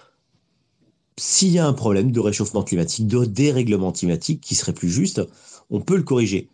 s'il 1.17 1.49
y 1.49 1.59
a 1.59 1.67
un 1.67 1.73
problème 1.73 2.11
de 2.11 2.19
réchauffement 2.19 2.63
climatique, 2.63 3.07
de 3.07 3.25
dérèglement 3.25 3.91
climatique 3.91 4.41
qui 4.41 4.55
serait 4.55 4.73
plus 4.73 4.89
juste, 4.89 5.21
on 5.69 5.81
peut 5.81 5.97
le 5.97 6.03
corriger. 6.03 6.49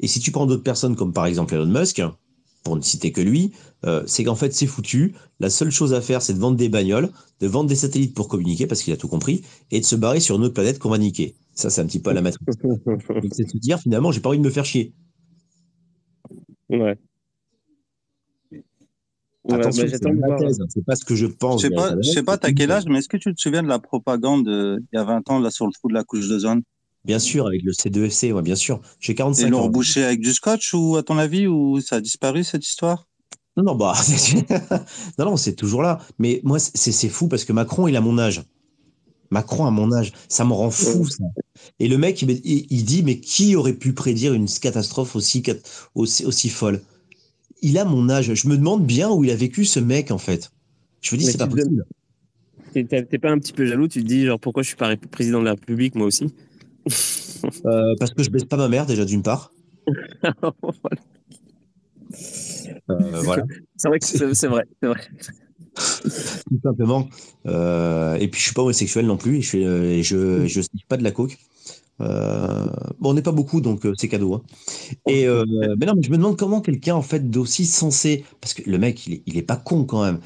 Et 0.00 0.06
si 0.06 0.20
tu 0.20 0.30
prends 0.30 0.46
d'autres 0.46 0.62
personnes 0.62 0.96
comme 0.96 1.12
par 1.12 1.26
exemple 1.26 1.54
Elon 1.54 1.66
Musk, 1.66 2.02
pour 2.64 2.76
ne 2.76 2.80
citer 2.80 3.12
que 3.12 3.20
lui, 3.20 3.52
euh, 3.84 4.02
c'est 4.06 4.24
qu'en 4.24 4.34
fait 4.34 4.52
c'est 4.54 4.66
foutu. 4.66 5.14
La 5.38 5.50
seule 5.50 5.70
chose 5.70 5.92
à 5.92 6.00
faire, 6.00 6.22
c'est 6.22 6.32
de 6.32 6.38
vendre 6.38 6.56
des 6.56 6.70
bagnoles, 6.70 7.10
de 7.40 7.46
vendre 7.46 7.68
des 7.68 7.76
satellites 7.76 8.14
pour 8.14 8.26
communiquer, 8.26 8.66
parce 8.66 8.82
qu'il 8.82 8.92
a 8.92 8.96
tout 8.96 9.08
compris, 9.08 9.42
et 9.70 9.80
de 9.80 9.84
se 9.84 9.94
barrer 9.94 10.20
sur 10.20 10.36
une 10.36 10.44
autre 10.44 10.54
planète 10.54 10.78
qu'on 10.78 10.88
va 10.88 10.98
niquer. 10.98 11.36
Ça, 11.54 11.70
c'est 11.70 11.82
un 11.82 11.86
petit 11.86 12.00
peu 12.00 12.10
à 12.10 12.14
la 12.14 12.22
matrice. 12.22 12.46
c'est 13.32 13.44
de 13.44 13.50
se 13.50 13.58
dire, 13.58 13.78
finalement, 13.78 14.10
j'ai 14.10 14.20
pas 14.20 14.30
envie 14.30 14.38
de 14.38 14.44
me 14.44 14.50
faire 14.50 14.64
chier. 14.64 14.94
Ouais. 16.70 16.98
Attention, 19.50 19.84
c'est 19.86 20.84
pas 20.86 20.96
ce 20.96 21.04
que 21.04 21.14
je 21.14 21.26
pense. 21.26 21.60
Je 21.60 21.68
sais 21.68 21.74
pas, 21.74 21.94
je 22.00 22.10
sais 22.10 22.22
pas, 22.22 22.38
t'as 22.38 22.52
quel 22.52 22.70
âge, 22.70 22.84
mais 22.86 22.98
est-ce 22.98 23.08
que 23.08 23.18
tu 23.18 23.32
te 23.34 23.40
souviens 23.40 23.62
de 23.62 23.68
la 23.68 23.78
propagande 23.78 24.48
euh, 24.48 24.78
il 24.92 24.96
y 24.96 24.98
a 24.98 25.04
20 25.04 25.30
ans 25.30 25.38
là 25.38 25.50
sur 25.50 25.66
le 25.66 25.72
trou 25.72 25.88
de 25.88 25.94
la 25.94 26.02
couche 26.02 26.28
d'ozone? 26.28 26.62
Bien 27.04 27.18
sûr, 27.18 27.46
avec 27.46 27.62
le 27.62 27.72
C2FC, 27.72 28.32
ouais, 28.32 28.42
bien 28.42 28.54
sûr. 28.54 28.80
J'ai 28.98 29.14
45 29.14 29.42
ans. 29.42 29.46
Ils 29.46 29.50
l'ont 29.50 29.62
rebouché 29.62 30.04
avec 30.04 30.20
du 30.20 30.32
scotch 30.32 30.72
ou 30.72 30.96
à 30.96 31.02
ton 31.02 31.18
avis 31.18 31.46
ou 31.46 31.80
ça 31.80 31.96
a 31.96 32.00
disparu 32.00 32.44
cette 32.44 32.66
histoire? 32.66 33.06
Non, 33.56 33.62
non, 33.64 33.74
bah, 33.74 33.94
non, 35.18 35.24
non, 35.26 35.36
c'est 35.36 35.54
toujours 35.54 35.82
là. 35.82 36.00
Mais 36.18 36.40
moi, 36.44 36.58
c'est 36.58 37.08
fou 37.08 37.28
parce 37.28 37.44
que 37.44 37.52
Macron, 37.52 37.86
il 37.88 37.96
a 37.96 38.00
mon 38.00 38.18
âge. 38.18 38.42
Macron 39.30 39.66
a 39.66 39.70
mon 39.70 39.92
âge, 39.92 40.12
ça 40.28 40.44
me 40.44 40.52
rend 40.52 40.70
fou 40.70 41.06
ça. 41.06 41.24
Et 41.78 41.88
le 41.88 41.98
mec, 41.98 42.22
il, 42.22 42.84
dit 42.84 43.02
mais 43.02 43.20
qui 43.20 43.56
aurait 43.56 43.72
pu 43.74 43.92
prédire 43.92 44.32
une 44.32 44.48
catastrophe 44.48 45.16
aussi, 45.16 45.42
aussi, 45.94 46.24
aussi 46.24 46.48
folle? 46.48 46.82
Il 47.62 47.78
a 47.78 47.84
mon 47.84 48.08
âge. 48.10 48.34
Je 48.34 48.48
me 48.48 48.56
demande 48.56 48.86
bien 48.86 49.10
où 49.10 49.24
il 49.24 49.30
a 49.30 49.36
vécu 49.36 49.64
ce 49.64 49.80
mec 49.80 50.10
en 50.10 50.18
fait. 50.18 50.52
Je 51.00 51.14
me 51.14 51.18
dis 51.18 51.26
c'est 51.26 51.38
pas 51.38 51.46
possible. 51.46 51.84
T'es 52.72 53.18
pas 53.18 53.30
un 53.30 53.38
petit 53.38 53.52
peu 53.52 53.66
jaloux? 53.66 53.88
Tu 53.88 54.02
te 54.02 54.06
dis 54.06 54.26
genre 54.26 54.38
pourquoi 54.38 54.62
je 54.62 54.68
suis 54.68 54.76
pas 54.76 54.94
président 54.96 55.40
de 55.40 55.44
la 55.44 55.52
République 55.52 55.94
moi 55.94 56.06
aussi? 56.06 56.26
Euh, 57.66 57.94
Parce 57.98 58.12
que 58.12 58.22
je 58.22 58.30
baisse 58.30 58.44
pas 58.44 58.56
ma 58.56 58.68
mère 58.68 58.86
déjà 58.86 59.04
d'une 59.04 59.22
part. 59.22 59.52
Euh, 62.90 63.20
voilà. 63.22 63.44
C'est 63.76 63.88
vrai 63.88 63.98
que 63.98 64.34
c'est 64.34 64.46
vrai. 64.46 64.64
Tout 64.82 66.60
simplement. 66.62 67.08
Euh, 67.46 68.14
et 68.16 68.28
puis 68.28 68.40
je 68.40 68.46
suis 68.46 68.54
pas 68.54 68.62
homosexuel 68.62 69.06
non 69.06 69.16
plus. 69.16 69.38
Et 69.38 69.42
je, 69.42 69.58
et 69.58 70.02
je, 70.02 70.46
je 70.46 70.60
pas 70.88 70.96
de 70.96 71.02
la 71.04 71.10
coke. 71.10 71.38
Euh, 72.00 72.66
bon, 72.98 73.10
on 73.10 73.14
n'est 73.14 73.22
pas 73.22 73.32
beaucoup, 73.32 73.60
donc 73.60 73.86
c'est 73.96 74.08
cadeau. 74.08 74.34
Hein. 74.34 74.42
Et 75.06 75.26
mais 75.26 75.86
non, 75.86 75.94
mais 75.96 76.02
je 76.02 76.10
me 76.10 76.16
demande 76.16 76.36
comment 76.36 76.60
quelqu'un 76.60 76.94
en 76.94 77.02
fait 77.02 77.30
d'aussi 77.30 77.66
sensé, 77.66 78.24
parce 78.40 78.54
que 78.54 78.68
le 78.68 78.78
mec, 78.78 79.06
il 79.06 79.14
est, 79.14 79.22
il 79.26 79.38
est 79.38 79.42
pas 79.42 79.56
con 79.56 79.84
quand 79.84 80.04
même. 80.04 80.20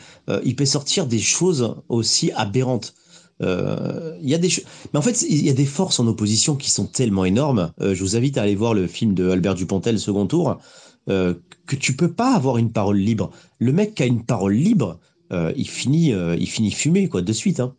il 0.44 0.56
peut 0.56 0.66
sortir 0.66 1.06
des 1.06 1.20
choses 1.20 1.76
aussi 1.88 2.32
aberrantes. 2.32 2.94
Il 3.40 4.28
y 4.28 4.34
a 4.34 4.38
des 4.38 4.48
mais 4.92 4.98
en 4.98 5.02
fait, 5.02 5.22
il 5.22 5.44
y 5.44 5.50
a 5.50 5.54
des 5.54 5.66
forces 5.66 6.00
en 6.00 6.06
opposition 6.06 6.56
qui 6.56 6.70
sont 6.70 6.86
tellement 6.86 7.24
énormes. 7.24 7.72
je 7.80 8.00
vous 8.00 8.16
invite 8.16 8.36
à 8.38 8.42
aller 8.42 8.56
voir 8.56 8.74
le 8.74 8.86
film 8.86 9.14
de 9.14 9.30
Albert 9.30 9.54
Dupontel, 9.54 9.98
Second 9.98 10.26
Tour, 10.26 10.58
que 11.06 11.76
tu 11.78 11.94
peux 11.94 12.12
pas 12.12 12.34
avoir 12.34 12.58
une 12.58 12.72
parole 12.72 12.98
libre. 12.98 13.30
Le 13.58 13.72
mec 13.72 13.94
qui 13.94 14.02
a 14.02 14.06
une 14.06 14.24
parole 14.24 14.54
libre, 14.54 14.98
euh, 15.32 15.52
il, 15.56 15.68
finit, 15.68 16.12
euh, 16.12 16.36
il 16.38 16.48
finit 16.48 16.70
fumé, 16.70 17.08
quoi, 17.08 17.22
de 17.22 17.32
suite. 17.32 17.60
Hein. 17.60 17.74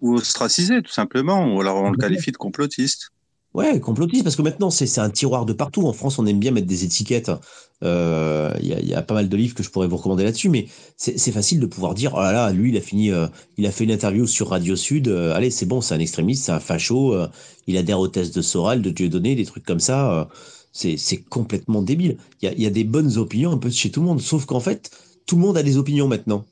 Ou 0.00 0.14
ostracisé, 0.14 0.82
tout 0.82 0.92
simplement, 0.92 1.54
ou 1.54 1.60
alors 1.60 1.76
on 1.76 1.90
le 1.90 1.96
qualifie 1.96 2.32
de 2.32 2.36
complotiste. 2.36 3.10
Ouais, 3.56 3.80
complotiste, 3.80 4.22
parce 4.22 4.36
que 4.36 4.42
maintenant, 4.42 4.68
c'est 4.68 4.98
un 4.98 5.08
tiroir 5.08 5.46
de 5.46 5.54
partout. 5.54 5.86
En 5.86 5.94
France, 5.94 6.18
on 6.18 6.26
aime 6.26 6.38
bien 6.38 6.50
mettre 6.50 6.66
des 6.66 6.84
étiquettes. 6.84 7.30
Euh, 7.82 8.54
il 8.60 8.68
y, 8.68 8.92
a 8.92 9.00
pas 9.00 9.14
mal 9.14 9.30
de 9.30 9.36
livres 9.36 9.54
que 9.54 9.62
je 9.62 9.70
pourrais 9.70 9.88
vous 9.88 9.96
recommander 9.96 10.24
là-dessus, 10.24 10.50
mais 10.50 10.66
c'est 10.98 11.32
facile 11.32 11.58
de 11.58 11.64
pouvoir 11.64 11.94
dire, 11.94 12.12
oh 12.14 12.20
là 12.20 12.32
là, 12.32 12.52
lui, 12.52 12.68
il 12.68 12.76
a 12.76 12.82
fini, 12.82 13.10
il 13.56 13.66
a 13.66 13.70
fait 13.70 13.84
une 13.84 13.92
interview 13.92 14.26
sur 14.26 14.50
Radio 14.50 14.76
Sud. 14.76 15.08
allez, 15.08 15.50
c'est 15.50 15.64
bon, 15.64 15.80
c'est 15.80 15.94
un 15.94 16.00
extrémiste, 16.00 16.44
c'est 16.44 16.52
un 16.52 16.60
facho. 16.60 17.16
il 17.66 17.78
adhère 17.78 17.98
aux 17.98 18.08
thèses 18.08 18.30
de 18.30 18.42
Soral, 18.42 18.82
de 18.82 18.90
Dieudonné, 18.90 19.34
des 19.34 19.46
trucs 19.46 19.64
comme 19.64 19.80
ça. 19.80 20.28
c'est 20.72 21.24
complètement 21.30 21.80
débile. 21.80 22.18
Il 22.42 22.50
y 22.50 22.52
a, 22.52 22.54
y 22.58 22.66
a, 22.66 22.70
des 22.70 22.84
bonnes 22.84 23.16
opinions 23.16 23.52
un 23.52 23.58
peu 23.58 23.70
chez 23.70 23.90
tout 23.90 24.00
le 24.00 24.06
monde, 24.06 24.20
sauf 24.20 24.44
qu'en 24.44 24.60
fait, 24.60 24.90
tout 25.24 25.36
le 25.36 25.40
monde 25.40 25.56
a 25.56 25.62
des 25.62 25.78
opinions 25.78 26.08
maintenant. 26.08 26.44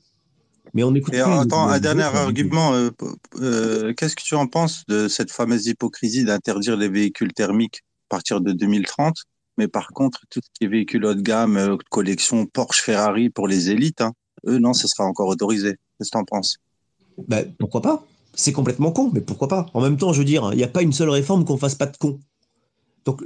Mais 0.75 0.83
on 0.83 0.93
écoute. 0.93 1.13
Et 1.13 1.21
attends, 1.21 1.69
un 1.69 1.79
dernier 1.79 2.03
argument. 2.03 2.73
Euh, 2.73 2.89
euh, 3.41 3.93
qu'est-ce 3.93 4.15
que 4.15 4.21
tu 4.21 4.35
en 4.35 4.45
penses 4.45 4.83
de 4.87 5.07
cette 5.07 5.31
fameuse 5.31 5.65
hypocrisie 5.67 6.25
d'interdire 6.25 6.75
les 6.75 6.89
véhicules 6.89 7.33
thermiques 7.33 7.81
à 8.09 8.15
partir 8.15 8.41
de 8.41 8.51
2030 8.51 9.15
Mais 9.57 9.69
par 9.69 9.87
contre, 9.93 10.25
tout 10.29 10.41
ce 10.43 10.49
qui 10.53 10.65
est 10.65 10.67
véhicules 10.67 11.05
haut 11.05 11.13
de 11.13 11.21
gamme, 11.21 11.55
euh, 11.55 11.77
collection 11.89 12.45
Porsche, 12.45 12.81
Ferrari 12.81 13.29
pour 13.29 13.47
les 13.47 13.69
élites, 13.69 14.01
hein, 14.01 14.11
eux, 14.47 14.59
non, 14.59 14.73
ce 14.73 14.89
sera 14.89 15.05
encore 15.05 15.29
autorisé. 15.29 15.77
Qu'est-ce 15.97 16.11
que 16.11 16.17
tu 16.17 16.21
en 16.21 16.25
penses? 16.25 16.57
Ben, 17.29 17.49
Pourquoi 17.57 17.81
pas? 17.81 18.05
C'est 18.33 18.51
complètement 18.51 18.91
con, 18.91 19.11
mais 19.13 19.21
pourquoi 19.21 19.47
pas? 19.47 19.67
En 19.73 19.79
même 19.79 19.95
temps, 19.95 20.11
je 20.11 20.19
veux 20.19 20.25
dire, 20.25 20.49
il 20.51 20.57
n'y 20.57 20.63
a 20.65 20.67
pas 20.67 20.81
une 20.81 20.91
seule 20.91 21.09
réforme 21.09 21.45
qu'on 21.45 21.57
fasse 21.57 21.75
pas 21.75 21.85
de 21.85 21.95
con. 21.95 22.19
Donc 23.05 23.21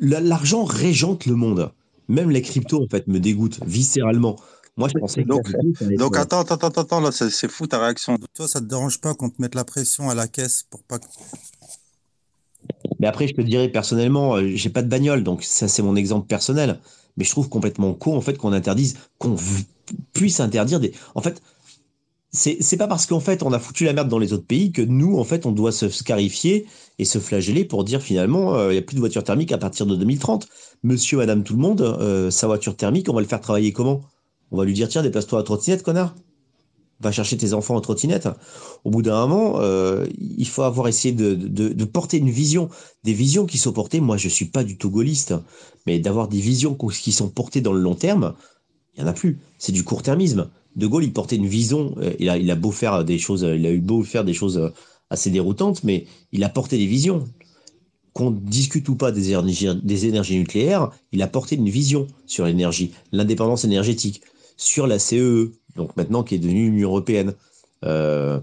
l'argent 0.00 0.64
régente 0.64 1.26
le 1.26 1.34
monde. 1.34 1.70
Même 2.08 2.30
les 2.30 2.40
cryptos, 2.40 2.82
en 2.82 2.88
fait, 2.88 3.06
me 3.08 3.20
dégoûtent 3.20 3.60
viscéralement. 3.66 4.36
Moi, 4.78 4.88
je 4.88 4.96
pensais 4.96 5.24
donc, 5.24 5.50
donc 5.98 6.16
attends, 6.16 6.40
attends, 6.40 6.54
attends, 6.54 6.82
attends, 6.82 7.00
là, 7.00 7.10
c'est 7.10 7.50
fou 7.50 7.66
ta 7.66 7.80
réaction. 7.80 8.16
Toi, 8.32 8.46
ça 8.46 8.60
te 8.60 8.66
dérange 8.66 9.00
pas 9.00 9.12
qu'on 9.12 9.28
te 9.28 9.42
mette 9.42 9.56
la 9.56 9.64
pression 9.64 10.08
à 10.08 10.14
la 10.14 10.28
caisse 10.28 10.64
pour 10.70 10.84
pas 10.84 11.00
Mais 13.00 13.08
après, 13.08 13.26
je 13.26 13.34
te 13.34 13.40
dirais 13.40 13.68
personnellement, 13.68 14.36
euh, 14.36 14.52
j'ai 14.54 14.70
pas 14.70 14.82
de 14.82 14.88
bagnole, 14.88 15.24
donc 15.24 15.42
ça, 15.42 15.66
c'est 15.66 15.82
mon 15.82 15.96
exemple 15.96 16.28
personnel. 16.28 16.78
Mais 17.16 17.24
je 17.24 17.30
trouve 17.30 17.48
complètement 17.48 17.92
con, 17.92 18.16
en 18.16 18.20
fait, 18.20 18.38
qu'on 18.38 18.52
interdise, 18.52 18.96
qu'on 19.18 19.34
puisse 20.12 20.38
interdire 20.38 20.78
des. 20.78 20.92
En 21.16 21.22
fait, 21.22 21.42
c'est 22.30 22.76
pas 22.76 22.86
parce 22.86 23.06
qu'en 23.06 23.20
fait 23.20 23.42
on 23.42 23.52
a 23.52 23.58
foutu 23.58 23.84
la 23.84 23.94
merde 23.94 24.08
dans 24.08 24.18
les 24.18 24.34
autres 24.34 24.46
pays 24.46 24.70
que 24.70 24.82
nous 24.82 25.18
en 25.18 25.24
fait 25.24 25.46
on 25.46 25.50
doit 25.50 25.72
se 25.72 25.88
scarifier 25.88 26.66
et 26.98 27.06
se 27.06 27.18
flageller 27.18 27.64
pour 27.64 27.84
dire 27.84 28.02
finalement 28.02 28.54
euh, 28.54 28.68
il 28.68 28.72
n'y 28.72 28.78
a 28.78 28.82
plus 28.82 28.96
de 28.96 29.00
voiture 29.00 29.24
thermique 29.24 29.50
à 29.50 29.56
partir 29.56 29.86
de 29.86 29.96
2030. 29.96 30.46
Monsieur, 30.82 31.16
madame, 31.16 31.42
tout 31.42 31.54
le 31.54 31.60
monde, 31.60 31.80
euh, 31.80 32.30
sa 32.30 32.46
voiture 32.46 32.76
thermique, 32.76 33.08
on 33.08 33.14
va 33.14 33.22
le 33.22 33.26
faire 33.26 33.40
travailler 33.40 33.72
comment? 33.72 34.02
On 34.50 34.56
va 34.56 34.64
lui 34.64 34.72
dire 34.72 34.88
tiens 34.88 35.02
déplace-toi 35.02 35.40
à 35.40 35.42
trottinette 35.42 35.82
connard. 35.82 36.14
Va 37.00 37.12
chercher 37.12 37.36
tes 37.36 37.52
enfants 37.52 37.76
en 37.76 37.80
trottinette. 37.80 38.28
Au 38.84 38.90
bout 38.90 39.02
d'un 39.02 39.26
moment, 39.26 39.60
euh, 39.60 40.06
il 40.18 40.48
faut 40.48 40.62
avoir 40.62 40.88
essayé 40.88 41.14
de, 41.14 41.34
de, 41.34 41.84
porter 41.84 42.16
une 42.18 42.30
vision, 42.30 42.70
des 43.04 43.12
visions 43.12 43.46
qui 43.46 43.56
sont 43.56 43.72
portées. 43.72 44.00
Moi, 44.00 44.16
je 44.16 44.28
suis 44.28 44.46
pas 44.46 44.64
du 44.64 44.76
tout 44.76 44.90
gaulliste, 44.90 45.34
mais 45.86 46.00
d'avoir 46.00 46.26
des 46.26 46.40
visions 46.40 46.74
qui 46.74 47.12
sont 47.12 47.28
portées 47.28 47.60
dans 47.60 47.72
le 47.72 47.80
long 47.80 47.94
terme, 47.94 48.34
il 48.94 49.00
y 49.00 49.04
en 49.04 49.06
a 49.06 49.12
plus. 49.12 49.38
C'est 49.58 49.70
du 49.70 49.84
court-termisme. 49.84 50.50
De 50.74 50.86
Gaulle, 50.88 51.04
il 51.04 51.12
portait 51.12 51.36
une 51.36 51.46
vision. 51.46 51.94
Euh, 51.98 52.12
il 52.18 52.28
a, 52.28 52.36
il 52.36 52.50
a 52.50 52.56
beau 52.56 52.72
faire 52.72 53.04
des 53.04 53.18
choses, 53.18 53.42
il 53.42 53.64
a 53.64 53.70
eu 53.70 53.80
beau 53.80 54.02
faire 54.02 54.24
des 54.24 54.34
choses 54.34 54.58
euh, 54.58 54.70
assez 55.08 55.30
déroutantes, 55.30 55.84
mais 55.84 56.06
il 56.32 56.42
a 56.42 56.48
porté 56.48 56.78
des 56.78 56.86
visions. 56.86 57.24
Qu'on 58.12 58.32
discute 58.32 58.88
ou 58.88 58.96
pas 58.96 59.12
des 59.12 59.28
énergies, 59.28 59.68
des 59.80 60.06
énergies 60.06 60.38
nucléaires, 60.38 60.90
il 61.12 61.22
a 61.22 61.28
porté 61.28 61.54
une 61.54 61.68
vision 61.68 62.08
sur 62.26 62.44
l'énergie, 62.44 62.92
l'indépendance 63.12 63.64
énergétique, 63.64 64.22
sur 64.58 64.86
la 64.86 64.98
CEE, 64.98 65.16
e, 65.16 65.52
donc 65.76 65.96
maintenant 65.96 66.22
qui 66.22 66.34
est 66.34 66.38
devenue 66.38 66.70
l'Union 66.70 66.90
européenne. 66.90 67.34
Euh, 67.84 68.40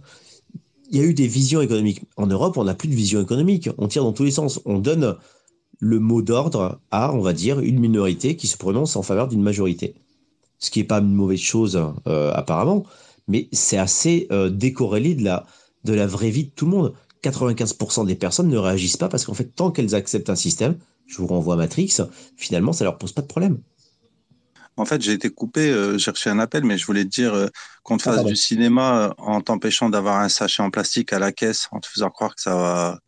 il 0.89 0.97
y 0.97 1.01
a 1.01 1.03
eu 1.03 1.13
des 1.13 1.27
visions 1.27 1.61
économiques. 1.61 2.01
En 2.17 2.25
Europe, 2.25 2.57
on 2.57 2.63
n'a 2.63 2.73
plus 2.73 2.87
de 2.87 2.95
vision 2.95 3.21
économique. 3.21 3.69
On 3.77 3.87
tire 3.87 4.03
dans 4.03 4.13
tous 4.13 4.23
les 4.23 4.31
sens. 4.31 4.59
On 4.65 4.79
donne 4.79 5.15
le 5.79 5.99
mot 5.99 6.23
d'ordre 6.23 6.79
à, 6.89 7.13
on 7.13 7.19
va 7.19 7.33
dire, 7.33 7.59
une 7.59 7.79
minorité 7.79 8.35
qui 8.35 8.47
se 8.47 8.57
prononce 8.57 8.95
en 8.95 9.03
faveur 9.03 9.27
d'une 9.27 9.43
majorité 9.43 9.95
ce 10.59 10.71
qui 10.71 10.79
n'est 10.79 10.85
pas 10.85 10.99
une 10.99 11.13
mauvaise 11.13 11.39
chose 11.39 11.79
euh, 12.07 12.31
apparemment, 12.33 12.83
mais 13.27 13.47
c'est 13.51 13.77
assez 13.77 14.27
euh, 14.31 14.49
décorrélé 14.49 15.15
de 15.15 15.23
la, 15.23 16.07
vraie 16.07 16.29
vie 16.29 16.45
de 16.45 16.51
tout 16.51 16.65
le 16.65 16.71
monde. 16.71 16.93
95% 17.23 18.05
des 18.05 18.15
personnes 18.15 18.49
ne 18.49 18.57
réagissent 18.57 18.97
pas 18.97 19.09
parce 19.09 19.25
qu'en 19.25 19.33
fait, 19.33 19.55
tant 19.55 19.71
qu'elles 19.71 19.95
acceptent 19.95 20.29
un 20.29 20.35
système, 20.35 20.77
je 21.07 21.17
vous 21.17 21.27
renvoie 21.27 21.55
à 21.55 21.57
Matrix, 21.57 21.97
finalement, 22.35 22.73
ça 22.73 22.83
leur 22.83 22.97
pose 22.97 23.11
pas 23.11 23.21
de 23.21 23.27
problème. 23.27 23.59
En 24.77 24.85
fait, 24.85 25.01
j'ai 25.01 25.13
été 25.13 25.29
coupé, 25.29 25.69
euh, 25.69 25.97
j'ai 25.97 26.11
reçu 26.11 26.27
un 26.29 26.39
appel, 26.39 26.63
mais 26.63 26.77
je 26.77 26.85
voulais 26.85 27.05
te 27.05 27.09
dire 27.09 27.49
qu'on 27.83 27.97
te 27.97 28.09
ah, 28.09 28.13
fasse 28.13 28.25
du 28.25 28.35
cinéma 28.35 29.13
en 29.17 29.41
t'empêchant 29.41 29.89
d'avoir 29.89 30.19
un 30.19 30.29
sachet 30.29 30.61
en 30.61 30.69
plastique 30.69 31.13
à 31.13 31.19
la 31.19 31.31
caisse, 31.31 31.67
en 31.71 31.79
te 31.79 31.87
faisant 31.87 32.09
croire 32.09 32.35
que 32.35 32.41
ça 32.41 32.55
va 32.55 32.99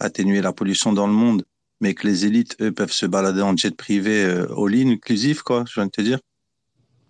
atténuer 0.00 0.42
la 0.42 0.52
pollution 0.52 0.92
dans 0.92 1.06
le 1.06 1.12
monde, 1.12 1.44
mais 1.80 1.94
que 1.94 2.06
les 2.06 2.26
élites, 2.26 2.56
eux, 2.60 2.72
peuvent 2.72 2.92
se 2.92 3.06
balader 3.06 3.42
en 3.42 3.56
jet 3.56 3.74
privé 3.74 4.22
all-in, 4.56 4.90
inclusif, 4.90 5.42
quoi, 5.42 5.64
je 5.66 5.74
viens 5.74 5.86
de 5.86 5.90
te 5.90 6.02
dire. 6.02 6.18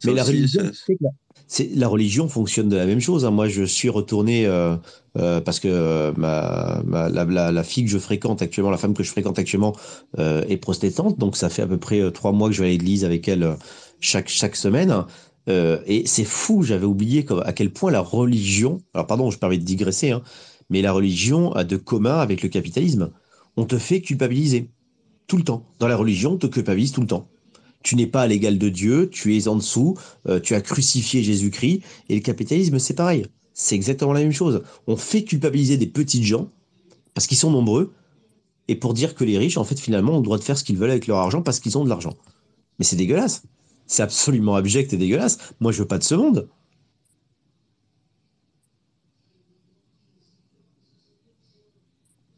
Mais 0.05 0.12
la 0.12 0.23
religion, 0.23 0.71
c'est 1.47 1.71
la 1.75 1.89
religion 1.89 2.29
fonctionne 2.29 2.69
de 2.69 2.77
la 2.77 2.87
même 2.87 3.01
chose. 3.01 3.25
Hein. 3.25 3.31
Moi, 3.31 3.49
je 3.49 3.65
suis 3.65 3.89
retourné 3.89 4.47
euh, 4.47 4.77
euh, 5.19 5.41
parce 5.41 5.61
que 5.61 5.69
euh, 5.69 6.12
ma, 6.17 6.83
la, 7.09 7.62
fille 7.62 7.85
que 7.85 7.91
je 7.91 7.99
fréquente 7.99 8.43
actuellement, 8.43 8.71
la 8.71 8.79
femme 8.79 8.95
que 8.95 9.03
je 9.03 9.11
fréquente 9.11 9.39
actuellement, 9.39 9.75
est 10.19 10.57
protestante. 10.57 11.19
Donc, 11.19 11.37
ça 11.37 11.51
fait 11.51 11.62
à 11.62 11.67
peu 11.67 11.79
près 11.79 12.11
trois 12.12 12.33
mois 12.33 12.49
que 12.49 12.55
je 12.55 12.62
vais 12.62 12.69
à 12.69 12.71
l'église 12.71 13.05
avec 13.05 13.29
elle 13.29 13.57
chaque 14.05 14.57
semaine. 14.57 15.05
et 15.48 16.02
c'est 16.07 16.24
fou, 16.24 16.62
j'avais 16.62 16.86
oublié 16.86 17.26
à 17.44 17.52
quel 17.52 17.72
point 17.72 17.90
la 17.90 18.00
religion. 18.00 18.78
Alors, 18.94 19.07
pardon, 19.07 19.30
je 19.30 19.38
permets 19.38 19.59
de 19.59 19.64
digresser, 19.64 20.11
hein, 20.11 20.22
mais 20.70 20.82
la 20.82 20.92
religion 20.92 21.52
a 21.52 21.64
de 21.64 21.76
commun 21.76 22.18
avec 22.18 22.42
le 22.42 22.48
capitalisme. 22.48 23.11
On 23.57 23.64
te 23.64 23.78
fait 23.78 24.00
culpabiliser 24.00 24.70
tout 25.26 25.36
le 25.36 25.44
temps. 25.44 25.66
Dans 25.78 25.88
la 25.88 25.96
religion, 25.96 26.32
on 26.32 26.38
te 26.38 26.46
culpabilise 26.46 26.92
tout 26.92 27.00
le 27.00 27.07
temps 27.07 27.28
tu 27.84 27.94
n'es 27.96 28.07
pas 28.09 28.22
à 28.22 28.26
l'égal 28.26 28.59
de 28.59 28.68
Dieu, 28.68 29.09
tu 29.11 29.36
es 29.36 29.46
en 29.46 29.57
dessous, 29.57 29.96
euh, 30.26 30.40
tu 30.40 30.55
as 30.55 30.61
crucifié 30.61 31.22
Jésus-Christ, 31.22 31.82
et 32.09 32.14
le 32.16 32.22
capitalisme, 32.22 32.80
c'est 32.80 32.94
pareil. 32.94 33.26
C'est 33.52 33.76
exactement 33.76 34.12
la 34.12 34.20
même 34.20 34.32
chose. 34.32 34.62
On 34.88 34.96
fait 34.96 35.22
culpabiliser 35.22 35.76
des 35.76 35.86
petites 35.86 36.24
gens, 36.24 36.48
parce 37.12 37.28
qu'ils 37.28 37.36
sont 37.36 37.50
nombreux, 37.50 37.92
et 38.66 38.74
pour 38.74 38.94
dire 38.94 39.14
que 39.14 39.22
les 39.22 39.38
riches, 39.38 39.59
en 39.59 39.64
fait, 39.64 39.78
finalement, 39.78 40.14
ont 40.14 40.16
le 40.16 40.22
droit 40.22 40.38
de 40.38 40.42
faire 40.42 40.59
ce 40.59 40.64
qu'ils 40.64 40.78
veulent 40.78 40.90
avec 40.90 41.07
leur 41.07 41.18
argent 41.18 41.42
parce 41.42 41.61
qu'ils 41.61 41.76
ont 41.76 41.84
de 41.84 41.90
l'argent. 41.90 42.14
Mais 42.78 42.86
c'est 42.86 42.96
dégueulasse. 42.96 43.42
C'est 43.87 44.03
absolument 44.03 44.55
abject 44.55 44.93
et 44.93 44.97
dégueulasse. 44.97 45.55
Moi, 45.61 45.72
je 45.72 45.80
veux 45.80 45.89
pas 45.89 45.99
de 45.99 46.05
ce 46.05 46.14
monde. 46.14 46.49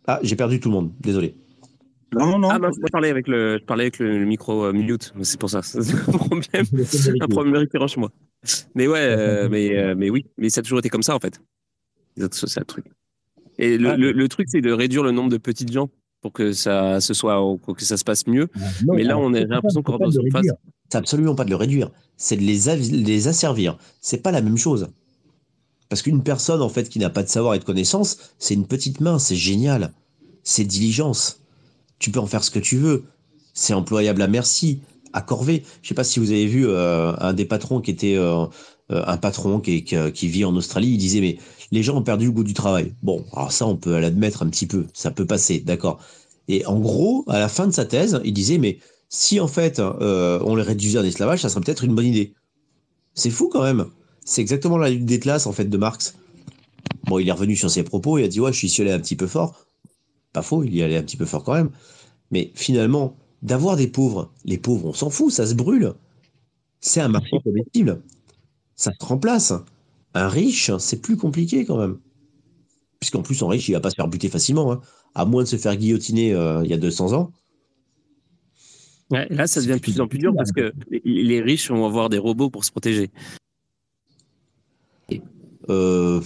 Ah, 0.07 0.21
j'ai 0.23 0.37
perdu 0.37 0.61
tout 0.61 0.69
le 0.69 0.75
monde. 0.75 0.93
Désolé. 1.01 1.35
Non, 2.13 2.39
non. 2.39 2.49
Ah, 2.51 2.59
bah, 2.59 2.71
je 2.73 2.91
parlais 2.91 3.11
avec 3.11 3.27
le, 3.27 3.59
je 3.59 3.65
parlais 3.65 3.85
avec 3.85 3.99
le, 3.99 4.25
micro 4.25 4.65
euh, 4.65 4.73
mute. 4.73 5.13
C'est 5.23 5.39
pour 5.39 5.51
ça. 5.51 5.63
C'est 5.63 5.95
un 5.95 6.13
problème, 6.13 6.65
un 7.21 7.27
problème 7.27 7.57
récurrent 7.57 7.89
chez 7.89 8.01
moi. 8.01 8.11
Mais 8.75 8.87
ouais, 8.87 9.01
euh, 9.01 9.49
mais, 9.49 9.77
euh, 9.77 9.95
mais 9.97 10.11
oui. 10.11 10.27
Mais 10.39 10.49
ça 10.49 10.61
a 10.61 10.63
toujours 10.63 10.79
été 10.79 10.89
comme 10.89 11.03
ça, 11.03 11.15
en 11.15 11.21
fait. 11.21 11.41
C'est 12.17 12.59
le 12.59 12.65
truc. 12.65 12.87
Et 13.59 13.79
le, 13.79 13.91
ah, 13.91 13.97
le, 13.97 14.29
truc, 14.29 14.49
c'est 14.49 14.61
de 14.61 14.71
réduire 14.71 15.03
le 15.03 15.11
nombre 15.11 15.31
de 15.31 15.39
petites 15.39 15.73
gens 15.73 15.91
pour 16.27 16.33
que 16.33 16.53
ça, 16.53 17.01
se 17.01 17.15
soit, 17.15 17.41
que 17.77 17.85
ça 17.85 17.97
se 17.97 18.05
passe 18.05 18.27
mieux. 18.27 18.49
Ah, 18.57 18.67
mais 18.95 19.05
là, 19.05 19.17
on 19.19 19.33
a 19.35 19.41
l'impression 19.41 19.83
qu'on 19.83 19.93
rentre 19.93 20.05
dans 20.05 20.21
une 20.21 20.31
phase. 20.31 20.53
C'est 20.91 20.99
absolument 20.99 21.35
pas 21.35 21.45
de 21.45 21.51
le 21.51 21.57
réduire. 21.57 21.91
C'est 22.17 22.37
de 22.37 22.43
les, 22.43 22.77
les 22.91 23.29
asservir. 23.29 23.79
C'est 24.01 24.23
pas 24.23 24.31
la 24.31 24.43
même 24.43 24.57
chose. 24.59 24.89
Parce 25.89 26.03
qu'une 26.03 26.23
personne, 26.23 26.63
en 26.63 26.69
fait, 26.69 26.89
qui 26.89 26.99
n'a 26.99 27.11
pas 27.11 27.23
de 27.23 27.29
savoir 27.29 27.55
et 27.55 27.59
de 27.59 27.65
connaissance, 27.65 28.35
c'est 28.39 28.55
une 28.55 28.67
petite 28.67 29.01
main. 29.01 29.19
C'est 29.19 29.37
génial. 29.37 29.93
C'est 30.43 30.65
diligence 30.65 31.41
tu 31.99 32.11
peux 32.11 32.21
en 32.21 32.27
faire 32.27 32.45
ce 32.45 32.51
que 32.51 32.59
tu 32.59 32.77
veux. 32.77 33.05
C'est 33.55 33.75
employable 33.75 34.23
à 34.23 34.29
merci, 34.29 34.81
à 35.13 35.23
corvée. 35.23 35.65
Je 35.83 35.89
sais 35.89 35.95
pas 35.95 36.05
si 36.05 36.21
vous 36.21 36.31
avez 36.31 36.47
vu 36.47 36.67
euh, 36.67 37.13
un 37.19 37.33
des 37.33 37.45
patrons 37.45 37.81
qui 37.81 37.91
était 37.91 38.17
euh, 38.17 38.45
euh, 38.93 39.03
un 39.07 39.17
patron 39.17 39.61
qui, 39.61 39.83
qui, 39.85 40.29
vit 40.29 40.45
en 40.45 40.55
Australie, 40.57 40.89
il 40.89 40.99
disait 40.99 41.21
mais 41.21 41.39
les 41.71 41.83
gens 41.83 41.97
ont 41.97 42.03
perdu 42.03 42.27
le 42.27 42.33
goût 42.33 42.45
du 42.45 42.55
travail. 42.55 42.95
Bon, 43.03 43.25
alors 43.33 43.53
ça 43.53 43.67
on 43.67 43.77
peut 43.77 43.99
l'admettre 43.99 44.43
un 44.43 44.49
petit 44.49 44.67
peu, 44.67 44.87
ça 44.93 45.11
peut 45.11 45.27
passer, 45.27 45.61
d'accord. 45.61 46.01
Et 46.49 46.65
en 46.67 46.79
gros, 46.79 47.25
à 47.29 47.39
la 47.39 47.49
fin 47.49 47.67
de 47.67 47.73
sa 47.73 47.85
thèse, 47.85 48.21
il 48.25 48.33
disait 48.33 48.59
mais 48.59 48.79
si 49.09 49.41
en 49.41 49.49
fait 49.49 49.81
on 49.81 50.55
les 50.55 50.63
réduisait 50.63 50.99
en 50.99 51.05
esclavage, 51.05 51.41
ça 51.41 51.49
serait 51.49 51.61
peut-être 51.61 51.85
une 51.85 51.95
bonne 51.95 52.07
idée. 52.07 52.35
C'est 53.15 53.31
fou 53.31 53.49
quand 53.49 53.63
même. 53.63 53.87
C'est 54.25 54.43
exactement 54.43 54.79
la 54.79 54.91
lutte 54.91 55.07
des 55.07 55.21
classes 55.21 55.47
en 55.47 55.53
fait 55.53 55.67
de 55.67 55.77
Marx. 55.77 56.17
Bon, 57.05 57.19
il 57.19 57.29
est 57.29 57.33
revenu 57.33 57.57
sur 57.57 57.71
ses 57.71 57.83
propos, 57.83 58.19
il 58.19 58.25
a 58.25 58.29
dit 58.29 58.41
ouais, 58.41 58.53
je 58.53 58.67
suis 58.67 58.83
allé 58.83 58.93
un 58.93 58.99
petit 58.99 59.17
peu 59.17 59.27
fort. 59.27 59.67
Pas 60.33 60.43
faux, 60.43 60.65
il 60.65 60.75
y 60.75 60.83
allait 60.83 60.97
un 60.97 61.03
petit 61.03 61.17
peu 61.17 61.25
fort 61.25 61.45
quand 61.45 61.55
même. 61.55 61.71
Mais 62.31 62.51
finalement, 62.55 63.17
d'avoir 63.43 63.77
des 63.77 63.87
pauvres, 63.87 64.33
les 64.45 64.59
pauvres, 64.59 64.87
on 64.87 64.93
s'en 64.93 65.11
fout, 65.11 65.33
ça 65.33 65.47
se 65.47 65.55
brûle. 65.55 65.95
C'est 66.81 67.01
un 67.01 67.09
marché 67.09 67.39
comestible. 67.43 68.03
Ça 68.75 68.91
te 68.91 69.05
remplace. 69.05 69.53
Un 70.17 70.29
riche, 70.29 70.71
c'est 70.79 71.03
plus 71.03 71.19
compliqué 71.19 71.67
quand 71.67 71.77
même. 71.77 71.99
Puisqu'en 73.01 73.21
plus, 73.21 73.43
un 73.43 73.49
riche, 73.49 73.69
il 73.69 73.73
va 73.73 73.81
pas 73.81 73.91
se 73.91 73.97
faire 73.97 74.09
buter 74.09 74.31
facilement. 74.31 74.73
Hein. 74.73 74.81
À 75.15 75.27
moins 75.27 75.43
de 75.43 75.49
se 75.49 75.57
faire 75.57 75.77
guillotiner 75.77 76.33
euh, 76.33 76.63
il 76.65 76.71
y 76.71 76.73
a 76.73 76.79
200 76.79 77.13
ans. 77.13 77.33
là, 79.11 79.47
ça 79.47 79.61
devient 79.61 79.75
de 79.75 79.81
plus 79.81 80.01
en 80.01 80.09
plus 80.09 80.19
dur 80.19 80.33
parce 80.35 80.53
que 80.53 80.73
les 81.05 81.43
riches 81.43 81.71
vont 81.71 81.85
avoir 81.85 82.09
des 82.09 82.17
robots 82.17 82.49
pour 82.49 82.65
se 82.65 82.71
protéger. 82.71 83.11
Euh, 85.69 86.23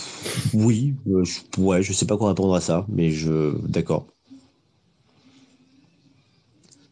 oui, 0.54 0.94
euh, 1.08 1.24
je, 1.24 1.60
ouais, 1.60 1.82
je 1.82 1.92
sais 1.92 2.06
pas 2.06 2.16
quoi 2.16 2.28
répondre 2.28 2.54
à 2.54 2.60
ça, 2.60 2.86
mais 2.88 3.10
je, 3.10 3.56
d'accord. 3.66 4.06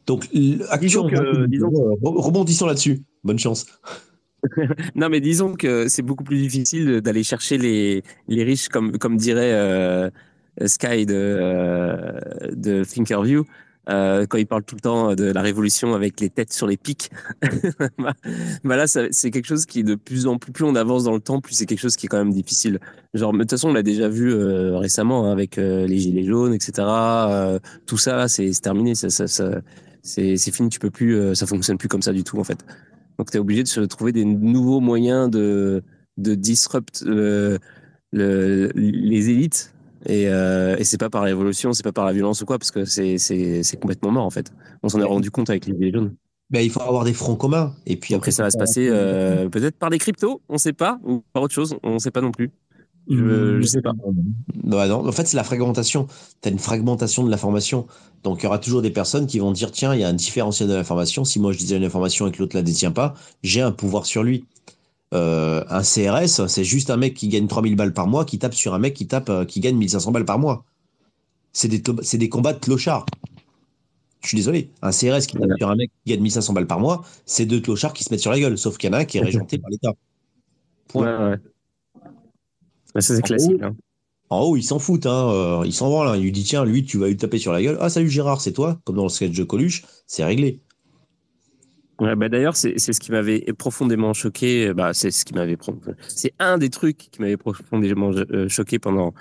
Donc, 0.07 0.29
action, 0.71 1.05
rebondissons 1.05 2.67
là-dessus. 2.67 3.05
Bonne 3.23 3.39
chance. 3.39 3.67
Non, 4.95 5.09
mais 5.09 5.21
disons 5.21 5.55
que 5.55 5.89
c'est 5.89 6.03
beaucoup 6.03 6.25
plus 6.25 6.39
difficile 6.39 7.01
d'aller 7.01 7.23
chercher 7.23 7.59
les, 7.59 8.03
riches, 8.29 8.69
comme, 8.69 9.17
dirait 9.17 9.53
euh, 9.53 10.11
Sky 10.67 11.07
de, 11.07 12.15
de 12.55 12.85
Thinkerview, 12.85 13.45
euh, 13.89 14.27
quand 14.27 14.37
il 14.37 14.47
parle 14.47 14.65
tout 14.65 14.75
le 14.75 14.81
temps 14.81 15.15
de 15.15 15.25
la 15.25 15.41
révolution 15.41 15.95
avec 15.95 16.21
les 16.21 16.29
têtes 16.29 16.53
sur 16.53 16.67
les 16.67 16.77
pics. 16.77 17.11
bah, 17.99 18.13
bah 18.63 18.77
là, 18.77 18.87
c'est 18.87 19.31
quelque 19.31 19.47
chose 19.47 19.65
qui 19.65 19.83
de 19.83 19.95
plus 19.95 20.27
en 20.27 20.37
plus, 20.39 20.53
plus 20.53 20.65
on 20.65 20.75
avance 20.75 21.05
dans 21.05 21.15
le 21.15 21.21
temps, 21.21 21.41
plus 21.41 21.55
c'est 21.55 21.67
quelque 21.67 21.81
chose 21.81 21.97
qui 21.97 22.07
est 22.07 22.09
quand 22.09 22.19
même 22.19 22.33
difficile. 22.33 22.81
Genre, 23.15 23.33
de 23.33 23.39
toute 23.39 23.51
façon, 23.51 23.71
on 23.71 23.73
l'a 23.73 23.83
déjà 23.83 24.09
vu 24.09 24.33
euh, 24.33 24.77
récemment 24.77 25.27
hein, 25.27 25.33
avec 25.33 25.57
euh, 25.57 25.87
les 25.87 25.99
gilets 25.99 26.25
jaunes, 26.25 26.53
etc. 26.53 26.87
tout 27.87 27.97
ça, 27.99 28.29
c'est 28.29 28.51
terminé, 28.61 28.95
c'est 28.95 30.53
fini. 30.53 30.69
Tu 30.69 30.79
peux 30.79 30.91
plus, 30.91 31.35
ça 31.35 31.47
fonctionne 31.47 31.79
plus 31.79 31.89
comme 31.89 32.03
ça 32.03 32.13
du 32.13 32.25
tout 32.25 32.39
en 32.39 32.45
fait. 32.45 32.59
Donc, 33.19 33.31
tu 33.31 33.37
es 33.37 33.41
obligé 33.41 33.63
de 33.63 33.69
se 33.69 33.81
trouver 33.81 34.13
des 34.13 34.25
nouveaux 34.25 34.81
moyens 34.81 35.31
de 35.31 35.83
de 36.17 36.35
disrupt 36.35 37.05
le, 37.07 37.59
les 38.13 39.31
élites 39.31 39.73
et, 40.07 40.29
euh, 40.29 40.77
et 40.79 40.85
c'est 40.85 40.99
pas 40.99 41.11
par 41.11 41.23
révolution, 41.23 41.73
c'est 41.73 41.83
pas 41.83 41.93
par 41.93 42.05
la 42.05 42.13
violence 42.13 42.41
ou 42.41 42.47
quoi, 42.47 42.59
parce 42.59 42.71
que 42.71 42.85
c'est 42.85 43.81
complètement 43.81 44.11
mort 44.11 44.25
en 44.25 44.31
fait. 44.31 44.53
On 44.83 44.89
s'en 44.89 45.01
est 45.01 45.05
rendu 45.05 45.31
compte 45.31 45.51
avec 45.51 45.67
les 45.67 45.75
Gilets 45.75 45.93
jaunes. 45.93 46.15
Ben, 46.51 46.61
il 46.61 46.71
faut 46.71 46.81
avoir 46.81 47.05
des 47.05 47.13
fronts 47.13 47.37
communs. 47.37 47.75
Et 47.85 47.97
puis 47.97 48.15
après, 48.15 48.31
ça 48.31 48.43
va 48.43 48.51
se 48.51 48.57
passer 48.57 48.89
euh, 48.89 49.51
peut-être 49.51 49.77
par 49.77 49.91
des 49.91 49.99
cryptos, 49.99 50.41
on 50.49 50.57
sait 50.57 50.73
pas, 50.73 50.99
ou 51.05 51.23
par 51.33 51.43
autre 51.43 51.55
chose, 51.55 51.77
on 51.83 51.99
sait 51.99 52.11
pas 52.11 52.23
non 52.23 52.31
plus. 52.31 52.51
Je, 53.09 53.61
je 53.61 53.67
sais 53.67 53.81
pas. 53.81 53.93
Non, 54.65 54.87
non. 54.87 55.09
En 55.09 55.13
fait, 55.13 55.27
c'est 55.27 55.37
la 55.37 55.45
fragmentation. 55.45 56.07
Tu 56.43 56.49
as 56.49 56.53
une 56.53 56.59
fragmentation 56.59 57.25
de 57.25 57.31
l'information. 57.31 57.87
Donc, 58.23 58.41
il 58.41 58.45
y 58.45 58.47
aura 58.47 58.59
toujours 58.59 58.83
des 58.83 58.91
personnes 58.91 59.27
qui 59.27 59.39
vont 59.39 59.53
dire 59.53 59.73
tiens, 59.73 59.95
il 59.95 60.01
y 60.01 60.05
a 60.05 60.09
un 60.09 60.13
différentiel 60.13 60.69
de 60.69 60.75
l'information. 60.75 61.25
Si 61.25 61.41
moi 61.41 61.53
je 61.53 61.59
disais 61.59 61.77
une 61.77 61.85
information 61.85 62.27
et 62.27 62.33
que 62.33 62.39
l'autre 62.39 62.57
la 62.57 62.63
détient 62.63 62.91
pas, 62.91 63.15
j'ai 63.43 63.63
un 63.63 63.73
pouvoir 63.73 64.05
sur 64.05 64.23
lui. 64.23 64.45
Euh, 65.15 65.65
un 65.71 65.83
CRS, 65.83 66.47
c'est 66.49 66.65
juste 66.65 66.91
un 66.91 66.99
mec 66.99 67.15
qui 67.15 67.29
gagne 67.29 67.47
3000 67.47 67.77
balles 67.77 67.95
par 67.95 68.07
mois 68.07 68.27
qui 68.27 68.39
tape 68.39 68.55
sur 68.55 68.75
un 68.75 68.79
mec 68.79 68.95
qui 68.95 69.07
tape 69.07 69.31
euh, 69.31 69.45
qui 69.47 69.61
gagne 69.61 69.77
1500 69.77 70.13
balles 70.13 70.27
par 70.27 70.39
mois. 70.39 70.65
C'est 71.53 71.69
des, 71.69 71.83
c'est 72.03 72.19
des 72.19 72.29
combats 72.29 72.53
de 72.55 72.61
clochards. 72.61 73.07
Je 74.21 74.29
suis 74.29 74.37
désolé. 74.37 74.71
Un 74.83 74.91
CRS 74.91 75.27
qui 75.27 75.37
tape 75.39 75.51
sur 75.59 75.71
un 75.71 75.77
mec 75.77 75.91
qui 76.05 76.13
gagne 76.13 76.21
1500 76.23 76.53
balles 76.53 76.67
par 76.67 76.81
mois, 76.81 77.05
c'est 77.25 77.47
deux 77.47 77.61
clochards 77.61 77.93
qui 77.93 78.05
se 78.05 78.13
mettent 78.13 78.21
sur 78.21 78.31
la 78.33 78.41
gueule. 78.41 78.59
Sauf 78.59 78.77
qu'il 78.77 78.91
y 78.91 78.93
en 78.93 78.97
a 78.97 79.01
un 79.01 79.05
qui 79.05 79.19
est 79.19 79.23
régenté 79.23 79.59
par 79.59 79.71
l'État. 79.71 79.93
Point. 80.89 81.19
Ouais, 81.19 81.31
ouais. 81.31 81.37
Ça, 82.95 83.01
c'est 83.01 83.23
classique. 83.23 83.63
Hein. 83.63 83.77
En 84.31 84.41
haut, 84.43 84.57
ils 84.57 84.63
s'en 84.63 84.79
foutent. 84.79 85.07
Hein. 85.07 85.31
Euh, 85.31 85.63
ils 85.65 85.73
s'en 85.73 85.91
vont 85.91 86.03
là. 86.03 86.17
Il 86.17 86.23
lui 86.23 86.33
dit 86.33 86.45
tiens, 86.45 86.65
lui, 86.65 86.85
tu 86.85 86.99
vas 86.99 87.09
lui 87.09 87.17
taper 87.17 87.39
sur 87.39 87.53
la 87.53 87.63
gueule. 87.63 87.79
Ah, 87.81 87.89
salut 87.89 88.11
Gérard, 88.11 88.41
c'est 88.41 88.53
toi? 88.53 88.81
Comme 88.85 88.97
dans 88.97 89.05
le 89.05 89.09
sketch 89.09 89.37
de 89.37 89.45
Coluche, 89.45 89.85
c'est 90.07 90.25
réglé. 90.25 90.61
Ouais, 92.01 92.15
bah 92.15 92.29
d'ailleurs, 92.29 92.55
c'est 92.55 92.79
ce 92.79 93.01
qui 93.01 93.11
m'avait 93.11 93.41
profondément 93.59 94.13
choqué. 94.13 94.73
Bah, 94.73 94.95
c'est 94.95 95.11
ce 95.11 95.25
qui 95.25 95.35
m'avait 95.35 95.57
c'est 96.07 96.33
un 96.39 96.57
des 96.57 96.71
trucs 96.71 96.97
qui 96.97 97.21
m'avait 97.21 97.37
profondément 97.37 98.13
euh, 98.13 98.49
choqué 98.49 98.79
pendant 98.79 99.15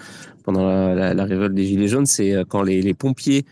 pendant 0.44 0.68
la, 0.68 1.14
la, 1.14 1.26
révolte 1.26 1.56
des 1.56 1.66
gilets 1.66 1.88
jaunes, 1.88 2.06
c'est 2.06 2.34
euh, 2.34 2.46
quand 2.48 2.62
les, 2.62 2.82
les 2.82 2.94
pompiers 2.94 3.46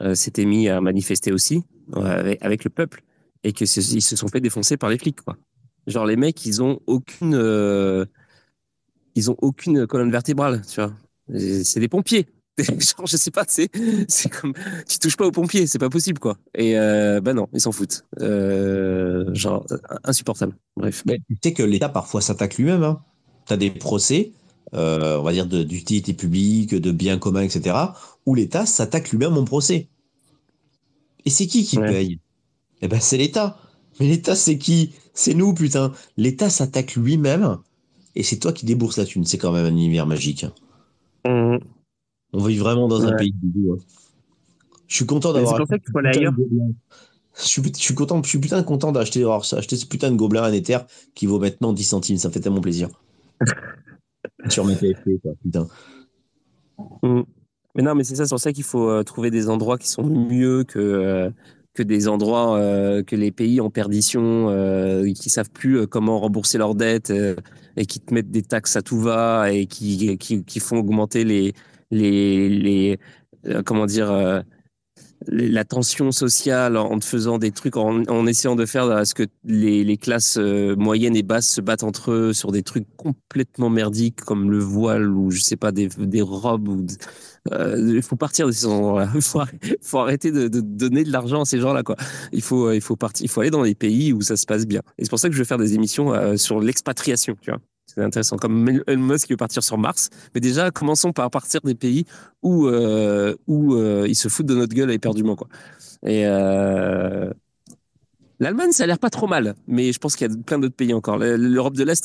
euh, 0.00 0.14
s'étaient 0.14 0.46
mis 0.46 0.68
à 0.68 0.80
manifester 0.80 1.30
aussi 1.30 1.62
avec, 1.94 2.42
avec, 2.42 2.64
le 2.64 2.70
peuple 2.70 3.02
et 3.44 3.52
que 3.52 3.64
ils 3.64 4.02
se 4.02 4.16
sont 4.16 4.28
fait 4.28 4.40
défoncer 4.40 4.78
par 4.78 4.88
les 4.88 4.96
flics. 4.96 5.20
Quoi. 5.20 5.36
Genre 5.86 6.06
les 6.06 6.16
mecs, 6.16 6.44
ils 6.46 6.62
ont 6.62 6.80
aucune 6.86 7.34
ils 9.14 9.30
ont 9.30 9.36
aucune 9.40 9.86
colonne 9.86 10.10
vertébrale, 10.10 10.62
tu 10.66 10.80
vois. 10.80 10.92
C'est 11.64 11.80
des 11.80 11.88
pompiers. 11.88 12.26
genre, 12.58 13.06
je 13.06 13.16
sais 13.16 13.30
pas, 13.30 13.44
c'est, 13.48 13.70
c'est 14.08 14.28
comme, 14.28 14.52
tu 14.88 14.98
touches 14.98 15.16
pas 15.16 15.26
aux 15.26 15.30
pompiers, 15.30 15.66
c'est 15.66 15.78
pas 15.78 15.88
possible, 15.88 16.18
quoi. 16.18 16.36
Et 16.54 16.78
euh, 16.78 17.20
bah 17.20 17.32
non, 17.32 17.48
ils 17.52 17.60
s'en 17.60 17.72
foutent. 17.72 18.04
Euh, 18.20 19.32
genre, 19.34 19.66
insupportable. 20.04 20.54
Bref. 20.76 21.02
Mais 21.06 21.18
tu 21.28 21.36
sais 21.42 21.52
que 21.52 21.62
l'État 21.62 21.88
parfois 21.88 22.20
s'attaque 22.20 22.56
lui-même. 22.58 22.82
Hein. 22.82 23.00
Tu 23.46 23.52
as 23.52 23.56
des 23.56 23.70
procès, 23.70 24.32
euh, 24.74 25.18
on 25.18 25.22
va 25.22 25.32
dire 25.32 25.46
d'utilité 25.46 26.12
publique, 26.12 26.74
de 26.74 26.90
biens 26.90 27.18
communs, 27.18 27.42
etc., 27.42 27.76
où 28.26 28.34
l'État 28.34 28.66
s'attaque 28.66 29.10
lui-même 29.10 29.36
en 29.36 29.44
procès. 29.44 29.88
Et 31.24 31.30
c'est 31.30 31.46
qui 31.46 31.64
qui 31.64 31.78
paye? 31.78 32.18
Eh 32.82 32.88
ben, 32.88 33.00
c'est 33.00 33.18
l'État. 33.18 33.58
Mais 33.98 34.06
l'État, 34.06 34.34
c'est 34.34 34.58
qui? 34.58 34.92
C'est 35.12 35.34
nous, 35.34 35.52
putain. 35.52 35.92
L'État 36.16 36.48
s'attaque 36.48 36.96
lui-même, 36.96 37.58
et 38.16 38.22
c'est 38.22 38.38
toi 38.38 38.52
qui 38.52 38.66
débourses 38.66 38.96
la 38.96 39.04
thune. 39.04 39.24
C'est 39.24 39.38
quand 39.38 39.52
même 39.52 39.66
un 39.66 39.70
univers 39.70 40.06
magique. 40.06 40.46
Mmh. 41.26 41.56
On 42.32 42.44
vit 42.44 42.58
vraiment 42.58 42.88
dans 42.88 43.04
un 43.04 43.16
pays 43.16 43.34
de 43.42 43.72
hein. 43.72 43.76
Je 44.86 44.96
suis 44.96 45.06
content 45.06 45.32
d'avoir. 45.32 45.54
C'est 45.54 45.58
pour 45.58 45.68
ça 45.68 45.78
qu'il 45.78 45.92
faut 45.92 45.98
aller 45.98 46.18
ailleurs. 46.18 46.34
Je 47.36 47.46
suis, 47.46 47.62
je 47.62 47.80
suis, 47.80 47.94
content, 47.94 48.20
je 48.22 48.28
suis 48.28 48.38
putain 48.38 48.62
content 48.62 48.90
d'acheter 48.92 49.24
acheter 49.24 49.76
ce 49.76 49.86
putain 49.86 50.10
de 50.10 50.16
gobelin 50.16 50.42
à 50.42 50.50
Nether 50.50 50.78
qui 51.14 51.26
vaut 51.26 51.38
maintenant 51.38 51.72
10 51.72 51.84
centimes. 51.84 52.16
Ça 52.16 52.30
fait 52.30 52.40
tellement 52.40 52.60
plaisir. 52.60 52.88
Sur 54.48 54.64
mes 54.64 54.76
TFP, 54.76 55.22
quoi, 55.22 55.32
putain. 55.42 55.68
Mm. 57.02 57.22
Mais 57.76 57.82
non, 57.82 57.94
mais 57.94 58.04
c'est 58.04 58.16
ça, 58.16 58.24
c'est 58.24 58.30
pour 58.30 58.40
ça 58.40 58.52
qu'il 58.52 58.64
faut 58.64 58.90
euh, 58.90 59.04
trouver 59.04 59.30
des 59.30 59.48
endroits 59.48 59.78
qui 59.78 59.88
sont 59.88 60.02
mieux 60.02 60.64
que, 60.64 60.78
euh, 60.78 61.30
que 61.72 61.82
des 61.84 62.08
endroits 62.08 62.58
euh, 62.58 63.02
que 63.04 63.14
les 63.14 63.30
pays 63.30 63.60
en 63.60 63.70
perdition, 63.70 64.48
qui 65.14 65.30
savent 65.30 65.50
plus 65.50 65.86
comment 65.86 66.18
rembourser 66.18 66.58
leurs 66.58 66.74
dettes 66.74 67.12
et 67.76 67.86
qui 67.86 68.00
te 68.00 68.12
mettent 68.12 68.30
des 68.30 68.42
taxes 68.42 68.76
à 68.76 68.82
tout 68.82 69.00
va 69.00 69.52
et 69.52 69.66
qui, 69.66 70.16
qui, 70.18 70.60
font 70.60 70.78
augmenter 70.78 71.24
les, 71.24 71.54
les, 71.90 72.48
les 72.48 72.98
euh, 73.46 73.62
comment 73.64 73.86
dire, 73.86 74.10
euh, 74.10 74.40
la 75.26 75.64
tension 75.64 76.12
sociale 76.12 76.76
en 76.76 76.98
te 76.98 77.04
faisant 77.04 77.38
des 77.38 77.50
trucs, 77.50 77.76
en, 77.76 78.02
en 78.04 78.26
essayant 78.26 78.56
de 78.56 78.66
faire 78.66 78.90
à 78.90 79.04
ce 79.04 79.14
que 79.14 79.24
les, 79.44 79.84
les, 79.84 79.96
classes 79.96 80.38
euh, 80.38 80.74
moyennes 80.76 81.16
et 81.16 81.22
basses 81.22 81.48
se 81.48 81.60
battent 81.60 81.82
entre 81.82 82.12
eux 82.12 82.32
sur 82.32 82.52
des 82.52 82.62
trucs 82.62 82.86
complètement 82.96 83.70
merdiques 83.70 84.20
comme 84.22 84.50
le 84.50 84.58
voile 84.58 85.10
ou 85.10 85.30
je 85.30 85.40
sais 85.40 85.56
pas 85.56 85.72
des, 85.72 85.88
des 85.88 86.22
robes. 86.22 86.68
Ou 86.68 86.86
il 87.50 88.02
faut 88.02 88.16
partir 88.16 88.46
de 88.46 88.52
ces 88.52 88.66
endroits-là. 88.66 89.10
Il 89.14 89.76
faut, 89.80 89.98
arrêter 89.98 90.30
de, 90.30 90.48
donner 90.48 91.04
de 91.04 91.12
l'argent 91.12 91.42
à 91.42 91.44
ces 91.44 91.58
gens-là. 91.60 91.82
Il 92.32 92.42
faut, 92.42 92.70
il 92.70 92.80
faut 92.80 92.96
partir. 92.96 93.24
Il 93.24 93.28
faut 93.28 93.40
aller 93.40 93.50
dans 93.50 93.62
les 93.62 93.74
pays 93.74 94.12
où 94.12 94.20
ça 94.20 94.36
se 94.36 94.46
passe 94.46 94.66
bien. 94.66 94.80
Et 94.98 95.04
c'est 95.04 95.10
pour 95.10 95.18
ça 95.18 95.28
que 95.28 95.34
je 95.34 95.38
vais 95.38 95.46
faire 95.46 95.58
des 95.58 95.74
émissions 95.74 96.36
sur 96.36 96.60
l'expatriation. 96.60 97.36
C'est 97.94 98.02
intéressant. 98.02 98.36
Comme 98.36 98.82
Elon 98.86 99.02
Musk 99.02 99.26
qui 99.26 99.32
veut 99.32 99.36
partir 99.36 99.62
sur 99.62 99.76
Mars. 99.76 100.10
Mais 100.34 100.40
déjà, 100.40 100.70
commençons 100.70 101.12
par 101.12 101.28
partir 101.30 101.60
des 101.62 101.74
pays 101.74 102.04
où, 102.42 102.66
euh, 102.66 103.34
où 103.48 103.74
euh, 103.74 104.06
ils 104.08 104.14
se 104.14 104.28
foutent 104.28 104.46
de 104.46 104.54
notre 104.54 104.74
gueule 104.74 104.92
éperdument. 104.92 105.34
Quoi. 105.34 105.48
Et 106.06 106.24
euh, 106.26 107.32
l'Allemagne, 108.38 108.70
ça 108.70 108.84
a 108.84 108.86
l'air 108.86 108.98
pas 108.98 109.10
trop 109.10 109.26
mal. 109.26 109.54
Mais 109.66 109.92
je 109.92 109.98
pense 109.98 110.14
qu'il 110.14 110.30
y 110.30 110.32
a 110.32 110.36
plein 110.46 110.58
d'autres 110.58 110.76
pays 110.76 110.94
encore. 110.94 111.18
L'Europe 111.18 111.74
de 111.74 111.82
l'Est, 111.82 112.04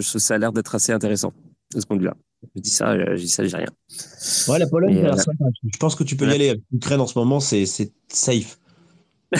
ça 0.00 0.34
a 0.34 0.38
l'air 0.38 0.52
d'être 0.52 0.74
assez 0.74 0.92
intéressant 0.92 1.34
de 1.74 1.80
ce 1.80 1.86
point 1.86 1.96
de 1.96 2.02
vue-là. 2.02 2.16
Je 2.54 2.60
dis 2.60 2.70
ça, 2.70 2.96
je 2.96 3.20
dis 3.20 3.28
ça, 3.28 3.44
j'ai 3.44 3.56
rien. 3.56 3.66
Ouais, 4.48 4.58
la 4.58 4.66
Pologne, 4.66 5.10
je 5.72 5.78
pense 5.78 5.94
que 5.94 6.04
tu 6.04 6.16
peux 6.16 6.28
y 6.28 6.32
aller. 6.32 6.60
L'Ukraine 6.72 7.00
en 7.00 7.06
ce 7.06 7.18
moment, 7.18 7.40
c'est 7.40 7.66
safe. 8.08 8.58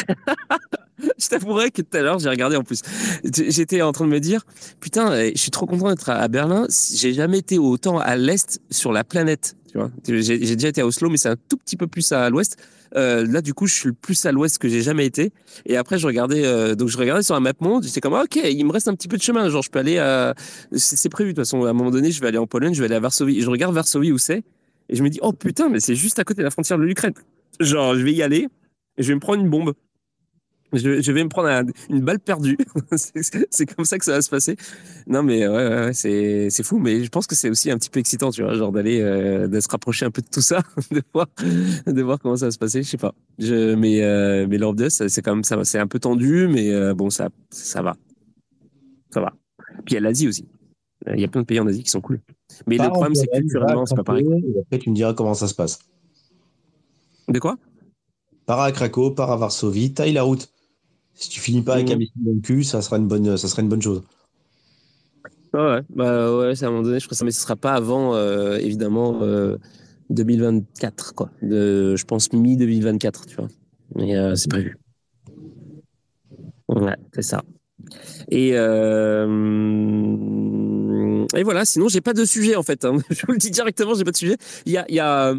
je 1.18 1.28
t'avouerai 1.28 1.70
que 1.70 1.82
tout 1.82 1.96
à 1.96 2.00
l'heure, 2.00 2.18
j'ai 2.18 2.28
regardé 2.28 2.56
en 2.56 2.64
plus. 2.64 2.82
J'étais 3.24 3.82
en 3.82 3.92
train 3.92 4.04
de 4.04 4.10
me 4.10 4.20
dire, 4.20 4.44
putain, 4.80 5.14
eh, 5.16 5.32
je 5.34 5.40
suis 5.40 5.50
trop 5.50 5.66
content 5.66 5.88
d'être 5.88 6.10
à 6.10 6.26
Berlin. 6.28 6.66
J'ai 6.94 7.14
jamais 7.14 7.38
été 7.38 7.58
autant 7.58 7.98
à 7.98 8.16
l'est 8.16 8.60
sur 8.70 8.92
la 8.92 9.04
planète. 9.04 9.56
Tu 9.70 9.76
vois, 9.76 9.90
j'ai 10.06 10.38
déjà 10.38 10.68
été 10.68 10.80
à 10.80 10.86
Oslo, 10.86 11.10
mais 11.10 11.18
c'est 11.18 11.28
un 11.28 11.36
tout 11.36 11.56
petit 11.58 11.76
peu 11.76 11.86
plus 11.86 12.12
à 12.12 12.30
l'ouest. 12.30 12.56
Euh, 12.96 13.26
là, 13.26 13.42
du 13.42 13.52
coup, 13.52 13.66
je 13.66 13.74
suis 13.74 13.88
le 13.88 13.94
plus 13.94 14.24
à 14.24 14.32
l'ouest 14.32 14.58
que 14.58 14.68
j'ai 14.68 14.80
jamais 14.80 15.04
été. 15.04 15.30
Et 15.66 15.76
après, 15.76 15.98
je 15.98 16.06
regardais, 16.06 16.44
euh, 16.46 16.74
donc 16.74 16.88
je 16.88 16.96
regardais 16.96 17.22
sur 17.22 17.34
un 17.34 17.40
map 17.40 17.52
monde. 17.60 17.84
J'étais 17.84 18.00
comme, 18.00 18.14
ok, 18.14 18.36
il 18.36 18.64
me 18.64 18.72
reste 18.72 18.88
un 18.88 18.94
petit 18.94 19.08
peu 19.08 19.18
de 19.18 19.22
chemin. 19.22 19.48
Genre, 19.50 19.62
je 19.62 19.70
peux 19.70 19.78
aller 19.78 19.98
à, 19.98 20.34
c'est 20.72 21.10
prévu 21.10 21.32
de 21.32 21.36
toute 21.36 21.44
façon. 21.44 21.64
À 21.64 21.70
un 21.70 21.72
moment 21.74 21.90
donné, 21.90 22.10
je 22.10 22.20
vais 22.20 22.28
aller 22.28 22.38
en 22.38 22.46
Pologne, 22.46 22.72
je 22.72 22.80
vais 22.80 22.86
aller 22.86 22.94
à 22.94 23.00
Varsovie. 23.00 23.42
Je 23.42 23.50
regarde 23.50 23.74
Varsovie 23.74 24.12
où 24.12 24.18
c'est, 24.18 24.42
et 24.88 24.96
je 24.96 25.02
me 25.02 25.10
dis, 25.10 25.18
oh 25.22 25.32
putain, 25.32 25.68
mais 25.68 25.80
c'est 25.80 25.94
juste 25.94 26.18
à 26.18 26.24
côté 26.24 26.40
de 26.40 26.44
la 26.44 26.50
frontière 26.50 26.78
de 26.78 26.84
l'Ukraine. 26.84 27.14
Genre, 27.60 27.94
je 27.94 28.04
vais 28.04 28.12
y 28.12 28.22
aller 28.22 28.48
et 28.96 29.02
je 29.02 29.08
vais 29.08 29.14
me 29.14 29.20
prendre 29.20 29.42
une 29.42 29.50
bombe. 29.50 29.74
Je, 30.72 31.12
vais 31.12 31.24
me 31.24 31.28
prendre 31.28 31.48
une 31.88 32.00
balle 32.00 32.20
perdue. 32.20 32.58
c'est 33.50 33.66
comme 33.66 33.84
ça 33.86 33.98
que 33.98 34.04
ça 34.04 34.12
va 34.12 34.22
se 34.22 34.28
passer. 34.28 34.56
Non, 35.06 35.22
mais 35.22 35.48
ouais, 35.48 35.92
c'est 35.94 36.62
fou. 36.62 36.78
Mais 36.78 37.02
je 37.02 37.08
pense 37.08 37.26
que 37.26 37.34
c'est 37.34 37.48
aussi 37.48 37.70
un 37.70 37.78
petit 37.78 37.88
peu 37.88 38.00
excitant, 38.00 38.30
tu 38.30 38.42
vois, 38.42 38.54
genre 38.54 38.70
d'aller, 38.70 39.00
euh, 39.00 39.48
de 39.48 39.60
se 39.60 39.68
rapprocher 39.68 40.04
un 40.04 40.10
peu 40.10 40.20
de 40.20 40.28
tout 40.28 40.42
ça, 40.42 40.62
de 40.90 41.02
voir, 41.14 41.26
de 41.86 42.02
voir 42.02 42.18
comment 42.18 42.36
ça 42.36 42.46
va 42.46 42.50
se 42.50 42.58
passer. 42.58 42.82
Je 42.82 42.88
sais 42.90 42.98
pas. 42.98 43.14
Je, 43.38 43.74
mais 43.74 44.02
euh, 44.02 44.46
mais 44.48 44.58
de 44.58 44.88
c'est 44.88 45.22
quand 45.22 45.34
même 45.34 45.44
ça, 45.44 45.62
c'est 45.64 45.78
un 45.78 45.86
peu 45.86 45.98
tendu, 45.98 46.48
mais 46.48 46.70
euh, 46.72 46.94
bon, 46.94 47.08
ça, 47.08 47.30
ça 47.50 47.80
va, 47.80 47.96
ça 49.10 49.20
va. 49.20 49.32
Puis 49.86 49.92
il 49.92 49.94
y 49.94 49.96
a 49.96 50.00
l'Asie 50.00 50.28
aussi. 50.28 50.46
Il 51.06 51.20
y 51.20 51.24
a 51.24 51.28
plein 51.28 51.40
de 51.40 51.46
pays 51.46 51.60
en 51.60 51.66
Asie 51.66 51.82
qui 51.82 51.90
sont 51.90 52.02
cool. 52.02 52.20
Mais 52.66 52.76
le 52.76 52.88
problème, 52.88 53.14
c'est 53.14 53.26
que 53.26 53.38
culturellement, 53.38 53.86
c'est 53.86 53.94
pas 53.94 54.04
pareil. 54.04 54.26
Et 54.26 54.60
après, 54.60 54.78
tu 54.78 54.90
me 54.90 54.94
diras 54.94 55.14
comment 55.14 55.32
ça 55.32 55.46
se 55.46 55.54
passe. 55.54 55.78
De 57.28 57.38
quoi? 57.38 57.56
Pars 58.46 58.60
à 58.60 58.72
Craco, 58.72 59.10
pars 59.12 59.30
à 59.30 59.36
Varsovie, 59.36 59.92
taille 59.94 60.12
la 60.12 60.22
route. 60.22 60.50
Si 61.18 61.28
tu 61.30 61.40
finis 61.40 61.62
pas 61.62 61.74
avec 61.74 61.90
un 61.90 61.96
mmh. 61.96 61.98
missile 61.98 62.22
dans 62.24 62.32
le 62.32 62.40
cul, 62.40 62.62
ça 62.62 62.80
sera 62.80 62.96
une 62.96 63.08
bonne, 63.08 63.36
ça 63.36 63.48
sera 63.48 63.60
une 63.60 63.68
bonne 63.68 63.82
chose. 63.82 64.02
ouais, 65.52 65.80
bah 65.90 66.36
ouais, 66.38 66.54
c'est 66.54 66.64
à 66.64 66.68
un 66.68 66.70
moment 66.70 66.84
donné, 66.84 67.00
je 67.00 67.06
crois 67.06 67.16
ça, 67.16 67.24
mais 67.24 67.32
ce 67.32 67.40
sera 67.40 67.56
pas 67.56 67.72
avant, 67.72 68.14
euh, 68.14 68.56
évidemment, 68.58 69.20
2024, 70.10 71.08
euh, 71.10 71.12
quoi. 71.16 71.30
De, 71.42 71.96
je 71.96 72.04
pense 72.04 72.32
mi-2024, 72.32 73.26
tu 73.26 73.34
vois. 73.34 73.48
Mais 73.96 74.16
euh, 74.16 74.36
c'est 74.36 74.48
prévu. 74.48 74.78
Ouais, 76.68 76.96
c'est 77.12 77.22
ça. 77.22 77.42
Et, 78.30 78.50
et 78.50 78.52
voilà, 81.42 81.64
sinon, 81.64 81.88
j'ai 81.88 82.00
pas 82.00 82.12
de 82.12 82.24
sujet, 82.24 82.54
en 82.54 82.62
fait. 82.62 82.84
Hein. 82.84 82.98
Je 83.10 83.26
vous 83.26 83.32
le 83.32 83.38
dis 83.38 83.50
directement, 83.50 83.94
j'ai 83.94 84.04
pas 84.04 84.12
de 84.12 84.16
sujet. 84.16 84.36
Il 84.66 84.72
y 84.72 84.76
a, 84.76 84.84
il 84.88 84.94
y 84.94 85.00
a 85.00 85.34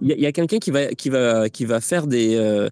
il 0.00 0.20
y 0.20 0.26
a, 0.26 0.32
quelqu'un 0.32 0.58
qui 0.58 0.70
va, 0.70 0.86
qui, 0.88 1.10
va, 1.10 1.48
qui 1.48 1.64
va 1.64 1.80
faire 1.80 2.06
des. 2.06 2.36
Euh, 2.36 2.68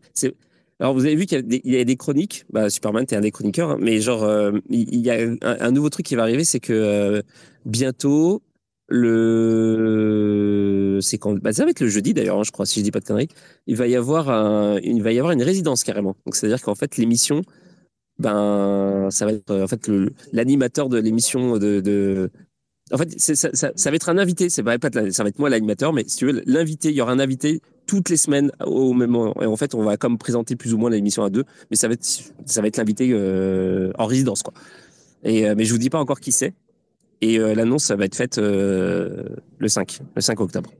alors, 0.78 0.92
vous 0.92 1.06
avez 1.06 1.16
vu 1.16 1.24
qu'il 1.24 1.42
y, 1.64 1.76
a 1.76 1.84
des 1.84 1.96
chroniques. 1.96 2.44
Bah, 2.50 2.68
Superman, 2.68 3.06
t'es 3.06 3.16
un 3.16 3.22
des 3.22 3.30
chroniqueurs. 3.30 3.70
Hein, 3.70 3.78
mais 3.80 4.00
genre, 4.00 4.24
euh, 4.24 4.52
il 4.68 5.00
y, 5.00 5.10
a 5.10 5.16
un, 5.40 5.70
nouveau 5.70 5.88
truc 5.88 6.04
qui 6.04 6.16
va 6.16 6.22
arriver, 6.22 6.44
c'est 6.44 6.60
que 6.60 6.74
euh, 6.74 7.22
bientôt, 7.64 8.42
le. 8.88 10.18
C'est 11.00 11.16
quand. 11.16 11.38
Bah, 11.38 11.54
ça 11.54 11.64
va 11.64 11.70
être 11.70 11.80
le 11.80 11.88
jeudi 11.88 12.12
d'ailleurs, 12.12 12.38
hein, 12.38 12.42
je 12.44 12.50
crois, 12.50 12.66
si 12.66 12.80
je 12.80 12.84
dis 12.84 12.90
pas 12.90 13.00
de 13.00 13.06
conneries. 13.06 13.28
Il 13.66 13.76
va 13.76 13.86
y 13.86 13.96
avoir, 13.96 14.28
un, 14.28 14.78
il 14.82 15.02
va 15.02 15.12
y 15.12 15.18
avoir 15.18 15.32
une 15.32 15.42
résidence 15.42 15.82
carrément. 15.82 16.14
Donc, 16.26 16.36
c'est-à-dire 16.36 16.60
qu'en 16.62 16.74
fait, 16.74 16.98
l'émission. 16.98 17.42
Ben, 18.18 19.08
ça 19.10 19.26
va 19.26 19.32
être 19.32 19.54
en 19.54 19.66
fait 19.66 19.90
l'animateur 20.32 20.88
de 20.88 20.98
l'émission 20.98 21.58
de, 21.58 22.30
en 22.92 22.98
fait, 22.98 23.18
ça, 23.18 23.34
ça, 23.34 23.72
ça, 23.74 23.90
va 23.90 23.96
être 23.96 24.08
un 24.08 24.18
invité. 24.18 24.48
C'est 24.48 24.62
pas, 24.62 24.76
ça 25.10 25.22
va 25.22 25.28
être 25.28 25.38
moi 25.38 25.50
l'animateur, 25.50 25.92
mais 25.92 26.04
si 26.06 26.18
tu 26.18 26.26
veux, 26.26 26.42
l'invité, 26.46 26.90
il 26.90 26.94
y 26.94 27.00
aura 27.00 27.12
un 27.12 27.18
invité 27.18 27.60
toutes 27.86 28.08
les 28.08 28.16
semaines 28.16 28.52
au 28.64 28.92
même 28.92 29.10
moment. 29.10 29.34
Et 29.42 29.46
en 29.46 29.56
fait, 29.56 29.74
on 29.74 29.82
va 29.82 29.96
comme 29.96 30.18
présenter 30.18 30.54
plus 30.54 30.72
ou 30.72 30.78
moins 30.78 30.90
l'émission 30.90 31.24
à 31.24 31.30
deux, 31.30 31.44
mais 31.70 31.76
ça 31.76 31.88
va 31.88 31.94
être, 31.94 32.04
ça 32.04 32.60
va 32.60 32.68
être 32.68 32.76
l'invité 32.76 33.10
euh, 33.12 33.92
en 33.98 34.06
résidence, 34.06 34.42
quoi. 34.42 34.54
Et 35.24 35.48
euh, 35.48 35.54
mais 35.56 35.64
je 35.64 35.72
vous 35.72 35.78
dis 35.78 35.90
pas 35.90 35.98
encore 35.98 36.20
qui 36.20 36.30
c'est. 36.30 36.54
Et 37.20 37.40
euh, 37.40 37.54
l'annonce, 37.54 37.84
ça 37.84 37.96
va 37.96 38.04
être 38.04 38.14
faite 38.14 38.36
le 38.38 39.36
5, 39.66 40.00
le 40.14 40.20
5 40.20 40.40
octobre. 40.40 40.70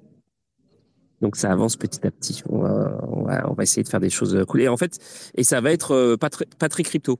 Donc 1.23 1.35
ça 1.35 1.51
avance 1.51 1.77
petit 1.77 2.07
à 2.07 2.11
petit. 2.11 2.43
On 2.49 2.59
va, 2.59 3.01
on 3.09 3.23
va, 3.25 3.53
va 3.57 3.63
essayer 3.63 3.83
de 3.83 3.89
faire 3.89 4.01
des 4.01 4.11
choses 4.11 4.39
cool. 4.47 4.61
Et 4.61 4.69
en 4.69 4.77
fait, 4.77 4.99
et 5.35 5.43
ça 5.43 5.61
va 5.61 5.73
être 5.73 6.17
pas 6.17 6.69
très 6.69 6.83
crypto. 6.83 7.19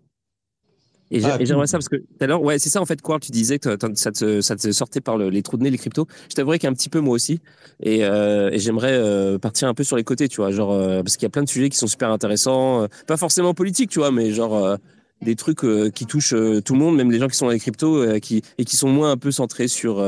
Et 1.11 1.25
ah, 1.25 1.39
j'aimerais 1.41 1.67
ça 1.67 1.79
parce 1.79 1.89
que 1.89 1.97
tout 1.97 2.05
à 2.21 2.27
l'heure, 2.27 2.43
ouais, 2.43 2.59
c'est 2.59 2.69
ça 2.69 2.81
en 2.81 2.87
fait, 2.87 3.01
quoi. 3.01 3.21
Tu 3.21 3.31
disais 3.31 3.59
que 3.59 3.77
ça 3.95 4.11
te, 4.11 4.41
ça 4.41 4.57
te 4.57 4.73
sortait 4.73 5.01
par 5.01 5.19
les 5.19 5.43
trous 5.43 5.57
de 5.57 5.63
nez, 5.63 5.71
les 5.71 5.79
cryptos. 5.79 6.07
Je 6.29 6.35
t'avouerais 6.35 6.59
qu'un 6.59 6.73
petit 6.73 6.89
peu 6.89 7.01
moi 7.01 7.15
aussi. 7.15 7.41
Et, 7.81 8.05
euh, 8.05 8.51
et 8.51 8.59
j'aimerais 8.59 8.95
euh, 8.95 9.39
partir 9.39 9.69
un 9.69 9.75
peu 9.75 9.85
sur 9.85 9.97
les 9.97 10.05
côtés, 10.05 10.29
tu 10.29 10.37
vois. 10.37 10.51
Genre, 10.51 10.73
euh, 10.73 11.03
parce 11.03 11.17
qu'il 11.17 11.25
y 11.25 11.27
a 11.27 11.31
plein 11.31 11.45
de 11.45 11.49
sujets 11.49 11.69
qui 11.69 11.79
sont 11.79 11.87
super 11.87 12.11
intéressants. 12.11 12.87
Pas 13.07 13.17
forcément 13.17 13.55
politiques, 13.55 13.91
tu 13.91 14.01
vois, 14.01 14.11
mais 14.11 14.33
genre 14.33 14.77
des 15.23 15.37
trucs 15.37 15.65
qui 15.95 16.07
touchent 16.07 16.35
tout 16.65 16.73
le 16.75 16.79
monde, 16.79 16.97
même 16.97 17.11
les 17.11 17.19
gens 17.19 17.29
qui 17.29 17.37
sont 17.37 17.47
dans 17.47 17.53
les 17.53 17.61
cryptos 17.61 18.21
qui, 18.21 18.43
et 18.59 18.65
qui 18.65 18.77
sont 18.77 18.89
moins 18.89 19.13
un 19.13 19.17
peu 19.17 19.31
centrés 19.31 19.69
sur 19.69 20.05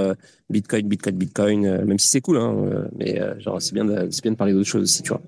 Bitcoin, 0.50 0.86
Bitcoin, 0.86 1.16
Bitcoin, 1.16 1.84
même 1.84 1.98
si 1.98 2.08
c'est 2.08 2.20
cool, 2.20 2.36
hein. 2.38 2.88
mais 2.96 3.18
genre, 3.38 3.62
c'est 3.62 3.72
bien, 3.72 3.84
de, 3.84 4.08
bien 4.22 4.32
de 4.32 4.36
parler 4.36 4.52
d'autres 4.52 4.68
choses 4.68 4.82
aussi, 4.82 5.02
tu 5.02 5.10
vois. 5.10 5.22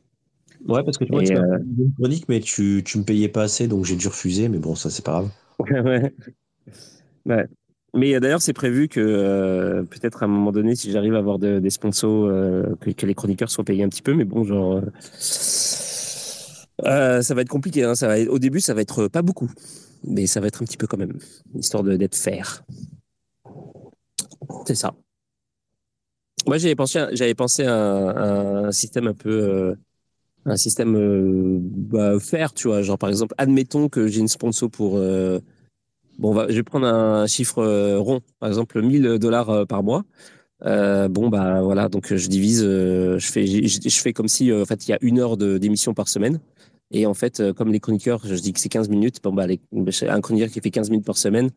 Ouais, 0.66 0.84
parce 0.84 0.98
que 0.98 1.04
tu 1.04 1.12
vois, 1.12 1.22
tu 1.22 1.36
as 1.36 1.38
une 1.38 1.92
chronique, 1.98 2.28
mais 2.28 2.40
tu, 2.40 2.82
tu 2.84 2.98
me 2.98 3.04
payais 3.04 3.28
pas 3.28 3.42
assez, 3.44 3.66
donc 3.66 3.84
j'ai 3.84 3.96
dû 3.96 4.08
refuser, 4.08 4.48
mais 4.48 4.58
bon, 4.58 4.74
ça, 4.74 4.90
c'est 4.90 5.04
pas 5.04 5.12
grave. 5.12 5.30
ouais. 7.26 7.46
Mais 7.94 8.14
euh, 8.14 8.20
d'ailleurs, 8.20 8.42
c'est 8.42 8.52
prévu 8.52 8.88
que 8.88 9.00
euh, 9.00 9.82
peut-être 9.82 10.22
à 10.22 10.26
un 10.26 10.28
moment 10.28 10.52
donné, 10.52 10.76
si 10.76 10.90
j'arrive 10.92 11.14
à 11.14 11.18
avoir 11.18 11.38
des 11.38 11.70
sponsors, 11.70 12.26
euh, 12.26 12.76
que, 12.80 13.06
les 13.06 13.14
chroniqueurs 13.14 13.50
soient 13.50 13.64
payés 13.64 13.82
un 13.82 13.88
petit 13.88 14.02
peu. 14.02 14.14
Mais 14.14 14.24
bon, 14.24 14.44
genre, 14.44 14.80
ça 16.78 17.34
va 17.34 17.42
être 17.42 17.48
compliqué. 17.48 17.84
Hein, 17.84 17.94
ça 17.94 18.06
va 18.06 18.20
au 18.30 18.38
début, 18.38 18.60
ça 18.60 18.74
va 18.74 18.82
être 18.82 19.08
pas 19.08 19.22
beaucoup, 19.22 19.50
mais 20.04 20.26
ça 20.26 20.40
va 20.40 20.46
être 20.46 20.62
un 20.62 20.66
petit 20.66 20.76
peu 20.76 20.86
quand 20.86 20.98
même, 20.98 21.18
histoire 21.54 21.82
d'être 21.82 22.16
fair. 22.16 22.62
C'est 24.66 24.74
ça. 24.74 24.94
Moi, 26.46 26.58
j'avais 26.58 26.76
pensé, 26.76 27.04
j'avais 27.12 27.34
pensé 27.34 27.64
à, 27.64 28.66
un 28.66 28.72
système 28.72 29.08
un 29.08 29.14
peu 29.14 29.74
un 30.46 30.56
système 30.56 30.96
euh, 30.96 31.58
bah, 31.60 32.18
faire, 32.20 32.52
tu 32.52 32.68
vois. 32.68 32.82
Genre, 32.82 32.98
par 32.98 33.08
exemple, 33.08 33.34
admettons 33.38 33.88
que 33.88 34.06
j'ai 34.06 34.20
une 34.20 34.28
sponsor 34.28 34.70
pour. 34.70 34.96
Euh, 34.96 35.40
bon, 36.18 36.34
je 36.48 36.54
vais 36.54 36.62
prendre 36.62 36.86
un 36.86 37.26
chiffre 37.26 37.58
euh, 37.58 37.98
rond, 37.98 38.20
par 38.38 38.48
exemple 38.48 38.80
1000 38.80 39.18
dollars 39.18 39.66
par 39.66 39.82
mois. 39.82 40.04
bon, 40.62 41.28
bah 41.28 41.62
voilà, 41.62 41.88
donc 41.88 42.14
je 42.14 42.28
divise, 42.28 42.62
je, 42.62 43.18
fais, 43.32 43.46
je, 43.46 44.00
fais 44.00 44.12
comme 44.12 44.28
si, 44.28 44.52
en 44.52 44.64
fait, 44.64 44.86
il 44.86 44.90
y 44.90 44.94
a 44.94 44.98
une 45.02 45.18
heure 45.18 45.36
d'émission 45.36 45.94
par 45.94 46.08
semaine. 46.08 46.40
Et 46.92 47.06
en 47.06 47.14
fait, 47.14 47.52
comme 47.52 47.72
les 47.72 47.78
chroniqueurs, 47.78 48.20
je 48.24 48.34
dis 48.34 48.52
que 48.52 48.58
c'est 48.58 48.68
15 48.68 48.88
minutes. 48.88 49.22
Bon, 49.22 49.32
bah, 49.32 49.46
un 49.46 50.20
chroniqueur 50.20 50.50
qui 50.50 50.60
fait 50.60 50.70
15 50.70 50.90
minutes 50.90 51.06
par 51.06 51.16
semaine, 51.16 51.50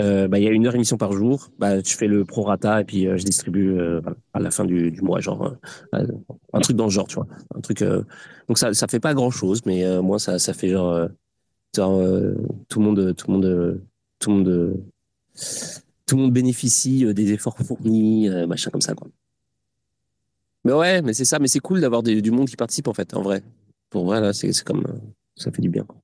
euh, 0.00 0.28
bah, 0.28 0.38
il 0.38 0.44
y 0.44 0.48
a 0.48 0.50
une 0.50 0.66
heure 0.66 0.74
émission 0.74 0.96
par 0.96 1.12
jour. 1.12 1.50
Bah, 1.58 1.80
je 1.80 1.96
fais 1.96 2.06
le 2.06 2.24
prorata 2.24 2.80
et 2.80 2.84
puis 2.84 3.06
euh, 3.06 3.16
je 3.16 3.24
distribue 3.24 3.78
euh, 3.78 4.00
à 4.34 4.40
la 4.40 4.50
fin 4.50 4.64
du, 4.64 4.90
du 4.90 5.00
mois, 5.00 5.20
genre 5.20 5.56
un 5.92 6.60
truc 6.60 6.76
dans 6.76 6.84
le 6.84 6.90
genre, 6.90 7.06
tu 7.06 7.16
vois. 7.16 7.26
Un 7.54 7.60
truc. 7.60 7.82
donc 8.48 8.58
ça, 8.58 8.74
ça 8.74 8.86
fait 8.86 9.00
pas 9.00 9.14
grand 9.14 9.30
chose, 9.30 9.62
mais 9.66 9.84
moi 10.02 10.18
ça, 10.18 10.38
ça 10.38 10.52
fait 10.52 10.68
genre, 10.68 11.08
genre 11.74 12.00
tout 12.68 12.80
le 12.80 12.84
monde, 12.84 13.14
tout 13.16 13.26
le 13.28 13.32
monde, 13.32 13.82
tout 14.18 14.30
le 14.30 14.36
monde, 14.36 14.82
tout 16.06 16.16
le 16.16 16.22
monde 16.22 16.32
bénéficie 16.32 17.12
des 17.14 17.32
efforts 17.32 17.58
fournis, 17.58 18.28
machin 18.46 18.70
comme 18.70 18.82
ça, 18.82 18.94
quoi. 18.94 19.08
Mais 20.64 20.72
ouais, 20.72 21.00
mais 21.00 21.14
c'est 21.14 21.24
ça, 21.24 21.38
mais 21.38 21.46
c'est 21.46 21.60
cool 21.60 21.80
d'avoir 21.80 22.02
du 22.02 22.30
monde 22.30 22.48
qui 22.48 22.56
participe 22.56 22.88
en 22.88 22.94
fait, 22.94 23.14
en 23.14 23.22
vrai. 23.22 23.42
Pour 23.88 24.04
vrai 24.04 24.20
là, 24.20 24.32
c'est 24.32 24.52
comme 24.64 24.84
ça 25.36 25.52
fait 25.52 25.62
du 25.62 25.68
bien. 25.68 25.84
Quoi. 25.84 25.96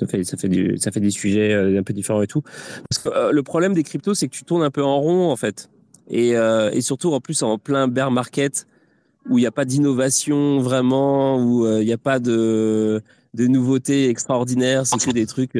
Ça 0.00 0.06
fait, 0.08 0.24
ça 0.24 0.36
ça 0.36 0.90
fait 0.90 1.00
des 1.00 1.10
sujets 1.10 1.52
euh, 1.52 1.78
un 1.78 1.82
peu 1.84 1.92
différents 1.92 2.22
et 2.22 2.26
tout. 2.26 2.42
Parce 2.90 3.02
que 3.02 3.08
euh, 3.08 3.32
le 3.32 3.42
problème 3.42 3.74
des 3.74 3.84
cryptos, 3.84 4.14
c'est 4.14 4.26
que 4.26 4.34
tu 4.34 4.44
tournes 4.44 4.64
un 4.64 4.70
peu 4.70 4.82
en 4.82 5.00
rond, 5.00 5.30
en 5.30 5.36
fait. 5.36 5.70
Et, 6.08 6.36
euh, 6.36 6.80
surtout, 6.80 7.12
en 7.12 7.20
plus, 7.20 7.42
en 7.42 7.58
plein 7.58 7.86
bear 7.86 8.10
market, 8.10 8.66
où 9.28 9.38
il 9.38 9.42
n'y 9.42 9.46
a 9.46 9.52
pas 9.52 9.64
d'innovation 9.64 10.60
vraiment, 10.60 11.38
où 11.38 11.66
il 11.78 11.86
n'y 11.86 11.92
a 11.92 11.98
pas 11.98 12.18
de, 12.18 13.02
de 13.34 13.46
nouveautés 13.46 14.10
extraordinaires, 14.10 14.86
c'est 14.86 14.98
que 14.98 15.12
des 15.12 15.26
trucs, 15.26 15.52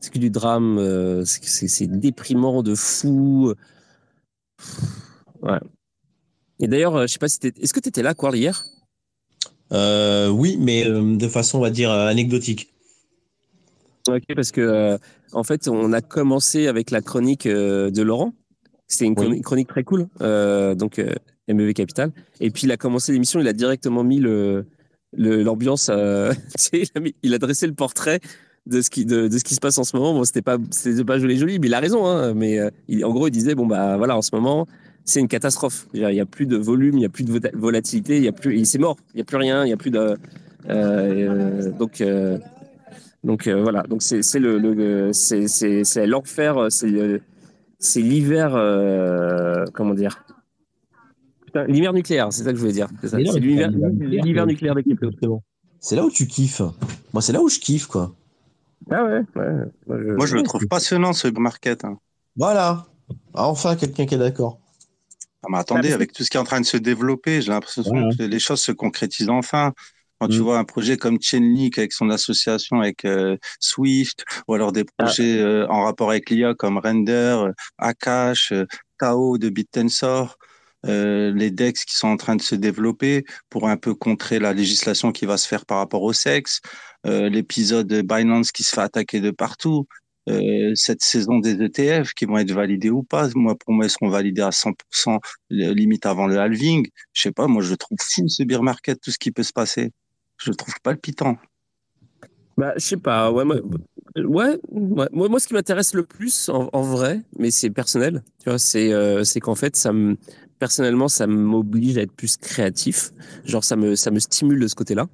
c'est 0.00 0.12
que 0.12 0.18
du 0.18 0.28
drame, 0.28 1.24
c'est 1.24 1.86
déprimant 1.86 2.62
de 2.62 2.74
fou. 2.74 3.54
Ouais. 5.40 5.60
Et 6.58 6.68
d'ailleurs, 6.68 7.02
je 7.02 7.06
sais 7.06 7.18
pas 7.18 7.28
si 7.28 7.38
est-ce 7.42 7.72
que 7.72 7.80
tu 7.80 7.88
étais 7.88 8.02
là, 8.02 8.12
quoi, 8.12 8.36
hier? 8.36 8.64
Oui, 9.72 10.58
mais 10.60 10.84
de 10.84 11.28
façon, 11.28 11.56
on 11.56 11.62
va 11.62 11.70
dire, 11.70 11.90
anecdotique. 11.90 12.70
Ok, 14.08 14.22
parce 14.34 14.50
que 14.50 14.60
euh, 14.60 14.98
en 15.32 15.44
fait, 15.44 15.68
on 15.68 15.92
a 15.92 16.00
commencé 16.00 16.66
avec 16.66 16.90
la 16.90 17.02
chronique 17.02 17.46
euh, 17.46 17.90
de 17.90 18.02
Laurent. 18.02 18.32
C'était 18.86 19.04
une 19.04 19.14
chronique, 19.14 19.68
très 19.68 19.84
cool, 19.84 20.08
euh, 20.20 20.74
donc 20.74 21.00
MEV 21.48 21.74
Capital. 21.74 22.10
Et 22.40 22.50
puis 22.50 22.64
il 22.64 22.72
a 22.72 22.76
commencé 22.76 23.12
l'émission, 23.12 23.38
il 23.38 23.46
a 23.46 23.52
directement 23.52 24.02
mis 24.02 24.18
le 24.18 24.66
l'ambiance. 25.12 25.90
il 27.22 27.34
a 27.34 27.38
dressé 27.38 27.68
le 27.68 27.74
portrait 27.74 28.18
de 28.66 28.80
ce 28.80 28.90
qui 28.90 29.04
de, 29.04 29.28
ce 29.30 29.44
qui 29.44 29.54
se 29.54 29.60
passe 29.60 29.78
en 29.78 29.84
ce 29.84 29.96
moment. 29.96 30.12
Bon, 30.12 30.24
c'était 30.24 30.42
pas 30.42 30.56
c'était 30.70 31.04
pas 31.04 31.20
joli 31.20 31.38
joli, 31.38 31.60
mais 31.60 31.68
il 31.68 31.74
a 31.74 31.78
raison. 31.78 32.04
Hein, 32.04 32.34
mais 32.34 32.58
en 32.60 33.12
gros, 33.12 33.28
il 33.28 33.30
disait 33.30 33.54
bon 33.54 33.66
bah 33.66 33.96
voilà, 33.96 34.16
en 34.16 34.22
ce 34.22 34.34
moment, 34.34 34.66
c'est 35.04 35.20
une 35.20 35.28
catastrophe. 35.28 35.86
Il 35.94 36.04
n'y 36.04 36.20
a 36.20 36.26
plus 36.26 36.46
de 36.46 36.56
volume, 36.56 36.94
il 36.94 37.00
n'y 37.00 37.06
a 37.06 37.10
plus 37.10 37.22
de 37.22 37.40
volatilité, 37.54 38.16
il 38.16 38.24
y 38.24 38.28
a 38.28 38.32
plus, 38.32 38.64
c'est 38.64 38.78
mort. 38.78 38.96
Il 39.14 39.18
n'y 39.18 39.22
a 39.22 39.24
plus 39.24 39.36
rien, 39.36 39.62
il 39.62 39.68
n'y 39.68 39.72
a 39.72 39.76
plus 39.76 39.92
de 39.92 40.16
donc 41.78 42.02
donc 43.22 43.46
euh, 43.46 43.62
voilà, 43.62 43.82
donc 43.82 44.02
c'est 44.02 44.38
le, 44.38 44.58
le 44.58 45.12
c'est 45.12 46.06
l'enfer, 46.06 46.66
c'est 46.70 47.20
c'est 47.78 48.02
l'hiver, 48.02 48.54
euh, 48.54 49.64
comment 49.72 49.94
dire? 49.94 50.24
L'hiver 51.66 51.92
nucléaire, 51.92 52.32
c'est 52.32 52.44
ça 52.44 52.50
que 52.50 52.56
je 52.56 52.60
voulais 52.60 52.72
dire. 52.72 52.88
C'est 53.02 53.16
l'hiver 53.18 54.46
nucléaire 54.46 54.74
des 54.74 54.84
cryptos. 54.84 55.42
C'est 55.80 55.96
là 55.96 56.04
où 56.04 56.10
tu 56.10 56.26
kiffes. 56.26 56.62
Moi, 57.12 57.22
c'est 57.22 57.32
là 57.32 57.42
où 57.42 57.48
je 57.48 57.58
kiffe, 57.58 57.86
quoi. 57.86 58.14
Ah 58.90 59.02
ouais, 59.02 59.22
ouais. 59.34 60.14
Moi, 60.16 60.26
je, 60.26 60.36
le 60.36 60.42
trouve 60.42 60.66
passionnant, 60.66 61.12
ce 61.12 61.28
market. 61.28 61.84
Hein. 61.84 61.98
Voilà. 62.36 62.86
Ah, 63.34 63.48
enfin, 63.48 63.76
quelqu'un 63.76 64.06
qui 64.06 64.14
est 64.14 64.18
d'accord. 64.18 64.60
Ah, 65.42 65.46
mais 65.50 65.58
attendez, 65.58 65.92
avec 65.92 66.12
tout 66.12 66.22
ce 66.22 66.30
qui 66.30 66.36
est 66.36 66.40
en 66.40 66.44
train 66.44 66.60
de 66.60 66.66
se 66.66 66.76
développer, 66.76 67.40
j'ai 67.40 67.50
l'impression 67.50 67.82
que 67.82 68.22
les 68.22 68.38
choses 68.38 68.60
se 68.60 68.72
concrétisent 68.72 69.30
enfin. 69.30 69.72
Quand 70.20 70.28
tu 70.28 70.40
mm. 70.40 70.42
vois 70.42 70.58
un 70.58 70.64
projet 70.64 70.98
comme 70.98 71.18
Chainlink 71.20 71.78
avec 71.78 71.92
son 71.92 72.10
association 72.10 72.80
avec 72.80 73.04
euh, 73.06 73.38
Swift, 73.58 74.24
ou 74.46 74.54
alors 74.54 74.70
des 74.70 74.84
ah. 74.98 75.04
projets 75.04 75.38
euh, 75.40 75.66
en 75.68 75.84
rapport 75.84 76.10
avec 76.10 76.28
l'IA 76.28 76.54
comme 76.54 76.78
Render, 76.78 77.46
euh, 77.46 77.52
Akash, 77.78 78.52
Tao 78.98 79.38
de 79.38 79.48
BitTensor, 79.48 80.36
les 80.84 81.50
DEX 81.50 81.84
qui 81.84 81.94
sont 81.94 82.08
en 82.08 82.16
train 82.16 82.36
de 82.36 82.42
se 82.42 82.54
développer 82.54 83.24
pour 83.48 83.68
un 83.68 83.76
peu 83.76 83.94
contrer 83.94 84.38
la 84.38 84.52
législation 84.52 85.12
qui 85.12 85.26
va 85.26 85.36
se 85.36 85.48
faire 85.48 85.66
par 85.66 85.78
rapport 85.78 86.02
au 86.02 86.12
sexe, 86.12 86.60
l'épisode 87.04 87.92
Binance 88.02 88.50
qui 88.52 88.62
se 88.62 88.74
fait 88.74 88.80
attaquer 88.80 89.20
de 89.20 89.30
partout. 89.30 89.86
cette 90.74 91.02
saison 91.02 91.38
des 91.38 91.62
ETF 91.62 92.14
qui 92.14 92.24
vont 92.24 92.38
être 92.38 92.52
validés 92.52 92.90
ou 92.90 93.02
pas. 93.02 93.28
Moi, 93.34 93.56
pour 93.56 93.74
moi, 93.74 93.86
ils 93.86 93.90
seront 93.90 94.08
validés 94.08 94.42
à 94.42 94.50
100%, 94.50 95.18
limite 95.50 96.06
avant 96.06 96.26
le 96.26 96.38
halving. 96.38 96.88
Je 97.12 97.22
sais 97.22 97.32
pas, 97.32 97.46
moi, 97.46 97.62
je 97.62 97.74
trouve 97.74 97.98
fou 98.00 98.28
ce 98.28 98.42
beer 98.42 98.62
market, 98.62 99.00
tout 99.00 99.10
ce 99.10 99.18
qui 99.18 99.32
peut 99.32 99.42
se 99.42 99.52
passer 99.52 99.92
je 100.40 100.52
trouve 100.52 100.74
palpitant. 100.82 101.36
Bah, 102.56 102.74
je 102.76 102.84
sais 102.84 102.96
pas. 102.96 103.30
Ouais, 103.32 103.44
moi, 103.44 103.56
ouais, 104.16 104.58
Moi, 104.70 105.08
moi, 105.12 105.40
ce 105.40 105.46
qui 105.46 105.54
m'intéresse 105.54 105.94
le 105.94 106.04
plus, 106.04 106.48
en, 106.50 106.82
vrai, 106.82 107.22
mais 107.38 107.50
c'est 107.50 107.70
personnel, 107.70 108.22
tu 108.42 108.50
euh, 108.50 109.24
c'est 109.24 109.40
qu'en 109.40 109.54
fait, 109.54 109.76
ça 109.76 109.92
me, 109.92 110.16
personnellement, 110.58 111.08
ça 111.08 111.26
m'oblige 111.26 111.96
à 111.96 112.02
être 112.02 112.12
plus 112.12 112.36
créatif. 112.36 113.12
Genre, 113.44 113.64
ça 113.64 113.76
me, 113.76 113.96
ça 113.96 114.10
me 114.10 114.18
stimule 114.18 114.60
de 114.60 114.68
ce 114.68 114.74
côté-là. 114.74 115.06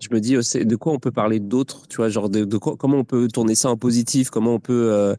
Je 0.00 0.08
me 0.12 0.20
dis, 0.20 0.34
euh, 0.34 0.64
de 0.64 0.76
quoi 0.76 0.92
on 0.92 0.98
peut 0.98 1.12
parler 1.12 1.38
d'autre, 1.40 1.86
tu 1.88 1.98
vois, 1.98 2.08
genre 2.08 2.30
de, 2.30 2.44
de 2.44 2.56
quoi, 2.56 2.76
comment 2.76 2.98
on 2.98 3.04
peut 3.04 3.28
tourner 3.28 3.54
ça 3.54 3.70
en 3.70 3.76
positif, 3.76 4.30
comment 4.30 4.54
on 4.54 4.60
peut, 4.60 4.92
euh, 4.92 5.14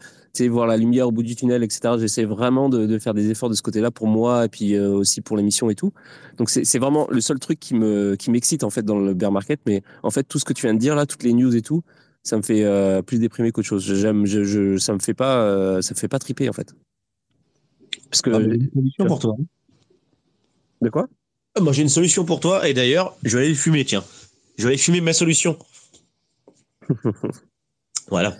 voir 0.50 0.68
la 0.68 0.78
lumière 0.78 1.08
au 1.08 1.12
bout 1.12 1.24
du 1.24 1.36
tunnel, 1.36 1.64
etc. 1.64 1.96
J'essaie 2.00 2.26
vraiment 2.26 2.70
de, 2.70 2.86
de, 2.86 3.00
faire 3.00 3.14
des 3.14 3.30
efforts 3.30 3.50
de 3.50 3.54
ce 3.54 3.62
côté-là 3.62 3.92
pour 3.92 4.08
moi 4.08 4.46
et 4.46 4.50
puis 4.50 4.76
euh, 4.76 4.90
aussi 4.90 5.22
pour 5.22 5.38
l'émission 5.38 5.70
et 5.70 5.76
tout. 5.76 5.94
Donc 6.38 6.50
c'est 6.50 6.80
vraiment 6.80 7.08
le 7.10 7.22
seul 7.22 7.40
truc 7.40 7.60
qui 7.60 7.76
me 7.76 8.16
qui 8.16 8.32
m'excite 8.32 8.64
en 8.64 8.70
fait 8.70 8.84
dans 8.84 9.00
le 9.00 9.14
bear 9.14 9.32
market. 9.32 9.60
Mais 9.66 9.84
en 10.04 10.10
fait, 10.10 10.24
tout 10.24 10.40
ce 10.40 10.46
que 10.46 10.54
tu 10.54 10.66
viens 10.66 10.74
de 10.74 10.80
dire 10.80 10.96
là, 10.96 11.06
toutes 11.06 11.24
les 11.24 11.34
news 11.34 11.56
et 11.56 11.62
tout, 11.62 11.84
ça 12.24 12.38
me 12.38 12.42
fait 12.42 12.64
euh, 12.64 13.02
plus 13.02 13.20
déprimer 13.20 13.52
qu'autre 13.52 13.68
chose. 13.68 13.84
J'aime, 13.84 14.26
je, 14.26 14.44
je, 14.44 14.78
ça 14.78 14.94
me 14.94 15.00
fait 15.00 15.14
pas, 15.14 15.44
euh, 15.44 15.82
ça 15.82 15.94
me 15.94 16.00
fait 16.00 16.08
pas 16.08 16.20
triper 16.20 16.50
en 16.50 16.54
fait. 16.54 16.74
Parce 18.10 18.22
que 18.22 18.30
ah, 18.32 18.40
j'ai 18.40 18.56
une 18.56 18.72
solution 18.72 19.06
pour 19.06 19.20
toi. 19.20 19.36
De 20.82 20.90
quoi? 20.90 21.08
Ah, 21.56 21.62
Moi 21.62 21.74
j'ai 21.74 21.82
une 21.82 21.90
solution 21.90 22.26
pour 22.26 22.40
toi 22.40 22.68
et 22.68 22.74
d'ailleurs 22.74 23.16
je 23.24 23.38
vais 23.38 23.46
aller 23.46 23.56
fumer 23.56 23.86
tiens. 23.86 24.04
Je 24.58 24.64
vais 24.64 24.70
aller 24.70 24.78
fumer 24.78 25.02
ma 25.02 25.14
solution. 25.14 25.58
voilà. 28.10 28.36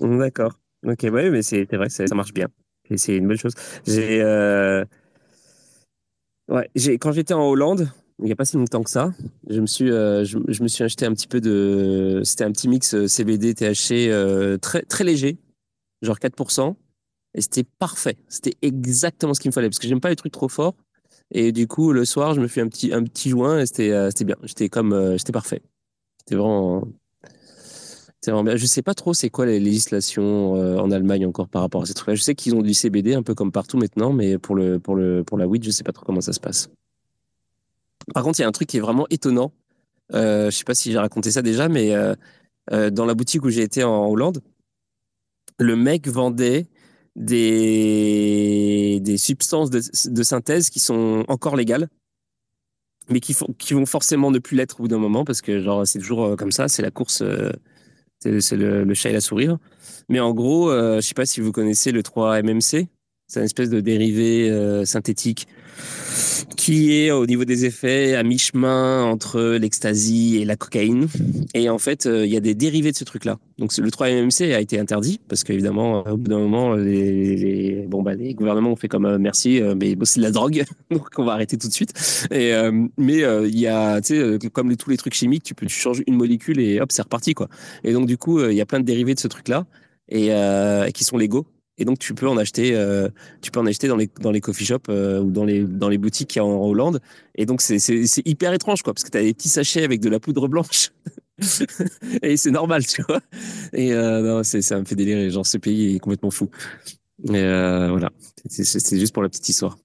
D'accord. 0.00 0.52
Ok, 0.86 1.00
ouais, 1.04 1.30
mais 1.30 1.42
c'est 1.42 1.64
vrai, 1.72 1.88
ça, 1.88 2.04
marche 2.14 2.32
bien. 2.32 2.48
Et 2.90 2.98
c'est 2.98 3.16
une 3.16 3.28
bonne 3.28 3.36
chose. 3.36 3.54
J'ai, 3.86 4.20
euh... 4.20 4.84
ouais, 6.48 6.68
j'ai 6.74 6.98
quand 6.98 7.12
j'étais 7.12 7.34
en 7.34 7.48
Hollande, 7.48 7.88
il 8.18 8.24
n'y 8.24 8.32
a 8.32 8.36
pas 8.36 8.44
si 8.44 8.56
longtemps 8.56 8.82
que 8.82 8.90
ça, 8.90 9.12
je 9.48 9.60
me 9.60 9.66
suis, 9.66 9.90
euh, 9.90 10.24
je, 10.24 10.38
me 10.62 10.68
suis 10.68 10.82
acheté 10.82 11.06
un 11.06 11.12
petit 11.12 11.28
peu 11.28 11.40
de, 11.40 12.20
c'était 12.24 12.44
un 12.44 12.52
petit 12.52 12.68
mix 12.68 12.94
euh, 12.94 13.06
CBD 13.06 13.54
THC 13.54 14.10
très 14.60 14.82
très 14.82 15.04
léger, 15.04 15.38
genre 16.02 16.18
4%, 16.18 16.74
et 17.34 17.40
c'était 17.40 17.64
parfait. 17.64 18.16
C'était 18.28 18.54
exactement 18.62 19.34
ce 19.34 19.40
qu'il 19.40 19.50
me 19.50 19.52
fallait 19.52 19.68
parce 19.68 19.78
que 19.78 19.88
j'aime 19.88 20.00
pas 20.00 20.10
les 20.10 20.16
trucs 20.16 20.32
trop 20.32 20.48
forts. 20.48 20.74
Et 21.30 21.52
du 21.52 21.66
coup, 21.68 21.92
le 21.92 22.04
soir, 22.04 22.34
je 22.34 22.40
me 22.40 22.48
fais 22.48 22.60
un 22.60 22.68
petit 22.68 22.92
un 22.92 23.04
petit 23.04 23.30
joint 23.30 23.60
et 23.60 23.66
c'était 23.66 24.10
c'était 24.10 24.24
bien. 24.24 24.36
J'étais 24.42 24.68
comme, 24.68 25.16
j'étais 25.16 25.32
parfait. 25.32 25.62
C'était 26.18 26.36
vraiment 26.36 26.86
c'est 28.22 28.30
vraiment 28.30 28.44
bien. 28.44 28.56
Je 28.56 28.66
sais 28.66 28.82
pas 28.82 28.94
trop 28.94 29.12
c'est 29.14 29.30
quoi 29.30 29.46
les 29.46 29.60
législations 29.60 30.56
euh, 30.56 30.78
en 30.78 30.90
Allemagne 30.90 31.26
encore 31.26 31.48
par 31.48 31.62
rapport 31.62 31.82
à 31.82 31.86
ces 31.86 31.94
trucs-là. 31.94 32.14
Je 32.14 32.22
sais 32.22 32.34
qu'ils 32.34 32.54
ont 32.54 32.62
du 32.62 32.72
CBD 32.72 33.14
un 33.14 33.22
peu 33.22 33.34
comme 33.34 33.52
partout 33.52 33.76
maintenant, 33.76 34.12
mais 34.12 34.38
pour 34.38 34.54
le 34.54 34.78
pour 34.78 34.94
le 34.94 35.24
pour 35.24 35.36
la 35.38 35.46
weed, 35.46 35.64
je 35.64 35.70
sais 35.70 35.84
pas 35.84 35.92
trop 35.92 36.06
comment 36.06 36.20
ça 36.20 36.32
se 36.32 36.40
passe. 36.40 36.70
Par 38.14 38.22
contre, 38.22 38.40
il 38.40 38.42
y 38.42 38.44
a 38.44 38.48
un 38.48 38.52
truc 38.52 38.68
qui 38.68 38.78
est 38.78 38.80
vraiment 38.80 39.06
étonnant. 39.10 39.52
Euh, 40.14 40.50
je 40.50 40.56
sais 40.56 40.64
pas 40.64 40.74
si 40.74 40.92
j'ai 40.92 40.98
raconté 40.98 41.30
ça 41.30 41.42
déjà, 41.42 41.68
mais 41.68 41.94
euh, 41.94 42.14
euh, 42.72 42.90
dans 42.90 43.06
la 43.06 43.14
boutique 43.14 43.44
où 43.44 43.50
j'ai 43.50 43.62
été 43.62 43.84
en 43.84 44.06
Hollande, 44.08 44.40
le 45.58 45.76
mec 45.76 46.08
vendait 46.08 46.66
des 47.16 49.00
des 49.02 49.18
substances 49.18 49.70
de, 49.70 50.22
synthèse 50.22 50.70
qui 50.70 50.80
sont 50.80 51.24
encore 51.28 51.56
légales 51.56 51.88
mais 53.10 53.20
qui, 53.20 53.36
qui 53.58 53.74
vont 53.74 53.84
forcément 53.84 54.30
ne 54.30 54.38
plus 54.38 54.56
l'être 54.56 54.80
au 54.80 54.84
bout 54.84 54.88
d'un 54.88 54.98
moment 54.98 55.24
parce 55.24 55.42
que 55.42 55.84
c'est 55.84 55.98
toujours 55.98 56.36
comme 56.36 56.52
ça, 56.52 56.68
c'est 56.68 56.80
la 56.80 56.90
course 56.90 57.22
c'est 58.40 58.56
le, 58.56 58.84
le, 58.84 58.94
chat 58.94 59.10
et 59.10 59.12
la 59.12 59.20
souris. 59.20 59.48
Mais 60.08 60.20
en 60.20 60.32
gros, 60.32 60.70
euh, 60.70 60.96
je 60.96 61.00
sais 61.06 61.14
pas 61.14 61.26
si 61.26 61.40
vous 61.40 61.52
connaissez 61.52 61.92
le 61.92 62.02
3-MMC. 62.02 62.88
C'est 63.32 63.40
une 63.40 63.46
espèce 63.46 63.70
de 63.70 63.80
dérivé 63.80 64.50
euh, 64.50 64.84
synthétique 64.84 65.48
qui 66.56 66.94
est 66.94 67.10
au 67.10 67.24
niveau 67.24 67.46
des 67.46 67.64
effets 67.64 68.14
à 68.14 68.22
mi-chemin 68.22 69.04
entre 69.04 69.56
l'ecstasy 69.56 70.36
et 70.36 70.44
la 70.44 70.56
cocaïne. 70.56 71.08
Et 71.54 71.70
en 71.70 71.78
fait, 71.78 72.04
euh, 72.04 72.26
il 72.26 72.32
y 72.32 72.36
a 72.36 72.40
des 72.40 72.54
dérivés 72.54 72.92
de 72.92 72.96
ce 72.96 73.04
truc-là. 73.04 73.38
Donc 73.58 73.74
le 73.76 73.88
3-MMC 73.88 74.54
a 74.54 74.60
été 74.60 74.78
interdit 74.78 75.18
parce 75.28 75.44
qu'évidemment, 75.44 76.06
au 76.06 76.16
bout 76.16 76.28
d'un 76.28 76.38
moment, 76.38 76.76
bah, 76.76 78.14
les 78.14 78.34
gouvernements 78.34 78.72
ont 78.72 78.76
fait 78.76 78.88
comme 78.88 79.06
euh, 79.06 79.18
merci, 79.18 79.62
euh, 79.62 79.74
mais 79.74 79.96
c'est 80.04 80.20
de 80.20 80.24
la 80.24 80.30
drogue, 80.30 80.64
donc 80.90 81.08
on 81.16 81.24
va 81.24 81.32
arrêter 81.32 81.56
tout 81.56 81.68
de 81.68 81.72
suite. 81.72 81.94
Mais 82.30 83.22
il 83.48 83.58
y 83.58 83.66
a, 83.66 84.00
comme 84.52 84.76
tous 84.76 84.90
les 84.90 84.96
trucs 84.96 85.14
chimiques, 85.14 85.44
tu 85.44 85.54
peux 85.54 85.66
tu 85.66 85.80
changes 85.80 86.02
une 86.06 86.16
molécule 86.16 86.60
et 86.60 86.80
hop, 86.80 86.92
c'est 86.92 87.02
reparti 87.02 87.34
quoi. 87.34 87.48
Et 87.82 87.92
donc 87.92 88.06
du 88.06 88.18
coup, 88.18 88.44
il 88.44 88.54
y 88.54 88.60
a 88.60 88.66
plein 88.66 88.80
de 88.80 88.84
dérivés 88.84 89.14
de 89.14 89.20
ce 89.20 89.28
truc-là 89.28 89.64
et 90.08 90.30
qui 90.92 91.04
sont 91.04 91.16
légaux 91.16 91.46
et 91.82 91.84
donc 91.84 91.98
tu 91.98 92.14
peux 92.14 92.28
en 92.28 92.36
acheter, 92.36 92.76
euh, 92.76 93.08
tu 93.40 93.50
peux 93.50 93.58
en 93.58 93.66
acheter 93.66 93.88
dans 93.88 93.96
les 93.96 94.08
dans 94.20 94.30
les 94.30 94.40
coffee 94.40 94.64
shops 94.64 94.88
euh, 94.88 95.20
ou 95.20 95.32
dans 95.32 95.44
les 95.44 95.64
dans 95.64 95.88
les 95.88 95.98
boutiques 95.98 96.28
qu'il 96.28 96.40
en 96.40 96.64
Hollande. 96.64 97.00
Et 97.34 97.44
donc 97.44 97.60
c'est 97.60 97.76
hyper 98.24 98.52
étrange 98.52 98.82
quoi, 98.82 98.94
parce 98.94 99.02
que 99.02 99.10
tu 99.10 99.18
as 99.18 99.22
des 99.22 99.34
petits 99.34 99.48
sachets 99.48 99.82
avec 99.82 100.00
de 100.00 100.08
la 100.08 100.20
poudre 100.20 100.46
blanche. 100.46 100.92
et 102.22 102.36
c'est 102.36 102.52
normal, 102.52 102.86
tu 102.86 103.02
vois. 103.02 103.20
Et 103.72 103.92
euh, 103.92 104.22
non, 104.22 104.44
ça 104.44 104.78
me 104.78 104.84
fait 104.84 104.94
délirer. 104.94 105.28
Genre 105.30 105.44
ce 105.44 105.58
pays 105.58 105.96
est 105.96 105.98
complètement 105.98 106.30
fou. 106.30 106.50
Et 107.24 107.42
voilà, 107.42 108.10
c'est 108.48 108.98
juste 108.98 109.12
pour 109.12 109.24
la 109.24 109.28
petite 109.28 109.48
histoire. 109.48 109.76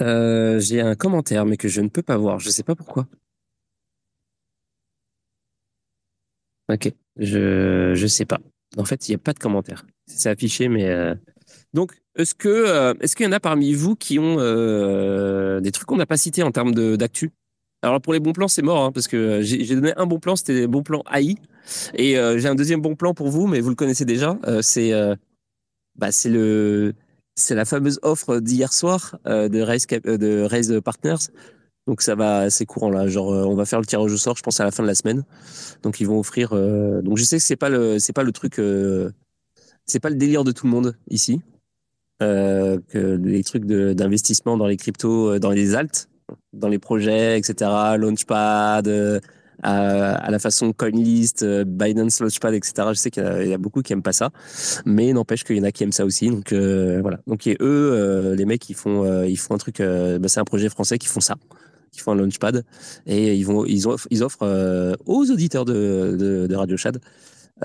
J'ai 0.00 0.80
un 0.80 0.96
commentaire, 0.96 1.46
mais 1.46 1.56
que 1.56 1.68
je 1.68 1.80
ne 1.80 1.88
peux 1.88 2.02
pas 2.02 2.16
voir. 2.16 2.40
Je 2.40 2.50
sais 2.50 2.64
pas 2.64 2.74
pourquoi. 2.74 3.06
Ok, 6.68 6.92
je 7.18 7.92
je 7.94 8.06
sais 8.06 8.24
pas. 8.24 8.40
En 8.76 8.84
fait, 8.84 9.08
il 9.08 9.12
n'y 9.12 9.16
a 9.16 9.18
pas 9.18 9.32
de 9.32 9.38
commentaire. 9.38 9.84
C'est 10.06 10.30
affiché, 10.30 10.68
mais 10.68 10.88
euh... 10.88 11.14
donc 11.74 11.92
est-ce 12.16 12.34
que 12.34 12.48
euh, 12.48 12.94
est-ce 13.00 13.16
qu'il 13.16 13.26
y 13.26 13.28
en 13.28 13.32
a 13.32 13.40
parmi 13.40 13.72
vous 13.74 13.96
qui 13.96 14.18
ont 14.18 14.36
euh, 14.38 15.60
des 15.60 15.72
trucs 15.72 15.86
qu'on 15.86 15.96
n'a 15.96 16.06
pas 16.06 16.16
cités 16.16 16.42
en 16.42 16.50
termes 16.50 16.74
d'actu? 16.96 17.30
Alors 17.82 18.00
pour 18.00 18.12
les 18.12 18.20
bons 18.20 18.32
plans, 18.32 18.48
c'est 18.48 18.62
mort 18.62 18.84
hein, 18.84 18.92
parce 18.92 19.08
que 19.08 19.40
j'ai 19.42 19.74
donné 19.74 19.92
un 19.96 20.06
bon 20.06 20.20
plan, 20.20 20.36
c'était 20.36 20.54
les 20.54 20.66
bons 20.68 20.84
plans 20.84 21.02
AI, 21.12 21.36
et 21.94 22.14
j'ai 22.14 22.46
un 22.46 22.54
deuxième 22.54 22.80
bon 22.80 22.94
plan 22.94 23.12
pour 23.12 23.28
vous, 23.28 23.48
mais 23.48 23.60
vous 23.60 23.70
le 23.70 23.74
connaissez 23.74 24.04
déjà. 24.04 24.38
C'est 24.60 24.92
bah 25.96 26.10
le 26.26 26.92
c'est 27.34 27.54
la 27.56 27.64
fameuse 27.64 27.98
offre 28.02 28.38
d'hier 28.38 28.72
soir 28.72 29.18
de 29.24 29.60
Raise 29.60 29.88
de 29.88 30.42
Raise 30.42 30.80
Partners 30.84 31.26
donc 31.86 32.02
ça 32.02 32.14
va, 32.14 32.48
c'est 32.50 32.66
courant 32.66 32.90
là. 32.90 33.08
Genre, 33.08 33.32
euh, 33.32 33.44
on 33.44 33.54
va 33.54 33.64
faire 33.64 33.80
le 33.80 33.86
tirage 33.86 34.12
au 34.12 34.16
sort, 34.16 34.36
je 34.36 34.42
pense 34.42 34.60
à 34.60 34.64
la 34.64 34.70
fin 34.70 34.82
de 34.82 34.88
la 34.88 34.94
semaine. 34.94 35.24
Donc 35.82 36.00
ils 36.00 36.06
vont 36.06 36.18
offrir. 36.18 36.50
Euh... 36.52 37.02
Donc 37.02 37.18
je 37.18 37.24
sais 37.24 37.38
que 37.38 37.42
c'est 37.42 37.56
pas 37.56 37.68
le, 37.68 37.98
c'est 37.98 38.12
pas 38.12 38.22
le 38.22 38.32
truc, 38.32 38.58
euh... 38.58 39.10
c'est 39.86 40.00
pas 40.00 40.10
le 40.10 40.16
délire 40.16 40.44
de 40.44 40.52
tout 40.52 40.66
le 40.66 40.72
monde 40.72 40.96
ici. 41.08 41.40
Euh, 42.22 42.78
que 42.88 43.16
les 43.16 43.42
trucs 43.42 43.64
d'investissement 43.64 44.56
dans 44.56 44.66
les 44.66 44.76
cryptos, 44.76 45.32
euh, 45.32 45.38
dans 45.40 45.50
les 45.50 45.74
alts, 45.74 46.08
dans 46.52 46.68
les 46.68 46.78
projets, 46.78 47.36
etc. 47.36 47.70
Launchpad, 47.98 48.86
euh, 48.86 49.18
à, 49.64 50.30
la 50.30 50.38
façon 50.38 50.72
CoinList, 50.72 51.44
Binance 51.64 52.20
Launchpad, 52.20 52.54
etc. 52.54 52.88
Je 52.90 52.94
sais 52.94 53.10
qu'il 53.10 53.24
y, 53.24 53.52
a 53.52 53.58
beaucoup 53.58 53.82
qui 53.82 53.92
aiment 53.92 54.02
pas 54.02 54.12
ça, 54.12 54.30
mais 54.84 55.12
n'empêche 55.12 55.42
qu'il 55.42 55.56
y 55.56 55.60
en 55.60 55.64
a 55.64 55.72
qui 55.72 55.82
aiment 55.82 55.92
ça 55.92 56.04
aussi. 56.04 56.30
Donc 56.30 56.52
voilà. 56.52 57.20
Donc 57.26 57.46
et 57.46 57.56
eux, 57.60 58.34
les 58.36 58.44
mecs, 58.44 58.68
ils 58.70 58.74
font, 58.74 59.24
ils 59.24 59.36
font 59.36 59.54
un 59.54 59.58
truc. 59.58 59.78
Bah, 59.80 60.28
c'est 60.28 60.40
un 60.40 60.44
projet 60.44 60.68
français 60.68 60.98
qui 60.98 61.08
font 61.08 61.20
ça 61.20 61.36
qui 61.92 62.00
font 62.00 62.12
un 62.12 62.16
launchpad 62.16 62.64
et 63.06 63.36
ils 63.36 63.44
vont 63.44 63.64
ils 63.64 63.86
offrent, 63.86 64.08
ils 64.10 64.24
offrent 64.24 64.42
euh, 64.42 64.94
aux 65.06 65.30
auditeurs 65.30 65.64
de, 65.64 66.16
de, 66.48 66.54
Radio 66.54 66.76
Chad 66.76 66.98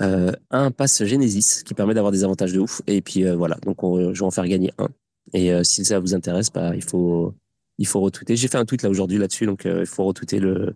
euh, 0.00 0.32
un 0.50 0.70
pass 0.70 1.02
Genesis 1.04 1.64
qui 1.64 1.74
permet 1.74 1.94
d'avoir 1.94 2.12
des 2.12 2.22
avantages 2.22 2.52
de 2.52 2.60
ouf. 2.60 2.82
Et 2.86 3.00
puis 3.00 3.26
euh, 3.26 3.34
voilà. 3.34 3.56
Donc 3.64 3.82
on, 3.82 4.14
je 4.14 4.20
vais 4.20 4.26
en 4.26 4.30
faire 4.30 4.46
gagner 4.46 4.70
un. 4.78 4.88
Et 5.32 5.52
si 5.64 5.84
ça 5.84 5.98
vous 5.98 6.14
intéresse 6.14 6.50
bah 6.50 6.74
il 6.74 6.84
faut 6.84 7.34
il 7.78 7.86
faut 7.86 8.00
retweeter. 8.00 8.36
J'ai 8.36 8.48
fait 8.48 8.56
un 8.56 8.64
tweet 8.64 8.82
là 8.82 8.90
aujourd'hui 8.90 9.18
là-dessus 9.18 9.44
donc 9.46 9.66
il 9.66 9.86
faut 9.86 10.04
retweeter 10.04 10.40
le 10.40 10.74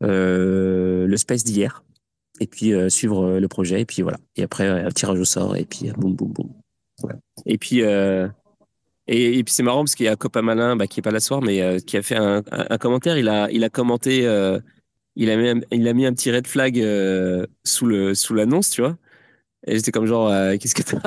le 0.00 1.16
space 1.16 1.44
d'hier. 1.44 1.82
Et 2.40 2.46
puis 2.46 2.72
suivre 2.90 3.38
le 3.38 3.48
projet. 3.48 3.82
Et 3.82 3.84
puis 3.84 4.02
voilà. 4.02 4.18
Et 4.36 4.42
après 4.42 4.90
tirage 4.92 5.18
au 5.18 5.24
sort. 5.24 5.56
Et 5.56 5.64
puis 5.64 5.90
boum 5.96 6.14
boum 6.14 6.32
boum. 6.32 6.50
Et 7.44 7.58
puis 7.58 7.82
et, 9.12 9.42
puis 9.42 9.52
c'est 9.52 9.64
marrant 9.64 9.80
parce 9.80 9.96
qu'il 9.96 10.06
y 10.06 10.08
a 10.08 10.14
Copa 10.14 10.40
Malin 10.40 10.76
bah, 10.76 10.86
qui 10.86 11.00
est 11.00 11.02
pas 11.02 11.10
là 11.10 11.18
ce 11.18 11.26
soir, 11.26 11.42
mais 11.42 11.60
euh, 11.60 11.80
qui 11.80 11.96
a 11.96 12.02
fait 12.02 12.14
un, 12.16 12.42
commentaire. 12.78 13.18
Il 13.18 13.28
a, 13.28 13.68
commenté, 13.68 14.24
euh, 14.24 14.60
il, 15.16 15.30
a 15.30 15.36
mis 15.36 16.06
un, 16.06 16.12
petit 16.12 16.30
red 16.30 16.46
flag 16.46 16.78
euh, 16.80 17.44
sous 17.64 17.88
l'annonce, 18.34 18.70
tu 18.70 18.82
vois. 18.82 18.96
Et 19.66 19.74
j'étais 19.74 19.90
comme 19.90 20.06
genre, 20.06 20.30
qu'est-ce 20.58 20.76
que 20.76 20.82
t'as 20.82 21.00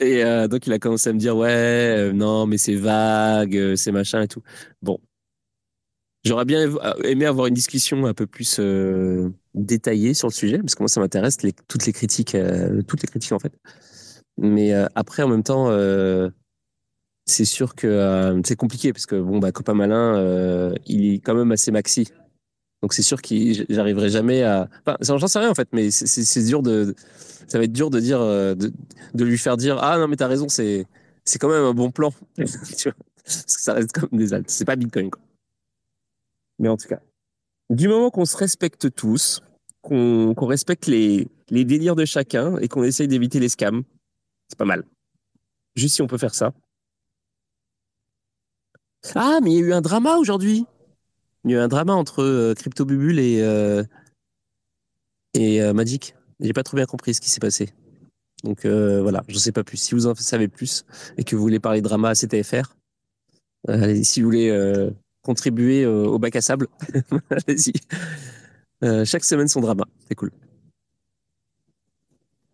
Et 0.00 0.24
donc 0.48 0.66
il 0.66 0.72
a 0.72 0.78
commencé 0.78 1.10
à 1.10 1.12
me 1.12 1.18
dire, 1.18 1.36
ouais, 1.36 2.10
non, 2.14 2.46
mais 2.46 2.56
c'est 2.56 2.74
vague, 2.74 3.76
c'est 3.76 3.92
machin 3.92 4.22
et 4.22 4.28
tout. 4.28 4.42
Bon, 4.80 4.98
j'aurais 6.24 6.46
bien 6.46 6.72
aimé 7.04 7.26
avoir 7.26 7.48
une 7.48 7.54
discussion 7.54 8.06
un 8.06 8.14
peu 8.14 8.26
plus 8.26 8.60
détaillée 9.54 10.14
sur 10.14 10.28
le 10.28 10.32
sujet, 10.32 10.58
parce 10.58 10.74
que 10.74 10.82
moi 10.82 10.88
ça 10.88 11.00
m'intéresse 11.00 11.36
toutes 11.68 11.84
les 11.84 11.92
critiques, 11.92 12.34
toutes 12.88 13.02
les 13.02 13.08
critiques 13.08 13.32
en 13.32 13.38
fait. 13.38 13.52
Mais 14.38 14.72
après, 14.94 15.22
en 15.22 15.28
même 15.28 15.44
temps 15.44 15.68
c'est 17.30 17.44
sûr 17.44 17.74
que 17.74 17.86
euh, 17.86 18.40
c'est 18.44 18.56
compliqué 18.56 18.92
parce 18.92 19.06
que 19.06 19.18
bon 19.20 19.38
bah 19.38 19.50
Malin 19.74 20.16
euh, 20.16 20.74
il 20.86 21.14
est 21.14 21.18
quand 21.20 21.34
même 21.34 21.52
assez 21.52 21.70
maxi. 21.70 22.08
Donc 22.82 22.92
c'est 22.92 23.02
sûr 23.02 23.20
que 23.22 23.34
j'arriverai 23.68 24.10
jamais 24.10 24.42
à 24.42 24.68
enfin 24.86 24.96
j'en 25.18 25.26
sais 25.26 25.38
rien 25.38 25.50
en 25.50 25.54
fait 25.54 25.68
mais 25.72 25.90
c'est 25.90 26.44
dur 26.44 26.62
de 26.62 26.94
ça 27.46 27.58
va 27.58 27.64
être 27.64 27.72
dur 27.72 27.90
de 27.90 28.00
dire 28.00 28.20
euh, 28.20 28.54
de, 28.54 29.24
lui 29.24 29.38
faire 29.38 29.56
dire 29.56 29.78
ah 29.82 29.98
non 29.98 30.08
mais 30.08 30.16
t'as 30.16 30.26
raison 30.26 30.48
c'est 30.48 30.86
c'est 31.24 31.38
quand 31.38 31.48
même 31.48 31.64
un 31.64 31.74
bon 31.74 31.90
plan. 31.90 32.12
Parce 32.36 32.56
que 32.84 32.90
ça 33.24 33.74
reste 33.74 33.92
comme 33.92 34.18
des 34.18 34.34
altes 34.34 34.50
c'est 34.50 34.64
pas 34.64 34.76
Bitcoin 34.76 35.10
quoi. 35.10 35.22
Mais 36.58 36.68
en 36.68 36.76
tout 36.76 36.88
cas 36.88 37.00
du 37.70 37.86
moment 37.86 38.10
qu'on 38.10 38.24
se 38.24 38.36
respecte 38.36 38.94
tous 38.94 39.42
qu'on 39.82 40.34
qu 40.36 40.44
respecte 40.44 40.86
les 40.86 41.28
les 41.50 41.64
délires 41.64 41.96
de 41.96 42.04
chacun 42.04 42.56
et 42.58 42.68
qu'on 42.68 42.82
essaye 42.82 43.08
d'éviter 43.08 43.40
les 43.40 43.48
scams 43.48 43.82
c'est 44.48 44.58
pas 44.58 44.64
mal. 44.64 44.84
Juste 45.76 45.94
si 45.94 46.02
on 46.02 46.08
peut 46.08 46.18
faire 46.18 46.34
ça 46.34 46.52
ah, 49.14 49.38
mais 49.42 49.52
il 49.52 49.54
y 49.54 49.62
a 49.62 49.66
eu 49.66 49.72
un 49.72 49.80
drama 49.80 50.16
aujourd'hui. 50.16 50.66
Il 51.44 51.50
y 51.50 51.54
a 51.54 51.58
eu 51.58 51.60
un 51.60 51.68
drama 51.68 51.94
entre 51.94 52.22
euh, 52.22 52.54
et, 53.18 53.42
euh, 53.42 53.82
et 55.34 55.62
euh, 55.62 55.72
Magic. 55.72 56.14
J'ai 56.40 56.52
pas 56.52 56.62
trop 56.62 56.76
bien 56.76 56.86
compris 56.86 57.14
ce 57.14 57.20
qui 57.20 57.30
s'est 57.30 57.40
passé. 57.40 57.70
Donc 58.44 58.64
euh, 58.64 59.02
voilà, 59.02 59.22
je 59.28 59.38
sais 59.38 59.52
pas 59.52 59.64
plus. 59.64 59.76
Si 59.76 59.94
vous 59.94 60.06
en 60.06 60.14
savez 60.14 60.48
plus 60.48 60.84
et 61.16 61.24
que 61.24 61.36
vous 61.36 61.42
voulez 61.42 61.60
parler 61.60 61.80
drama 61.80 62.10
à 62.10 62.14
CTFR, 62.14 62.74
euh, 63.68 64.02
si 64.02 64.20
vous 64.20 64.26
voulez 64.26 64.90
contribuer 65.22 65.86
au 65.86 66.18
bac 66.18 66.36
à 66.36 66.40
sable, 66.40 66.68
allez-y. 67.30 67.72
chaque 69.04 69.24
semaine 69.24 69.48
son 69.48 69.60
drama, 69.60 69.86
c'est 70.08 70.14
cool. 70.14 70.30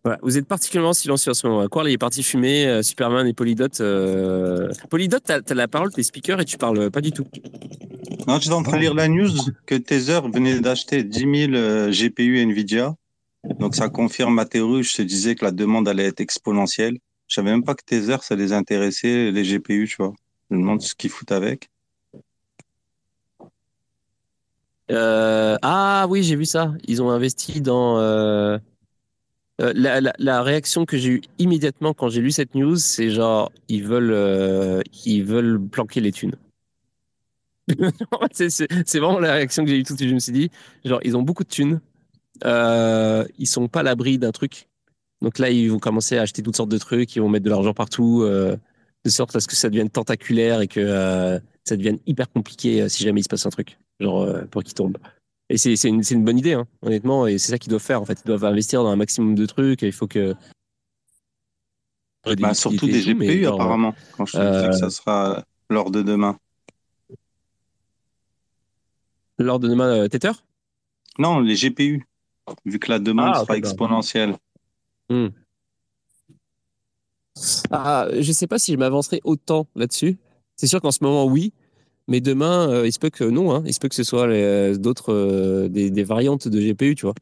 Voilà. 0.07 0.19
Vous 0.21 0.37
êtes 0.37 0.47
particulièrement 0.47 0.93
silencieux 0.93 1.31
en 1.31 1.33
ce 1.33 1.47
moment. 1.47 1.67
Quoi, 1.67 1.83
il 1.89 1.93
est 1.93 1.97
parti 1.97 2.23
fumer, 2.23 2.81
Superman 2.83 3.27
et 3.27 3.33
Polydot. 3.33 3.67
Polydot, 4.89 5.19
t'as 5.19 5.39
as 5.47 5.53
la 5.53 5.67
parole, 5.67 5.91
t'es 5.91 6.03
speaker 6.03 6.39
et 6.39 6.45
tu 6.45 6.57
parles 6.57 6.89
pas 6.91 7.01
du 7.01 7.11
tout. 7.11 7.25
Non, 8.27 8.35
je 8.35 8.41
suis 8.43 8.51
en 8.51 8.63
train 8.63 8.77
de 8.77 8.81
lire 8.81 8.93
la 8.93 9.07
news 9.07 9.29
que 9.65 9.75
Tether 9.75 10.21
venait 10.33 10.59
d'acheter 10.59 11.03
10 11.03 11.19
000 11.51 11.91
GPU 11.91 12.39
Nvidia 12.41 12.95
donc 13.59 13.75
ça 13.75 13.89
confirme 13.89 14.33
ma 14.33 14.45
théorie. 14.45 14.83
Je 14.83 14.95
te 14.95 15.01
disais 15.01 15.35
que 15.35 15.45
la 15.45 15.51
demande 15.51 15.87
allait 15.87 16.05
être 16.05 16.19
exponentielle. 16.19 16.97
Je 17.27 17.35
savais 17.35 17.51
même 17.51 17.63
pas 17.63 17.75
que 17.75 17.83
Tether, 17.83 18.17
ça 18.21 18.35
les 18.35 18.53
intéressait, 18.53 19.31
les 19.31 19.43
GPU, 19.43 19.87
tu 19.87 19.97
vois. 19.97 20.13
Je 20.49 20.55
me 20.55 20.61
demande 20.61 20.81
ce 20.81 20.95
qu'ils 20.95 21.09
foutent 21.09 21.31
avec. 21.31 21.69
Euh, 24.89 25.57
ah 25.61 26.05
oui, 26.09 26.23
j'ai 26.23 26.35
vu 26.35 26.45
ça. 26.45 26.73
Ils 26.87 27.01
ont 27.01 27.09
investi 27.09 27.59
dans... 27.61 27.99
Euh, 29.59 29.73
euh, 29.75 30.11
la, 30.19 30.43
réaction 30.43 30.85
que 30.85 30.97
j'ai 30.97 31.09
eue 31.09 31.21
immédiatement 31.39 31.93
quand 31.93 32.09
j'ai 32.09 32.21
lu 32.21 32.31
cette 32.31 32.53
news, 32.53 32.75
c'est 32.75 33.09
genre, 33.09 33.51
ils 33.67 33.83
veulent, 33.83 34.83
ils 35.05 35.23
veulent 35.23 35.59
planquer 35.59 35.99
les 35.99 36.11
thunes. 36.11 36.35
c'est 38.31 38.99
vraiment 38.99 39.19
la 39.19 39.33
réaction 39.33 39.63
que 39.65 39.71
j'ai 39.71 39.79
eue 39.79 39.83
tout 39.83 39.93
de 39.93 39.97
suite. 39.97 40.09
Je 40.09 40.13
me 40.13 40.19
suis 40.19 40.31
dit, 40.31 40.51
genre, 40.85 40.99
ils 41.03 41.17
ont 41.17 41.23
beaucoup 41.23 41.43
de 41.43 41.49
thunes 41.49 41.81
euh, 42.45 43.25
ils 43.37 43.47
sont 43.47 43.67
pas 43.67 43.83
l'abri 43.83 44.17
d'un 44.17 44.31
truc. 44.31 44.67
Donc 45.21 45.39
là, 45.39 45.49
ils 45.49 45.71
vont 45.71 45.79
commencer 45.79 46.17
à 46.17 46.21
acheter 46.21 46.43
toutes 46.43 46.55
sortes 46.55 46.69
de 46.69 46.77
trucs, 46.77 47.15
ils 47.15 47.21
vont 47.21 47.29
mettre 47.29 47.45
de 47.45 47.49
l'argent 47.49 47.73
partout, 47.73 48.21
euh, 48.23 48.55
de 49.03 49.09
sorte 49.09 49.35
à 49.35 49.39
ce 49.39 49.47
que 49.47 49.55
ça 49.55 49.69
devienne 49.69 49.89
tentaculaire 49.89 50.61
et 50.61 50.67
que 50.67 50.79
euh, 50.79 51.39
ça 51.63 51.75
devienne 51.75 51.97
hyper 52.05 52.29
compliqué 52.31 52.81
euh, 52.81 52.89
si 52.89 53.03
jamais 53.03 53.21
il 53.21 53.23
se 53.23 53.29
passe 53.29 53.45
un 53.45 53.49
truc, 53.49 53.79
genre 53.99 54.21
euh, 54.21 54.43
pour 54.45 54.63
qu'ils 54.63 54.75
tombent. 54.75 54.97
Et 55.49 55.57
c'est 55.57 55.81
une, 55.87 56.01
une, 56.09 56.25
bonne 56.25 56.37
idée, 56.37 56.53
hein, 56.53 56.67
honnêtement, 56.81 57.25
et 57.25 57.37
c'est 57.37 57.51
ça 57.51 57.57
qu'ils 57.57 57.69
doivent 57.69 57.81
faire. 57.81 58.01
En 58.01 58.05
fait, 58.05 58.19
ils 58.23 58.27
doivent 58.27 58.43
investir 58.43 58.83
dans 58.83 58.89
un 58.89 58.97
maximum 58.97 59.33
de 59.33 59.45
trucs. 59.45 59.81
Et 59.81 59.87
il 59.87 59.93
faut 59.93 60.07
que 60.07 60.35
bah, 62.35 62.53
surtout 62.53 62.85
des 62.85 63.01
GPU 63.01 63.47
apparemment. 63.47 63.93
Quand 64.15 64.25
je 64.25 64.33
te 64.33 64.61
dis 64.61 64.67
que 64.69 64.75
ça 64.75 64.89
sera 64.89 65.45
lors 65.69 65.91
de 65.91 66.01
demain. 66.01 66.37
Lors 69.39 69.59
de 69.59 69.69
demain, 69.69 70.09
Tether? 70.09 70.31
Non, 71.19 71.39
les 71.39 71.55
GPU 71.55 72.05
vu 72.65 72.79
que 72.79 72.91
la 72.91 72.99
demande 72.99 73.31
ah, 73.33 73.39
sera 73.41 73.57
exponentielle. 73.57 74.35
Hmm. 75.09 75.27
Ah, 77.71 78.07
je 78.11 78.27
ne 78.27 78.33
sais 78.33 78.47
pas 78.47 78.59
si 78.59 78.73
je 78.73 78.77
m'avancerai 78.77 79.21
autant 79.23 79.67
là-dessus. 79.75 80.17
C'est 80.55 80.67
sûr 80.67 80.81
qu'en 80.81 80.91
ce 80.91 81.03
moment, 81.03 81.25
oui. 81.25 81.53
Mais 82.07 82.21
demain, 82.21 82.69
euh, 82.69 82.87
il 82.87 82.93
se 82.93 82.99
peut 82.99 83.09
que 83.09 83.23
non. 83.23 83.53
Hein. 83.53 83.63
Il 83.65 83.73
se 83.73 83.79
peut 83.79 83.89
que 83.89 83.95
ce 83.95 84.03
soit 84.03 84.27
euh, 84.27 84.75
d'autres, 84.75 85.13
euh, 85.13 85.67
des, 85.67 86.03
variantes 86.03 86.47
de 86.47 86.59
GPU, 86.59 86.95
tu 86.95 87.05
vois. 87.05 87.15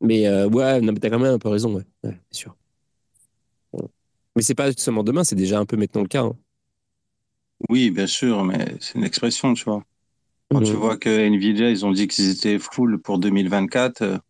Mais 0.00 0.28
ouais, 0.46 0.80
non, 0.80 0.92
mais 0.92 1.04
as 1.04 1.10
quand 1.10 1.18
même 1.18 1.34
un 1.34 1.38
peu 1.38 1.48
raison, 1.48 1.74
ouais. 1.74 1.84
c'est 2.02 2.14
sûr. 2.30 2.56
Mais 4.36 4.42
c'est 4.42 4.54
pas 4.54 4.72
seulement 4.72 5.02
demain, 5.02 5.24
c'est 5.24 5.36
déjà 5.36 5.58
un 5.58 5.66
peu 5.66 5.76
maintenant 5.76 6.00
le 6.02 6.08
cas. 6.08 6.22
Hein. 6.22 6.36
Oui, 7.68 7.90
bien 7.90 8.06
sûr, 8.06 8.42
mais 8.44 8.76
c'est 8.80 8.94
une 8.94 9.04
expression, 9.04 9.52
tu 9.52 9.64
vois. 9.64 9.84
Quand 10.50 10.62
tu 10.62 10.72
hmm. 10.72 10.76
vois 10.76 10.96
que 10.96 11.10
Nvidia, 11.10 11.68
ils 11.68 11.84
ont 11.84 11.92
dit 11.92 12.08
qu'ils 12.08 12.30
étaient 12.30 12.58
full 12.58 12.98
pour 12.98 13.18
2024, 13.18 14.20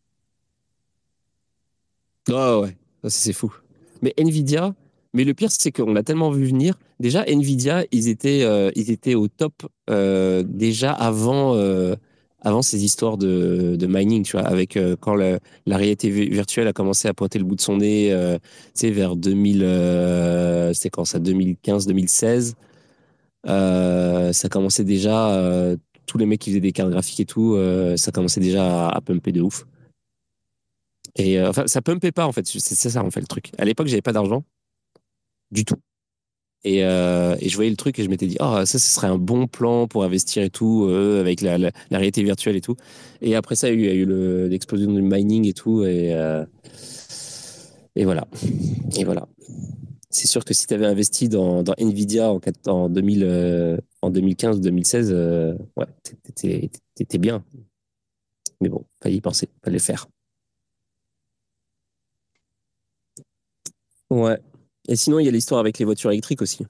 Oh 2.28 2.62
ouais, 2.62 2.76
c'est 3.08 3.32
fou. 3.32 3.54
Mais 4.02 4.14
Nvidia, 4.16 4.74
mais 5.14 5.24
le 5.24 5.34
pire, 5.34 5.50
c'est 5.50 5.72
qu'on 5.72 5.92
l'a 5.92 6.02
tellement 6.02 6.30
vu 6.30 6.46
venir. 6.46 6.78
Déjà, 7.00 7.24
Nvidia, 7.26 7.86
ils 7.92 8.08
étaient, 8.08 8.42
euh, 8.42 8.70
au 9.16 9.28
top 9.28 9.66
euh, 9.88 10.44
déjà 10.46 10.92
avant, 10.92 11.54
euh, 11.54 11.96
avant 12.40 12.60
ces 12.60 12.84
histoires 12.84 13.16
de, 13.16 13.86
mining, 13.88 14.22
tu 14.22 14.36
vois, 14.36 14.46
avec 14.46 14.78
quand 15.00 15.14
la, 15.14 15.38
réalité 15.66 16.10
virtuelle 16.10 16.68
a 16.68 16.74
commencé 16.74 17.08
à 17.08 17.14
pointer 17.14 17.38
le 17.38 17.46
bout 17.46 17.56
de 17.56 17.62
son 17.62 17.78
nez, 17.78 18.14
tu 18.44 18.48
sais, 18.74 18.90
vers 18.90 19.16
2000, 19.16 19.60
c'était 20.74 20.90
quand 20.90 21.06
ça, 21.06 21.18
2015, 21.18 21.86
2016. 21.86 22.54
ça 23.46 24.48
commençait 24.50 24.84
déjà, 24.84 25.74
tous 26.04 26.18
les 26.18 26.26
mecs 26.26 26.40
qui 26.40 26.50
faisaient 26.50 26.60
des 26.60 26.72
cartes 26.72 26.90
graphiques 26.90 27.20
et 27.20 27.24
tout, 27.24 27.56
ça 27.96 28.12
commençait 28.12 28.40
déjà 28.40 28.88
à, 28.88 29.00
pumper 29.00 29.32
de 29.32 29.40
ouf. 29.40 29.66
Et 31.16 31.40
enfin, 31.42 31.66
ça 31.66 31.80
pumpait 31.80 32.12
pas 32.12 32.26
en 32.26 32.32
fait. 32.32 32.46
C'est 32.46 32.90
ça 32.90 33.02
en 33.02 33.10
fait 33.10 33.20
le 33.20 33.26
truc. 33.26 33.52
À 33.58 33.64
l'époque, 33.64 33.86
j'avais 33.86 34.02
pas 34.02 34.12
d'argent 34.12 34.44
du 35.50 35.64
tout. 35.64 35.76
Et, 36.64 36.84
euh, 36.84 37.36
et, 37.40 37.48
je 37.48 37.56
voyais 37.56 37.70
le 37.70 37.76
truc 37.76 37.98
et 37.98 38.04
je 38.04 38.10
m'étais 38.10 38.26
dit, 38.26 38.36
oh, 38.40 38.64
ça, 38.64 38.66
ce 38.66 38.78
serait 38.78 39.06
un 39.06 39.16
bon 39.16 39.46
plan 39.46 39.86
pour 39.86 40.04
investir 40.04 40.42
et 40.42 40.50
tout, 40.50 40.86
euh, 40.88 41.20
avec 41.20 41.40
la, 41.40 41.56
réalité 41.90 42.22
virtuelle 42.22 42.56
et 42.56 42.60
tout. 42.60 42.76
Et 43.22 43.34
après 43.34 43.56
ça, 43.56 43.70
il 43.70 43.80
y 43.80 43.88
a 43.88 43.94
eu, 43.94 44.04
l'explosion 44.48 44.92
du 44.92 45.00
mining 45.00 45.46
et 45.48 45.54
tout. 45.54 45.84
Et, 45.84 46.14
euh, 46.14 46.44
et 47.96 48.04
voilà. 48.04 48.26
Et 48.98 49.04
voilà. 49.04 49.26
C'est 50.10 50.26
sûr 50.26 50.44
que 50.44 50.52
si 50.52 50.66
tu 50.66 50.74
avais 50.74 50.86
investi 50.86 51.28
dans, 51.28 51.62
dans 51.62 51.74
Nvidia 51.78 52.30
en, 52.30 52.40
en, 52.66 52.88
2000, 52.90 53.80
en 54.02 54.10
2015-2016, 54.10 55.56
ouais, 55.76 55.86
t'étais 56.94 57.18
bien. 57.18 57.42
Mais 58.60 58.68
bon, 58.68 58.84
fallait 59.02 59.16
y 59.16 59.20
penser, 59.20 59.48
fallait 59.64 59.78
le 59.78 59.82
faire. 59.82 60.08
Ouais. 64.10 64.38
Et 64.88 64.96
sinon, 64.96 65.18
il 65.18 65.26
y 65.26 65.28
a 65.28 65.32
l'histoire 65.32 65.60
avec 65.60 65.78
les 65.78 65.84
voitures 65.84 66.10
électriques 66.10 66.42
aussi. 66.42 66.66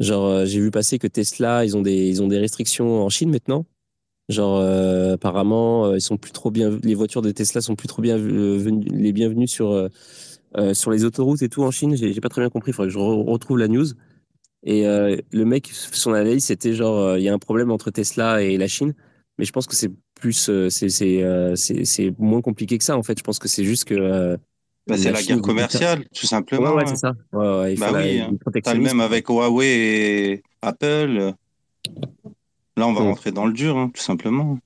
Genre, 0.00 0.26
euh, 0.26 0.44
j'ai 0.44 0.60
vu 0.60 0.70
passer 0.70 0.98
que 0.98 1.06
Tesla, 1.06 1.64
ils 1.64 1.76
ont 1.76 1.82
des, 1.82 2.08
ils 2.08 2.22
ont 2.22 2.28
des 2.28 2.38
restrictions 2.38 3.02
en 3.04 3.08
Chine 3.08 3.30
maintenant. 3.30 3.66
Genre, 4.28 4.58
euh, 4.58 5.14
apparemment, 5.14 5.86
euh, 5.86 5.96
ils 5.96 6.00
sont 6.00 6.16
plus 6.16 6.32
trop 6.32 6.50
bien, 6.50 6.78
les 6.82 6.94
voitures 6.94 7.22
de 7.22 7.30
Tesla 7.30 7.60
sont 7.60 7.76
plus 7.76 7.88
trop 7.88 8.02
bien 8.02 8.16
les 8.18 9.12
bienvenues 9.12 9.48
sur 9.48 9.88
sur 10.72 10.92
les 10.92 11.04
autoroutes 11.04 11.42
et 11.42 11.48
tout 11.48 11.64
en 11.64 11.70
Chine. 11.72 11.96
J'ai 11.96 12.20
pas 12.20 12.28
très 12.28 12.40
bien 12.40 12.50
compris. 12.50 12.70
Il 12.70 12.74
faudrait 12.74 12.88
que 12.88 12.94
je 12.94 12.98
retrouve 12.98 13.58
la 13.58 13.68
news. 13.68 13.86
Et 14.62 14.84
le 14.84 15.44
mec, 15.44 15.68
son 15.72 16.12
analyse, 16.12 16.44
c'était 16.44 16.74
genre, 16.74 17.18
il 17.18 17.24
y 17.24 17.28
a 17.28 17.34
un 17.34 17.38
problème 17.40 17.72
entre 17.72 17.90
Tesla 17.90 18.40
et 18.40 18.56
la 18.56 18.68
Chine. 18.68 18.94
Mais 19.36 19.44
je 19.44 19.52
pense 19.52 19.66
que 19.66 19.74
c'est 19.74 19.90
plus, 20.14 20.48
c'est 20.70 22.14
moins 22.18 22.40
compliqué 22.40 22.78
que 22.78 22.84
ça 22.84 22.96
en 22.96 23.02
fait. 23.02 23.18
Je 23.18 23.24
pense 23.24 23.40
que 23.40 23.48
c'est 23.48 23.64
juste 23.64 23.84
que 23.84 24.38
bah, 24.86 24.96
c'est 24.98 25.10
la 25.10 25.22
guerre 25.22 25.40
commerciale, 25.40 26.04
tout 26.14 26.26
simplement. 26.26 26.70
Ouais, 26.70 26.82
ouais 26.82 26.86
c'est 26.86 26.96
ça. 26.96 27.14
Ouais, 27.32 27.74
bah 27.76 27.90
oui, 27.94 28.20
hein. 28.20 28.30
le 28.74 28.80
même 28.80 29.00
avec 29.00 29.28
Huawei 29.28 29.66
et 29.66 30.42
Apple. 30.62 31.34
Là, 32.76 32.88
on 32.88 32.92
va 32.92 33.00
rentrer 33.00 33.30
dans 33.30 33.46
le 33.46 33.52
dur, 33.52 33.76
hein, 33.76 33.90
tout 33.94 34.02
simplement. 34.02 34.58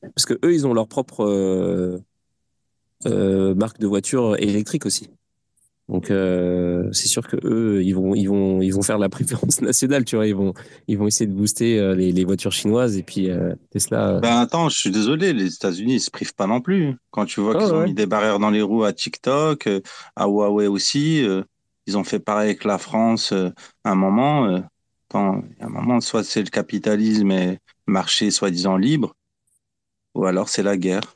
Parce 0.00 0.26
que 0.26 0.34
eux, 0.44 0.52
ils 0.52 0.66
ont 0.66 0.74
leur 0.74 0.86
propre 0.86 1.24
euh, 1.24 1.98
euh, 3.06 3.54
marque 3.54 3.78
de 3.78 3.86
voiture 3.86 4.36
électrique 4.36 4.86
aussi. 4.86 5.08
Donc 5.88 6.10
euh, 6.10 6.88
c'est 6.92 7.08
sûr 7.08 7.26
que 7.28 7.36
eux 7.44 7.82
ils 7.84 7.94
vont 7.94 8.14
ils 8.14 8.26
vont 8.26 8.62
ils 8.62 8.70
vont 8.72 8.82
faire 8.82 8.98
la 8.98 9.08
préférence 9.10 9.60
nationale, 9.60 10.04
tu 10.04 10.16
vois, 10.16 10.26
ils 10.26 10.34
vont 10.34 10.54
ils 10.88 10.96
vont 10.96 11.06
essayer 11.06 11.26
de 11.26 11.34
booster 11.34 11.78
euh, 11.78 11.94
les, 11.94 12.10
les 12.12 12.24
voitures 12.24 12.52
chinoises 12.52 12.96
et 12.96 13.02
puis 13.02 13.30
euh, 13.30 13.54
Tesla. 13.70 14.18
Ben 14.20 14.38
attends, 14.38 14.68
je 14.70 14.78
suis 14.78 14.90
désolé, 14.90 15.32
les 15.34 15.54
États-Unis 15.54 15.94
ils 15.94 16.00
se 16.00 16.10
privent 16.10 16.34
pas 16.34 16.46
non 16.46 16.60
plus. 16.60 16.96
Quand 17.10 17.26
tu 17.26 17.40
vois 17.40 17.54
qu'ils 17.56 17.72
ont 17.72 17.84
mis 17.84 17.94
des 17.94 18.06
barrières 18.06 18.38
dans 18.38 18.50
les 18.50 18.62
roues 18.62 18.84
à 18.84 18.92
TikTok, 18.92 19.68
à 20.16 20.26
Huawei 20.26 20.66
aussi, 20.66 21.26
ils 21.86 21.98
ont 21.98 22.04
fait 22.04 22.18
pareil 22.18 22.50
avec 22.50 22.64
la 22.64 22.78
France 22.78 23.32
à 23.32 23.90
un 23.90 23.94
moment. 23.94 24.62
quand 25.10 25.42
à 25.60 25.66
un 25.66 25.68
moment, 25.68 26.00
soit 26.00 26.24
c'est 26.24 26.42
le 26.42 26.50
capitalisme 26.50 27.30
et 27.30 27.58
marché 27.86 28.30
soi-disant 28.30 28.78
libre, 28.78 29.14
ou 30.14 30.24
alors 30.24 30.48
c'est 30.48 30.62
la 30.62 30.78
guerre. 30.78 31.14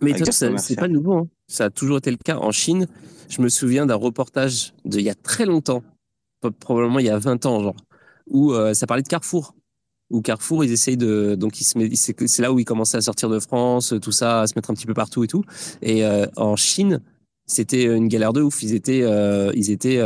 Mais 0.00 0.14
c'est 0.58 0.76
pas 0.76 0.88
nouveau. 0.88 1.14
Hein. 1.14 1.28
Ça 1.48 1.64
a 1.64 1.70
toujours 1.70 1.98
été 1.98 2.10
le 2.10 2.16
cas 2.16 2.36
en 2.36 2.52
Chine. 2.52 2.86
Je 3.28 3.42
me 3.42 3.48
souviens 3.48 3.86
d'un 3.86 3.94
reportage 3.94 4.72
d'il 4.84 5.02
y 5.02 5.10
a 5.10 5.14
très 5.14 5.46
longtemps, 5.46 5.82
probablement 6.58 6.98
il 6.98 7.06
y 7.06 7.10
a 7.10 7.18
20 7.18 7.46
ans, 7.46 7.62
genre, 7.62 7.76
où 8.26 8.52
euh, 8.52 8.74
ça 8.74 8.86
parlait 8.86 9.02
de 9.02 9.08
Carrefour. 9.08 9.54
Où 10.10 10.22
Carrefour, 10.22 10.64
ils 10.64 10.72
essayent 10.72 10.96
de. 10.96 11.36
Donc, 11.36 11.52
c'est 11.54 12.40
là 12.40 12.52
où 12.52 12.58
ils 12.58 12.64
commençaient 12.64 12.96
à 12.96 13.02
sortir 13.02 13.28
de 13.28 13.38
France, 13.38 13.94
tout 14.02 14.10
ça, 14.10 14.40
à 14.40 14.46
se 14.48 14.54
mettre 14.56 14.70
un 14.70 14.74
petit 14.74 14.86
peu 14.86 14.94
partout 14.94 15.22
et 15.22 15.28
tout. 15.28 15.44
Et 15.82 16.04
euh, 16.04 16.26
en 16.36 16.56
Chine, 16.56 17.00
c'était 17.46 17.84
une 17.84 18.08
galère 18.08 18.32
de 18.32 18.42
ouf. 18.42 18.62
Ils 18.64 18.74
étaient. 18.74 19.02
Euh, 19.02 19.52
ils 19.54 19.70
étaient 19.70 20.00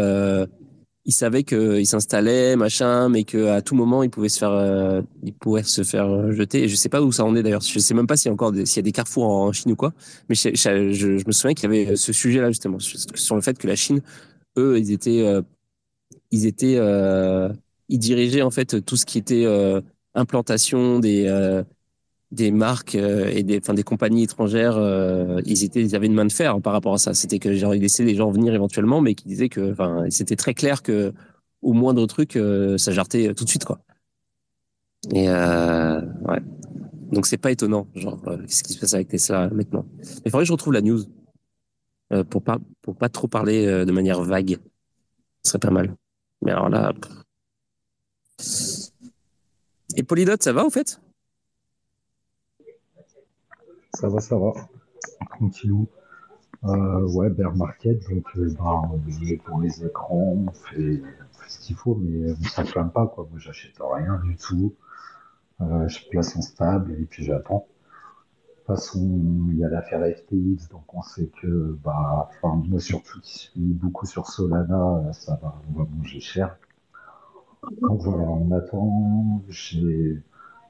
il 1.06 1.12
savait 1.12 1.42
qu'il 1.42 1.86
s'installait, 1.86 2.56
machin, 2.56 3.08
mais 3.10 3.24
qu'à 3.24 3.60
tout 3.60 3.74
moment, 3.74 4.02
il 4.02 4.10
pouvait 4.10 4.30
se 4.30 4.38
faire, 4.38 4.52
euh, 4.52 5.02
il 5.22 5.34
pouvait 5.34 5.62
se 5.62 5.82
faire 5.82 6.08
euh, 6.08 6.32
jeter. 6.32 6.62
Et 6.64 6.68
je 6.68 6.76
sais 6.76 6.88
pas 6.88 7.02
où 7.02 7.12
ça 7.12 7.24
en 7.24 7.36
est 7.36 7.42
d'ailleurs. 7.42 7.60
Je 7.60 7.78
sais 7.78 7.94
même 7.94 8.06
pas 8.06 8.16
s'il 8.16 8.28
y 8.28 8.30
a 8.30 8.32
encore 8.32 8.54
s'il 8.54 8.76
y 8.76 8.78
a 8.78 8.82
des 8.82 8.92
carrefours 8.92 9.24
en, 9.26 9.52
Chine 9.52 9.72
ou 9.72 9.76
quoi. 9.76 9.92
Mais 10.28 10.34
je, 10.34 11.26
me 11.26 11.32
souviens 11.32 11.54
qu'il 11.54 11.70
y 11.70 11.84
avait 11.84 11.96
ce 11.96 12.12
sujet-là, 12.12 12.48
justement, 12.48 12.78
sur 12.78 13.36
le 13.36 13.42
fait 13.42 13.58
que 13.58 13.66
la 13.66 13.76
Chine, 13.76 14.00
eux, 14.56 14.78
ils 14.78 14.92
étaient, 14.92 15.20
euh, 15.20 15.42
ils 16.30 16.46
étaient, 16.46 16.78
ils 17.88 17.98
dirigeaient, 17.98 18.42
en 18.42 18.50
fait, 18.50 18.82
tout 18.84 18.96
ce 18.96 19.04
qui 19.04 19.18
était 19.18 19.46
implantation 20.14 21.00
des, 21.00 21.28
des 22.34 22.50
marques 22.50 22.94
et 22.94 23.42
des, 23.42 23.58
enfin, 23.58 23.74
des 23.74 23.82
compagnies 23.82 24.24
étrangères, 24.24 24.76
ils 25.46 25.64
étaient, 25.64 25.82
ils 25.82 25.96
avaient 25.96 26.06
une 26.06 26.14
main 26.14 26.26
de 26.26 26.32
fer 26.32 26.60
par 26.60 26.72
rapport 26.72 26.94
à 26.94 26.98
ça. 26.98 27.14
C'était 27.14 27.38
que 27.38 27.54
genre 27.54 27.74
ils 27.74 27.80
laissaient 27.80 28.04
les 28.04 28.14
gens 28.14 28.30
venir 28.30 28.54
éventuellement, 28.54 29.00
mais 29.00 29.14
qui 29.14 29.26
disaient 29.26 29.48
que, 29.48 29.72
enfin, 29.72 30.04
c'était 30.10 30.36
très 30.36 30.54
clair 30.54 30.82
que 30.82 31.12
au 31.62 31.72
moindre 31.72 32.06
truc, 32.06 32.38
ça 32.76 32.92
jartait 32.92 33.32
tout 33.34 33.44
de 33.44 33.48
suite 33.48 33.64
quoi. 33.64 33.80
Et 35.12 35.28
ouais. 35.28 36.40
Donc 37.12 37.26
c'est 37.26 37.36
pas 37.38 37.52
étonnant, 37.52 37.86
genre 37.94 38.20
qu'est-ce 38.22 38.64
qui 38.64 38.72
se 38.72 38.80
passe 38.80 38.94
avec 38.94 39.08
Tesla 39.08 39.48
maintenant. 39.50 39.86
Mais 39.98 40.04
il 40.26 40.30
faudrait 40.30 40.44
que 40.44 40.48
je 40.48 40.52
retrouve 40.52 40.72
la 40.72 40.82
news 40.82 41.04
pour 42.30 42.42
pas 42.42 42.58
pour 42.82 42.96
pas 42.96 43.08
trop 43.08 43.28
parler 43.28 43.66
de 43.84 43.92
manière 43.92 44.22
vague. 44.22 44.58
Ce 45.42 45.50
serait 45.50 45.58
pas 45.58 45.70
mal. 45.70 45.94
Mais 46.42 46.50
alors 46.52 46.68
là. 46.68 46.92
Et 49.96 50.02
Polydot, 50.02 50.36
ça 50.40 50.52
va 50.52 50.64
en 50.64 50.70
fait? 50.70 51.00
Ça 53.94 54.08
va, 54.08 54.20
ça 54.20 54.36
va. 54.36 54.52
Tranquillou. 55.30 55.88
Euh, 56.64 57.06
ouais, 57.12 57.30
bear 57.30 57.54
market, 57.54 58.08
donc 58.08 58.24
euh, 58.36 58.54
bah, 58.58 58.82
on 58.90 59.26
est 59.26 59.36
pour 59.36 59.60
les 59.60 59.84
écrans, 59.84 60.34
on 60.46 60.50
fait, 60.50 61.02
ce 61.46 61.58
qu'il 61.58 61.76
faut, 61.76 61.94
mais 61.94 62.32
on 62.32 62.44
s'afflamme 62.44 62.90
pas, 62.90 63.06
quoi. 63.06 63.28
Moi, 63.30 63.38
j'achète 63.38 63.76
rien 63.78 64.18
du 64.24 64.36
tout. 64.36 64.74
Euh, 65.60 65.86
je 65.88 66.08
place 66.08 66.36
en 66.36 66.42
stable 66.42 66.92
et 67.00 67.04
puis 67.04 67.24
j'attends. 67.24 67.66
De 67.66 68.56
toute 68.56 68.66
façon, 68.66 69.20
il 69.50 69.58
y 69.58 69.64
a 69.64 69.68
l'affaire 69.68 70.00
FTX, 70.00 70.70
donc 70.70 70.92
on 70.94 71.02
sait 71.02 71.30
que, 71.42 71.78
bah, 71.84 72.30
enfin, 72.30 72.62
moi 72.66 72.80
surtout 72.80 73.20
qui 73.20 73.38
suis 73.38 73.60
beaucoup 73.60 74.06
sur 74.06 74.26
Solana, 74.26 75.12
ça 75.12 75.38
va, 75.42 75.60
on 75.68 75.78
va 75.78 75.88
manger 75.98 76.20
cher. 76.20 76.56
Donc 77.82 78.00
voilà, 78.02 78.22
on 78.22 78.50
attend. 78.52 79.42
J'ai 79.48 80.22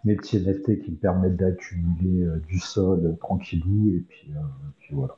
mes 0.05 0.17
petits 0.17 0.39
NFT 0.39 0.83
qui 0.83 0.91
me 0.91 0.97
permettent 0.97 1.37
d'accumuler 1.37 2.25
euh, 2.25 2.43
du 2.47 2.59
sol 2.59 3.05
euh, 3.05 3.17
tranquillou 3.17 3.95
et 3.97 4.01
puis, 4.01 4.31
euh, 4.37 4.41
puis 4.79 4.95
voilà. 4.95 5.17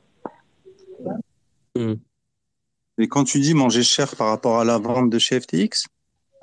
Hmm. 1.75 1.95
Et 2.97 3.07
quand 3.07 3.23
tu 3.23 3.39
dis 3.39 3.53
manger 3.53 3.83
cher 3.83 4.15
par 4.15 4.29
rapport 4.29 4.59
à 4.59 4.65
la 4.65 4.77
vente 4.77 5.09
de 5.09 5.19
chez 5.19 5.39
FTX 5.39 5.87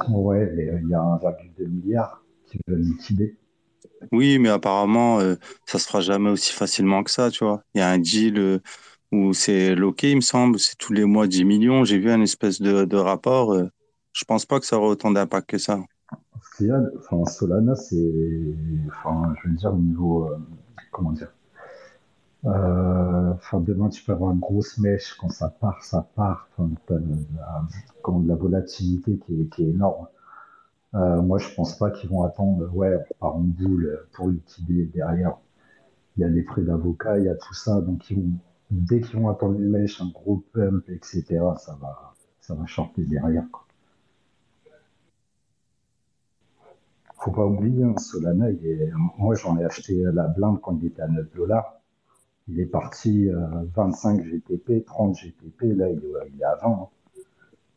Ouais, 0.09 0.53
il 0.57 0.89
y 0.89 0.95
a 0.95 1.01
1,2 1.01 1.67
milliard 1.67 2.25
qui 2.47 2.59
veulent 2.69 2.83
liquider. 2.83 3.37
Oui, 4.13 4.39
mais 4.39 4.51
apparemment, 4.51 5.21
ça 5.67 5.79
se 5.79 5.87
fera 5.87 6.01
jamais 6.01 6.31
aussi 6.31 6.53
facilement 6.53 7.03
que 7.03 7.11
ça, 7.11 7.31
tu 7.31 7.45
vois. 7.45 7.63
Il 7.75 7.79
y 7.79 7.81
a 7.81 7.91
un 7.91 7.99
deal 7.99 8.61
où 9.13 9.33
c'est 9.33 9.75
loqué, 9.75 10.11
il 10.11 10.17
me 10.17 10.21
semble, 10.21 10.59
c'est 10.59 10.77
tous 10.77 10.93
les 10.93 11.05
mois 11.05 11.27
10 11.27 11.45
millions. 11.45 11.85
J'ai 11.85 11.99
vu 11.99 12.11
un 12.11 12.21
espèce 12.21 12.61
de, 12.61 12.85
de 12.85 12.97
rapport. 12.97 13.57
je 14.13 14.25
pense 14.25 14.47
pas 14.47 14.61
que 14.61 14.67
ça 14.67 14.77
aura 14.79 14.89
autant 14.89 15.11
d'impact 15.11 15.51
que 15.51 15.59
ça 15.59 15.81
Solana, 17.27 17.75
c'est, 17.75 18.55
enfin, 18.89 19.35
je 19.43 19.49
veux 19.49 19.55
dire, 19.57 19.75
au 19.75 19.79
niveau, 19.79 20.29
euh, 20.29 20.39
comment 20.93 21.13
dire, 21.13 21.33
euh, 22.47 23.33
enfin, 23.33 23.61
demain, 23.61 23.89
tu 23.89 24.05
peux 24.05 24.13
avoir 24.13 24.33
une 24.33 24.41
grosse 24.41 24.79
mèche, 24.79 25.15
quand 25.21 25.31
ça 25.31 25.49
part, 25.49 25.83
ça 25.83 26.07
part, 26.15 26.49
enfin, 26.57 26.71
de 26.91 28.29
la, 28.29 28.35
volatilité 28.37 29.19
qui 29.19 29.41
est, 29.41 29.61
énorme. 29.61 30.07
Euh, 30.95 31.23
moi, 31.23 31.39
je 31.39 31.53
pense 31.55 31.77
pas 31.79 31.91
qu'ils 31.91 32.11
vont 32.11 32.23
attendre, 32.23 32.69
ouais, 32.75 32.97
on 32.97 33.15
part 33.21 33.37
en 33.37 33.41
boule 33.41 34.07
pour 34.13 34.29
liquider 34.29 34.87
derrière. 34.95 35.37
Il 36.17 36.21
y 36.21 36.25
a 36.25 36.29
les 36.29 36.43
frais 36.45 36.63
d'avocat, 36.63 37.19
il 37.19 37.25
y 37.25 37.29
a 37.29 37.35
tout 37.35 37.55
ça, 37.55 37.81
donc 37.81 38.13
dès 38.71 39.01
qu'ils 39.01 39.19
vont 39.19 39.29
attendre 39.29 39.59
une 39.59 39.71
mèche, 39.71 40.01
un 40.01 40.11
gros 40.15 40.45
pump, 40.53 40.89
etc., 40.89 41.25
ça 41.59 41.77
va, 41.81 42.15
ça 42.41 42.55
va 42.55 42.67
shorter 42.67 43.05
derrière. 43.05 43.45
Faut 47.25 47.31
pas 47.31 47.47
oublier, 47.47 47.83
hein, 47.85 47.97
Solana, 47.97 48.49
moi 49.17 49.35
j'en 49.35 49.57
ai 49.57 49.65
acheté 49.65 50.03
la 50.13 50.29
blinde 50.29 50.61
quand 50.61 50.79
il 50.83 50.89
était 50.89 51.01
à 51.01 51.09
9 51.09 51.35
dollars. 51.35 51.81
Il 52.49 52.61
est 52.61 52.67
parti 52.67 53.31
à 53.31 53.37
euh, 53.37 53.65
25 53.75 54.23
GTP, 54.23 54.85
30 54.85 55.17
GTP, 55.17 55.63
là 55.75 55.89
il 55.89 56.03
est, 56.39 56.45
à 56.45 56.57
20. 56.57 56.69
Hein. 56.69 56.89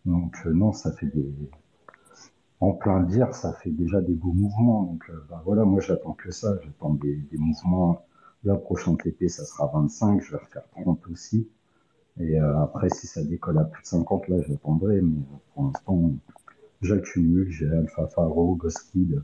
Donc 0.05 0.35
euh, 0.45 0.51
non, 0.51 0.73
ça 0.73 0.91
fait 0.91 1.05
des... 1.05 1.31
En 2.59 2.73
plein 2.73 3.01
dire, 3.03 3.33
ça 3.33 3.53
fait 3.53 3.69
déjà 3.69 4.01
des 4.01 4.15
beaux 4.15 4.33
mouvements. 4.33 4.83
Donc 4.83 5.03
euh, 5.09 5.25
bah, 5.29 5.41
voilà, 5.45 5.63
moi 5.63 5.79
j'attends 5.79 6.13
que 6.13 6.31
ça, 6.31 6.57
j'attends 6.61 6.95
des, 6.95 7.25
mouvements. 7.37 8.05
La 8.43 8.55
prochaine 8.55 8.97
TP, 8.97 9.29
ça 9.29 9.45
sera 9.45 9.71
25, 9.73 10.21
je 10.21 10.31
vais 10.31 10.37
refaire 10.43 10.67
30 10.81 11.07
aussi. 11.07 11.47
Et 12.19 12.37
après, 12.37 12.89
si 12.89 13.07
ça 13.07 13.23
décolle 13.23 13.59
à 13.59 13.63
plus 13.63 13.83
de 13.83 13.87
50, 13.87 14.27
là 14.27 14.41
j'attendrai. 14.41 15.01
Mais 15.01 15.21
pour 15.53 15.65
l'instant, 15.65 16.11
j'accumule, 16.81 17.49
j'ai 17.49 17.69
Alpha 17.69 18.07
Faro, 18.07 18.55
Ghostkid 18.55 19.23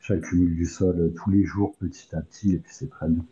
j'accumule 0.00 0.56
du 0.56 0.66
sol 0.66 0.98
euh, 0.98 1.14
tous 1.16 1.30
les 1.30 1.44
jours 1.44 1.76
petit 1.78 2.14
à 2.14 2.20
petit 2.22 2.54
et 2.54 2.58
puis 2.58 2.72
c'est 2.74 2.90
très 2.90 3.08
bien. 3.08 3.24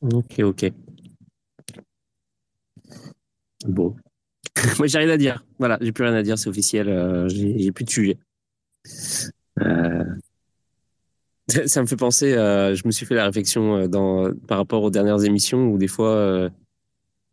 Ok, 0.00 0.38
ok. 0.40 0.72
Bon. 3.66 3.96
Moi, 4.78 4.86
j'ai 4.86 4.98
rien 4.98 5.10
à 5.10 5.16
dire. 5.16 5.44
Voilà, 5.58 5.76
j'ai 5.80 5.92
plus 5.92 6.04
rien 6.04 6.14
à 6.14 6.22
dire, 6.22 6.38
c'est 6.38 6.48
officiel. 6.48 6.88
Euh, 6.88 7.28
j'ai 7.28 7.72
plus 7.72 7.84
de 7.84 7.90
sujet. 7.90 8.18
Euh, 9.60 10.04
ça 11.66 11.82
me 11.82 11.86
fait 11.86 11.96
penser, 11.96 12.32
je 12.32 12.86
me 12.86 12.92
suis 12.92 13.06
fait 13.06 13.16
la 13.16 13.24
réflexion 13.24 13.88
par 14.46 14.58
rapport 14.58 14.82
aux 14.84 14.90
dernières 14.90 15.24
émissions 15.24 15.66
où 15.66 15.78
des 15.78 15.88
fois, 15.88 16.48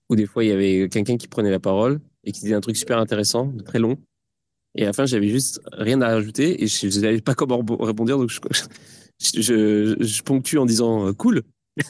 où 0.09 0.15
des 0.15 0.25
fois 0.25 0.43
il 0.43 0.47
y 0.49 0.53
avait 0.53 0.89
quelqu'un 0.89 1.17
qui 1.17 1.27
prenait 1.27 1.51
la 1.51 1.59
parole 1.59 1.99
et 2.25 2.31
qui 2.31 2.41
disait 2.41 2.55
un 2.55 2.61
truc 2.61 2.75
super 2.75 2.99
intéressant, 2.99 3.53
très 3.65 3.79
long. 3.79 3.97
Et 4.75 4.83
à 4.83 4.87
la 4.87 4.93
fin, 4.93 5.05
j'avais 5.05 5.29
juste 5.29 5.61
rien 5.71 6.01
à 6.01 6.09
rajouter 6.09 6.63
et 6.63 6.67
je 6.67 6.87
ne 6.87 6.91
savais 6.91 7.21
pas 7.21 7.33
comment 7.33 7.63
répondre, 7.79 8.17
donc 8.17 8.29
je, 8.29 8.39
je, 9.41 9.95
je, 9.99 10.23
ponctue 10.23 10.57
en 10.57 10.65
disant 10.65 11.07
euh, 11.07 11.13
cool. 11.13 11.43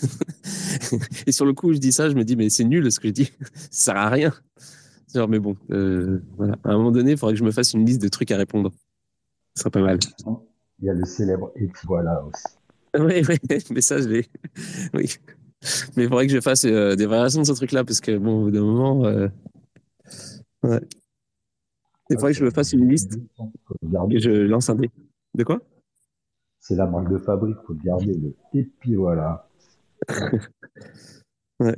et 1.27 1.31
sur 1.31 1.45
le 1.45 1.53
coup, 1.53 1.73
je 1.73 1.79
dis 1.79 1.91
ça, 1.91 2.09
je 2.09 2.15
me 2.15 2.23
dis 2.23 2.35
mais 2.35 2.49
c'est 2.49 2.63
nul 2.63 2.91
ce 2.91 2.99
que 2.99 3.07
je 3.07 3.13
dis, 3.13 3.31
ça 3.71 3.93
sert 3.93 3.97
à 3.97 4.09
rien. 4.09 4.33
Genre, 5.13 5.27
mais 5.29 5.39
bon, 5.39 5.55
euh, 5.71 6.21
voilà. 6.37 6.55
À 6.63 6.71
un 6.71 6.77
moment 6.77 6.91
donné, 6.91 7.11
il 7.11 7.17
faudrait 7.17 7.33
que 7.33 7.39
je 7.39 7.43
me 7.43 7.51
fasse 7.51 7.73
une 7.73 7.85
liste 7.85 8.01
de 8.01 8.09
trucs 8.09 8.31
à 8.31 8.37
répondre. 8.37 8.71
Ce 9.55 9.61
serait 9.61 9.71
pas 9.71 9.81
mal. 9.81 9.99
Il 10.79 10.85
y 10.85 10.89
a 10.89 10.93
le 10.93 11.05
célèbre 11.05 11.51
et 11.55 11.67
puis 11.67 11.87
voilà 11.87 12.23
aussi. 12.23 12.43
Oui, 12.97 13.23
oui, 13.27 13.57
mais 13.71 13.81
ça, 13.81 13.99
je 13.99 14.07
l'ai. 14.07 14.25
Oui. 14.93 15.15
Mais 15.97 16.03
il 16.03 16.09
faudrait 16.09 16.27
que 16.27 16.33
je 16.33 16.39
fasse 16.39 16.63
euh, 16.63 16.95
des 16.95 17.05
variations 17.05 17.41
de 17.41 17.45
ce 17.45 17.51
truc-là 17.51 17.83
parce 17.83 17.99
que 17.99 18.17
bon, 18.17 18.39
au 18.39 18.43
bout 18.45 18.51
d'un 18.51 18.61
moment, 18.61 19.05
Ouais. 20.63 20.81
Il 22.09 22.17
faudrait 22.17 22.33
que 22.33 22.39
je 22.39 22.45
me 22.45 22.51
fasse 22.51 22.73
une 22.73 22.87
liste 22.87 23.17
et 24.11 24.19
je 24.19 24.31
lance 24.31 24.69
un 24.69 24.75
dé. 24.75 24.91
De 25.33 25.43
quoi? 25.43 25.59
C'est 26.59 26.75
la 26.75 26.85
marque 26.85 27.11
de 27.11 27.17
fabrique, 27.17 27.57
faut 27.65 27.73
le 27.73 27.83
garder. 27.83 28.13
Le... 28.13 28.35
Et 28.53 28.63
puis 28.63 28.95
voilà. 28.95 29.49
ouais. 31.59 31.75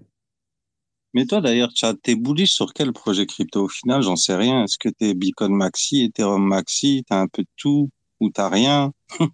Mais 1.13 1.25
toi 1.25 1.41
d'ailleurs, 1.41 1.71
tu 1.73 1.85
es 1.85 2.15
bullish 2.15 2.51
sur 2.51 2.73
quel 2.73 2.93
projet 2.93 3.25
crypto? 3.25 3.63
Au 3.63 3.67
final 3.69 4.01
J'en 4.01 4.15
sais 4.15 4.35
rien. 4.35 4.63
Est-ce 4.63 4.77
que 4.77 4.89
tu 4.89 5.05
es 5.05 5.13
Bitcoin 5.13 5.53
Maxi, 5.53 6.03
Ethereum 6.03 6.45
Maxi? 6.45 7.03
Tu 7.07 7.13
as 7.13 7.19
un 7.21 7.27
peu 7.27 7.43
de 7.43 7.49
tout 7.55 7.89
ou 8.19 8.29
tu 8.29 8.41
rien? 8.41 8.91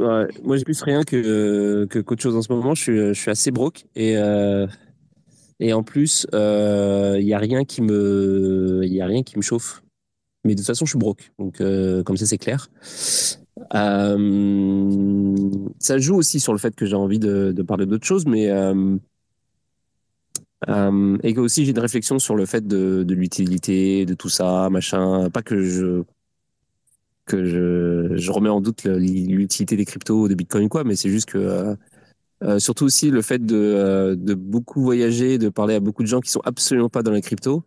Ouais, 0.00 0.26
Moi, 0.42 0.56
j'ai 0.56 0.64
plus 0.64 0.82
rien 0.82 1.02
que 1.04 1.86
qu'autre 1.86 2.20
chose 2.20 2.36
en 2.36 2.42
ce 2.42 2.52
moment. 2.52 2.74
Je 2.74 2.82
suis, 2.82 2.96
je 2.96 3.12
suis 3.12 3.30
assez 3.30 3.50
broke 3.50 3.86
et 3.94 4.16
euh, 4.16 4.66
et 5.60 5.72
en 5.72 5.82
plus, 5.82 6.26
il 6.32 6.36
euh, 6.36 7.22
n'y 7.22 7.32
a 7.32 7.38
rien 7.38 7.64
qui 7.64 7.82
me, 7.82 8.82
il 8.84 9.00
a 9.00 9.06
rien 9.06 9.22
qui 9.22 9.36
me 9.36 9.42
chauffe. 9.42 9.82
Mais 10.44 10.54
de 10.54 10.58
toute 10.58 10.66
façon, 10.66 10.84
je 10.84 10.90
suis 10.90 10.98
broke, 10.98 11.32
donc 11.38 11.60
euh, 11.60 12.02
comme 12.02 12.16
ça, 12.16 12.26
c'est 12.26 12.38
clair. 12.38 12.68
Euh, 13.74 15.36
ça 15.78 15.98
joue 15.98 16.16
aussi 16.16 16.40
sur 16.40 16.52
le 16.52 16.58
fait 16.58 16.74
que 16.74 16.84
j'ai 16.86 16.96
envie 16.96 17.18
de, 17.18 17.52
de 17.52 17.62
parler 17.62 17.86
d'autres 17.86 18.06
choses, 18.06 18.26
mais 18.26 18.50
et 20.66 21.34
que 21.34 21.40
aussi 21.40 21.64
j'ai 21.64 21.72
une 21.72 21.78
réflexion 21.78 22.18
sur 22.18 22.36
le 22.36 22.46
fait 22.46 22.66
de, 22.66 23.04
de 23.04 23.14
l'utilité 23.14 24.06
de 24.06 24.14
tout 24.14 24.28
ça, 24.28 24.68
machin. 24.70 25.30
Pas 25.30 25.42
que 25.42 25.62
je 25.62 26.02
que 27.26 27.44
je, 28.16 28.30
remets 28.30 28.50
en 28.50 28.60
doute 28.60 28.84
l'utilité 28.84 29.76
des 29.76 29.86
cryptos, 29.86 30.28
des 30.28 30.34
bitcoins 30.34 30.68
quoi, 30.68 30.84
mais 30.84 30.94
c'est 30.94 31.08
juste 31.08 31.30
que 31.30 31.74
euh, 32.44 32.58
surtout 32.58 32.84
aussi 32.84 33.10
le 33.10 33.22
fait 33.22 33.44
de, 33.44 33.56
euh, 33.56 34.16
de, 34.16 34.34
beaucoup 34.34 34.82
voyager, 34.82 35.38
de 35.38 35.48
parler 35.48 35.74
à 35.74 35.80
beaucoup 35.80 36.02
de 36.02 36.08
gens 36.08 36.20
qui 36.20 36.30
sont 36.30 36.42
absolument 36.44 36.90
pas 36.90 37.02
dans 37.02 37.12
les 37.12 37.22
cryptos 37.22 37.62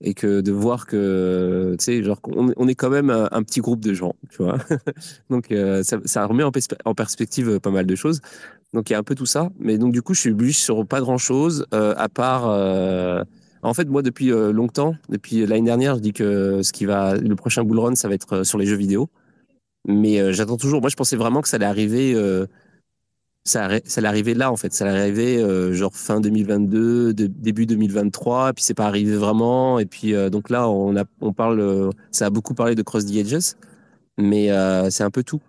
et 0.00 0.14
que 0.14 0.40
de 0.40 0.52
voir 0.52 0.86
que 0.86 1.74
tu 1.78 1.84
sais 1.84 2.02
genre 2.02 2.20
on, 2.24 2.68
est 2.68 2.74
quand 2.74 2.90
même 2.90 3.10
un, 3.10 3.42
petit 3.42 3.60
groupe 3.60 3.80
de 3.80 3.94
gens 3.94 4.14
tu 4.30 4.42
vois. 4.42 4.58
Donc 5.30 5.50
euh, 5.50 5.82
ça, 5.82 6.26
remet 6.26 6.44
en, 6.44 6.94
perspective 6.94 7.60
pas 7.60 7.70
mal 7.70 7.86
de 7.86 7.94
choses. 7.94 8.20
Donc 8.72 8.90
il 8.90 8.92
y 8.92 8.96
a 8.96 8.98
un 8.98 9.04
peu 9.04 9.14
tout 9.14 9.26
ça. 9.26 9.50
Mais 9.58 9.78
donc 9.78 9.92
du 9.92 10.02
coup 10.02 10.14
je 10.14 10.20
suis 10.20 10.30
obligé 10.30 10.52
sur 10.52 10.86
pas 10.86 11.00
grand 11.00 11.18
chose 11.18 11.66
à 11.72 12.08
part 12.08 12.46
en 13.62 13.74
fait 13.74 13.84
moi 13.88 14.02
depuis 14.02 14.28
longtemps 14.28 14.96
depuis 15.08 15.46
l'année 15.46 15.66
dernière 15.66 15.96
je 15.96 16.00
dis 16.00 16.12
que 16.12 16.62
ce 16.62 16.72
qui 16.72 16.84
va 16.84 17.16
le 17.16 17.36
prochain 17.36 17.62
bull 17.62 17.78
run 17.78 17.94
ça 17.94 18.08
va 18.08 18.14
être 18.14 18.44
sur 18.44 18.58
les 18.58 18.66
jeux 18.66 18.76
vidéo. 18.76 19.08
Mais 19.86 20.32
j'attends 20.32 20.56
toujours. 20.56 20.80
Moi 20.80 20.90
je 20.90 20.96
pensais 20.96 21.16
vraiment 21.16 21.42
que 21.42 21.48
ça 21.48 21.56
allait 21.56 21.66
arriver 21.66 22.16
allait 23.54 24.08
arriver 24.08 24.34
là 24.34 24.52
en 24.52 24.56
fait, 24.56 24.72
ça 24.72 24.88
allait 24.88 25.00
arriver 25.00 25.38
euh, 25.38 25.72
genre 25.72 25.94
fin 25.94 26.20
2022, 26.20 27.12
début 27.14 27.66
2023, 27.66 28.50
et 28.50 28.52
puis 28.52 28.64
c'est 28.64 28.74
pas 28.74 28.86
arrivé 28.86 29.16
vraiment. 29.16 29.78
Et 29.78 29.86
puis 29.86 30.14
euh, 30.14 30.30
donc 30.30 30.50
là, 30.50 30.68
on, 30.68 31.32
parle, 31.32 31.60
euh, 31.60 31.90
ça 32.10 32.26
a 32.26 32.30
beaucoup 32.30 32.54
parlé 32.54 32.74
de 32.74 32.82
Cross 32.82 33.06
the 33.06 33.16
Edges. 33.16 33.54
mais 34.18 34.48
c'est 34.90 35.04
un 35.04 35.10
peu 35.10 35.22
tout. 35.22 35.40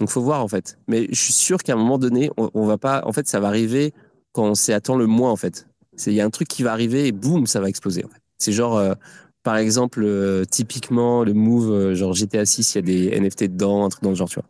Donc 0.00 0.10
faut 0.10 0.22
voir 0.22 0.42
en 0.42 0.48
fait. 0.48 0.78
Mais 0.88 1.06
je 1.10 1.20
suis 1.20 1.32
sûr 1.32 1.62
qu'à 1.62 1.74
un 1.74 1.76
moment 1.76 1.98
donné, 1.98 2.30
on, 2.36 2.66
va 2.66 2.78
pas. 2.78 3.02
En 3.04 3.12
fait, 3.12 3.26
ça 3.26 3.40
va 3.40 3.48
arriver 3.48 3.92
quand 4.32 4.44
on 4.44 4.54
s'y 4.54 4.72
attend 4.72 4.96
le 4.96 5.06
moins 5.06 5.30
en 5.30 5.36
fait. 5.36 5.66
Il 6.06 6.12
y 6.12 6.20
a 6.20 6.24
un 6.24 6.30
truc 6.30 6.48
qui 6.48 6.62
va 6.62 6.72
arriver 6.72 7.08
et 7.08 7.12
boum, 7.12 7.46
ça 7.46 7.60
va 7.60 7.68
exploser. 7.68 8.04
C'est 8.38 8.52
genre, 8.52 8.76
euh, 8.76 8.94
par 9.42 9.56
exemple, 9.56 10.02
euh, 10.04 10.44
typiquement 10.44 11.24
le 11.24 11.34
move, 11.34 11.72
euh, 11.72 11.94
genre 11.94 12.14
GTA 12.14 12.46
6, 12.46 12.74
il 12.74 12.76
y 12.76 12.78
a 12.78 12.82
des 12.82 13.20
NFT 13.20 13.44
dedans, 13.44 13.84
un 13.84 13.88
truc 13.88 14.04
dans 14.04 14.10
le 14.10 14.16
genre, 14.16 14.28
tu 14.28 14.36
vois. 14.36 14.48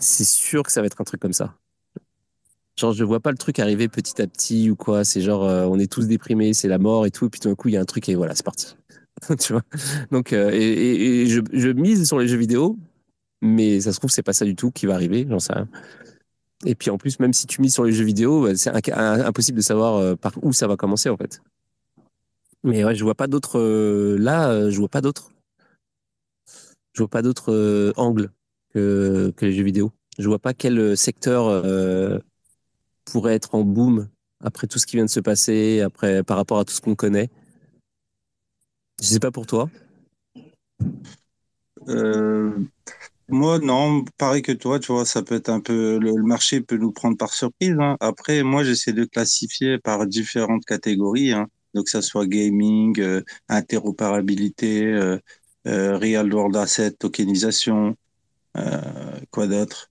C'est 0.00 0.24
sûr 0.24 0.64
que 0.64 0.72
ça 0.72 0.80
va 0.80 0.88
être 0.88 1.00
un 1.00 1.04
truc 1.04 1.20
comme 1.20 1.32
ça. 1.32 1.54
Genre, 2.78 2.92
je 2.92 3.04
vois 3.04 3.20
pas 3.20 3.30
le 3.30 3.36
truc 3.36 3.58
arriver 3.58 3.88
petit 3.88 4.20
à 4.22 4.26
petit 4.26 4.70
ou 4.70 4.76
quoi. 4.76 5.04
C'est 5.04 5.20
genre, 5.20 5.42
on 5.42 5.78
est 5.78 5.90
tous 5.90 6.06
déprimés, 6.06 6.54
c'est 6.54 6.68
la 6.68 6.78
mort 6.78 7.06
et 7.06 7.10
tout. 7.10 7.26
Et 7.26 7.28
puis 7.28 7.40
tout 7.40 7.48
d'un 7.48 7.54
coup, 7.54 7.68
il 7.68 7.74
y 7.74 7.76
a 7.76 7.80
un 7.80 7.84
truc 7.84 8.08
et 8.08 8.14
voilà, 8.14 8.34
c'est 8.34 8.44
parti. 8.44 8.76
tu 9.38 9.52
vois? 9.52 9.62
Donc, 10.10 10.32
et, 10.32 11.22
et, 11.22 11.26
je, 11.26 11.68
mise 11.72 12.06
sur 12.06 12.18
les 12.18 12.28
jeux 12.28 12.38
vidéo, 12.38 12.78
mais 13.42 13.80
ça 13.80 13.92
se 13.92 13.98
trouve, 13.98 14.10
c'est 14.10 14.22
pas 14.22 14.32
ça 14.32 14.44
du 14.44 14.56
tout 14.56 14.70
qui 14.70 14.86
va 14.86 14.94
arriver, 14.94 15.26
j'en 15.28 15.38
sais 15.38 15.52
rien. 15.52 15.68
Et 16.64 16.74
puis 16.74 16.90
en 16.90 16.98
plus, 16.98 17.18
même 17.18 17.32
si 17.32 17.46
tu 17.46 17.60
mises 17.60 17.74
sur 17.74 17.84
les 17.84 17.92
jeux 17.92 18.04
vidéo, 18.04 18.42
bah, 18.42 18.54
c'est 18.56 18.70
impossible 18.70 19.58
de 19.58 19.62
savoir 19.62 19.96
euh, 19.96 20.14
par 20.14 20.32
où 20.42 20.52
ça 20.52 20.66
va 20.66 20.76
commencer 20.76 21.08
en 21.08 21.16
fait. 21.16 21.42
Mais 22.62 22.84
ouais, 22.84 22.94
je 22.94 23.02
vois 23.02 23.16
pas 23.16 23.26
d'autres. 23.26 23.58
Euh, 23.58 24.16
là, 24.18 24.50
euh, 24.50 24.70
je 24.70 24.78
vois 24.78 24.88
pas 24.88 25.00
d'autres. 25.00 25.32
Je 26.92 27.02
vois 27.02 27.08
pas 27.08 27.22
d'autres 27.22 27.92
angles 27.96 28.30
que, 28.72 29.32
que 29.36 29.46
les 29.46 29.52
jeux 29.52 29.64
vidéo. 29.64 29.92
Je 30.18 30.28
vois 30.28 30.38
pas 30.38 30.52
quel 30.52 30.96
secteur 30.96 31.64
pourrait 33.04 33.34
être 33.34 33.54
en 33.54 33.62
boom 33.62 34.08
après 34.40 34.66
tout 34.66 34.78
ce 34.78 34.86
qui 34.86 34.96
vient 34.96 35.04
de 35.04 35.10
se 35.10 35.20
passer, 35.20 35.80
après 35.80 36.22
par 36.22 36.36
rapport 36.36 36.58
à 36.58 36.64
tout 36.64 36.72
ce 36.72 36.80
qu'on 36.80 36.94
connaît. 36.94 37.30
Je 39.00 39.06
sais 39.06 39.20
pas 39.20 39.30
pour 39.30 39.46
toi. 39.46 39.68
Euh, 41.88 42.52
moi, 43.28 43.58
non, 43.58 44.04
pareil 44.18 44.42
que 44.42 44.52
toi, 44.52 44.78
tu 44.78 44.92
vois, 44.92 45.04
ça 45.04 45.22
peut 45.22 45.34
être 45.34 45.48
un 45.48 45.60
peu, 45.60 45.98
le, 45.98 46.14
marché 46.22 46.60
peut 46.60 46.76
nous 46.76 46.92
prendre 46.92 47.16
par 47.16 47.32
surprise. 47.32 47.76
Hein. 47.80 47.96
Après, 48.00 48.42
moi, 48.42 48.62
j'essaie 48.64 48.92
de 48.92 49.04
classifier 49.04 49.78
par 49.78 50.06
différentes 50.06 50.64
catégories. 50.64 51.32
Hein. 51.32 51.48
Donc, 51.74 51.88
ça 51.88 52.02
soit 52.02 52.26
gaming, 52.26 53.00
euh, 53.00 53.22
interopérabilité, 53.48 54.84
euh, 54.84 55.18
real 55.64 56.32
world 56.32 56.56
asset, 56.56 56.92
tokenisation, 56.92 57.96
quoi 59.30 59.46
d'autre, 59.46 59.90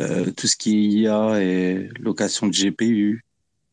euh, 0.00 0.30
tout 0.30 0.46
ce 0.46 0.56
qui 0.56 0.78
est 0.78 0.88
IA 1.02 1.42
et 1.42 1.88
location 2.00 2.46
de 2.46 2.52
GPU. 2.52 3.24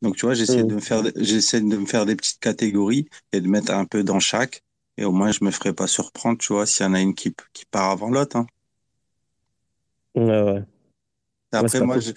Donc, 0.02 0.16
tu 0.16 0.26
vois, 0.26 0.34
j'essaie 0.34 0.64
mmh. 0.64 0.68
de 0.68 0.76
me 0.76 0.80
faire, 0.80 1.04
j'essaie 1.16 1.62
de 1.62 1.78
me 1.78 1.86
faire 1.86 2.06
des 2.06 2.16
petites 2.16 2.40
catégories 2.40 3.08
et 3.34 3.42
de 3.42 3.48
mettre 3.48 3.72
un 3.72 3.86
peu 3.86 4.04
dans 4.04 4.20
chaque. 4.20 4.64
Et 4.98 5.06
au 5.06 5.12
moins, 5.12 5.32
je 5.32 5.44
me 5.44 5.52
ferai 5.52 5.74
pas 5.74 5.88
surprendre, 5.88 6.38
tu 6.38 6.54
vois, 6.54 6.66
s'il 6.66 6.86
y 6.86 6.90
en 6.90 6.94
a 6.94 7.02
une 7.02 7.16
qui, 7.16 7.34
qui 7.54 7.66
part 7.66 7.92
avant 7.92 8.10
l'autre. 8.10 8.38
Hein. 8.38 8.48
Après, 11.54 11.82
moi, 11.82 12.00
je, 12.00 12.12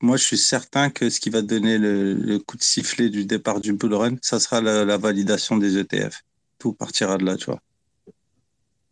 moi, 0.00 0.16
je 0.16 0.24
suis 0.24 0.38
certain 0.38 0.90
que 0.90 1.08
ce 1.10 1.20
qui 1.20 1.30
va 1.30 1.42
donner 1.42 1.78
le, 1.78 2.38
coup 2.38 2.56
de 2.56 2.62
sifflet 2.62 3.08
du 3.08 3.24
départ 3.24 3.60
du 3.60 3.72
bull 3.72 3.94
run, 3.94 4.16
ça 4.20 4.38
sera 4.38 4.60
la, 4.60 4.96
validation 4.96 5.56
des 5.56 5.78
ETF. 5.78 6.22
Tout 6.58 6.72
partira 6.72 7.18
de 7.18 7.24
là, 7.24 7.36
tu 7.36 7.46
vois. 7.46 7.60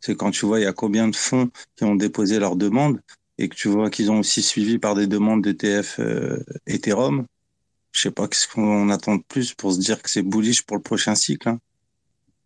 C'est 0.01 0.17
quand 0.17 0.31
tu 0.31 0.47
vois, 0.47 0.59
il 0.61 0.65
y 0.65 0.67
a 0.67 0.73
combien 0.73 1.09
de 1.09 1.15
fonds 1.15 1.51
qui 1.77 1.85
ont 1.85 1.95
déposé 1.95 2.39
leurs 2.39 2.57
demandes 2.57 3.01
et 3.43 3.49
que 3.49 3.55
tu 3.55 3.69
vois 3.69 3.91
qu'ils 3.91 4.11
ont 4.11 4.21
aussi 4.21 4.43
suivi 4.43 4.79
par 4.79 4.95
des 4.95 5.07
demandes 5.07 5.43
d'ETF 5.43 5.99
euh, 5.99 6.43
Ethereum. 6.67 7.27
Je 7.93 8.01
sais 8.01 8.11
pas 8.11 8.27
ce 8.31 8.49
qu'on 8.49 8.89
attend 8.89 9.17
de 9.17 9.23
plus 9.23 9.53
pour 9.55 9.73
se 9.73 9.79
dire 9.79 10.01
que 10.01 10.09
c'est 10.09 10.23
bullish 10.23 10.63
pour 10.63 10.77
le 10.77 10.83
prochain 10.83 11.15
cycle. 11.15 11.49
Hein. 11.49 11.59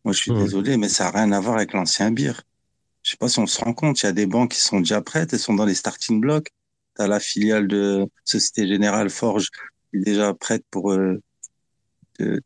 Moi, 0.05 0.13
je 0.13 0.19
suis 0.19 0.33
mmh. 0.33 0.43
désolé, 0.43 0.77
mais 0.77 0.89
ça 0.89 1.05
n'a 1.05 1.11
rien 1.11 1.33
à 1.33 1.41
voir 1.41 1.57
avec 1.57 1.73
l'ancien 1.73 2.11
BIR 2.11 2.43
je 3.07 3.13
sais 3.13 3.17
pas 3.19 3.29
si 3.29 3.39
on 3.39 3.47
se 3.47 3.65
rend 3.65 3.73
compte, 3.73 4.03
il 4.03 4.07
y 4.07 4.09
a 4.09 4.13
des 4.13 4.27
banques 4.27 4.51
qui 4.51 4.61
sont 4.61 4.81
déjà 4.81 5.01
prêtes, 5.01 5.33
elles 5.33 5.39
sont 5.39 5.55
dans 5.55 5.65
les 5.65 5.77
starting 5.77 6.21
blocks. 6.21 6.49
Tu 6.97 7.03
as 7.03 7.07
la 7.07 7.21
filiale 7.21 7.69
de 7.69 8.05
Société 8.25 8.67
Générale 8.67 9.11
Forge 9.11 9.49
qui 9.91 9.99
est 9.99 10.01
déjà 10.01 10.35
prête 10.35 10.65
pour 10.73 10.91
euh, 10.91 11.23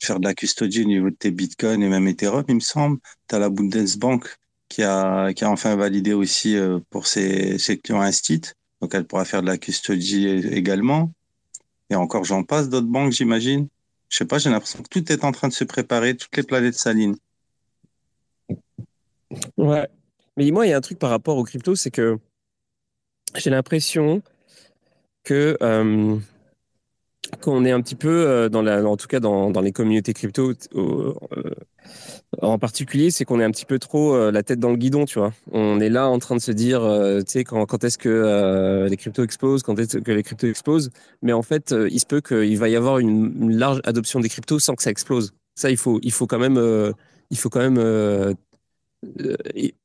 faire 0.02 0.20
de 0.20 0.28
la 0.28 0.34
custodie 0.34 0.82
au 0.82 0.84
niveau 0.84 1.08
de 1.08 1.14
tes 1.14 1.30
bitcoins 1.30 1.82
et 1.82 1.88
même 1.88 2.06
Ethereum, 2.06 2.44
il 2.46 2.56
me 2.56 2.60
semble. 2.60 2.98
Tu 3.26 3.34
as 3.36 3.38
la 3.38 3.48
Bundesbank 3.48 4.26
qui 4.70 4.82
a, 4.84 5.34
qui 5.34 5.44
a 5.44 5.50
enfin 5.50 5.76
validé 5.76 6.14
aussi 6.14 6.56
euh, 6.56 6.78
pour 6.88 7.06
ses, 7.06 7.58
clients 7.82 8.00
Instit. 8.00 8.40
Donc, 8.80 8.94
elle 8.94 9.04
pourra 9.04 9.26
faire 9.26 9.42
de 9.42 9.48
la 9.48 9.58
custodie 9.58 10.26
également. 10.28 11.12
Et 11.90 11.96
encore, 11.96 12.24
j'en 12.24 12.44
passe 12.44 12.70
d'autres 12.70 12.86
banques, 12.86 13.12
j'imagine. 13.12 13.68
Je 14.08 14.16
sais 14.16 14.24
pas, 14.24 14.38
j'ai 14.38 14.48
l'impression 14.48 14.82
que 14.82 14.88
tout 14.88 15.12
est 15.12 15.24
en 15.24 15.32
train 15.32 15.48
de 15.48 15.52
se 15.52 15.64
préparer, 15.64 16.16
toutes 16.16 16.34
les 16.36 16.44
planètes 16.44 16.74
s'alignent. 16.74 17.16
Ouais, 19.56 19.86
mais 20.36 20.50
moi, 20.50 20.66
il 20.66 20.70
y 20.70 20.72
a 20.72 20.76
un 20.76 20.80
truc 20.80 20.98
par 20.98 21.10
rapport 21.10 21.36
aux 21.36 21.44
cryptos, 21.44 21.76
c'est 21.76 21.90
que 21.90 22.18
j'ai 23.34 23.50
l'impression 23.50 24.22
que 25.24 25.56
euh, 25.62 26.16
qu'on 27.42 27.64
est 27.64 27.70
un 27.70 27.80
petit 27.80 27.94
peu 27.94 28.08
euh, 28.08 28.48
dans 28.48 28.62
la, 28.62 28.84
en 28.84 28.96
tout 28.96 29.06
cas 29.06 29.20
dans, 29.20 29.50
dans 29.50 29.60
les 29.60 29.72
communautés 29.72 30.12
crypto 30.12 30.52
euh, 30.74 31.14
en 32.42 32.58
particulier, 32.58 33.10
c'est 33.10 33.24
qu'on 33.24 33.40
est 33.40 33.44
un 33.44 33.50
petit 33.50 33.64
peu 33.64 33.78
trop 33.78 34.30
la 34.30 34.42
tête 34.44 34.60
dans 34.60 34.70
le 34.70 34.76
guidon, 34.76 35.04
tu 35.04 35.18
vois. 35.18 35.32
On 35.50 35.80
est 35.80 35.88
là 35.88 36.08
en 36.08 36.20
train 36.20 36.36
de 36.36 36.40
se 36.40 36.52
dire, 36.52 36.80
tu 36.80 37.24
sais, 37.26 37.42
quand, 37.42 37.66
quand 37.66 37.82
est-ce 37.82 37.98
que 37.98 38.86
les 38.88 38.96
cryptos 38.96 39.24
explosent, 39.24 39.64
quand 39.64 39.76
est-ce 39.80 39.98
que 39.98 40.12
les 40.12 40.22
cryptos 40.22 40.46
explosent. 40.46 40.90
Mais 41.22 41.32
en 41.32 41.42
fait, 41.42 41.74
il 41.90 41.98
se 41.98 42.06
peut 42.06 42.20
qu'il 42.20 42.56
va 42.56 42.68
y 42.68 42.76
avoir 42.76 43.00
une, 43.00 43.32
une, 43.40 43.56
large 43.56 43.80
adoption 43.82 44.20
des 44.20 44.28
cryptos 44.28 44.60
sans 44.60 44.76
que 44.76 44.82
ça 44.84 44.90
explose. 44.90 45.32
Ça, 45.56 45.70
il 45.70 45.76
faut, 45.76 45.98
il 46.04 46.12
faut 46.12 46.28
quand 46.28 46.38
même, 46.38 46.94
il 47.30 47.38
faut 47.38 47.48
quand 47.48 47.60
même 47.60 47.80
euh, 49.18 49.36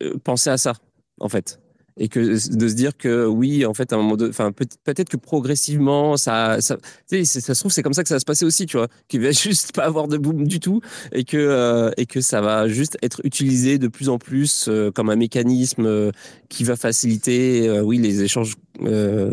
euh, 0.04 0.18
penser 0.24 0.50
à 0.50 0.58
ça, 0.58 0.74
en 1.20 1.30
fait. 1.30 1.60
Et 1.98 2.10
que 2.10 2.20
de 2.20 2.68
se 2.68 2.74
dire 2.74 2.98
que 2.98 3.26
oui, 3.26 3.66
en 3.66 3.74
fait, 3.74 3.93
un 3.93 3.98
moment 3.98 4.18
enfin, 4.28 4.52
peut-être 4.52 5.08
que 5.08 5.18
progressivement, 5.18 6.18
ça, 6.18 6.60
ça, 6.60 6.78
ça 7.08 7.54
se 7.54 7.60
trouve, 7.60 7.72
c'est 7.72 7.84
comme 7.84 7.93
ça 7.93 8.04
que 8.04 8.10
ça 8.10 8.16
va 8.16 8.20
se 8.20 8.26
passer 8.26 8.43
aussi, 8.43 8.66
tu 8.66 8.76
vois, 8.76 8.88
qu'il 9.08 9.22
va 9.22 9.32
juste 9.32 9.74
pas 9.74 9.86
avoir 9.86 10.08
de 10.08 10.18
boom 10.18 10.46
du 10.46 10.60
tout 10.60 10.82
et 11.14 11.24
que, 11.24 11.38
euh, 11.38 11.91
et 11.96 12.06
que 12.06 12.20
ça 12.20 12.41
va 12.41 12.68
juste 12.68 12.98
être 13.02 13.22
utilisé 13.24 13.78
de 13.78 13.88
plus 13.88 14.10
en 14.10 14.18
plus 14.18 14.70
comme 14.93 15.10
un 15.10 15.16
mécanisme 15.16 16.12
qui 16.50 16.66
va 16.66 16.76
faciliter, 16.76 17.80
oui, 17.82 17.98
les 17.98 18.24
échanges 18.24 18.56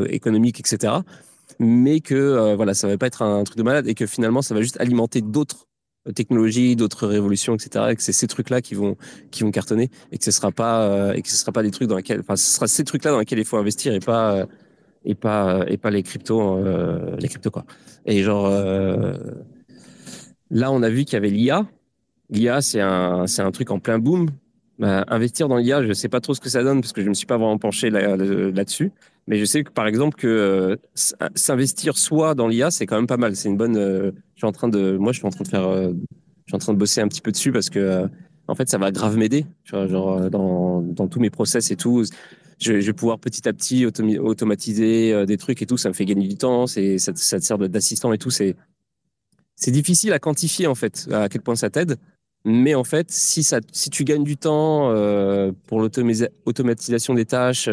économiques, 0.08 0.60
etc. 0.60 0.94
Mais 1.58 2.00
que, 2.00 2.54
voilà, 2.54 2.74
ça 2.74 2.86
va 2.86 2.96
pas 2.96 3.06
être 3.06 3.22
un 3.22 3.42
truc 3.42 3.58
de 3.58 3.62
malade 3.64 3.88
et 3.88 3.94
que 3.94 4.06
finalement, 4.06 4.42
ça 4.42 4.54
va 4.54 4.62
juste 4.62 4.80
alimenter 4.80 5.20
d'autres 5.20 5.66
technologies, 6.14 6.76
d'autres 6.76 7.06
révolutions, 7.06 7.54
etc. 7.54 7.86
Et 7.90 7.96
que 7.96 8.02
c'est 8.02 8.12
ces 8.12 8.26
trucs-là 8.26 8.60
qui 8.60 8.74
vont 8.74 8.96
qui 9.30 9.44
vont 9.44 9.50
cartonner 9.50 9.90
et 10.10 10.18
que 10.18 10.24
ce 10.24 10.30
sera 10.30 10.50
pas 10.50 10.82
euh, 10.82 11.12
et 11.12 11.22
que 11.22 11.28
ce 11.28 11.36
sera 11.36 11.52
pas 11.52 11.62
des 11.62 11.70
trucs 11.70 11.88
dans 11.88 11.96
lesquels, 11.96 12.20
enfin, 12.20 12.36
ce 12.36 12.56
sera 12.56 12.66
ces 12.66 12.84
trucs-là 12.84 13.12
dans 13.12 13.18
lesquels 13.18 13.38
il 13.38 13.44
faut 13.44 13.56
investir 13.56 13.94
et 13.94 14.00
pas 14.00 14.36
euh, 14.36 14.46
et 15.04 15.14
pas 15.14 15.64
et 15.68 15.76
pas 15.76 15.90
les 15.90 16.02
cryptos, 16.02 16.58
euh, 16.58 17.16
les 17.18 17.28
cryptos 17.28 17.50
quoi. 17.50 17.64
Et 18.06 18.22
genre 18.22 18.50
là, 20.50 20.72
on 20.72 20.82
a 20.82 20.88
vu 20.90 21.04
qu'il 21.04 21.14
y 21.14 21.16
avait 21.16 21.30
l'IA. 21.30 21.66
L'IA, 22.30 22.60
c'est 22.62 22.80
un 22.80 23.26
c'est 23.26 23.42
un 23.42 23.50
truc 23.52 23.70
en 23.70 23.78
plein 23.78 23.98
boom. 23.98 24.30
Bah, 24.78 25.04
investir 25.08 25.48
dans 25.48 25.58
l'IA, 25.58 25.84
je 25.86 25.92
sais 25.92 26.08
pas 26.08 26.20
trop 26.20 26.34
ce 26.34 26.40
que 26.40 26.48
ça 26.48 26.64
donne 26.64 26.80
parce 26.80 26.92
que 26.92 27.02
je 27.02 27.08
me 27.08 27.14
suis 27.14 27.26
pas 27.26 27.36
vraiment 27.36 27.58
penché 27.58 27.90
là-dessus. 27.90 28.90
Mais 29.28 29.38
je 29.38 29.44
sais 29.44 29.62
que 29.62 29.70
par 29.70 29.86
exemple 29.86 30.16
que 30.16 30.26
euh, 30.26 30.76
s'investir 31.34 31.96
soit 31.96 32.34
dans 32.34 32.48
l'IA, 32.48 32.70
c'est 32.70 32.86
quand 32.86 32.96
même 32.96 33.06
pas 33.06 33.16
mal. 33.16 33.36
C'est 33.36 33.48
une 33.48 33.56
bonne. 33.56 33.76
Euh, 33.76 34.10
je 34.34 34.40
suis 34.40 34.46
en 34.46 34.52
train 34.52 34.68
de, 34.68 34.96
moi, 34.96 35.12
je 35.12 35.18
suis 35.18 35.26
en 35.26 35.30
train 35.30 35.44
de 35.44 35.48
faire, 35.48 35.68
euh, 35.68 35.92
je 35.92 36.50
suis 36.50 36.56
en 36.56 36.58
train 36.58 36.72
de 36.72 36.78
bosser 36.78 37.00
un 37.00 37.08
petit 37.08 37.20
peu 37.20 37.30
dessus 37.30 37.52
parce 37.52 37.70
que 37.70 38.08
en 38.48 38.54
fait, 38.54 38.68
ça 38.68 38.78
va 38.78 38.90
grave 38.90 39.16
m'aider. 39.16 39.46
Genre 39.64 40.28
dans, 40.28 40.80
dans 40.82 41.06
tous 41.06 41.20
mes 41.20 41.30
process 41.30 41.70
et 41.70 41.76
tout. 41.76 42.04
Je, 42.58 42.72
vais 42.72 42.92
pouvoir 42.92 43.18
petit 43.18 43.48
à 43.48 43.52
petit 43.52 43.86
automatiser 43.86 45.26
des 45.26 45.36
trucs 45.36 45.62
et 45.62 45.66
tout. 45.66 45.76
Ça 45.76 45.88
me 45.88 45.94
fait 45.94 46.04
gagner 46.04 46.26
du 46.26 46.36
temps. 46.36 46.66
Ça, 46.66 47.12
te 47.12 47.18
sert 47.18 47.58
d'assistant 47.58 48.12
et 48.12 48.18
tout. 48.18 48.30
C'est 48.30 48.56
difficile 49.68 50.12
à 50.12 50.18
quantifier 50.18 50.66
en 50.66 50.74
fait 50.74 51.08
à 51.12 51.28
quel 51.28 51.42
point 51.42 51.54
ça 51.54 51.70
t'aide. 51.70 51.96
Mais 52.44 52.74
en 52.74 52.84
fait, 52.84 53.10
si 53.10 53.44
ça, 53.44 53.60
si 53.70 53.88
tu 53.88 54.04
gagnes 54.04 54.24
du 54.24 54.36
temps 54.36 54.90
euh, 54.90 55.52
pour 55.66 55.80
l'automatisation 55.80 57.14
des 57.14 57.24
tâches 57.24 57.68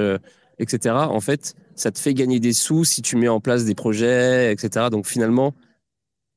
etc. 0.59 0.95
En 0.95 1.21
fait, 1.21 1.55
ça 1.75 1.91
te 1.91 1.99
fait 1.99 2.13
gagner 2.13 2.39
des 2.39 2.53
sous 2.53 2.83
si 2.83 3.01
tu 3.01 3.15
mets 3.15 3.27
en 3.27 3.39
place 3.39 3.65
des 3.65 3.75
projets, 3.75 4.51
etc. 4.51 4.87
Donc 4.91 5.07
finalement, 5.07 5.53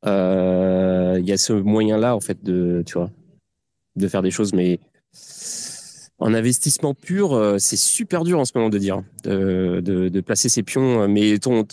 euh, 0.07 1.17
il 1.19 1.27
y 1.27 1.33
a 1.33 1.37
ce 1.37 1.53
moyen-là, 1.53 2.17
en 2.17 2.21
fait, 2.21 2.43
de, 2.43 2.83
tu 2.87 2.95
vois, 2.95 3.11
de 3.97 4.09
faire 4.09 4.23
des 4.23 4.31
choses. 4.31 4.53
Mais 4.53 4.81
en 6.19 6.35
investissement 6.35 6.95
pur, 6.95 7.35
euh, 7.35 7.59
c'est 7.59 7.77
super 7.77 8.25
dur 8.25 8.39
en 8.39 8.45
ce 8.45 8.53
moment 8.55 8.71
de 8.71 8.79
dire, 8.79 9.03
de, 9.25 10.21
placer 10.21 10.49
ses 10.49 10.63
pions. 10.63 11.07
Mais 11.09 11.39
ton, 11.39 11.65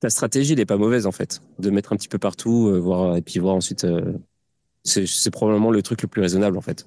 ta 0.00 0.10
stratégie 0.10 0.54
n'est 0.56 0.66
pas 0.66 0.76
mauvaise, 0.76 1.06
en 1.06 1.12
fait, 1.12 1.42
de 1.58 1.70
mettre 1.70 1.92
un 1.92 1.96
petit 1.96 2.08
peu 2.08 2.18
partout, 2.18 2.68
euh, 2.68 2.78
voir, 2.78 3.16
et 3.16 3.22
puis 3.22 3.38
voir 3.38 3.54
ensuite. 3.54 3.86
c'est 4.84 5.30
probablement 5.30 5.70
le 5.70 5.82
truc 5.82 6.02
le 6.02 6.08
plus 6.08 6.22
raisonnable, 6.22 6.58
en 6.58 6.62
fait. 6.62 6.86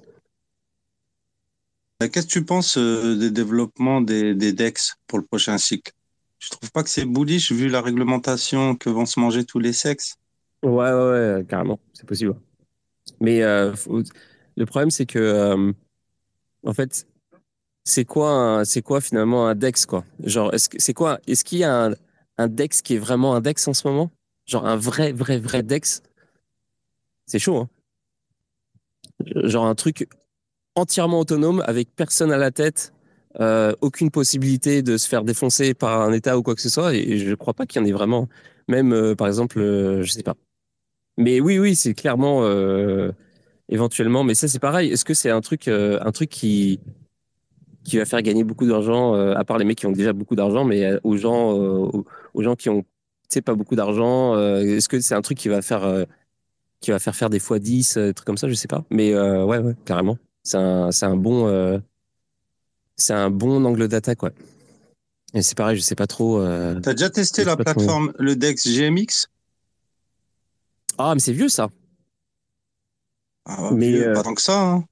Euh, 2.02 2.08
qu'est-ce 2.08 2.26
que 2.26 2.32
tu 2.32 2.44
penses 2.44 2.76
euh, 2.76 3.16
des 3.16 3.30
développements 3.30 4.00
des, 4.00 4.34
des 4.34 4.52
DEX 4.52 4.94
pour 5.06 5.18
le 5.18 5.24
prochain 5.24 5.58
cycle? 5.58 5.92
Tu 6.38 6.50
trouves 6.50 6.72
pas 6.72 6.82
que 6.82 6.90
c'est 6.90 7.04
bullish 7.04 7.52
vu 7.52 7.68
la 7.68 7.80
réglementation 7.80 8.74
que 8.74 8.90
vont 8.90 9.06
se 9.06 9.20
manger 9.20 9.44
tous 9.44 9.60
les 9.60 9.72
sexes. 9.72 10.16
Ouais, 10.62 10.90
ouais, 10.90 10.92
ouais, 10.92 11.44
carrément, 11.48 11.78
c'est 11.92 12.06
possible. 12.06 12.34
Mais 13.20 13.42
euh, 13.42 13.72
le 14.56 14.66
problème, 14.66 14.90
c'est 14.90 15.06
que, 15.06 15.72
en 16.66 16.72
fait, 16.72 17.06
c'est 17.84 18.04
quoi, 18.04 18.62
quoi 18.84 19.00
finalement 19.00 19.46
un 19.46 19.54
DEX 19.54 19.86
quoi? 19.86 20.04
Genre, 20.22 20.52
est-ce 20.54 20.68
Est-ce 21.26 21.44
qu'il 21.44 21.58
y 21.58 21.64
a 21.64 21.86
un, 21.86 21.94
un, 22.38 22.48
DEX 22.48 22.82
qui 22.82 22.94
est 22.94 22.98
vraiment 22.98 23.34
un 23.34 23.40
DEX 23.40 23.68
en 23.68 23.74
ce 23.74 23.86
moment? 23.86 24.10
Genre 24.46 24.66
un 24.66 24.76
vrai, 24.76 25.12
vrai, 25.12 25.38
vrai 25.38 25.62
DEX 25.62 26.02
C'est 27.26 27.38
chaud, 27.38 27.56
hein. 27.58 27.68
Genre 29.44 29.66
un 29.66 29.74
truc 29.74 30.08
entièrement 30.74 31.20
autonome 31.20 31.62
avec 31.66 31.88
personne 31.94 32.32
à 32.32 32.36
la 32.36 32.50
tête, 32.50 32.92
euh, 33.40 33.72
aucune 33.80 34.10
possibilité 34.10 34.82
de 34.82 34.96
se 34.96 35.08
faire 35.08 35.24
défoncer 35.24 35.74
par 35.74 36.02
un 36.02 36.12
État 36.12 36.38
ou 36.38 36.42
quoi 36.42 36.54
que 36.54 36.60
ce 36.62 36.68
soit. 36.68 36.94
Et, 36.94 37.18
je 37.18 37.30
ne 37.30 37.34
crois 37.34 37.54
pas 37.54 37.66
qu'il 37.66 37.80
y 37.80 37.84
en 37.84 37.86
ait 37.86 37.92
vraiment. 37.92 38.28
Même, 38.68 38.92
euh, 38.92 39.14
par 39.14 39.26
exemple, 39.26 39.58
euh, 39.60 40.02
je 40.02 40.12
sais 40.12 40.22
pas. 40.22 40.34
Mais 41.16 41.40
oui, 41.40 41.58
oui, 41.58 41.76
c'est 41.76 41.94
clairement 41.94 42.44
euh, 42.44 43.12
éventuellement. 43.68 44.24
Mais 44.24 44.34
ça, 44.34 44.48
c'est 44.48 44.58
pareil. 44.58 44.90
Est-ce 44.90 45.04
que 45.04 45.14
c'est 45.14 45.30
un 45.30 45.40
truc, 45.40 45.68
euh, 45.68 45.98
un 46.02 46.12
truc 46.12 46.30
qui 46.30 46.80
qui 47.84 47.98
va 47.98 48.06
faire 48.06 48.22
gagner 48.22 48.44
beaucoup 48.44 48.66
d'argent, 48.66 49.14
euh, 49.14 49.34
à 49.34 49.44
part 49.44 49.58
les 49.58 49.66
mecs 49.66 49.76
qui 49.76 49.86
ont 49.86 49.92
déjà 49.92 50.14
beaucoup 50.14 50.34
d'argent, 50.34 50.64
mais 50.64 50.84
euh, 50.84 50.98
aux 51.04 51.18
gens, 51.18 51.92
gens 52.34 52.56
qui 52.56 52.70
ont, 52.70 52.82
pas 53.44 53.54
beaucoup 53.54 53.76
d'argent. 53.76 54.38
Est-ce 54.60 54.88
que 54.88 55.00
c'est 55.00 55.14
un 55.14 55.20
truc 55.20 55.36
qui 55.36 55.48
va 55.48 55.60
faire 55.60 56.06
qui 56.80 56.92
va 56.92 56.98
faire 56.98 57.16
faire 57.16 57.30
des 57.30 57.40
fois 57.40 57.58
10, 57.58 57.98
des 57.98 58.14
trucs 58.14 58.26
comme 58.26 58.36
ça, 58.36 58.48
je 58.48 58.54
sais 58.54 58.68
pas. 58.68 58.84
Mais 58.90 59.12
ouais, 59.14 59.58
ouais, 59.58 59.74
carrément. 59.84 60.18
C'est 60.44 60.58
un, 60.58 60.92
c'est 60.92 61.06
un 61.06 61.16
bon 61.16 61.80
c'est 62.96 63.12
un 63.12 63.30
bon 63.30 63.64
angle 63.64 63.88
d'attaque, 63.88 64.22
ouais. 64.22 64.32
Et 65.34 65.42
c'est 65.42 65.56
pareil, 65.56 65.76
je 65.76 65.82
sais 65.82 65.96
pas 65.96 66.06
trop. 66.06 66.40
Euh, 66.40 66.78
T'as 66.80 66.92
déjà 66.94 67.10
testé 67.10 67.44
la 67.44 67.56
plateforme, 67.56 68.12
trop... 68.12 68.22
le 68.22 68.36
Dex 68.36 68.68
GMX 68.68 69.26
Ah, 70.96 71.14
mais 71.14 71.20
c'est 71.20 71.32
vieux 71.32 71.48
ça. 71.48 71.70
Ah, 73.46 73.70
mais 73.72 73.90
vieux, 73.90 74.10
euh... 74.10 74.14
pas 74.14 74.22
tant 74.22 74.34
que 74.34 74.42
ça. 74.42 74.62
Hein. 74.62 74.84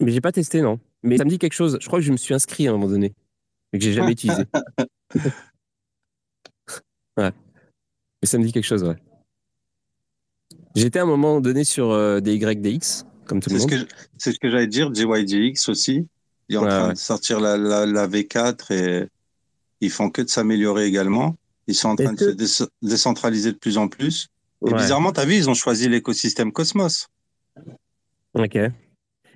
Mais 0.00 0.12
j'ai 0.12 0.22
pas 0.22 0.32
testé, 0.32 0.62
non. 0.62 0.80
Mais 1.02 1.18
ça 1.18 1.24
me 1.24 1.30
dit 1.30 1.38
quelque 1.38 1.52
chose. 1.52 1.78
Je 1.80 1.86
crois 1.86 1.98
que 1.98 2.04
je 2.04 2.12
me 2.12 2.16
suis 2.16 2.32
inscrit 2.32 2.66
à 2.66 2.70
un 2.70 2.72
moment 2.74 2.88
donné, 2.88 3.14
mais 3.72 3.78
que 3.78 3.84
j'ai 3.84 3.92
jamais 3.92 4.12
utilisé. 4.12 4.44
ouais. 7.18 7.32
Mais 8.22 8.26
ça 8.26 8.38
me 8.38 8.44
dit 8.44 8.52
quelque 8.52 8.64
chose, 8.64 8.82
ouais. 8.82 8.96
J'étais 10.74 11.00
à 11.00 11.02
un 11.02 11.06
moment 11.06 11.42
donné 11.42 11.64
sur 11.64 11.90
euh, 11.90 12.20
des 12.20 12.36
YDX, 12.36 13.04
comme 13.32 13.40
tout 13.40 13.50
le 13.50 13.58
monde. 13.58 13.86
C'est 14.18 14.32
ce 14.32 14.38
que 14.38 14.50
j'allais 14.50 14.66
dire, 14.66 14.92
JYDX 14.92 15.68
aussi. 15.68 16.06
Il 16.48 16.56
est 16.56 16.58
en 16.58 16.64
ouais, 16.64 16.68
train 16.68 16.86
ouais. 16.88 16.92
de 16.92 16.98
sortir 16.98 17.40
la, 17.40 17.56
la, 17.56 17.86
la, 17.86 18.06
V4 18.06 18.72
et 18.74 19.08
ils 19.80 19.90
font 19.90 20.10
que 20.10 20.20
de 20.20 20.28
s'améliorer 20.28 20.84
également. 20.86 21.36
Ils 21.66 21.74
sont 21.74 21.88
en 21.88 21.96
train 21.96 22.12
de 22.12 22.46
se 22.46 22.64
décentraliser 22.82 23.52
de 23.52 23.56
plus 23.56 23.78
en 23.78 23.88
plus. 23.88 24.28
Et 24.66 24.70
ouais. 24.70 24.78
bizarrement, 24.78 25.12
tu 25.12 25.20
as 25.20 25.24
vu, 25.24 25.36
ils 25.36 25.48
ont 25.48 25.54
choisi 25.54 25.88
l'écosystème 25.88 26.52
Cosmos. 26.52 27.08
Ok. 28.34 28.56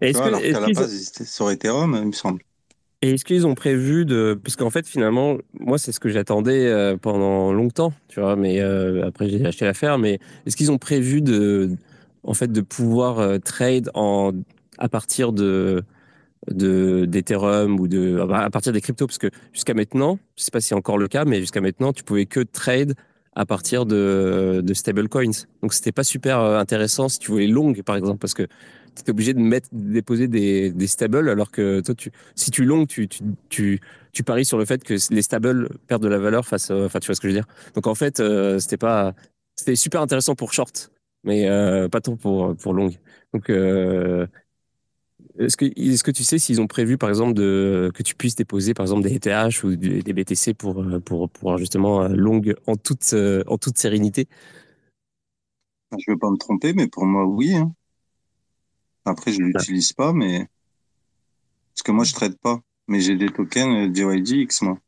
Est-ce 0.01 0.18
que, 0.18 0.24
alors 0.24 0.40
la 0.40 0.68
base, 0.74 0.94
ils 0.94 1.09
étaient 1.09 1.24
sur 1.24 1.51
Ethereum, 1.51 1.98
il 1.98 2.09
me 2.09 2.12
semble. 2.12 2.43
Et 3.02 3.12
est-ce 3.12 3.24
qu'ils 3.24 3.47
ont 3.47 3.55
prévu 3.55 4.05
de... 4.05 4.39
Parce 4.43 4.56
qu'en 4.56 4.70
fait, 4.70 4.86
finalement, 4.86 5.39
moi, 5.59 5.78
c'est 5.78 5.93
ce 5.93 6.01
que 6.01 6.09
j'attendais 6.09 6.66
euh, 6.66 6.97
pendant 6.97 7.52
longtemps, 7.52 7.93
tu 8.09 8.20
vois, 8.20 8.36
mais 8.36 8.60
euh, 8.60 9.06
après, 9.06 9.28
j'ai 9.28 9.44
acheté 9.47 9.64
l'affaire, 9.64 9.98
mais 9.98 10.18
est-ce 10.44 10.56
qu'ils 10.56 10.70
ont 10.70 10.78
prévu 10.78 11.23
de, 11.23 11.77
en 12.27 12.35
fait, 12.35 12.53
de 12.53 12.61
pouvoir 12.61 13.19
euh, 13.19 13.39
trade 13.39 13.90
à 14.78 14.89
partir 14.89 15.32
de 15.32 15.82
de 16.51 17.07
d'Ethereum 17.07 17.81
ou 17.81 17.89
de 17.89 18.20
à 18.20 18.51
partir 18.51 18.73
des 18.73 18.81
cryptos 18.81 19.07
parce 19.07 19.19
que 19.19 19.31
jusqu'à 19.53 19.74
maintenant, 19.74 20.19
je 20.36 20.44
sais 20.44 20.51
pas 20.51 20.61
si 20.61 20.69
c'est 20.69 20.74
encore 20.74 20.98
le 20.98 21.09
cas, 21.09 21.24
mais 21.24 21.40
jusqu'à 21.40 21.61
maintenant, 21.61 21.93
tu 21.93 22.05
pouvais 22.05 22.27
que 22.27 22.40
trade 22.40 22.94
à 23.35 23.44
partir 23.47 23.85
de, 23.85 24.62
de 24.65 24.74
stablecoins. 24.74 25.47
Donc 25.62 25.74
c'était 25.74 25.93
pas 25.93 26.05
super 26.05 26.39
intéressant 26.39 27.09
si 27.09 27.19
tu 27.19 27.31
voulais 27.31 27.47
long 27.47 27.73
par 27.74 27.97
exemple 27.97 28.19
parce 28.19 28.35
que 28.35 28.44
tu 28.44 29.03
étais 29.03 29.11
obligé 29.11 29.35
de 29.35 29.40
mettre 29.40 29.69
déposer 29.73 30.28
des, 30.28 30.70
des 30.70 30.86
stables 30.86 31.28
alors 31.28 31.51
que 31.51 31.81
toi 31.81 31.94
tu 31.94 32.11
si 32.35 32.51
tu 32.51 32.65
long 32.65 32.86
tu, 32.86 33.09
tu 33.48 33.81
tu 34.12 34.23
paries 34.23 34.47
sur 34.47 34.57
le 34.57 34.65
fait 34.65 34.82
que 34.82 34.94
les 35.11 35.23
stables 35.23 35.69
perdent 35.86 36.03
de 36.03 36.09
la 36.09 36.19
valeur 36.19 36.47
face 36.47 36.70
enfin 36.70 36.98
tu 36.98 37.07
vois 37.07 37.15
ce 37.15 37.20
que 37.20 37.28
je 37.28 37.35
veux 37.35 37.39
dire. 37.39 37.48
Donc 37.74 37.86
en 37.86 37.94
fait, 37.94 38.20
euh, 38.20 38.59
c'était 38.59 38.78
pas 38.78 39.15
c'était 39.57 39.77
super 39.77 40.01
intéressant 40.01 40.35
pour 40.35 40.53
short 40.53 40.90
mais 41.27 41.48
euh, 41.48 41.89
pas 41.89 42.01
trop 42.01 42.16
pour 42.16 42.57
pour 42.57 42.73
long. 42.73 42.90
Donc 43.35 43.51
euh, 43.51 44.27
est-ce 45.39 45.59
que, 45.59 45.66
est 45.66 46.03
que 46.03 46.11
tu 46.11 46.24
sais 46.24 46.39
s'ils 46.39 46.62
ont 46.62 46.66
prévu, 46.66 46.97
par 46.97 47.11
exemple, 47.11 47.35
de, 47.35 47.90
que 47.94 48.03
tu 48.03 48.15
puisses 48.15 48.36
déposer, 48.36 48.73
par 48.73 48.85
exemple, 48.85 49.03
des 49.03 49.16
ETH 49.16 49.62
ou 49.65 49.77
des 49.77 50.12
BTC 50.15 50.55
pour, 50.55 50.82
pour, 51.05 51.28
pour 51.28 51.59
justement 51.59 52.09
longue 52.09 52.55
en 52.66 52.77
toute, 52.77 53.15
en 53.47 53.59
toute 53.59 53.77
sérénité? 53.77 54.28
Je 55.93 55.97
ne 56.09 56.15
veux 56.15 56.19
pas 56.19 56.31
me 56.31 56.39
tromper, 56.39 56.73
mais 56.73 56.86
pour 56.86 57.05
moi, 57.05 57.27
oui. 57.27 57.55
Hein. 57.55 57.73
Après, 59.05 59.31
je 59.31 59.40
ne 59.40 59.47
l'utilise 59.47 59.93
pas, 59.93 60.15
mais. 60.15 60.48
Parce 61.74 61.82
que 61.85 61.93
moi, 61.93 62.05
je 62.05 62.12
ne 62.12 62.16
traite 62.16 62.39
pas. 62.40 62.61
Mais 62.89 63.01
j'ai 63.01 63.16
des 63.16 63.28
tokens 63.28 63.93
DYDX, 63.93 64.62
moi. 64.62 64.78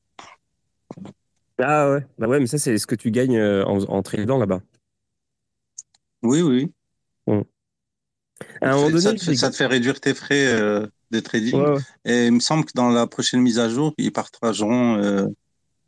Ah 1.58 1.90
ouais, 1.90 2.06
bah 2.18 2.28
ouais, 2.28 2.38
mais 2.40 2.46
ça, 2.46 2.56
c'est 2.56 2.78
ce 2.78 2.86
que 2.86 2.94
tu 2.94 3.10
gagnes 3.10 3.40
en, 3.40 3.80
en 3.82 4.02
tradant 4.02 4.38
là-bas. 4.38 4.62
Oui, 6.22 6.42
oui. 6.42 6.72
Bon. 7.26 7.44
À 8.60 8.72
un 8.72 8.76
moment 8.76 8.90
donné, 8.90 9.00
ça, 9.00 9.14
te 9.14 9.22
fait, 9.22 9.34
ça, 9.34 9.50
te 9.50 9.56
fait, 9.56 9.66
réduire 9.66 10.00
tes 10.00 10.14
frais 10.14 10.46
euh, 10.46 10.86
de 11.10 11.20
trading. 11.20 11.54
Ouais, 11.54 11.70
ouais. 11.70 11.80
Et 12.04 12.26
il 12.26 12.32
me 12.32 12.40
semble 12.40 12.64
que 12.64 12.72
dans 12.74 12.88
la 12.88 13.06
prochaine 13.06 13.40
mise 13.40 13.58
à 13.58 13.68
jour, 13.68 13.94
ils 13.98 14.12
partageront 14.12 14.96
euh, 14.96 15.26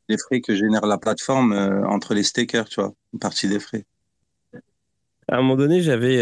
les 0.08 0.18
frais 0.18 0.40
que 0.40 0.54
génère 0.54 0.86
la 0.86 0.98
plateforme 0.98 1.52
euh, 1.52 1.86
entre 1.86 2.14
les 2.14 2.22
stakers, 2.22 2.68
tu 2.68 2.80
vois, 2.80 2.92
une 3.12 3.18
partie 3.18 3.48
des 3.48 3.60
frais. 3.60 3.84
À 5.28 5.36
un 5.36 5.42
moment 5.42 5.56
donné, 5.56 5.80
j'avais, 5.80 6.18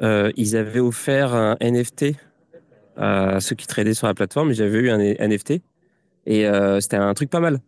ils 0.00 0.56
avaient 0.56 0.80
offert 0.80 1.34
un 1.34 1.56
NFT 1.60 2.16
à 2.96 3.40
ceux 3.40 3.54
qui 3.54 3.66
tradaient 3.66 3.94
sur 3.94 4.06
la 4.06 4.14
plateforme. 4.14 4.52
J'avais 4.52 4.78
eu 4.78 4.90
un 4.90 4.98
NFT 4.98 5.60
et 6.24 6.46
c'était 6.80 6.96
un 6.96 7.12
truc 7.12 7.28
pas 7.28 7.40
mal. 7.40 7.60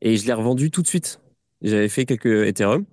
Et 0.00 0.16
je 0.16 0.26
l'ai 0.26 0.32
revendu 0.32 0.72
tout 0.72 0.82
de 0.82 0.88
suite. 0.88 1.20
J'avais 1.62 1.88
fait 1.88 2.04
quelques 2.04 2.48
Ethereum. 2.48 2.84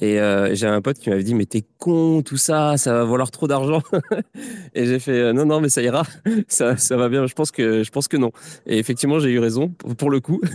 Et 0.00 0.20
euh, 0.20 0.54
j'avais 0.54 0.74
un 0.74 0.80
pote 0.80 0.98
qui 0.98 1.10
m'avait 1.10 1.24
dit 1.24 1.34
mais 1.34 1.46
t'es 1.46 1.64
con 1.78 2.22
tout 2.22 2.36
ça 2.36 2.76
ça 2.76 2.92
va 2.92 3.04
valoir 3.04 3.30
trop 3.30 3.48
d'argent. 3.48 3.82
Et 4.74 4.86
j'ai 4.86 4.98
fait 4.98 5.18
euh, 5.18 5.32
non 5.32 5.44
non 5.44 5.60
mais 5.60 5.68
ça 5.68 5.82
ira. 5.82 6.04
Ça, 6.48 6.76
ça 6.76 6.96
va 6.96 7.08
bien. 7.08 7.26
Je 7.26 7.34
pense 7.34 7.50
que 7.50 7.82
je 7.82 7.90
pense 7.90 8.08
que 8.08 8.16
non. 8.16 8.30
Et 8.66 8.78
effectivement 8.78 9.18
j'ai 9.18 9.30
eu 9.30 9.38
raison 9.38 9.68
pour, 9.68 10.10
le 10.10 10.20
coup. 10.20 10.40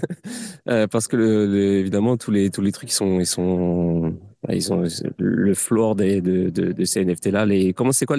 Euh, 0.70 0.88
parce 0.88 1.08
que 1.08 1.80
évidemment 1.80 2.16
tous 2.16 2.32
les 2.32 2.50
tous 2.50 2.62
les 2.62 2.72
trucs 2.72 2.90
ils 2.90 2.94
sont 2.94 3.20
ils 3.20 3.26
sont 3.26 4.16
ils 4.50 4.72
ont 4.72 4.84
le 5.18 5.54
floor 5.54 5.96
de, 5.96 6.20
de, 6.50 6.86
ces 6.86 7.04
NFT 7.04 7.28
là 7.28 7.46
c'est 7.92 8.06
quoi 8.06 8.18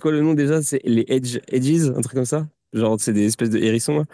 quoi 0.00 0.12
le 0.12 0.20
nom 0.22 0.32
déjà? 0.32 0.62
C'est 0.62 0.80
les 0.84 1.04
edge 1.08 1.38
edges 1.48 1.90
un 1.94 2.00
truc 2.00 2.14
comme 2.14 2.24
ça? 2.24 2.46
Genre 2.72 2.96
c'est 2.98 3.12
des 3.12 3.26
espèces 3.26 3.50
de 3.50 3.58
hérissons 3.58 4.04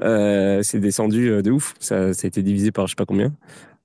euh, 0.00 0.62
c'est 0.62 0.80
descendu 0.80 1.42
de 1.42 1.50
ouf. 1.50 1.74
Ça, 1.78 2.14
ça 2.14 2.26
a 2.26 2.28
été 2.28 2.42
divisé 2.42 2.72
par 2.72 2.86
je 2.86 2.92
sais 2.92 2.96
pas 2.96 3.04
combien 3.04 3.34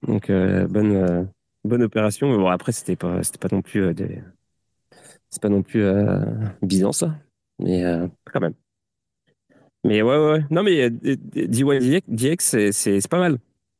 donc 0.07 0.29
euh, 0.29 0.67
bonne 0.67 0.95
euh, 0.95 1.23
bonne 1.63 1.83
opération. 1.83 2.35
Bon 2.35 2.47
après 2.47 2.71
c'était 2.71 2.95
pas 2.95 3.23
c'était 3.23 3.37
pas 3.37 3.53
non 3.53 3.61
plus 3.61 3.83
euh, 3.83 3.93
des 3.93 4.21
c'est 5.29 5.41
pas 5.41 5.49
non 5.49 5.63
plus 5.63 5.85
Byzance 6.61 6.99
ça, 6.99 7.15
mais 7.59 7.83
quand 8.25 8.41
même. 8.41 8.53
Mais 9.85 10.01
ouais 10.01 10.17
ouais, 10.17 10.43
non 10.49 10.61
mais 10.61 10.89
DYDX 10.89 12.71
c'est 12.71 13.09
pas 13.09 13.19
mal. 13.19 13.37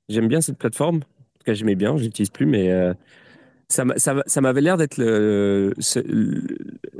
J'aime 0.07 0.27
bien 0.29 0.39
cette 0.41 0.57
plateforme. 0.57 0.97
En 0.97 0.99
tout 0.99 1.45
cas 1.45 1.53
j'aimais 1.53 1.75
bien, 1.75 1.97
je 1.97 2.03
l'utilise 2.03 2.29
plus 2.29 2.45
mais 2.45 2.71
ça 3.67 3.83
ça 3.97 4.23
ça 4.25 4.41
m'avait 4.41 4.61
l'air 4.61 4.77
d'être 4.77 4.97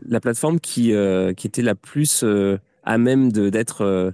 la 0.05 0.19
plateforme 0.19 0.59
qui 0.59 0.93
qui 1.37 1.47
était 1.47 1.61
la 1.61 1.75
plus 1.75 2.25
à 2.83 2.97
même 2.97 3.31
d'être 3.31 4.13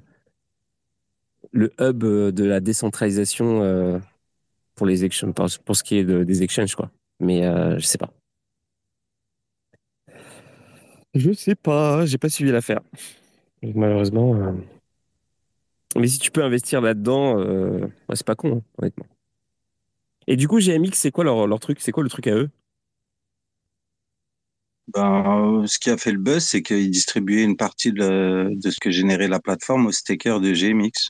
le 1.51 1.71
hub 1.79 2.03
de 2.03 2.43
la 2.43 2.59
décentralisation 2.59 3.99
pour 4.77 4.85
les 4.85 5.03
exchanges, 5.03 5.57
pour 5.59 5.75
ce 5.75 5.83
qui 5.83 5.97
est 5.97 6.05
de, 6.05 6.23
des 6.23 6.43
exchanges, 6.43 6.75
quoi. 6.75 6.89
Mais 7.19 7.45
euh, 7.45 7.77
je 7.79 7.85
sais 7.85 7.97
pas. 7.97 8.13
Je 11.15 11.33
sais 11.33 11.55
pas, 11.55 12.05
j'ai 12.05 12.19
pas 12.19 12.29
suivi 12.29 12.51
l'affaire. 12.51 12.81
Malheureusement. 13.63 14.35
Euh... 14.35 14.53
Mais 15.97 16.07
si 16.07 16.19
tu 16.19 16.29
peux 16.29 16.43
investir 16.43 16.79
là-dedans, 16.79 17.39
euh... 17.39 17.79
ouais, 18.07 18.15
c'est 18.15 18.25
pas 18.25 18.35
con, 18.35 18.57
hein, 18.57 18.61
honnêtement. 18.77 19.07
Et 20.27 20.35
du 20.35 20.47
coup, 20.47 20.59
GMX, 20.59 20.91
c'est 20.93 21.11
quoi 21.11 21.23
leur, 21.23 21.47
leur 21.47 21.59
truc? 21.59 21.79
C'est 21.81 21.91
quoi 21.91 22.03
le 22.03 22.09
truc 22.09 22.27
à 22.27 22.35
eux? 22.35 22.49
Ben, 24.93 25.63
ce 25.65 25.79
qui 25.79 25.89
a 25.89 25.97
fait 25.97 26.11
le 26.11 26.19
buzz, 26.19 26.43
c'est 26.43 26.61
qu'ils 26.61 26.91
distribuaient 26.91 27.43
une 27.43 27.57
partie 27.57 27.91
de, 27.91 28.51
de, 28.53 28.69
ce 28.69 28.79
que 28.79 28.91
générait 28.91 29.27
la 29.27 29.39
plateforme 29.39 29.87
aux 29.87 29.91
stakers 29.91 30.39
de 30.39 30.53
GMX. 30.53 31.09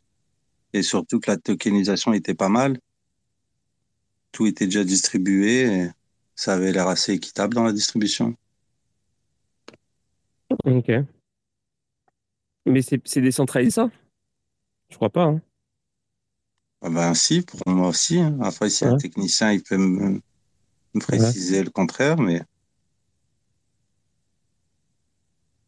Et 0.74 0.84
surtout 0.84 1.20
que 1.20 1.30
la 1.30 1.38
tokenisation 1.38 2.14
était 2.14 2.34
pas 2.34 2.50
mal 2.50 2.80
tout 4.32 4.46
était 4.48 4.66
déjà 4.66 4.84
distribué. 4.84 5.66
Et 5.66 5.90
ça 6.36 6.54
avait 6.54 6.72
l'air 6.72 6.88
assez 6.88 7.14
équitable 7.14 7.56
dans 7.56 7.64
la 7.64 7.74
distribution. 7.74 8.36
Ok. 10.66 10.92
Mais 12.66 12.82
c'est 12.82 13.22
décentralisé 13.22 13.72
ça? 13.72 13.90
Je 14.90 14.96
crois 14.96 15.10
pas. 15.10 15.24
Hein. 15.24 15.42
Ah 16.82 16.90
ben 16.90 17.14
si, 17.14 17.42
pour 17.42 17.60
moi 17.68 17.90
aussi. 17.90 18.20
Hein. 18.20 18.38
Après, 18.42 18.70
si 18.70 18.84
ouais. 18.84 18.92
un 18.92 18.98
technicien, 18.98 19.52
il 19.52 19.64
peut 19.64 19.78
me, 19.78 20.22
me 20.94 21.00
préciser 21.00 21.60
ouais. 21.60 21.64
le 21.64 21.70
contraire, 21.72 22.18
mais. 22.18 22.42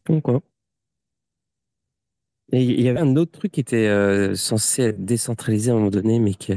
Pourquoi 0.03 0.41
Et 2.52 2.64
il 2.64 2.81
y 2.81 2.90
avait 2.90 2.99
un 2.99 3.15
autre 3.15 3.31
truc 3.31 3.52
qui 3.52 3.60
était 3.60 3.88
euh, 3.88 4.36
censé 4.36 4.84
être 4.84 5.06
décentralisé 5.06 5.72
à 5.72 5.73
un 5.73 5.77
moment 5.77 5.90
donné, 5.90 6.19
mais 6.19 6.34
que, 6.34 6.53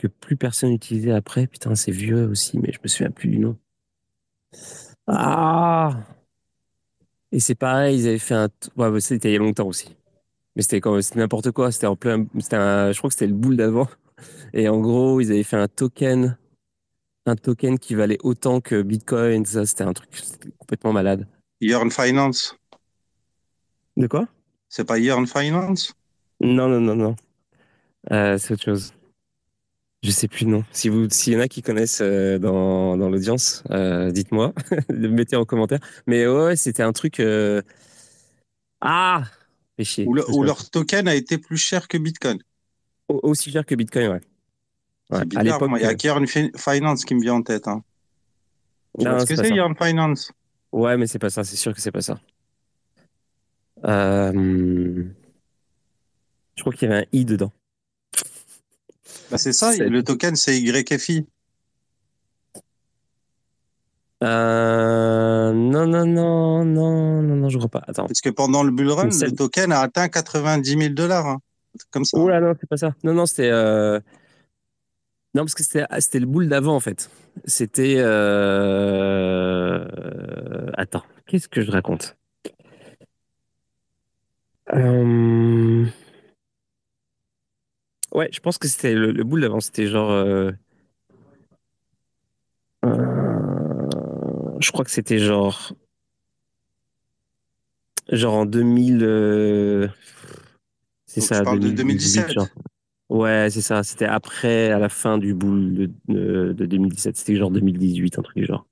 que 0.00 0.06
plus 0.06 0.36
personne 0.36 0.70
n'utilisait 0.70 1.12
après. 1.12 1.46
Putain, 1.46 1.74
c'est 1.74 1.92
vieux 1.92 2.26
aussi, 2.26 2.58
mais 2.58 2.72
je 2.72 2.78
me 2.82 2.88
souviens 2.88 3.10
plus 3.10 3.28
du 3.28 3.38
nom. 3.38 3.56
Ah 5.06 6.00
Et 7.32 7.40
c'est 7.40 7.54
pareil, 7.54 8.00
ils 8.00 8.08
avaient 8.08 8.18
fait 8.18 8.34
un. 8.34 8.48
Ouais, 8.76 9.00
c'était 9.00 9.30
il 9.30 9.32
y 9.32 9.36
a 9.36 9.38
longtemps 9.38 9.66
aussi. 9.66 9.94
Mais 10.56 10.62
c'était 10.62 10.80
quand 10.80 11.00
c'était 11.02 11.18
n'importe 11.18 11.50
quoi. 11.52 11.70
C'était 11.70 11.86
en 11.86 11.96
plein. 11.96 12.26
C'était 12.38 12.56
un... 12.56 12.92
Je 12.92 12.98
crois 12.98 13.08
que 13.08 13.14
c'était 13.14 13.26
le 13.26 13.34
boule 13.34 13.56
d'avant. 13.56 13.88
Et 14.54 14.68
en 14.68 14.80
gros, 14.80 15.20
ils 15.20 15.30
avaient 15.30 15.42
fait 15.42 15.56
un 15.56 15.68
token. 15.68 16.36
Un 17.26 17.36
token 17.36 17.78
qui 17.78 17.94
valait 17.94 18.18
autant 18.22 18.60
que 18.60 18.80
Bitcoin. 18.80 19.44
Ça, 19.44 19.66
c'était 19.66 19.84
un 19.84 19.92
truc 19.92 20.10
complètement 20.58 20.92
malade. 20.92 21.26
Yearn 21.60 21.90
Finance. 21.90 22.56
De 23.96 24.06
quoi? 24.06 24.26
C'est 24.68 24.84
pas 24.84 24.98
Yearn 24.98 25.26
Finance? 25.26 25.94
Non, 26.40 26.68
non, 26.68 26.80
non, 26.80 26.96
non. 26.96 27.16
Euh, 28.10 28.38
c'est 28.38 28.54
autre 28.54 28.64
chose. 28.64 28.94
Je 30.02 30.10
sais 30.10 30.28
plus 30.28 30.46
non. 30.46 30.64
Si 30.72 30.88
vous, 30.88 31.10
s'il 31.10 31.34
y 31.34 31.36
en 31.36 31.40
a 31.40 31.48
qui 31.48 31.60
connaissent 31.60 32.00
euh, 32.00 32.38
dans, 32.38 32.96
dans 32.96 33.10
l'audience, 33.10 33.62
euh, 33.70 34.10
dites-moi, 34.10 34.54
mettez 34.88 35.36
en 35.36 35.44
commentaire. 35.44 35.80
Mais 36.06 36.26
ouais, 36.26 36.56
c'était 36.56 36.82
un 36.82 36.92
truc. 36.92 37.20
euh, 37.20 37.60
Ah, 38.80 39.24
chier. 39.82 40.06
où, 40.06 40.14
le- 40.14 40.28
où 40.30 40.42
leur 40.42 40.70
token 40.70 41.06
a 41.06 41.14
été 41.14 41.36
plus 41.36 41.58
cher 41.58 41.86
que 41.86 41.98
Bitcoin. 41.98 42.38
aussi 43.08 43.50
cher 43.50 43.66
que 43.66 43.74
Bitcoin, 43.74 44.08
ouais. 44.08 44.20
À 45.10 45.42
l'époque. 45.42 45.70
Il 45.76 45.82
y 45.82 46.08
a 46.08 46.26
Fi- 46.26 46.52
Finance 46.56 47.04
qui 47.04 47.14
me 47.14 47.20
vient 47.20 47.34
en 47.34 47.42
tête. 47.42 47.68
Hein. 47.68 47.82
Tu 48.98 49.04
non, 49.04 49.10
vois 49.12 49.20
ce 49.20 49.26
c'est 49.26 49.36
que 49.36 49.42
c'est. 49.48 49.54
Yearn 49.54 49.74
Finance 49.76 50.32
Ouais, 50.72 50.96
mais 50.96 51.08
c'est 51.08 51.18
pas 51.18 51.30
ça. 51.30 51.44
C'est 51.44 51.56
sûr 51.56 51.74
que 51.74 51.80
c'est 51.80 51.92
pas 51.92 52.00
ça. 52.00 52.18
Je 53.84 55.04
crois 56.60 56.72
qu'il 56.72 56.88
y 56.88 56.92
avait 56.92 57.02
un 57.02 57.06
i 57.12 57.24
dedans. 57.24 57.52
Bah, 59.30 59.38
C'est 59.38 59.52
ça, 59.52 59.76
le 59.76 60.02
token 60.02 60.36
c'est 60.36 60.60
YFI. 60.60 61.26
Euh... 64.22 65.52
Non, 65.52 65.86
non, 65.86 66.04
non, 66.06 66.64
non, 66.64 67.22
non, 67.22 67.36
non, 67.36 67.48
je 67.48 67.56
crois 67.56 67.70
pas. 67.70 67.82
Attends. 67.88 68.06
Parce 68.06 68.20
que 68.20 68.28
pendant 68.28 68.62
le 68.62 68.70
bull 68.70 68.90
run, 68.90 69.06
le 69.08 69.30
token 69.34 69.72
a 69.72 69.80
atteint 69.80 70.08
90 70.08 70.70
000 70.78 70.94
dollars. 70.94 71.26
Hein. 71.26 71.38
Comme 71.90 72.04
ça. 72.04 72.18
Oh 72.18 72.28
là, 72.28 72.40
non, 72.40 72.52
c'est 72.60 72.68
pas 72.68 72.76
ça. 72.76 72.94
Non, 73.02 73.14
non, 73.14 73.24
c'était. 73.26 73.48
euh, 73.50 73.98
Non, 75.34 75.42
parce 75.44 75.54
que 75.54 75.62
c'était 75.62 75.86
c'était 76.00 76.18
le 76.20 76.26
boule 76.26 76.48
d'avant, 76.48 76.74
en 76.76 76.80
fait. 76.80 77.08
C'était. 77.46 77.94
euh, 77.98 79.86
Attends, 80.76 81.04
qu'est-ce 81.26 81.48
que 81.48 81.62
je 81.62 81.70
raconte? 81.70 82.16
Euh, 84.74 85.86
Ouais, 88.12 88.28
je 88.32 88.40
pense 88.40 88.58
que 88.58 88.68
c'était 88.68 88.94
le, 88.94 89.12
le 89.12 89.24
boule 89.24 89.40
d'avant. 89.40 89.60
C'était 89.60 89.86
genre. 89.86 90.10
euh, 90.10 90.50
euh, 92.84 93.88
Je 94.60 94.70
crois 94.70 94.84
que 94.84 94.90
c'était 94.90 95.18
genre. 95.18 95.72
Genre 98.10 98.34
en 98.34 98.46
2000. 98.46 99.02
euh, 99.02 99.88
C'est 101.06 101.20
ça, 101.20 101.38
tu 101.38 101.44
parles 101.44 101.60
de 101.60 101.70
2018, 101.70 102.20
2017. 102.22 102.32
genre. 102.32 102.48
Ouais, 103.08 103.48
c'est 103.50 103.60
ça. 103.62 103.82
C'était 103.82 104.04
après, 104.06 104.70
à 104.70 104.78
la 104.78 104.88
fin 104.88 105.18
du 105.18 105.34
boule 105.34 105.74
de, 105.74 105.90
de, 106.08 106.52
de 106.52 106.66
2017. 106.66 107.16
C'était 107.16 107.36
genre 107.36 107.50
2018, 107.50 108.18
un 108.18 108.22
truc 108.22 108.36
du 108.36 108.46
genre. 108.46 108.66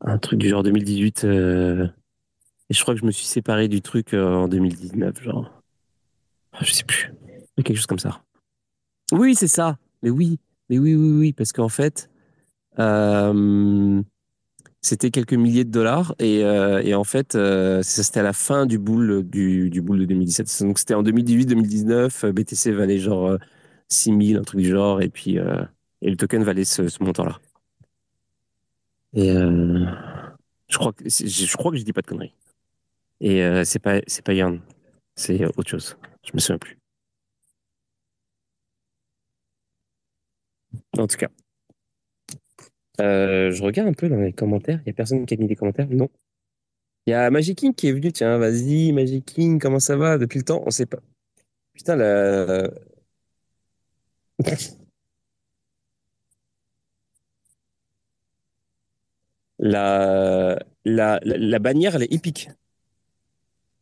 Un 0.00 0.18
truc 0.18 0.38
du 0.38 0.48
genre 0.48 0.62
2018. 0.62 1.24
euh, 1.24 1.86
Et 2.70 2.74
je 2.74 2.82
crois 2.82 2.94
que 2.94 3.00
je 3.00 3.06
me 3.06 3.10
suis 3.10 3.26
séparé 3.26 3.68
du 3.68 3.80
truc 3.82 4.14
en 4.14 4.48
2019, 4.48 5.22
genre. 5.22 5.50
Je 6.60 6.72
sais 6.72 6.84
plus. 6.84 7.12
Quelque 7.56 7.76
chose 7.76 7.86
comme 7.86 7.98
ça. 7.98 8.22
Oui, 9.12 9.34
c'est 9.34 9.48
ça. 9.48 9.78
Mais 10.02 10.10
oui. 10.10 10.38
Mais 10.68 10.78
oui, 10.78 10.94
oui, 10.94 11.10
oui. 11.18 11.32
Parce 11.32 11.52
qu'en 11.52 11.68
fait, 11.68 12.10
euh, 12.78 14.02
c'était 14.80 15.10
quelques 15.10 15.34
milliers 15.34 15.64
de 15.64 15.70
dollars. 15.70 16.14
Et, 16.18 16.44
euh, 16.44 16.82
et 16.82 16.94
en 16.94 17.04
fait, 17.04 17.34
euh, 17.34 17.82
c'était 17.82 18.20
à 18.20 18.24
la 18.24 18.32
fin 18.32 18.66
du 18.66 18.78
boule, 18.78 19.22
du, 19.28 19.70
du 19.70 19.80
de 19.80 20.04
2017. 20.04 20.62
Donc 20.62 20.78
c'était 20.78 20.94
en 20.94 21.02
2018-2019. 21.02 22.24
euh, 22.26 22.32
BTC 22.32 22.72
valait 22.72 22.98
genre 22.98 23.28
euh, 23.28 23.38
6000, 23.88 24.38
un 24.38 24.42
truc 24.42 24.60
du 24.60 24.68
genre. 24.70 25.02
Et 25.02 25.08
puis, 25.08 25.36
et 25.36 26.10
le 26.10 26.16
token 26.16 26.42
valait 26.42 26.64
ce, 26.64 26.88
ce 26.88 27.02
montant-là. 27.02 27.38
Et 29.14 29.28
je 29.28 30.78
crois 30.78 30.92
que 30.92 31.04
je 31.08 31.56
crois 31.56 31.70
que 31.70 31.76
je 31.76 31.84
dis 31.84 31.92
pas 31.92 32.00
de 32.02 32.06
conneries. 32.06 32.34
Et 33.20 33.42
c'est 33.64 33.78
pas 33.78 34.00
c'est 34.06 34.24
pas 34.24 34.32
Yarn, 34.34 34.60
c'est 35.16 35.44
autre 35.44 35.68
chose. 35.68 35.96
Je 36.24 36.30
me 36.34 36.40
souviens 36.40 36.58
plus. 36.58 36.81
En 40.98 41.06
tout 41.06 41.16
cas, 41.16 41.28
Euh, 43.00 43.50
je 43.50 43.62
regarde 43.62 43.88
un 43.88 43.92
peu 43.94 44.08
dans 44.08 44.16
les 44.16 44.32
commentaires. 44.32 44.80
Il 44.84 44.88
y 44.88 44.90
a 44.90 44.92
personne 44.94 45.26
qui 45.26 45.34
a 45.34 45.36
mis 45.36 45.46
des 45.46 45.56
commentaires? 45.56 45.88
Non. 45.90 46.08
Il 47.06 47.10
y 47.10 47.14
a 47.14 47.30
Magic 47.30 47.58
King 47.58 47.74
qui 47.74 47.88
est 47.88 47.92
venu. 47.92 48.12
Tiens, 48.12 48.38
vas-y, 48.38 48.92
Magic 48.92 49.24
King, 49.24 49.58
comment 49.60 49.80
ça 49.80 49.96
va? 49.96 50.18
Depuis 50.18 50.38
le 50.38 50.44
temps 50.44 50.62
On 50.66 50.70
sait 50.70 50.86
pas. 50.86 51.00
Putain, 51.74 51.96
la 51.96 52.70
la 59.58 60.58
la, 60.84 61.58
bannière, 61.58 61.94
elle 61.96 62.02
est 62.04 62.12
épique. 62.12 62.50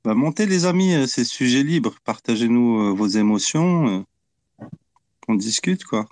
Bah, 0.05 0.15
montez 0.15 0.47
les 0.47 0.65
amis, 0.67 0.95
euh, 0.95 1.07
c'est 1.07 1.25
sujet 1.25 1.63
libre. 1.63 1.97
Partagez-nous 2.05 2.81
euh, 2.81 2.93
vos 2.93 3.07
émotions. 3.09 4.05
qu'on 5.23 5.35
discute 5.35 5.85
quoi. 5.85 6.09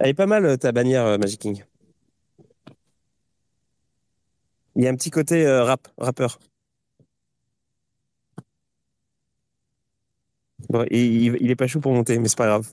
Elle 0.00 0.10
est 0.10 0.14
pas 0.14 0.26
mal, 0.26 0.44
euh, 0.44 0.56
ta 0.56 0.72
bannière, 0.72 1.04
euh, 1.04 1.18
Magic 1.18 1.40
King. 1.40 1.64
Il 4.76 4.84
y 4.84 4.86
a 4.86 4.90
un 4.90 4.94
petit 4.94 5.10
côté 5.10 5.44
euh, 5.44 5.64
rap, 5.64 5.88
rappeur. 5.98 6.38
Il, 10.90 11.36
il, 11.40 11.50
est 11.50 11.56
pas 11.56 11.66
chaud 11.66 11.80
pour 11.80 11.92
monter, 11.92 12.18
mais 12.18 12.28
c'est 12.28 12.36
pas 12.36 12.46
grave. 12.46 12.70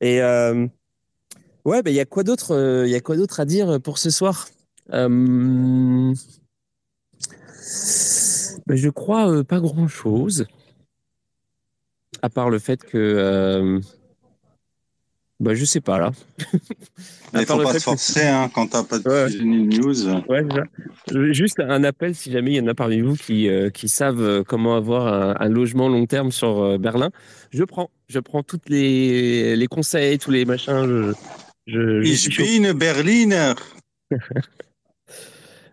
Et 0.00 0.20
ouais, 1.64 1.82
bah, 1.82 1.90
il 1.90 1.94
y 1.94 2.00
a 2.00 2.04
quoi 2.04 2.22
d'autre 2.22 2.84
Il 2.86 3.02
quoi 3.02 3.16
d'autre 3.16 3.40
à 3.40 3.44
dire 3.44 3.80
pour 3.80 3.98
ce 3.98 4.10
soir? 4.10 4.48
Bah, 4.88 5.08
Je 8.68 8.88
crois 8.90 9.44
pas 9.44 9.60
grand-chose. 9.60 10.46
À 12.26 12.28
part 12.28 12.50
le 12.50 12.58
fait 12.58 12.82
que... 12.82 12.96
euh, 12.98 13.78
bah, 15.38 15.54
je 15.54 15.64
sais 15.64 15.80
pas, 15.80 15.98
là. 16.00 16.10
Il 17.34 17.46
faut 17.46 17.58
pas 17.62 17.68
se 17.72 17.74
que- 17.74 17.82
forcer 17.82 18.26
hein, 18.26 18.50
quand 18.52 18.66
t'as 18.68 18.82
pas 18.82 18.98
de 18.98 19.08
Ouais. 19.08 19.44
news. 19.44 20.08
Ouais, 20.28 20.44
c'est 20.50 21.12
ça. 21.14 21.32
Juste 21.32 21.60
un 21.60 21.84
appel 21.84 22.16
si 22.16 22.32
jamais 22.32 22.52
il 22.52 22.56
y 22.56 22.60
en 22.60 22.66
a 22.66 22.74
parmi 22.74 23.00
vous 23.00 23.14
qui, 23.14 23.48
euh, 23.48 23.70
qui 23.70 23.88
savent 23.88 24.20
euh, 24.22 24.42
comment 24.42 24.74
avoir 24.76 25.06
un, 25.06 25.36
un 25.38 25.48
logement 25.48 25.88
long 25.88 26.06
terme 26.06 26.32
sur 26.32 26.60
euh, 26.62 26.78
Berlin. 26.78 27.10
Je 27.52 27.62
prends, 27.62 27.90
je 28.08 28.18
prends 28.18 28.42
toutes 28.42 28.68
les, 28.68 29.54
les 29.54 29.66
conseils, 29.68 30.18
tous 30.18 30.32
les 30.32 30.44
machins. 30.44 30.84
Je, 30.84 31.12
je, 31.68 32.02
je 32.02 32.08
Ich 32.10 32.36
bin 32.62 32.74
Berliner. 32.74 33.52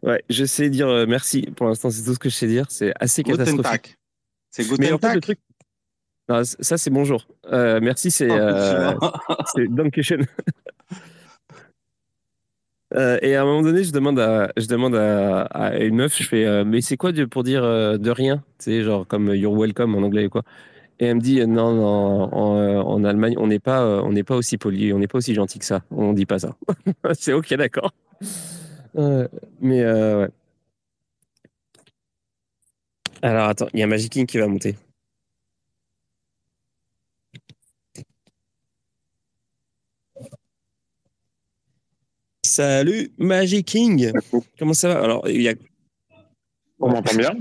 Ouais, 0.03 0.21
je 0.29 0.43
sais 0.43 0.69
dire 0.69 1.05
merci. 1.07 1.43
Pour 1.55 1.65
l'instant, 1.67 1.89
c'est 1.89 2.03
tout 2.03 2.13
ce 2.13 2.19
que 2.19 2.27
je 2.29 2.35
sais 2.35 2.47
dire. 2.47 2.65
C'est 2.67 2.91
assez 2.99 3.23
catastrophique. 3.23 3.95
C'est 4.51 4.67
Guten 4.67 4.99
Tag. 4.99 5.21
C- 6.43 6.55
ça, 6.59 6.77
c'est 6.77 6.89
bonjour. 6.89 7.27
Euh, 7.51 7.79
merci, 7.81 8.09
c'est 8.11 8.29
Oh, 8.31 8.35
euh, 8.35 8.95
Dankeschön. 9.69 10.25
Euh, 12.95 13.17
et 13.23 13.35
à 13.35 13.41
un 13.41 13.45
moment 13.45 13.63
donné, 13.63 13.83
je 13.83 13.91
demande 13.91 14.19
à, 14.19 14.51
je 14.55 14.67
demande 14.67 14.95
à, 14.95 15.41
à 15.45 15.77
une 15.79 15.95
meuf, 15.95 16.15
je 16.15 16.27
fais, 16.27 16.45
euh, 16.45 16.63
mais 16.63 16.79
c'est 16.81 16.95
quoi 16.95 17.11
de- 17.11 17.25
pour 17.25 17.41
dire 17.43 17.63
euh, 17.63 17.97
de 17.97 18.11
rien? 18.11 18.43
Tu 18.59 18.65
sais, 18.65 18.83
genre 18.83 19.07
comme 19.07 19.33
you're 19.33 19.51
welcome 19.57 19.95
en 19.95 20.03
anglais 20.03 20.27
ou 20.27 20.29
quoi. 20.29 20.43
Et 20.99 21.05
elle 21.07 21.15
me 21.15 21.19
dit, 21.21 21.43
non, 21.47 21.73
non, 21.73 22.31
en, 22.31 22.81
en 22.87 23.03
Allemagne, 23.03 23.33
on 23.39 23.47
n'est 23.47 23.57
pas, 23.59 23.83
on 24.03 24.11
n'est 24.11 24.23
pas 24.23 24.35
aussi 24.35 24.59
poli, 24.59 24.93
on 24.93 24.99
n'est 24.99 25.07
pas 25.07 25.17
aussi 25.17 25.33
gentil 25.33 25.57
que 25.57 25.65
ça. 25.65 25.81
On 25.89 26.13
dit 26.13 26.27
pas 26.27 26.37
ça. 26.37 26.55
c'est 27.13 27.33
ok, 27.33 27.51
d'accord. 27.55 27.91
Mais 28.93 29.83
ouais. 29.83 30.29
Alors 33.23 33.47
attends, 33.49 33.67
il 33.73 33.79
y 33.79 33.83
a 33.83 33.87
Magic 33.87 34.11
King 34.11 34.27
qui 34.27 34.37
va 34.37 34.45
monter. 34.47 34.75
Salut 42.53 43.09
Magic 43.17 43.65
King. 43.65 44.11
Comment 44.59 44.75
ça 44.75 44.89
va? 44.89 45.03
Alors, 45.03 45.27
il 45.27 45.41
y 45.41 45.49
a. 45.49 45.55
On 46.79 46.91
m'entend 46.91 47.15
bien? 47.17 47.35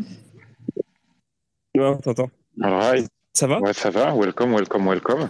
Non, 1.75 1.99
t'entends. 1.99 2.31
All 2.63 2.73
right. 2.73 3.07
Ça 3.35 3.47
va? 3.47 3.61
Ouais, 3.61 3.75
ça 3.75 3.91
va. 3.91 4.15
Welcome, 4.15 4.55
welcome, 4.55 4.87
welcome. 4.87 5.29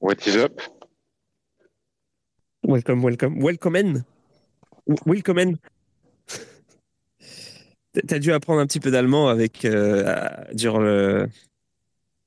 What 0.00 0.26
is 0.26 0.36
up? 0.36 0.58
Welcome, 2.62 3.04
welcome. 3.04 3.42
Welcome 3.42 3.76
in. 3.76 4.04
Welcome 5.04 5.38
in. 5.38 5.54
T'as 8.08 8.18
dû 8.20 8.32
apprendre 8.32 8.60
un 8.60 8.66
petit 8.66 8.80
peu 8.80 8.90
d'allemand 8.90 9.28
avec 9.28 9.66
euh, 9.66 10.32
durant 10.54 10.80
le 10.80 11.28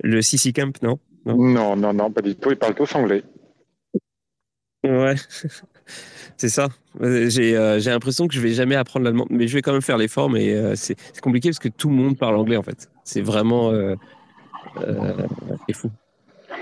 le 0.03 0.21
CC 0.21 0.53
Camp, 0.53 0.79
non? 0.83 0.99
Non, 1.25 1.75
non, 1.75 1.91
non, 1.91 2.11
pas 2.11 2.21
du 2.21 2.35
tout. 2.35 2.51
Ils 2.51 2.57
parlent 2.57 2.75
tous 2.75 2.93
anglais. 2.93 3.23
Ouais, 4.83 5.15
c'est 6.37 6.49
ça. 6.49 6.67
J'ai 7.01 7.55
euh, 7.55 7.79
l'impression 7.79 8.27
que 8.27 8.33
je 8.33 8.39
vais 8.39 8.51
jamais 8.51 8.75
apprendre 8.75 9.05
l'allemand, 9.05 9.25
mais 9.29 9.47
je 9.47 9.53
vais 9.55 9.61
quand 9.61 9.73
même 9.73 9.81
faire 9.81 9.97
l'effort. 9.97 10.29
Mais 10.29 10.53
euh, 10.53 10.73
c'est 10.75 10.95
compliqué 11.21 11.49
parce 11.49 11.59
que 11.59 11.69
tout 11.69 11.89
le 11.89 11.95
monde 11.95 12.17
parle 12.17 12.35
anglais 12.35 12.57
en 12.57 12.63
fait. 12.63 12.89
C'est 13.03 13.21
vraiment 13.21 13.71
euh, 13.71 13.95
euh, 14.81 15.13
c'est 15.67 15.75
fou. 15.75 15.91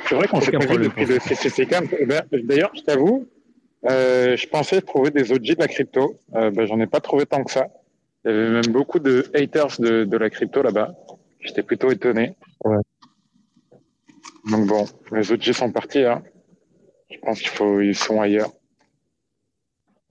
C'est 0.08 0.16
vrai 0.16 0.28
qu'on 0.28 0.42
s'est 0.42 0.52
problème 0.52 0.84
depuis 0.84 1.06
le 1.06 1.20
CCC. 1.20 1.68
Eh 2.00 2.06
ben, 2.06 2.24
D'ailleurs, 2.44 2.72
je 2.76 2.82
t'avoue, 2.82 3.28
euh, 3.90 4.36
je 4.36 4.48
pensais 4.48 4.82
trouver 4.82 5.12
des 5.12 5.32
OG 5.32 5.56
de 5.56 5.60
la 5.60 5.68
crypto. 5.68 6.20
Euh, 6.36 6.52
ben, 6.52 6.66
J'en 6.66 6.80
ai 6.80 6.88
pas 6.88 7.00
trouvé 7.00 7.26
tant 7.26 7.44
que 7.44 7.52
ça. 7.52 7.68
Il 8.26 8.32
y 8.32 8.34
avait 8.34 8.50
même 8.50 8.72
beaucoup 8.72 9.00
de 9.00 9.26
haters 9.34 9.80
de, 9.80 10.06
de 10.06 10.18
la 10.18 10.30
crypto 10.30 10.62
là-bas. 10.62 10.94
J'étais 11.42 11.64
plutôt 11.64 11.92
étonné. 11.92 12.36
Ouais. 12.64 12.78
Donc 14.50 14.68
bon, 14.68 14.86
les 15.12 15.32
OG 15.32 15.52
sont 15.52 15.72
partis. 15.72 16.04
Hein. 16.04 16.24
Je 17.12 17.18
pense 17.20 17.40
qu'il 17.40 17.50
faut, 17.50 17.82
ils 17.82 17.96
sont 17.96 18.22
ailleurs. 18.22 18.52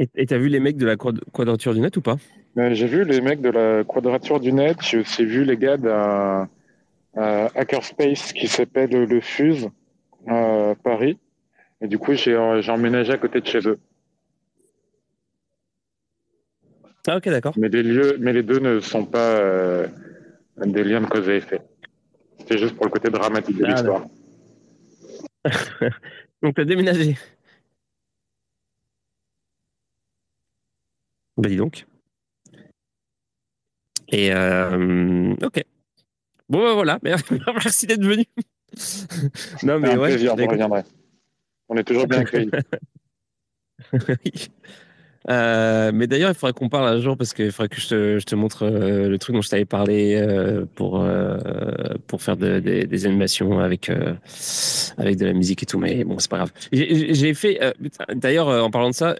Et 0.02 0.08
et 0.16 0.26
t'as 0.26 0.38
vu 0.38 0.48
les 0.48 0.58
mecs 0.60 0.76
de 0.76 0.86
la 0.86 0.96
quad- 0.96 1.22
quadrature 1.32 1.74
du 1.74 1.80
net 1.80 1.96
ou 1.96 2.00
pas? 2.02 2.16
Mais 2.56 2.74
J'ai 2.74 2.86
vu 2.86 3.04
les 3.04 3.20
mecs 3.20 3.40
de 3.40 3.48
la 3.50 3.84
Quadrature 3.84 4.40
du 4.40 4.52
Net. 4.52 4.76
J'ai 4.82 4.98
aussi 4.98 5.24
vu 5.24 5.44
les 5.44 5.56
gars 5.56 5.76
d'un 5.78 6.48
Hackerspace 7.14 8.32
qui 8.32 8.46
s'appelle 8.48 8.90
le 8.90 9.20
Fuse 9.20 9.68
à 10.26 10.74
Paris. 10.82 11.18
Et 11.80 11.88
du 11.88 11.98
coup, 11.98 12.12
j'ai 12.14 12.36
emménagé 12.36 13.12
à 13.12 13.16
côté 13.18 13.40
de 13.40 13.46
chez 13.46 13.66
eux. 13.66 13.78
Ah 17.06 17.16
ok 17.16 17.28
d'accord. 17.30 17.54
Mais 17.56 17.68
les 17.68 17.82
lieux, 17.82 18.16
mais 18.20 18.32
les 18.32 18.42
deux 18.42 18.58
ne 18.58 18.80
sont 18.80 19.04
pas 19.06 19.36
euh, 19.36 19.86
des 20.64 20.84
liens 20.84 21.00
de 21.00 21.06
cause 21.06 21.28
à 21.28 21.34
effet. 21.34 21.60
C'était 22.38 22.58
juste 22.58 22.76
pour 22.76 22.84
le 22.86 22.90
côté 22.90 23.08
dramatique 23.10 23.56
de 23.58 23.64
Ah, 23.64 23.70
l'histoire. 23.70 24.06
Donc 26.42 26.54
t'as 26.54 26.64
déménagé. 26.64 27.16
Bah 31.36 31.48
dis 31.48 31.56
donc. 31.56 31.86
Et 34.08 34.32
euh, 34.32 35.34
ok. 35.42 35.64
Bon 36.48 36.62
bah 36.62 36.74
voilà, 36.74 36.98
merci 37.02 37.86
d'être 37.86 38.04
venu. 38.04 38.24
non 39.62 39.78
mais 39.78 39.90
un 39.90 39.98
ouais. 39.98 40.10
plaisir, 40.10 40.36
bah, 40.36 40.44
je 40.44 40.50
reviendrai. 40.50 40.82
On 41.68 41.76
est 41.76 41.84
toujours 41.84 42.06
bien 42.06 42.20
accueillis. 42.20 42.50
Euh, 45.30 45.92
mais 45.94 46.06
d'ailleurs, 46.06 46.30
il 46.30 46.34
faudrait 46.34 46.52
qu'on 46.52 46.68
parle 46.68 46.88
un 46.88 47.00
jour 47.00 47.16
parce 47.16 47.32
qu'il 47.32 47.52
faudrait 47.52 47.68
que 47.68 47.80
je 47.80 48.24
te, 48.24 48.34
montre 48.34 48.64
euh, 48.64 49.08
le 49.08 49.18
truc 49.18 49.34
dont 49.36 49.42
je 49.42 49.48
t'avais 49.48 49.64
parlé 49.64 50.16
euh, 50.16 50.64
pour, 50.74 51.04
pour 52.06 52.22
faire 52.22 52.36
de- 52.36 52.58
des- 52.58 53.06
animations 53.06 53.58
avec, 53.58 53.90
avec 54.98 55.16
de 55.16 55.26
la 55.26 55.32
musique 55.32 55.62
et 55.62 55.66
tout. 55.66 55.78
Mais 55.78 56.04
bon, 56.04 56.18
c'est 56.18 56.30
pas 56.30 56.38
grave. 56.38 56.52
J'ai 56.72 57.34
fait, 57.34 57.60
d'ailleurs, 58.14 58.48
en 58.48 58.70
parlant 58.70 58.90
de 58.90 58.94
ça, 58.94 59.16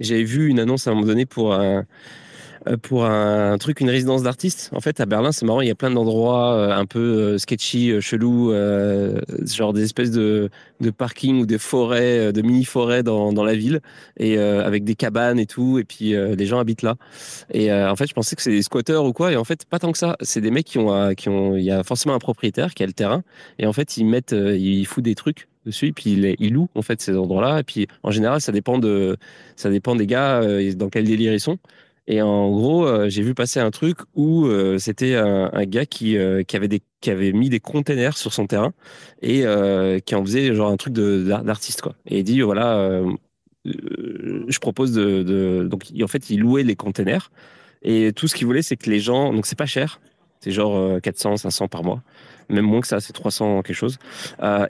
j'avais 0.00 0.24
vu 0.24 0.48
une 0.48 0.60
annonce 0.60 0.86
à 0.86 0.90
un 0.90 0.94
moment 0.94 1.06
donné 1.06 1.26
pour 1.26 1.54
un, 1.54 1.84
pour 2.82 3.04
un 3.04 3.58
truc, 3.58 3.80
une 3.80 3.90
résidence 3.90 4.22
d'artistes. 4.22 4.70
En 4.72 4.80
fait, 4.80 5.00
à 5.00 5.06
Berlin, 5.06 5.32
c'est 5.32 5.44
marrant, 5.44 5.60
il 5.60 5.68
y 5.68 5.70
a 5.70 5.74
plein 5.74 5.90
d'endroits 5.90 6.54
euh, 6.54 6.72
un 6.72 6.86
peu 6.86 6.98
euh, 6.98 7.38
sketchy, 7.38 7.90
euh, 7.90 8.00
chelous, 8.00 8.52
euh, 8.52 9.20
genre 9.44 9.72
des 9.72 9.82
espèces 9.82 10.10
de, 10.10 10.48
de 10.80 10.90
parking 10.90 11.40
ou 11.40 11.46
des 11.46 11.58
forêts, 11.58 12.28
euh, 12.28 12.32
de 12.32 12.42
mini-forêts 12.42 13.02
dans, 13.02 13.32
dans 13.32 13.44
la 13.44 13.54
ville, 13.54 13.80
et 14.16 14.38
euh, 14.38 14.64
avec 14.64 14.84
des 14.84 14.94
cabanes 14.94 15.38
et 15.38 15.46
tout, 15.46 15.78
et 15.78 15.84
puis 15.84 16.14
euh, 16.14 16.34
les 16.36 16.46
gens 16.46 16.58
habitent 16.58 16.82
là. 16.82 16.96
Et 17.50 17.72
euh, 17.72 17.90
en 17.90 17.96
fait, 17.96 18.06
je 18.06 18.14
pensais 18.14 18.36
que 18.36 18.42
c'est 18.42 18.50
des 18.50 18.62
squatteurs 18.62 19.04
ou 19.04 19.12
quoi, 19.12 19.32
et 19.32 19.36
en 19.36 19.44
fait, 19.44 19.64
pas 19.64 19.78
tant 19.78 19.90
que 19.90 19.98
ça. 19.98 20.16
C'est 20.20 20.40
des 20.40 20.50
mecs 20.50 20.66
qui 20.66 20.78
ont, 20.78 20.94
euh, 20.94 21.14
qui 21.14 21.28
ont, 21.28 21.56
il 21.56 21.64
y 21.64 21.70
a 21.70 21.82
forcément 21.82 22.14
un 22.14 22.18
propriétaire 22.20 22.74
qui 22.74 22.82
a 22.82 22.86
le 22.86 22.92
terrain, 22.92 23.22
et 23.58 23.66
en 23.66 23.72
fait, 23.72 23.96
ils 23.96 24.04
mettent, 24.06 24.32
euh, 24.34 24.56
ils 24.56 24.86
foutent 24.86 25.04
des 25.04 25.14
trucs 25.14 25.48
dessus, 25.66 25.88
et 25.88 25.92
puis 25.92 26.12
ils, 26.12 26.20
les- 26.22 26.36
ils 26.38 26.52
louent 26.52 26.68
en 26.74 26.82
fait 26.82 27.00
ces 27.00 27.16
endroits-là, 27.16 27.60
et 27.60 27.62
puis 27.64 27.86
en 28.02 28.10
général, 28.10 28.40
ça 28.40 28.52
dépend 28.52 28.78
de, 28.78 29.16
ça 29.56 29.70
dépend 29.70 29.94
des 29.96 30.06
gars, 30.06 30.42
euh, 30.42 30.72
dans 30.74 30.88
quel 30.88 31.04
délire 31.04 31.32
ils 31.32 31.40
sont. 31.40 31.58
Et 32.12 32.20
en 32.20 32.50
gros, 32.50 32.86
euh, 32.86 33.08
j'ai 33.08 33.22
vu 33.22 33.32
passer 33.32 33.58
un 33.58 33.70
truc 33.70 33.96
où 34.14 34.44
euh, 34.44 34.76
c'était 34.76 35.14
un, 35.14 35.64
gars 35.64 35.86
qui, 35.86 36.18
euh, 36.18 36.42
qui, 36.42 36.56
avait 36.56 36.68
des, 36.68 36.82
qui 37.00 37.08
avait 37.08 37.32
mis 37.32 37.48
des 37.48 37.58
containers 37.58 38.18
sur 38.18 38.34
son 38.34 38.46
terrain 38.46 38.74
et 39.22 39.46
qui 40.04 40.14
en 40.14 40.22
faisait 40.22 40.54
genre 40.54 40.70
un 40.70 40.76
truc 40.76 40.92
d'artiste, 40.92 41.80
quoi. 41.80 41.94
Et 42.06 42.18
il 42.18 42.24
dit, 42.24 42.42
voilà, 42.42 43.02
je 43.64 44.58
propose 44.58 44.92
de. 44.92 45.66
Donc, 45.70 45.84
en 46.02 46.06
fait, 46.06 46.28
il 46.28 46.40
louait 46.40 46.64
les 46.64 46.76
containers 46.76 47.30
et 47.80 48.12
tout 48.12 48.28
ce 48.28 48.34
qu'il 48.34 48.46
voulait, 48.46 48.62
c'est 48.62 48.76
que 48.76 48.90
les 48.90 49.00
gens... 49.00 49.32
Donc, 49.32 49.46
c'est 49.46 49.58
pas 49.58 49.66
cher. 49.66 49.98
C'est 50.40 50.50
genre 50.50 50.76
euh, 50.76 51.00
400, 51.00 51.38
500 51.38 51.68
par 51.68 51.82
mois. 51.82 52.02
Même 52.50 52.66
moins 52.66 52.82
que 52.82 52.86
ça, 52.88 53.00
c'est 53.00 53.14
300 53.14 53.62
quelque 53.62 53.74
chose. 53.74 53.98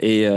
Et, 0.00 0.28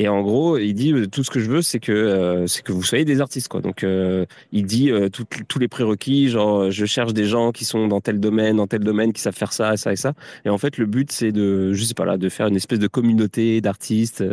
et 0.00 0.08
en 0.08 0.22
gros, 0.22 0.56
il 0.56 0.72
dit, 0.72 0.94
euh, 0.94 1.06
tout 1.06 1.22
ce 1.22 1.30
que 1.30 1.40
je 1.40 1.50
veux, 1.50 1.60
c'est 1.60 1.78
que, 1.78 1.92
euh, 1.92 2.46
c'est 2.46 2.62
que 2.62 2.72
vous 2.72 2.82
soyez 2.82 3.04
des 3.04 3.20
artistes, 3.20 3.48
quoi. 3.48 3.60
Donc, 3.60 3.84
euh, 3.84 4.24
il 4.50 4.64
dit 4.64 4.90
tous 5.12 5.58
les 5.58 5.68
prérequis, 5.68 6.30
genre 6.30 6.70
je 6.70 6.86
cherche 6.86 7.12
des 7.12 7.26
gens 7.26 7.52
qui 7.52 7.66
sont 7.66 7.86
dans 7.86 8.00
tel 8.00 8.18
domaine, 8.18 8.56
dans 8.56 8.66
tel 8.66 8.80
domaine, 8.80 9.12
qui 9.12 9.20
savent 9.20 9.36
faire 9.36 9.52
ça, 9.52 9.76
ça 9.76 9.92
et 9.92 9.96
ça. 9.96 10.14
Et 10.46 10.48
en 10.48 10.56
fait, 10.56 10.78
le 10.78 10.86
but 10.86 11.12
c'est 11.12 11.32
de, 11.32 11.74
je 11.74 11.92
pas 11.92 12.06
là, 12.06 12.16
de 12.16 12.30
faire 12.30 12.46
une 12.46 12.56
espèce 12.56 12.78
de 12.78 12.86
communauté 12.86 13.60
d'artistes 13.60 14.24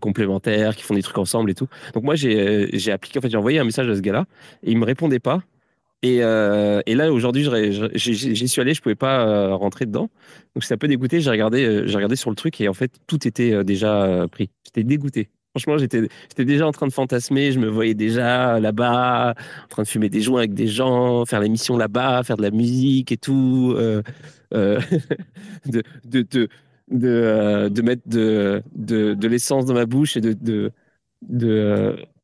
complémentaires 0.00 0.76
qui 0.76 0.84
font 0.84 0.94
des 0.94 1.02
trucs 1.02 1.18
ensemble 1.18 1.50
et 1.50 1.54
tout. 1.54 1.66
Donc 1.94 2.04
moi 2.04 2.14
j'ai 2.14 2.68
j'ai 2.74 2.92
appliqué, 2.92 3.18
en 3.18 3.22
fait 3.22 3.30
j'ai 3.30 3.36
envoyé 3.36 3.58
un 3.58 3.64
message 3.64 3.88
à 3.88 3.96
ce 3.96 4.00
gars-là 4.00 4.26
et 4.62 4.70
il 4.70 4.78
me 4.78 4.84
répondait 4.84 5.18
pas. 5.18 5.42
Et, 6.04 6.18
euh, 6.22 6.82
et 6.84 6.94
là 6.94 7.10
aujourd'hui 7.10 7.48
j'y 7.94 8.48
suis 8.48 8.60
allé, 8.60 8.74
je 8.74 8.82
pouvais 8.82 8.94
pas 8.94 9.26
euh, 9.26 9.54
rentrer 9.54 9.86
dedans. 9.86 10.10
Donc 10.54 10.60
j'étais 10.60 10.74
un 10.74 10.76
peu 10.76 10.86
dégoûté. 10.86 11.22
J'ai 11.22 11.30
regardé, 11.30 11.64
euh, 11.64 11.86
j'ai 11.86 11.96
regardé 11.96 12.14
sur 12.14 12.28
le 12.28 12.36
truc 12.36 12.60
et 12.60 12.68
en 12.68 12.74
fait 12.74 12.92
tout 13.06 13.26
était 13.26 13.64
déjà 13.64 14.26
pris. 14.30 14.50
J'étais 14.64 14.84
dégoûté. 14.84 15.30
Franchement, 15.52 15.78
j'étais, 15.78 16.06
déjà 16.36 16.66
en 16.66 16.72
train 16.72 16.86
de 16.88 16.92
fantasmer. 16.92 17.52
Je 17.52 17.58
me 17.58 17.68
voyais 17.68 17.94
déjà 17.94 18.60
là-bas, 18.60 19.34
en 19.64 19.68
train 19.68 19.82
de 19.84 19.88
fumer 19.88 20.10
des 20.10 20.20
joints 20.20 20.40
avec 20.40 20.52
des 20.52 20.66
gens, 20.66 21.24
faire 21.24 21.40
l'émission 21.40 21.78
là-bas, 21.78 22.22
faire 22.22 22.36
de 22.36 22.42
la 22.42 22.50
musique 22.50 23.10
et 23.10 23.16
tout, 23.16 23.74
de, 24.52 24.82
mettre 27.82 28.02
de, 28.06 29.26
l'essence 29.26 29.64
dans 29.64 29.74
ma 29.74 29.86
bouche 29.86 30.18
et 30.18 30.20
de, 30.20 30.70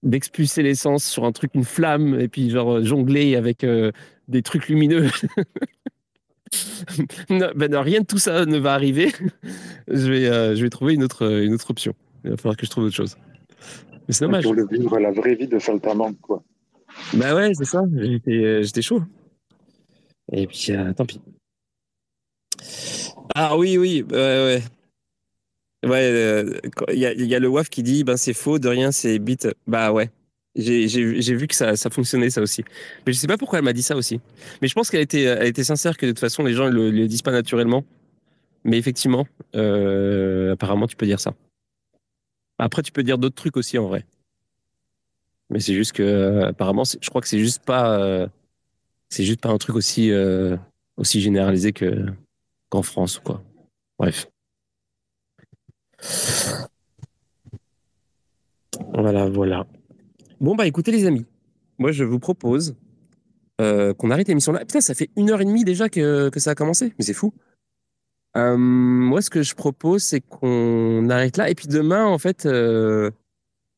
d'expulser 0.03 0.63
l'essence 0.63 1.05
sur 1.05 1.25
un 1.25 1.33
truc, 1.33 1.53
une 1.55 1.65
flamme, 1.65 2.19
et 2.19 2.29
puis 2.29 2.51
genre 2.51 2.83
jongler 2.83 3.37
avec 3.37 3.65
euh, 3.65 3.93
des 4.29 4.43
trucs 4.43 4.69
lumineux. 4.69 5.09
non, 7.31 7.51
ben 7.55 7.71
non, 7.71 7.83
rien 7.83 8.01
de 8.01 8.07
tout 8.07 8.19
ça 8.19 8.47
ne 8.47 8.59
va 8.59 8.75
arriver. 8.75 9.13
je, 9.89 10.11
vais, 10.11 10.29
euh, 10.29 10.57
je 10.57 10.63
vais 10.63 10.71
trouver 10.71 10.95
une 10.95 11.05
autre, 11.05 11.31
une 11.43 11.55
autre 11.55 11.71
option. 11.71 11.95
Il 12.25 12.31
va 12.31 12.37
falloir 12.37 12.57
que 12.57 12.67
je 12.67 12.71
trouve 12.71 12.85
autre 12.85 12.97
chose. 12.97 13.17
Mais 14.09 14.15
c'est 14.15 14.25
dommage. 14.25 14.45
Pour 14.45 14.55
le 14.55 14.67
vivre 14.67 14.99
la 14.99 15.11
vraie 15.13 15.35
vie 15.35 15.49
de 15.49 15.59
saltimbanque, 15.59 16.21
quoi. 16.21 16.43
Bah 17.15 17.35
ouais, 17.35 17.53
c'est 17.55 17.65
ça. 17.65 17.83
J'étais, 17.95 18.33
euh, 18.33 18.63
j'étais 18.63 18.83
chaud. 18.83 19.03
Et 20.33 20.47
puis, 20.47 20.67
euh, 20.71 20.93
tant 20.93 21.07
pis. 21.07 21.21
Ah 23.35 23.57
oui, 23.57 23.79
oui, 23.79 24.05
ouais, 24.11 24.17
ouais. 24.17 24.63
Ouais, 25.83 26.11
euh, 26.13 26.59
il 26.93 26.99
y 26.99 27.35
a, 27.35 27.39
le 27.39 27.49
WAF 27.49 27.71
qui 27.71 27.83
dit, 27.83 28.05
ben 28.05 28.17
c'est 28.17 28.35
faux, 28.35 28.59
de 28.59 28.69
rien, 28.69 28.93
c'est 28.93 29.19
bit. 29.19 29.49
Bah 29.67 29.93
ouais. 29.93 30.11
J'ai 30.57 31.35
vu 31.35 31.47
que 31.47 31.55
ça, 31.55 31.77
ça 31.77 31.91
fonctionnait, 31.91 32.29
ça 32.29 32.43
aussi. 32.43 32.65
Mais 33.07 33.13
je 33.13 33.19
sais 33.19 33.27
pas 33.27 33.39
pourquoi 33.39 33.61
elle 33.61 33.65
m'a 33.65 33.73
dit 33.73 33.83
ça 33.83 33.97
aussi. 33.97 34.21
Mais 34.61 34.69
je 34.69 34.75
pense 34.75 34.91
qu'elle 34.91 35.01
était, 35.01 35.23
elle 35.23 35.47
était 35.47 35.65
sincère 35.65 35.97
que 35.97 36.07
de 36.07 36.11
toute 36.11 36.19
façon, 36.19 36.43
les 36.43 36.53
gens 36.53 36.69
ne 36.71 36.91
le, 36.91 37.09
disent 37.09 37.23
pas 37.23 37.33
naturellement. 37.33 37.85
Mais 38.65 38.77
effectivement, 38.77 39.27
euh, 39.55 40.53
apparemment, 40.53 40.87
tu 40.87 40.97
peux 40.97 41.07
dire 41.07 41.21
ça. 41.21 41.35
Après, 42.59 42.83
tu 42.83 42.93
peux 42.93 43.03
dire 43.03 43.17
d'autres 43.17 43.37
trucs 43.37 43.57
aussi, 43.57 43.79
en 43.79 43.87
vrai. 43.87 44.05
Mais 45.51 45.61
c'est 45.61 45.75
juste 45.75 45.93
que, 45.93 46.03
euh, 46.03 46.49
apparemment, 46.49 46.85
je 46.85 47.09
crois 47.09 47.21
que 47.21 47.29
c'est 47.29 47.39
juste 47.39 47.65
pas, 47.65 47.99
euh, 47.99 48.29
juste 49.11 49.41
pas 49.41 49.49
un 49.49 49.59
truc 49.59 49.77
aussi, 49.77 50.11
euh, 50.13 50.57
aussi 50.97 51.21
généralisé 51.21 51.73
que, 51.73 52.07
qu'en 52.69 52.83
France 52.83 53.19
ou 53.19 53.23
quoi. 53.23 53.43
Bref. 53.99 54.29
Voilà, 58.93 59.29
voilà. 59.29 59.67
Bon, 60.41 60.55
bah 60.55 60.67
écoutez, 60.67 60.91
les 60.91 61.07
amis, 61.07 61.27
moi 61.79 61.93
je 61.93 62.05
vous 62.05 62.19
propose 62.19 62.75
euh, 63.61 63.93
qu'on 63.93 64.11
arrête 64.11 64.29
l'émission 64.29 64.53
là. 64.53 64.61
Putain, 64.61 64.81
ça 64.81 64.95
fait 64.95 65.11
une 65.17 65.31
heure 65.31 65.41
et 65.41 65.45
demie 65.45 65.65
déjà 65.65 65.89
que, 65.89 66.31
ça 66.37 66.53
a 66.53 66.55
commencé, 66.55 66.95
mais 66.99 67.05
c'est 67.05 67.15
fou. 67.15 67.35
Euh, 68.37 68.57
moi, 68.57 69.21
ce 69.21 69.29
que 69.29 69.43
je 69.43 69.55
propose, 69.55 70.03
c'est 70.03 70.21
qu'on 70.21 71.09
arrête 71.11 71.37
là. 71.37 71.51
Et 71.51 71.55
puis 71.55 71.67
demain, 71.67 72.07
en 72.07 72.19
fait, 72.19 72.47
euh, 72.47 73.11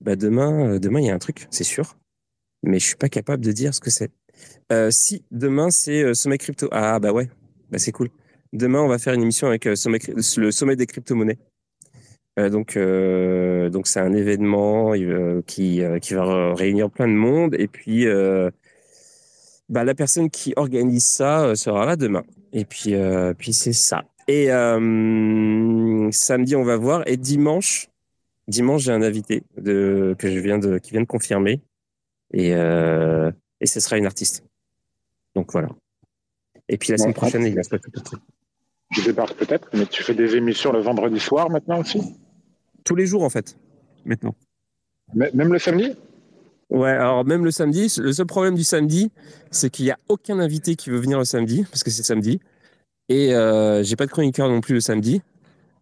bah 0.05 0.15
demain, 0.15 0.79
demain, 0.79 1.01
il 1.01 1.07
y 1.07 1.11
a 1.11 1.15
un 1.15 1.19
truc, 1.19 1.47
c'est 1.51 1.65
sûr. 1.65 1.97
Mais 2.63 2.79
je 2.79 2.87
suis 2.87 2.97
pas 2.97 3.09
capable 3.09 3.45
de 3.45 3.51
dire 3.51 3.75
ce 3.75 3.81
que 3.81 3.91
c'est. 3.91 4.13
Si, 4.91 5.25
demain, 5.31 5.71
c'est 5.71 6.15
Sommet 6.15 6.39
Crypto. 6.39 6.69
Ah, 6.71 6.99
bah 6.99 7.13
ouais, 7.13 7.29
bah 7.71 7.79
c'est 7.79 7.93
cool. 7.93 8.09
Demain, 8.53 8.81
on 8.81 8.89
va 8.89 8.99
faire 8.99 9.15
une 9.15 9.23
émission 9.23 9.49
avec 9.49 9.65
le 9.65 9.75
Sommet 9.77 10.77
des 10.77 10.87
crypto-monnaies. 10.87 11.39
Euh, 12.39 12.49
donc, 12.49 12.77
euh, 12.77 13.69
donc 13.69 13.87
c'est 13.87 14.01
un 14.01 14.15
événement 14.15 14.95
euh, 14.95 15.43
qui, 15.47 15.83
qui 16.01 16.15
va 16.15 16.55
réunir 16.55 16.91
plein 16.91 17.09
de 17.09 17.13
monde. 17.13 17.55
Et 17.59 17.69
puis, 17.69 18.07
bah, 19.69 19.85
la 19.85 19.95
personne 19.95 20.31
qui 20.31 20.53
organise 20.57 21.07
ça 21.07 21.55
sera 21.57 21.85
là 21.87 21.97
demain. 21.97 22.25
Et 22.53 22.65
puis, 22.65 22.95
puis 23.39 23.53
c'est 23.53 23.73
ça. 23.73 24.05
Et 24.29 24.47
samedi, 26.13 26.57
on 26.57 26.65
va 26.65 26.77
voir. 26.77 27.03
Et 27.07 27.17
dimanche, 27.17 27.89
dimanche, 28.49 28.83
j'ai 28.83 28.93
un 28.93 29.03
invité 29.03 29.43
de, 29.57 30.15
que 30.19 30.31
je 30.31 30.39
viens 30.39 30.59
de, 30.59 30.79
qui 30.79 30.93
vient 30.93 31.03
de 31.03 31.07
confirmer. 31.07 31.61
Et, 32.33 32.51
et 32.51 33.67
ce 33.67 33.81
sera 33.81 33.99
une 33.99 34.07
artiste. 34.07 34.45
Donc 35.35 35.53
voilà. 35.53 35.69
Et 36.69 36.79
puis 36.79 36.93
la 36.93 36.99
semaine 36.99 37.15
prochaine, 37.15 37.45
il 37.45 37.55
va 37.55 37.63
se 37.63 37.71
passer 37.71 37.91
tout 37.93 38.01
truc. 38.01 38.21
Je 38.91 39.03
débarque 39.03 39.35
peut-être, 39.35 39.69
mais 39.73 39.87
tu 39.87 40.03
fais 40.03 40.15
des 40.15 40.37
émissions 40.37 40.71
le 40.71 40.81
vendredi 40.81 41.19
soir 41.19 41.49
maintenant 41.49 41.81
aussi? 41.81 42.15
Tous 42.85 42.95
les 42.95 43.07
jours, 43.07 43.23
en 43.23 43.31
fait, 43.31 43.57
maintenant. 44.05 44.35
Même 45.15 45.53
le 45.53 45.59
samedi? 45.59 45.93
Ouais, 46.71 46.91
alors 46.91 47.25
même 47.27 47.45
le 47.45 47.51
samedi, 47.51 47.95
le 47.99 48.13
seul 48.13 48.25
problème 48.25 48.55
du 48.55 48.65
samedi, 48.65 49.11
c'est 49.51 49.69
qu'il 49.69 49.85
n'y 49.85 49.91
a 49.91 49.99
aucun 50.09 50.39
invité 50.39 50.75
qui 50.75 50.89
veut 50.89 50.99
venir 50.99 51.19
le 51.19 51.27
samedi, 51.27 51.65
parce 51.71 51.85
que 51.85 51.91
c'est 51.91 52.03
samedi. 52.03 52.41
Et 53.11 53.35
euh, 53.35 53.83
j'ai 53.83 53.95
pas 53.95 54.07
de 54.07 54.11
chroniqueur 54.11 54.49
non 54.49 54.63
plus 54.63 54.75
le 54.75 54.81
samedi. 54.81 55.21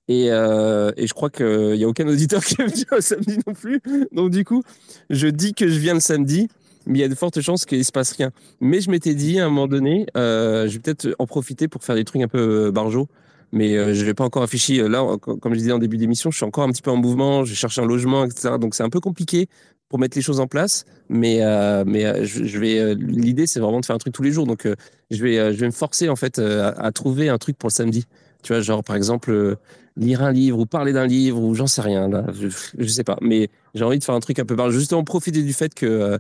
Et, 0.09 0.33
euh, 0.33 0.91
et 0.97 1.07
je 1.07 1.15
crois 1.15 1.31
qu'il 1.31 1.75
n'y 1.75 1.85
a 1.85 1.89
aucun 1.89 2.09
auditeur 2.09 2.43
qui 2.45 2.57
veut 2.57 2.67
venir 2.67 2.87
le 2.91 3.01
samedi 3.01 3.39
non 3.47 3.55
plus. 3.55 3.81
Donc 4.11 4.31
du 4.31 4.45
coup, 4.45 4.65
je 5.09 5.29
dis 5.29 5.55
que 5.55 5.69
je 5.69 5.79
viens 5.79 5.95
le 5.95 6.01
samedi, 6.01 6.49
mais 6.87 6.99
il 6.99 7.03
y 7.03 7.05
a 7.05 7.09
de 7.09 7.15
fortes 7.15 7.41
chances 7.41 7.65
qu'il 7.65 7.79
ne 7.79 7.85
se 7.85 7.93
passe 7.93 8.13
rien. 8.13 8.33
Mais 8.61 8.81
je 8.81 8.91
m'étais 8.91 9.15
dit 9.15 9.39
à 9.39 9.47
un 9.47 9.49
moment 9.49 9.69
donné, 9.69 10.07
euh, 10.17 10.67
je 10.67 10.75
vais 10.75 10.79
peut-être 10.81 11.15
en 11.21 11.27
profiter 11.27 11.69
pour 11.69 11.85
faire 11.85 11.95
des 11.95 12.05
trucs 12.05 12.23
un 12.23 12.29
peu 12.29 12.67
euh, 12.67 12.73
barjots. 12.73 13.09
Mais 13.53 13.77
euh, 13.77 13.95
je 13.95 14.01
ne 14.01 14.07
vais 14.07 14.15
pas 14.15 14.25
encore 14.25 14.43
afficher. 14.43 14.87
Là, 14.89 15.05
comme 15.21 15.55
je 15.55 15.59
disais 15.59 15.73
en 15.73 15.79
début 15.79 15.97
d'émission, 15.97 16.31
je 16.31 16.37
suis 16.37 16.47
encore 16.47 16.65
un 16.65 16.71
petit 16.71 16.83
peu 16.83 16.91
en 16.91 16.97
mouvement. 16.97 17.45
Je 17.45 17.55
cherche 17.55 17.79
un 17.79 17.87
logement, 17.87 18.25
etc. 18.25 18.55
Donc 18.61 18.75
c'est 18.75 18.83
un 18.85 18.91
peu 18.91 19.01
compliqué 19.01 19.49
pour 19.89 19.99
mettre 19.99 20.17
les 20.17 20.23
choses 20.23 20.39
en 20.41 20.47
place. 20.47 20.85
Mais, 21.09 21.39
euh, 21.43 21.83
mais 21.87 22.05
euh, 22.07 22.25
je, 22.25 22.59
vais. 22.59 22.79
euh, 22.79 22.95
L'idée, 22.95 23.47
c'est 23.49 23.59
vraiment 23.61 23.81
de 23.81 23.87
faire 23.87 23.97
un 23.97 23.99
truc 23.99 24.13
tous 24.15 24.23
les 24.23 24.31
jours. 24.31 24.47
Donc, 24.47 24.67
euh, 24.67 24.77
je 25.11 25.23
vais, 25.23 25.39
euh, 25.39 25.53
je 25.53 25.59
vais 25.59 25.67
me 25.67 25.73
forcer 25.73 26.09
en 26.09 26.15
fait 26.17 26.39
euh, 26.39 26.73
à, 26.77 26.93
trouver 26.93 27.29
un 27.29 27.39
truc 27.39 27.59
pour 27.59 27.69
le 27.69 27.73
samedi. 27.75 28.05
Tu 28.43 28.53
vois, 28.53 28.63
genre 28.63 28.85
par 28.85 28.95
exemple 28.97 29.31
euh, 29.33 29.57
lire 29.97 30.23
un 30.23 30.33
livre 30.33 30.61
ou 30.61 30.67
parler 30.67 30.93
d'un 30.93 31.07
livre 31.07 31.43
ou 31.43 31.55
j'en 31.57 31.67
sais 31.67 31.83
rien. 31.83 32.09
Là, 32.09 32.25
je, 32.33 32.47
je 32.79 32.87
sais 32.87 33.05
pas. 33.05 33.19
Mais 33.21 33.51
j'ai 33.75 33.85
envie 33.85 33.99
de 33.99 34.05
faire 34.05 34.15
un 34.15 34.21
truc 34.21 34.39
un 34.39 34.45
peu 34.45 34.55
barge. 34.55 34.73
Justement, 34.75 35.03
profiter 35.05 35.43
du 35.43 35.53
fait 35.53 35.75
que 35.75 35.87
euh, 35.87 36.19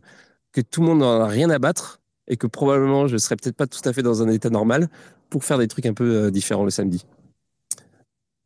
que 0.52 0.60
tout 0.60 0.80
le 0.80 0.88
monde 0.88 0.98
n'en 0.98 1.20
a 1.20 1.28
rien 1.28 1.48
à 1.50 1.60
battre 1.60 2.00
et 2.26 2.36
que 2.36 2.48
probablement 2.48 3.06
je 3.06 3.16
serais 3.18 3.36
peut-être 3.36 3.56
pas 3.56 3.68
tout 3.68 3.80
à 3.88 3.92
fait 3.92 4.02
dans 4.02 4.20
un 4.22 4.28
état 4.28 4.50
normal 4.50 4.88
pour 5.30 5.44
faire 5.44 5.58
des 5.58 5.68
trucs 5.68 5.86
un 5.86 5.94
peu 5.94 6.24
euh, 6.26 6.30
différents 6.32 6.64
le 6.64 6.70
samedi. 6.70 7.04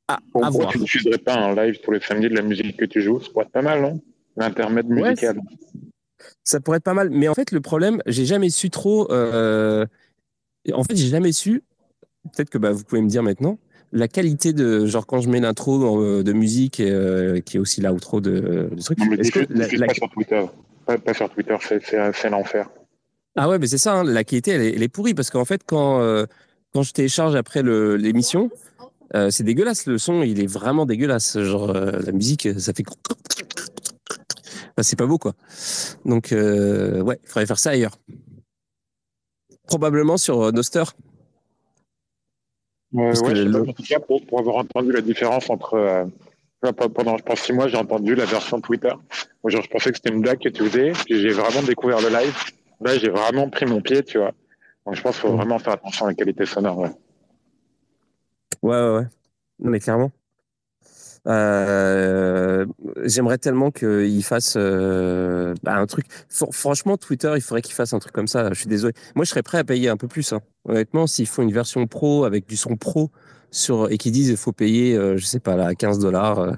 Ah, 0.09 0.19
Pourquoi 0.33 0.51
voir. 0.51 0.71
tu 0.73 0.79
ne 0.79 0.83
diffuserais 0.85 1.19
pas 1.19 1.35
un 1.35 1.55
live 1.55 1.79
tous 1.83 1.91
les 1.91 2.01
samedis 2.01 2.29
de 2.29 2.35
la 2.35 2.43
musique 2.43 2.77
que 2.77 2.85
tu 2.85 3.01
joues 3.01 3.21
Ça 3.23 3.31
pourrait 3.33 3.45
être 3.47 3.53
pas 3.53 3.63
mal, 3.63 3.81
non? 3.81 4.01
L'intermède 4.37 4.87
Ouais, 4.87 5.11
musical. 5.11 5.39
Ça 6.43 6.61
pourrait 6.61 6.77
être 6.79 6.85
pas 6.85 6.95
mal. 6.95 7.09
Mais 7.11 7.29
en 7.29 7.35
fait, 7.35 7.53
le 7.53 7.61
problème, 7.61 8.03
j'ai 8.07 8.27
jamais 8.27 8.51
su 8.51 8.69
trop. 8.71 9.11
euh, 9.11 9.87
En 10.73 10.85
fait, 10.85 10.97
j'ai 10.97 11.09
jamais 11.09 11.33
su. 11.33 11.63
Peut-être 12.35 12.51
que 12.51 12.59
bah, 12.59 12.73
vous 12.73 12.85
pouvez 12.85 13.01
me 13.03 13.09
dire 13.09 13.23
maintenant. 13.23 13.59
La 13.93 14.09
qualité 14.09 14.53
de 14.53 14.87
genre 14.87 15.07
quand 15.07 15.21
je 15.21 15.29
mets 15.29 15.41
l'intro 15.41 16.01
euh, 16.03 16.23
de 16.25 16.33
musique 16.33 16.81
euh, 16.81 17.41
qui 17.41 17.57
est 17.57 17.61
aussi 17.61 17.81
l'outro 17.81 18.21
de, 18.21 18.69
de 18.75 18.83
truc. 18.83 18.99
Non, 18.99 19.07
mais 19.09 19.17
que 19.19 19.41
la- 19.51 19.69
la- 19.69 19.87
pas 19.87 19.95
sur 19.95 20.11
Twitter. 20.11 20.45
Pas, 20.85 20.99
pas 20.99 21.15
sur 21.15 21.31
Twitter, 21.31 21.57
c'est- 21.61 22.29
l'enfer. 22.29 22.69
Ah 23.37 23.49
ouais, 23.49 23.59
mais 23.59 23.67
c'est 23.69 23.79
ça. 23.79 23.95
hein, 23.95 24.05
la 24.05 24.25
qualité, 24.25 24.51
elle 24.51 24.63
est, 24.63 24.75
elle 24.75 24.83
est 24.83 24.89
pourrie 24.89 25.15
parce 25.15 25.31
qu'en 25.31 25.45
fait, 25.45 25.63
quand 25.65 26.01
euh, 26.01 26.27
quand 26.73 26.83
je 26.83 26.93
télécharge 26.93 27.37
après 27.37 27.63
l'émission, 27.63 28.51
euh, 29.15 29.31
c'est 29.31 29.45
dégueulasse. 29.45 29.87
Le 29.87 29.99
son, 29.99 30.23
il 30.23 30.41
est 30.43 30.47
vraiment 30.47 30.87
dégueulasse. 30.87 31.39
Genre 31.41 31.71
euh, 31.71 31.93
la 32.05 32.13
musique, 32.13 32.49
ça 32.59 32.73
fait. 32.73 32.85
Enfin, 32.89 34.83
c'est 34.83 34.97
pas 34.99 35.07
beau 35.07 35.19
quoi. 35.19 35.35
Donc 36.05 36.33
euh, 36.33 37.01
ouais, 37.03 37.19
il 37.23 37.29
faudrait 37.29 37.47
faire 37.47 37.59
ça 37.59 37.71
ailleurs. 37.71 37.97
Probablement 39.67 40.17
sur 40.17 40.43
euh, 40.43 40.51
Noster. 40.53 40.83
Euh, 42.95 42.99
Parce 43.09 43.21
ouais, 43.23 43.29
pas, 43.29 43.35
le- 43.35 43.69
en 43.69 43.73
tout 43.73 43.83
cas, 43.83 43.99
pour, 44.01 44.25
pour 44.27 44.39
avoir 44.39 44.57
entendu 44.57 44.93
la 44.93 45.01
différence 45.01 45.51
entre. 45.51 45.75
euh, 45.75 46.05
pendant, 46.95 47.19
je 47.19 47.23
pense, 47.25 47.41
six 47.41 47.53
mois, 47.53 47.69
j'ai 47.69 47.77
entendu 47.77 48.15
la 48.15 48.25
version 48.25 48.61
Twitter. 48.61 48.93
Moi, 49.43 49.51
genre, 49.51 49.63
je 49.63 49.69
pensais 49.69 49.91
que 49.91 49.97
c'était 49.99 50.11
une 50.15 50.23
blague 50.23 50.39
que 50.39 50.49
tu 50.49 50.65
faisais, 50.69 50.93
puis 51.05 51.21
j'ai 51.21 51.29
vraiment 51.31 51.63
découvert 51.63 52.01
le 52.01 52.09
live. 52.09 52.35
Là, 52.81 52.97
j'ai 52.99 53.11
vraiment 53.11 53.51
pris 53.51 53.67
mon 53.67 53.83
pied, 53.83 54.03
tu 54.03 54.17
vois. 54.19 54.33
Donc, 54.87 54.95
je 54.95 55.03
pense 55.03 55.15
qu'il 55.17 55.29
faut 55.29 55.33
Mm. 55.35 55.37
vraiment 55.37 55.59
faire 55.59 55.75
attention 55.75 56.07
à 56.07 56.09
la 56.11 56.15
qualité 56.15 56.47
sonore. 56.47 56.79
ouais. 56.79 56.91
Ouais, 58.65 58.75
ouais, 58.77 58.97
ouais. 58.99 59.07
Non, 59.61 59.71
mais 59.71 59.81
clairement. 59.81 60.11
Euh, 61.27 62.67
J'aimerais 63.05 63.39
tellement 63.39 63.71
qu'il 63.71 64.23
fasse 64.25 64.55
euh, 64.57 65.55
bah, 65.63 65.77
un 65.77 65.87
truc. 65.87 66.07
Fr- 66.31 66.53
franchement, 66.53 66.97
Twitter, 66.97 67.33
il 67.37 67.41
faudrait 67.41 67.63
qu'il 67.63 67.75
fasse 67.75 67.93
un 67.95 67.99
truc 67.99 68.13
comme 68.13 68.27
ça. 68.29 68.49
Je 68.53 68.59
suis 68.61 68.69
désolé. 68.69 68.95
Moi, 69.15 69.25
je 69.25 69.31
serais 69.31 69.43
prêt 69.43 69.59
à 69.59 69.65
payer 69.65 69.89
un 69.89 69.97
peu 69.97 70.09
plus. 70.09 70.33
hein. 70.33 70.41
Honnêtement, 70.69 71.07
s'il 71.07 71.27
faut 71.27 71.43
une 71.43 71.53
version 71.53 71.87
pro 71.87 72.25
avec 72.25 72.47
du 72.47 72.57
son 72.57 72.77
pro 72.77 73.11
sur 73.51 73.91
et 73.91 73.99
qu'ils 73.99 74.13
disent 74.13 74.29
il 74.29 74.37
faut 74.37 74.53
payer, 74.53 74.97
euh, 74.97 75.17
je 75.17 75.25
sais 75.25 75.41
pas, 75.41 75.57
là, 75.57 75.75
15 75.75 75.99
dollars, 75.99 76.39
euh, 76.41 76.53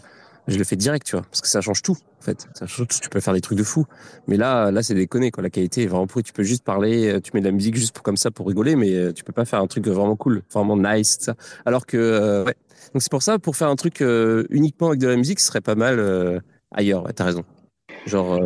je 0.48 0.59
le 0.59 0.64
fais 0.64 0.77
direct, 0.77 1.06
tu 1.06 1.16
vois, 1.16 1.23
parce 1.23 1.40
que 1.40 1.48
ça 1.48 1.60
change 1.60 1.82
tout. 1.82 1.97
En 2.20 2.23
fait, 2.23 2.47
ça 2.55 2.66
change 2.66 2.89
tout. 2.89 2.98
Tu 3.02 3.09
peux 3.09 3.20
faire 3.20 3.35
des 3.35 3.40
trucs 3.40 3.59
de 3.59 3.64
fou. 3.64 3.85
Mais 4.28 4.36
là, 4.36 4.70
là, 4.70 4.82
c'est 4.82 4.94
déconné. 4.94 5.31
Quoi. 5.31 5.43
La 5.43 5.51
qualité 5.51 5.82
est 5.82 5.86
vraiment 5.86 6.06
pourrie. 6.06 6.23
Tu 6.23 6.32
peux 6.32 6.44
juste 6.44 6.64
parler, 6.64 7.09
euh, 7.09 7.20
tu 7.20 7.32
mets 7.35 7.40
de 7.40 7.47
la 7.47 7.52
musique 7.52 7.74
juste 7.77 7.94
pour, 7.94 8.02
comme 8.02 8.16
ça 8.16 8.31
pour 8.31 8.47
rigoler, 8.47 8.77
mais 8.77 8.94
euh, 8.94 9.12
tu 9.12 9.24
peux 9.24 9.32
pas 9.32 9.44
faire 9.44 9.60
un 9.60 9.66
truc 9.66 9.86
vraiment 9.89 10.16
cool, 10.16 10.43
vraiment 10.52 10.77
nice, 10.77 11.18
ça. 11.20 11.35
Alors 11.64 11.86
que, 11.86 11.97
euh, 11.97 12.44
ouais. 12.44 12.55
Donc 12.93 13.02
c'est 13.02 13.10
pour 13.10 13.23
ça, 13.23 13.39
pour 13.39 13.56
faire 13.56 13.68
un 13.68 13.77
truc 13.77 14.01
euh, 14.01 14.47
uniquement 14.51 14.89
avec 14.89 15.01
de 15.01 15.09
la 15.09 15.16
musique, 15.16 15.40
ce 15.40 15.47
serait 15.47 15.60
pas 15.60 15.74
mal 15.74 15.98
euh, 15.98 16.39
ailleurs. 16.70 17.05
Ouais, 17.05 17.12
T'as 17.12 17.24
raison. 17.24 17.44
Genre. 18.06 18.40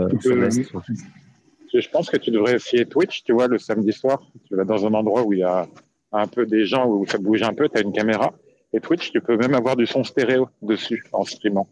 Je 1.73 1.89
pense 1.91 2.11
que 2.11 2.17
tu 2.17 2.31
devrais 2.31 2.55
essayer 2.55 2.87
Twitch, 2.87 3.23
tu 3.23 3.33
vois, 3.33 3.47
le 3.47 3.59
samedi 3.59 3.93
soir. 3.93 4.23
Tu 4.49 4.57
vas 4.57 4.65
dans 4.65 4.87
un 4.87 4.95
endroit 4.95 5.23
où 5.23 5.33
il 5.33 5.41
y 5.41 5.45
a 5.45 5.69
un 6.13 6.27
peu 6.27 6.47
des 6.47 6.65
gens, 6.65 6.87
où 6.87 7.07
ça 7.07 7.19
bouge 7.19 7.43
un 7.43 7.53
peu, 7.53 7.69
tu 7.69 7.79
as 7.79 7.83
une 7.83 7.93
caméra. 7.93 8.33
Et 8.73 8.81
Twitch, 8.81 9.11
tu 9.11 9.21
peux 9.21 9.37
même 9.37 9.55
avoir 9.55 9.77
du 9.77 9.87
son 9.87 10.05
stéréo 10.05 10.49
dessus 10.63 11.05
en 11.13 11.25
streamant. 11.25 11.69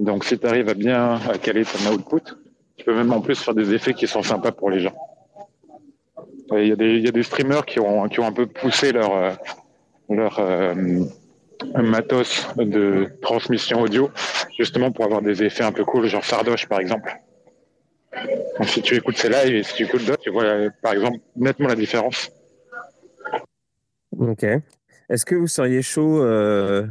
Donc, 0.00 0.24
si 0.24 0.38
tu 0.38 0.46
arrives 0.46 0.70
à 0.70 0.74
bien 0.74 1.20
caler 1.42 1.62
ton 1.64 1.92
output, 1.92 2.22
tu 2.76 2.84
peux 2.86 2.94
même 2.94 3.12
en 3.12 3.20
plus 3.20 3.38
faire 3.38 3.54
des 3.54 3.74
effets 3.74 3.92
qui 3.92 4.06
sont 4.06 4.22
sympas 4.22 4.50
pour 4.50 4.70
les 4.70 4.80
gens. 4.80 4.94
Il 6.52 6.66
y, 6.66 6.72
a 6.72 7.12
des- 7.12 7.22
streamers 7.22 7.66
qui 7.66 7.78
ont, 7.78 8.02
un 8.02 8.32
peu 8.32 8.46
poussé 8.46 8.92
leur, 8.92 9.14
euh, 9.14 9.32
euh, 10.10 11.04
matos 11.82 12.48
de 12.56 13.08
transmission 13.20 13.82
audio, 13.82 14.10
justement 14.58 14.90
pour 14.90 15.04
avoir 15.04 15.20
des 15.20 15.42
effets 15.42 15.64
un 15.64 15.72
peu 15.72 15.84
cool, 15.84 16.06
genre 16.06 16.24
Sardoche 16.24 16.66
par 16.66 16.80
exemple. 16.80 17.14
Donc, 18.58 18.68
si 18.68 18.80
tu 18.80 18.96
écoutes 18.96 19.18
ces 19.18 19.28
lives 19.28 19.54
et 19.54 19.62
si 19.62 19.74
tu 19.74 19.84
écoutes 19.84 20.06
d'autres, 20.06 20.22
tu 20.22 20.30
vois 20.30 20.44
par 20.82 20.94
exemple 20.94 21.18
nettement 21.36 21.68
la 21.68 21.76
différence. 21.76 22.32
Ok. 24.18 24.44
Est-ce 25.10 25.26
que 25.26 25.34
vous 25.34 25.46
seriez 25.46 25.82
chaud, 25.82 26.22
euh, 26.22 26.86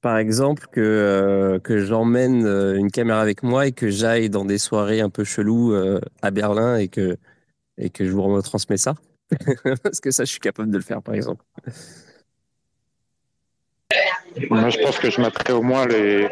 par 0.00 0.18
exemple, 0.18 0.66
que, 0.70 0.80
euh, 0.80 1.58
que 1.58 1.78
j'emmène 1.78 2.46
euh, 2.46 2.76
une 2.76 2.90
caméra 2.90 3.20
avec 3.20 3.42
moi 3.42 3.66
et 3.66 3.72
que 3.72 3.90
j'aille 3.90 4.30
dans 4.30 4.44
des 4.44 4.58
soirées 4.58 5.00
un 5.00 5.10
peu 5.10 5.24
cheloues 5.24 5.74
euh, 5.74 6.00
à 6.22 6.30
Berlin 6.30 6.76
et 6.76 6.88
que, 6.88 7.16
et 7.78 7.90
que 7.90 8.04
je 8.04 8.12
vous 8.12 8.22
retransmets 8.22 8.76
ça? 8.76 8.94
Parce 9.82 10.00
que 10.00 10.10
ça, 10.10 10.24
je 10.24 10.30
suis 10.30 10.40
capable 10.40 10.70
de 10.70 10.76
le 10.76 10.82
faire, 10.82 11.02
par 11.02 11.14
exemple. 11.14 11.44
Moi, 14.50 14.68
je 14.68 14.78
pense 14.78 14.98
que 14.98 15.10
je 15.10 15.20
mettrais 15.20 15.52
au 15.52 15.62
moins 15.62 15.86
les, 15.86 16.28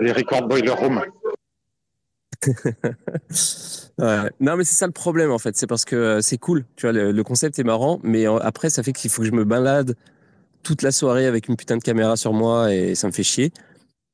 les 0.00 0.12
record 0.12 0.46
boiler 0.48 0.70
room. 0.70 1.02
Ouais. 3.98 4.30
Non, 4.40 4.56
mais 4.56 4.64
c'est 4.64 4.76
ça 4.76 4.86
le 4.86 4.92
problème 4.92 5.30
en 5.30 5.36
fait. 5.36 5.58
C'est 5.58 5.66
parce 5.66 5.84
que 5.84 6.22
c'est 6.22 6.38
cool. 6.38 6.64
Tu 6.76 6.86
vois, 6.86 6.92
le, 6.92 7.12
le 7.12 7.22
concept 7.22 7.58
est 7.58 7.64
marrant, 7.64 8.00
mais 8.02 8.24
après, 8.24 8.70
ça 8.70 8.82
fait 8.82 8.94
qu'il 8.94 9.10
faut 9.10 9.20
que 9.20 9.28
je 9.28 9.32
me 9.32 9.44
balade 9.44 9.94
toute 10.62 10.82
la 10.82 10.92
soirée 10.92 11.26
avec 11.26 11.48
une 11.48 11.56
putain 11.56 11.76
de 11.76 11.82
caméra 11.82 12.16
sur 12.16 12.32
moi 12.32 12.72
et 12.74 12.94
ça 12.94 13.06
me 13.06 13.12
fait 13.12 13.22
chier. 13.22 13.52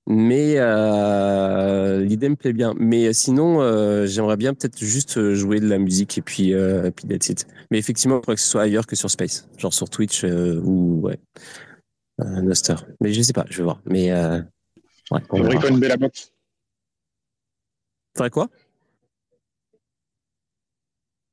Mais 0.09 0.55
euh, 0.59 2.01
l'idée 2.01 2.29
me 2.29 2.37
plaît 2.37 2.53
bien. 2.53 2.75
Mais 2.79 3.13
sinon, 3.13 3.61
euh, 3.61 4.07
j'aimerais 4.07 4.37
bien 4.37 4.55
peut-être 4.55 4.79
juste 4.79 5.19
euh, 5.19 5.35
jouer 5.35 5.59
de 5.59 5.67
la 5.69 5.79
musique 5.79 6.17
et 6.17 6.23
puis, 6.23 6.55
euh, 6.55 6.93
puis 6.93 7.09
that's 7.09 7.29
it. 7.29 7.47
Mais 7.73 7.79
effectivement, 7.79 8.17
il 8.19 8.21
faudrait 8.21 8.37
que 8.37 8.41
ce 8.41 8.49
soit 8.49 8.63
ailleurs 8.63 8.87
que 8.87 8.95
sur 8.95 9.11
Space, 9.11 9.49
genre 9.59 9.75
sur 9.75 9.91
Twitch 9.91 10.23
euh, 10.23 10.61
ou 10.63 11.01
ouais, 11.01 11.19
euh, 12.21 12.41
Noster. 12.43 12.77
Mais 13.01 13.13
je 13.13 13.21
sais 13.21 13.33
pas, 13.33 13.47
je 13.51 13.57
vais 13.59 13.65
voir. 13.65 13.81
Mais 13.85 14.13
euh, 14.13 14.41
ouais, 15.11 15.21
on. 15.31 15.39
Fabrique 15.39 15.71
une 15.71 15.81
belle 15.81 15.99
box. 15.99 16.33
Faudrait 18.17 18.31
quoi? 18.31 18.49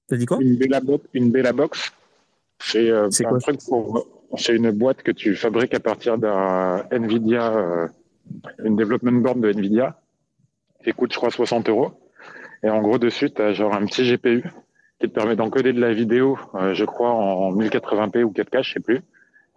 T'as 0.07 0.18
dit 0.18 0.26
quoi? 0.26 0.40
Une 0.41 0.57
Bella 0.57 0.81
Box, 0.81 1.06
une 1.14 1.31
Bella 1.31 1.53
Box, 1.53 1.94
c'est 2.60 2.90
euh, 2.90 3.10
C'est 3.10 3.26
un 3.26 3.30
quoi? 3.30 3.40
truc 3.40 3.61
pour, 3.64 4.06
c'est 4.38 4.55
une 4.55 4.72
boîte 4.72 5.03
que 5.03 5.11
tu 5.11 5.35
fabriques 5.35 5.73
à 5.73 5.80
partir 5.80 6.18
d'un 6.18 6.84
Nvidia, 6.91 7.53
euh, 7.55 7.88
une 8.64 8.76
development 8.76 9.22
board 9.22 9.39
de 9.41 9.51
Nvidia, 9.51 9.99
qui 10.84 10.91
coûte 10.91 11.11
je 11.14 11.18
crois 11.18 11.30
60 11.31 11.69
euros. 11.69 11.91
Et 12.64 12.69
en 12.69 12.81
gros 12.81 12.97
dessus, 12.97 13.30
tu 13.31 13.41
as 13.41 13.53
genre 13.53 13.73
un 13.76 13.85
petit 13.85 14.03
GPU 14.10 14.43
qui 14.99 15.07
te 15.10 15.14
permet 15.14 15.35
d'encoder 15.35 15.73
de 15.73 15.81
la 15.81 15.93
vidéo, 15.93 16.38
euh, 16.55 16.73
je 16.73 16.85
crois 16.85 17.11
en 17.11 17.51
1080p 17.53 18.23
ou 18.23 18.31
4K, 18.31 18.64
je 18.64 18.73
sais 18.73 18.80
plus. 18.80 19.01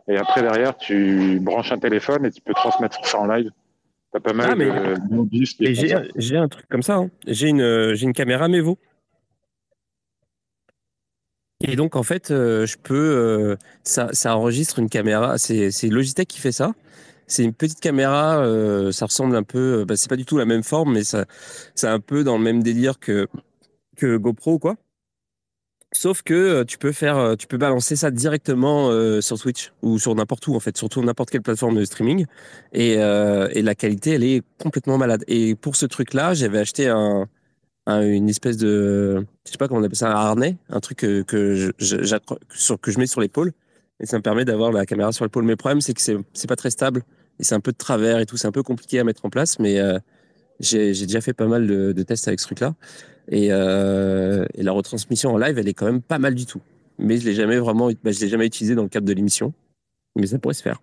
Et 0.09 0.17
après 0.17 0.43
derrière, 0.43 0.77
tu 0.77 1.39
branches 1.41 1.73
un 1.73 1.79
téléphone 1.79 2.25
et 2.27 2.31
tu 2.31 2.41
peux 2.41 2.55
transmettre 2.55 3.05
ça 3.07 3.19
en 3.19 3.27
live. 3.27 3.51
T'as 4.13 4.21
pas 4.21 4.33
mal 4.33 4.49
Ah, 4.53 4.55
mais- 4.57 4.67
de 4.67 6.05
j'ai 6.17 6.37
un 6.37 6.49
truc 6.49 6.67
comme 6.69 6.83
ça. 6.83 6.97
hein. 6.97 7.11
J'ai 7.27 7.49
une, 7.49 7.61
euh, 7.61 7.95
une 7.97 8.13
caméra 8.13 8.49
Mevo. 8.49 8.79
Et 11.61 11.77
donc, 11.77 11.97
en 11.97 12.03
fait, 12.03 12.31
euh, 12.31 12.67
je 12.67 12.77
peux. 12.83 12.95
euh, 12.95 13.57
ça, 13.83 14.09
ça 14.13 14.37
enregistre 14.37 14.79
une 14.79 14.89
caméra. 14.91 15.39
C'est 15.39 15.71
Logitech 15.89 16.29
qui 16.29 16.39
fait 16.41 16.53
ça. 16.53 16.75
C'est 17.27 17.45
une 17.45 17.55
petite 17.55 17.81
caméra. 17.81 18.39
euh, 18.41 18.93
ça 18.93 19.07
ressemble 19.07 19.37
un 19.37 19.43
peu. 19.43 19.85
Bah, 19.87 19.97
c'est 19.97 20.09
pas 20.09 20.17
du 20.17 20.25
tout 20.27 20.39
la 20.39 20.45
même 20.47 20.63
forme, 20.63 20.95
mais 20.95 21.05
ça, 21.05 21.25
c'est 21.75 21.89
un 21.89 22.01
peu 22.01 22.25
dans 22.25 22.39
le 22.39 22.45
même 22.45 22.63
délire 22.63 22.99
que, 23.01 23.27
que 23.97 24.17
GoPro, 24.19 24.59
quoi. 24.59 24.77
Sauf 25.93 26.23
que 26.23 26.35
euh, 26.35 26.65
tu 26.65 26.79
peux 26.79 26.93
faire, 26.93 27.17
euh, 27.17 27.37
tu 27.37 27.47
peux 27.47 27.57
balancer 27.57 27.97
ça 27.97 28.11
directement 28.11 28.91
euh, 28.91 29.21
sur 29.21 29.39
Twitch 29.39 29.73
ou 29.83 29.99
sur 29.99 30.15
n'importe 30.15 30.47
où 30.49 30.55
en 30.55 30.61
fait, 30.61 30.77
surtout 30.77 31.01
n'importe 31.03 31.31
quelle 31.31 31.43
plateforme 31.43 31.77
de 31.77 31.85
streaming. 31.85 32.27
Et, 32.73 32.97
euh, 32.99 33.49
et 33.53 33.63
la 33.63 33.75
qualité, 33.75 34.11
elle 34.13 34.25
est 34.25 34.43
complètement 34.61 34.99
malade. 34.99 35.25
Et 35.29 35.55
pour 35.55 35.77
ce 35.77 35.87
truc-là, 35.87 36.35
j'avais 36.35 36.59
acheté 36.59 36.89
un, 36.89 37.27
un- 37.87 38.03
une 38.03 38.29
espèce 38.29 38.57
de, 38.57 39.25
je 39.45 39.53
sais 39.53 39.59
pas 39.59 39.69
comment 39.69 39.81
on 39.81 39.85
appelle 39.85 39.97
ça, 39.97 40.11
un 40.11 40.15
harnais, 40.15 40.57
un 40.69 40.81
truc 40.81 40.99
que, 40.99 41.23
que 41.23 41.73
je, 41.79 41.97
sur, 42.51 42.81
que 42.81 42.91
je 42.91 42.99
mets 42.99 43.07
sur 43.07 43.21
l'épaule. 43.21 43.53
Et 44.01 44.07
ça 44.07 44.19
me 44.19 44.23
permet 44.23 44.45
d'avoir 44.45 44.73
la 44.73 44.85
caméra 44.87 45.13
sur 45.13 45.25
l'épaule. 45.25 45.45
Mais 45.45 45.53
le 45.53 45.57
problème, 45.57 45.81
c'est 45.81 45.95
que 45.95 46.01
c'est, 46.03 46.17
c'est 46.35 46.49
pas 46.49 46.57
très 46.57 46.71
stable. 46.71 47.03
Et 47.39 47.45
c'est 47.45 47.55
un 47.55 47.61
peu 47.61 47.73
de 47.73 47.77
travers 47.77 48.19
et 48.19 48.27
tout. 48.27 48.37
C'est 48.37 48.49
un 48.49 48.53
peu 48.53 48.63
compliqué 48.63 48.99
à 48.99 49.05
mettre 49.05 49.25
en 49.25 49.31
place. 49.31 49.59
Mais 49.59 49.79
euh, 49.81 49.99
j'ai, 50.61 50.95
j'ai 50.95 51.07
déjà 51.07 51.21
fait 51.21 51.33
pas 51.33 51.47
mal 51.47 51.67
de, 51.67 51.93
de 51.93 52.03
tests 52.03 52.29
avec 52.29 52.41
ce 52.41 52.47
truc-là. 52.47 52.75
Et, 53.29 53.49
euh, 53.53 54.47
et 54.55 54.63
la 54.63 54.73
retransmission 54.73 55.33
en 55.33 55.39
live, 55.39 55.59
elle 55.59 55.69
est 55.69 55.75
quand 55.75 55.87
même 55.87 56.03
pas 56.03 56.19
mal 56.19 56.35
du 56.35 56.47
tout. 56.47 56.61
Mais 56.99 57.19
je 57.19 57.25
l'ai 57.27 57.35
jamais 57.35 57.59
vraiment, 57.59 57.91
bah, 58.05 58.13
je 58.13 58.21
l'ai 58.21 58.29
jamais 58.29 58.47
utilisé 58.47 58.75
dans 58.75 58.83
le 58.83 58.89
cadre 58.89 59.07
de 59.07 59.13
l'émission. 59.13 59.55
Mais 60.17 60.27
ça 60.27 60.39
pourrait 60.39 60.55
se 60.55 60.63
faire. 60.63 60.81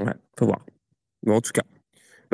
Ouais, 0.00 0.14
faut 0.38 0.46
voir. 0.46 0.64
Bon, 1.24 1.36
en 1.36 1.40
tout 1.40 1.52
cas. 1.52 1.62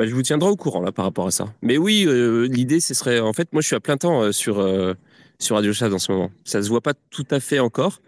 Bah, 0.01 0.07
je 0.07 0.15
vous 0.15 0.23
tiendrai 0.23 0.49
au 0.49 0.55
courant 0.55 0.81
là 0.81 0.91
par 0.91 1.05
rapport 1.05 1.27
à 1.27 1.31
ça. 1.31 1.53
Mais 1.61 1.77
oui, 1.77 2.05
euh, 2.07 2.47
l'idée, 2.47 2.79
ce 2.79 2.95
serait. 2.95 3.19
En 3.19 3.33
fait, 3.33 3.53
moi, 3.53 3.61
je 3.61 3.67
suis 3.67 3.75
à 3.75 3.79
plein 3.79 3.97
temps 3.97 4.23
euh, 4.23 4.31
sur, 4.31 4.57
euh, 4.57 4.95
sur 5.37 5.57
Radio 5.57 5.73
Chat 5.73 5.93
en 5.93 5.99
ce 5.99 6.11
moment. 6.11 6.31
Ça 6.43 6.63
se 6.63 6.69
voit 6.69 6.81
pas 6.81 6.95
tout 7.11 7.27
à 7.29 7.39
fait 7.39 7.59
encore, 7.59 8.01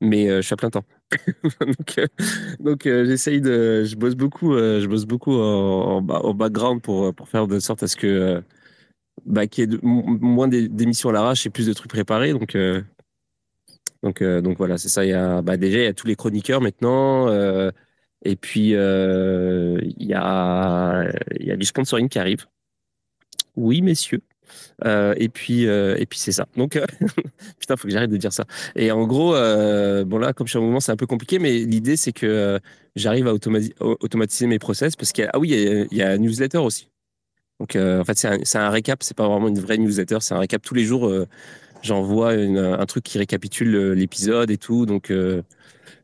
mais 0.00 0.28
je 0.28 0.42
suis 0.42 0.54
à 0.54 0.56
plein 0.56 0.70
temps. 0.70 0.84
donc, 2.60 2.82
j'essaye 2.84 3.40
de. 3.40 3.82
Je 3.82 3.96
bosse 3.96 4.14
beaucoup, 4.14 4.56
je 4.56 4.86
bosse 4.86 5.04
beaucoup 5.04 5.32
en, 5.32 5.96
en, 5.96 6.02
ba- 6.02 6.20
en 6.22 6.34
background 6.34 6.80
pour, 6.80 7.12
pour 7.12 7.28
faire 7.28 7.48
de 7.48 7.58
sorte 7.58 7.82
à 7.82 7.88
ce 7.88 7.96
que. 7.96 8.40
bah, 9.26 9.48
qu'il 9.48 9.62
y 9.62 9.64
ait 9.64 9.66
de- 9.66 9.80
moins 9.82 10.46
d'é- 10.46 10.68
d'émissions 10.68 11.08
à 11.08 11.12
l'arrache 11.14 11.46
et 11.46 11.50
plus 11.50 11.66
de 11.66 11.72
trucs 11.72 11.90
préparés. 11.90 12.30
Donc, 12.32 12.56
donc, 14.04 14.22
donc 14.22 14.56
voilà, 14.56 14.78
c'est 14.78 14.88
ça. 14.88 15.04
Il 15.04 15.08
y 15.08 15.14
a, 15.14 15.42
bah, 15.42 15.56
déjà, 15.56 15.78
il 15.78 15.84
y 15.84 15.86
a 15.88 15.94
tous 15.94 16.06
les 16.06 16.14
chroniqueurs 16.14 16.60
maintenant. 16.60 17.26
Et 18.24 18.36
puis, 18.36 18.74
euh, 18.74 19.78
il 19.98 20.06
y 20.06 20.14
a, 20.14 21.12
du 21.56 21.66
sponsoring 21.66 22.08
qui 22.08 22.18
arrive. 22.18 22.46
Oui, 23.56 23.82
messieurs. 23.82 24.22
Euh, 24.84 25.14
et 25.16 25.28
puis, 25.28 25.66
euh, 25.66 25.96
puis 26.08 26.18
c'est 26.18 26.32
ça. 26.32 26.46
Donc, 26.56 26.78
putain, 27.58 27.76
faut 27.76 27.88
que 27.88 27.92
j'arrête 27.92 28.10
de 28.10 28.16
dire 28.16 28.32
ça. 28.32 28.44
Et 28.76 28.90
en 28.92 29.06
gros, 29.06 29.32
bon 29.32 30.18
là, 30.18 30.32
comme 30.32 30.46
je 30.46 30.52
suis 30.52 30.58
en 30.58 30.62
mouvement, 30.62 30.80
c'est 30.80 30.92
un 30.92 30.96
peu 30.96 31.06
compliqué, 31.06 31.38
mais 31.38 31.58
l'idée 31.58 31.96
c'est 31.96 32.12
que 32.12 32.60
j'arrive 32.94 33.28
à 33.28 33.32
automati- 33.34 33.74
au- 33.80 33.96
automatiser 34.00 34.46
mes 34.46 34.58
process 34.58 34.94
parce 34.96 35.12
qu'il 35.12 35.24
y 35.24 35.28
ah 35.32 35.38
oui, 35.38 35.50
il 35.50 35.58
y 35.62 35.68
a, 35.68 35.84
il 35.90 35.96
y 35.96 36.02
a 36.02 36.10
un 36.10 36.18
newsletter 36.18 36.58
aussi. 36.58 36.88
Donc, 37.60 37.76
en 37.76 38.04
fait, 38.04 38.18
c'est 38.18 38.56
un, 38.56 38.66
un 38.66 38.70
récap. 38.70 39.02
C'est 39.02 39.16
pas 39.16 39.28
vraiment 39.28 39.48
une 39.48 39.60
vraie 39.60 39.78
newsletter, 39.78 40.18
c'est 40.20 40.34
un 40.34 40.38
récap 40.38 40.62
tous 40.62 40.74
les 40.74 40.84
jours. 40.84 41.10
J'envoie 41.82 42.34
une- 42.34 42.58
un 42.58 42.86
truc 42.86 43.04
qui 43.04 43.18
récapitule 43.18 43.92
l'épisode 43.92 44.50
et 44.50 44.58
tout. 44.58 44.86
Donc, 44.86 45.12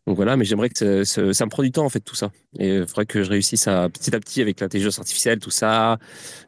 donc 0.09 0.17
voilà, 0.17 0.39
mais 0.39 0.47
j'aimerais 0.47 0.71
que 0.71 0.79
ça, 0.79 1.05
ça- 1.05 1.35
ça 1.35 1.45
me 1.45 1.51
prend 1.51 1.63
du 1.63 1.71
temps 1.71 1.85
en 1.85 1.91
fait 1.91 2.01
tout 2.01 2.15
ça. 2.15 2.33
Et 2.59 2.77
il 2.77 2.87
faudrait 2.87 3.05
que 3.05 3.23
je 3.23 3.29
réussisse 3.29 3.69
à 3.69 3.91
petit 3.91 4.17
à 4.17 4.19
petit 4.21 4.41
avec 4.41 4.59
l'intelligence 4.59 4.99
artificielle, 4.99 5.39
tout 5.39 5.51
ça. 5.51 5.99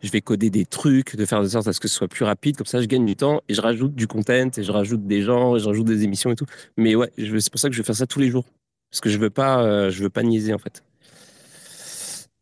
Je 0.02 0.10
vais 0.10 0.22
coder 0.22 0.48
des 0.48 0.64
trucs, 0.64 1.14
de 1.14 1.26
faire 1.26 1.42
de 1.42 1.48
sorte 1.48 1.68
à 1.68 1.74
ce 1.74 1.78
que 1.78 1.86
ce 1.86 1.94
soit 1.94 2.08
plus 2.08 2.24
rapide. 2.24 2.56
Comme 2.56 2.66
ça, 2.66 2.80
je 2.80 2.86
gagne 2.86 3.04
du 3.04 3.16
temps 3.16 3.42
et 3.50 3.54
je 3.54 3.60
rajoute 3.60 3.94
du 3.94 4.06
content 4.06 4.48
et 4.56 4.62
je 4.62 4.72
rajoute 4.72 5.06
des 5.06 5.20
gens, 5.20 5.56
et 5.56 5.60
je 5.60 5.66
rajoute 5.66 5.84
des 5.86 6.04
émissions 6.04 6.30
et 6.32 6.36
tout. 6.36 6.46
Mais 6.78 6.94
ouais, 6.94 7.12
c'est 7.18 7.50
pour 7.50 7.60
ça 7.60 7.68
que 7.68 7.74
je 7.74 7.80
vais 7.82 7.86
faire 7.86 7.94
ça 7.96 8.06
tous 8.06 8.18
les 8.18 8.30
jours 8.30 8.46
parce 8.90 9.02
que 9.02 9.10
je 9.10 9.18
veux 9.18 9.28
pas, 9.30 9.62
euh, 9.62 9.90
je 9.90 10.02
veux 10.02 10.10
pas 10.10 10.22
niaiser 10.22 10.54
en 10.54 10.58
fait. 10.58 10.82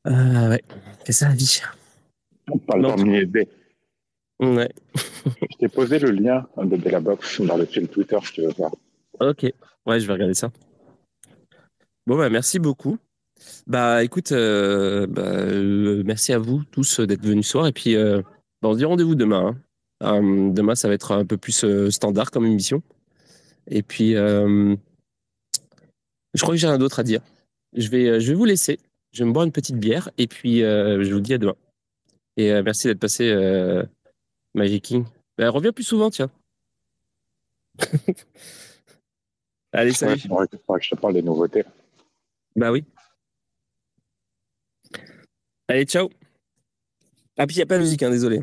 Euh, 0.07 0.49
ouais, 0.51 0.63
c'est 1.05 1.13
ça 1.13 1.29
la 1.29 1.35
vie. 1.35 1.61
Pas 2.67 2.77
le 2.77 2.83
Non. 2.83 2.95
niaiser. 2.97 3.49
Ouais. 4.41 4.69
Je 5.51 5.57
t'ai 5.59 5.69
posé 5.69 5.99
le 5.99 6.13
lien 6.13 6.47
de 6.57 6.77
Bellabox 6.77 7.41
dans 7.41 7.57
le 7.57 7.67
fil 7.67 7.89
Twitter 7.89 8.17
si 8.25 8.33
tu 8.35 8.43
veux 8.43 8.53
voir. 8.57 8.71
Ok. 9.19 9.53
Ouais, 9.85 9.99
je 9.99 10.07
vais 10.07 10.13
regarder 10.13 10.35
ça. 10.35 10.53
Bon 12.09 12.17
bah 12.17 12.31
merci 12.31 12.59
beaucoup. 12.59 12.97
Bah 13.67 14.03
écoute, 14.03 14.33
euh, 14.33 15.07
bah, 15.07 15.21
euh, 15.27 16.03
merci 16.07 16.33
à 16.33 16.39
vous 16.39 16.65
tous 16.65 17.01
euh, 17.01 17.07
d'être 17.07 17.23
venus 17.23 17.45
ce 17.45 17.53
soir 17.53 17.67
et 17.67 17.73
puis 17.73 17.97
euh, 17.97 18.23
bah, 18.63 18.71
on 18.71 18.73
se 18.73 18.79
dit 18.79 18.87
rendez-vous 18.87 19.15
demain. 19.15 19.59
hein. 20.01 20.17
Euh, 20.23 20.51
demain 20.51 20.75
ça 20.75 20.89
va 20.89 20.95
être 20.95 21.13
un 21.13 21.27
peu 21.27 21.37
plus 21.37 21.65
euh, 21.65 21.91
standard 21.91 22.31
comme 22.31 22.47
émission. 22.47 22.83
Et 23.67 23.83
puis 23.83 24.17
euh, 24.17 24.75
je 26.33 26.41
crois 26.41 26.55
que 26.55 26.59
j'ai 26.59 26.67
rien 26.67 26.79
d'autre 26.79 26.99
à 26.99 27.03
dire. 27.03 27.21
Je 27.77 27.91
vais, 27.91 28.07
euh, 28.09 28.21
je 28.21 28.29
vais 28.29 28.39
vous 28.39 28.47
laisser. 28.47 28.79
Je 29.13 29.23
vais 29.23 29.29
me 29.29 29.35
boire 29.35 29.45
une 29.45 29.53
petite 29.53 29.77
bière 29.77 30.09
et 30.17 30.29
puis 30.29 30.63
euh, 30.63 31.05
je 31.05 31.13
vous 31.13 31.21
dis 31.21 31.35
à 31.35 31.39
demain. 31.39 31.57
Et 32.39 32.53
euh, 32.53 32.63
merci 32.63 32.87
d'être 32.87 33.01
passé, 33.01 33.29
euh, 33.29 33.83
Magic 34.55 34.83
King. 34.83 35.05
Bah, 35.37 35.51
reviens 35.51 35.73
plus 35.73 35.85
souvent, 35.85 36.09
tiens. 36.09 36.31
Allez, 39.73 39.93
salut. 39.93 40.19
faudrait 40.21 40.49
que 40.49 40.57
faudrait 40.57 40.81
que 40.81 40.87
je 40.87 40.91
te 40.91 40.95
parle 40.95 41.13
des 41.13 41.23
nouveautés. 41.23 41.65
Bah 42.57 42.71
oui. 42.73 42.85
Allez, 45.69 45.85
ciao. 45.85 46.09
Ah, 47.37 47.47
puis 47.47 47.57
il 47.57 47.59
n'y 47.59 47.63
a 47.63 47.67
pas 47.67 47.77
de 47.77 47.83
musique, 47.83 48.03
hein, 48.03 48.11
désolé. 48.11 48.41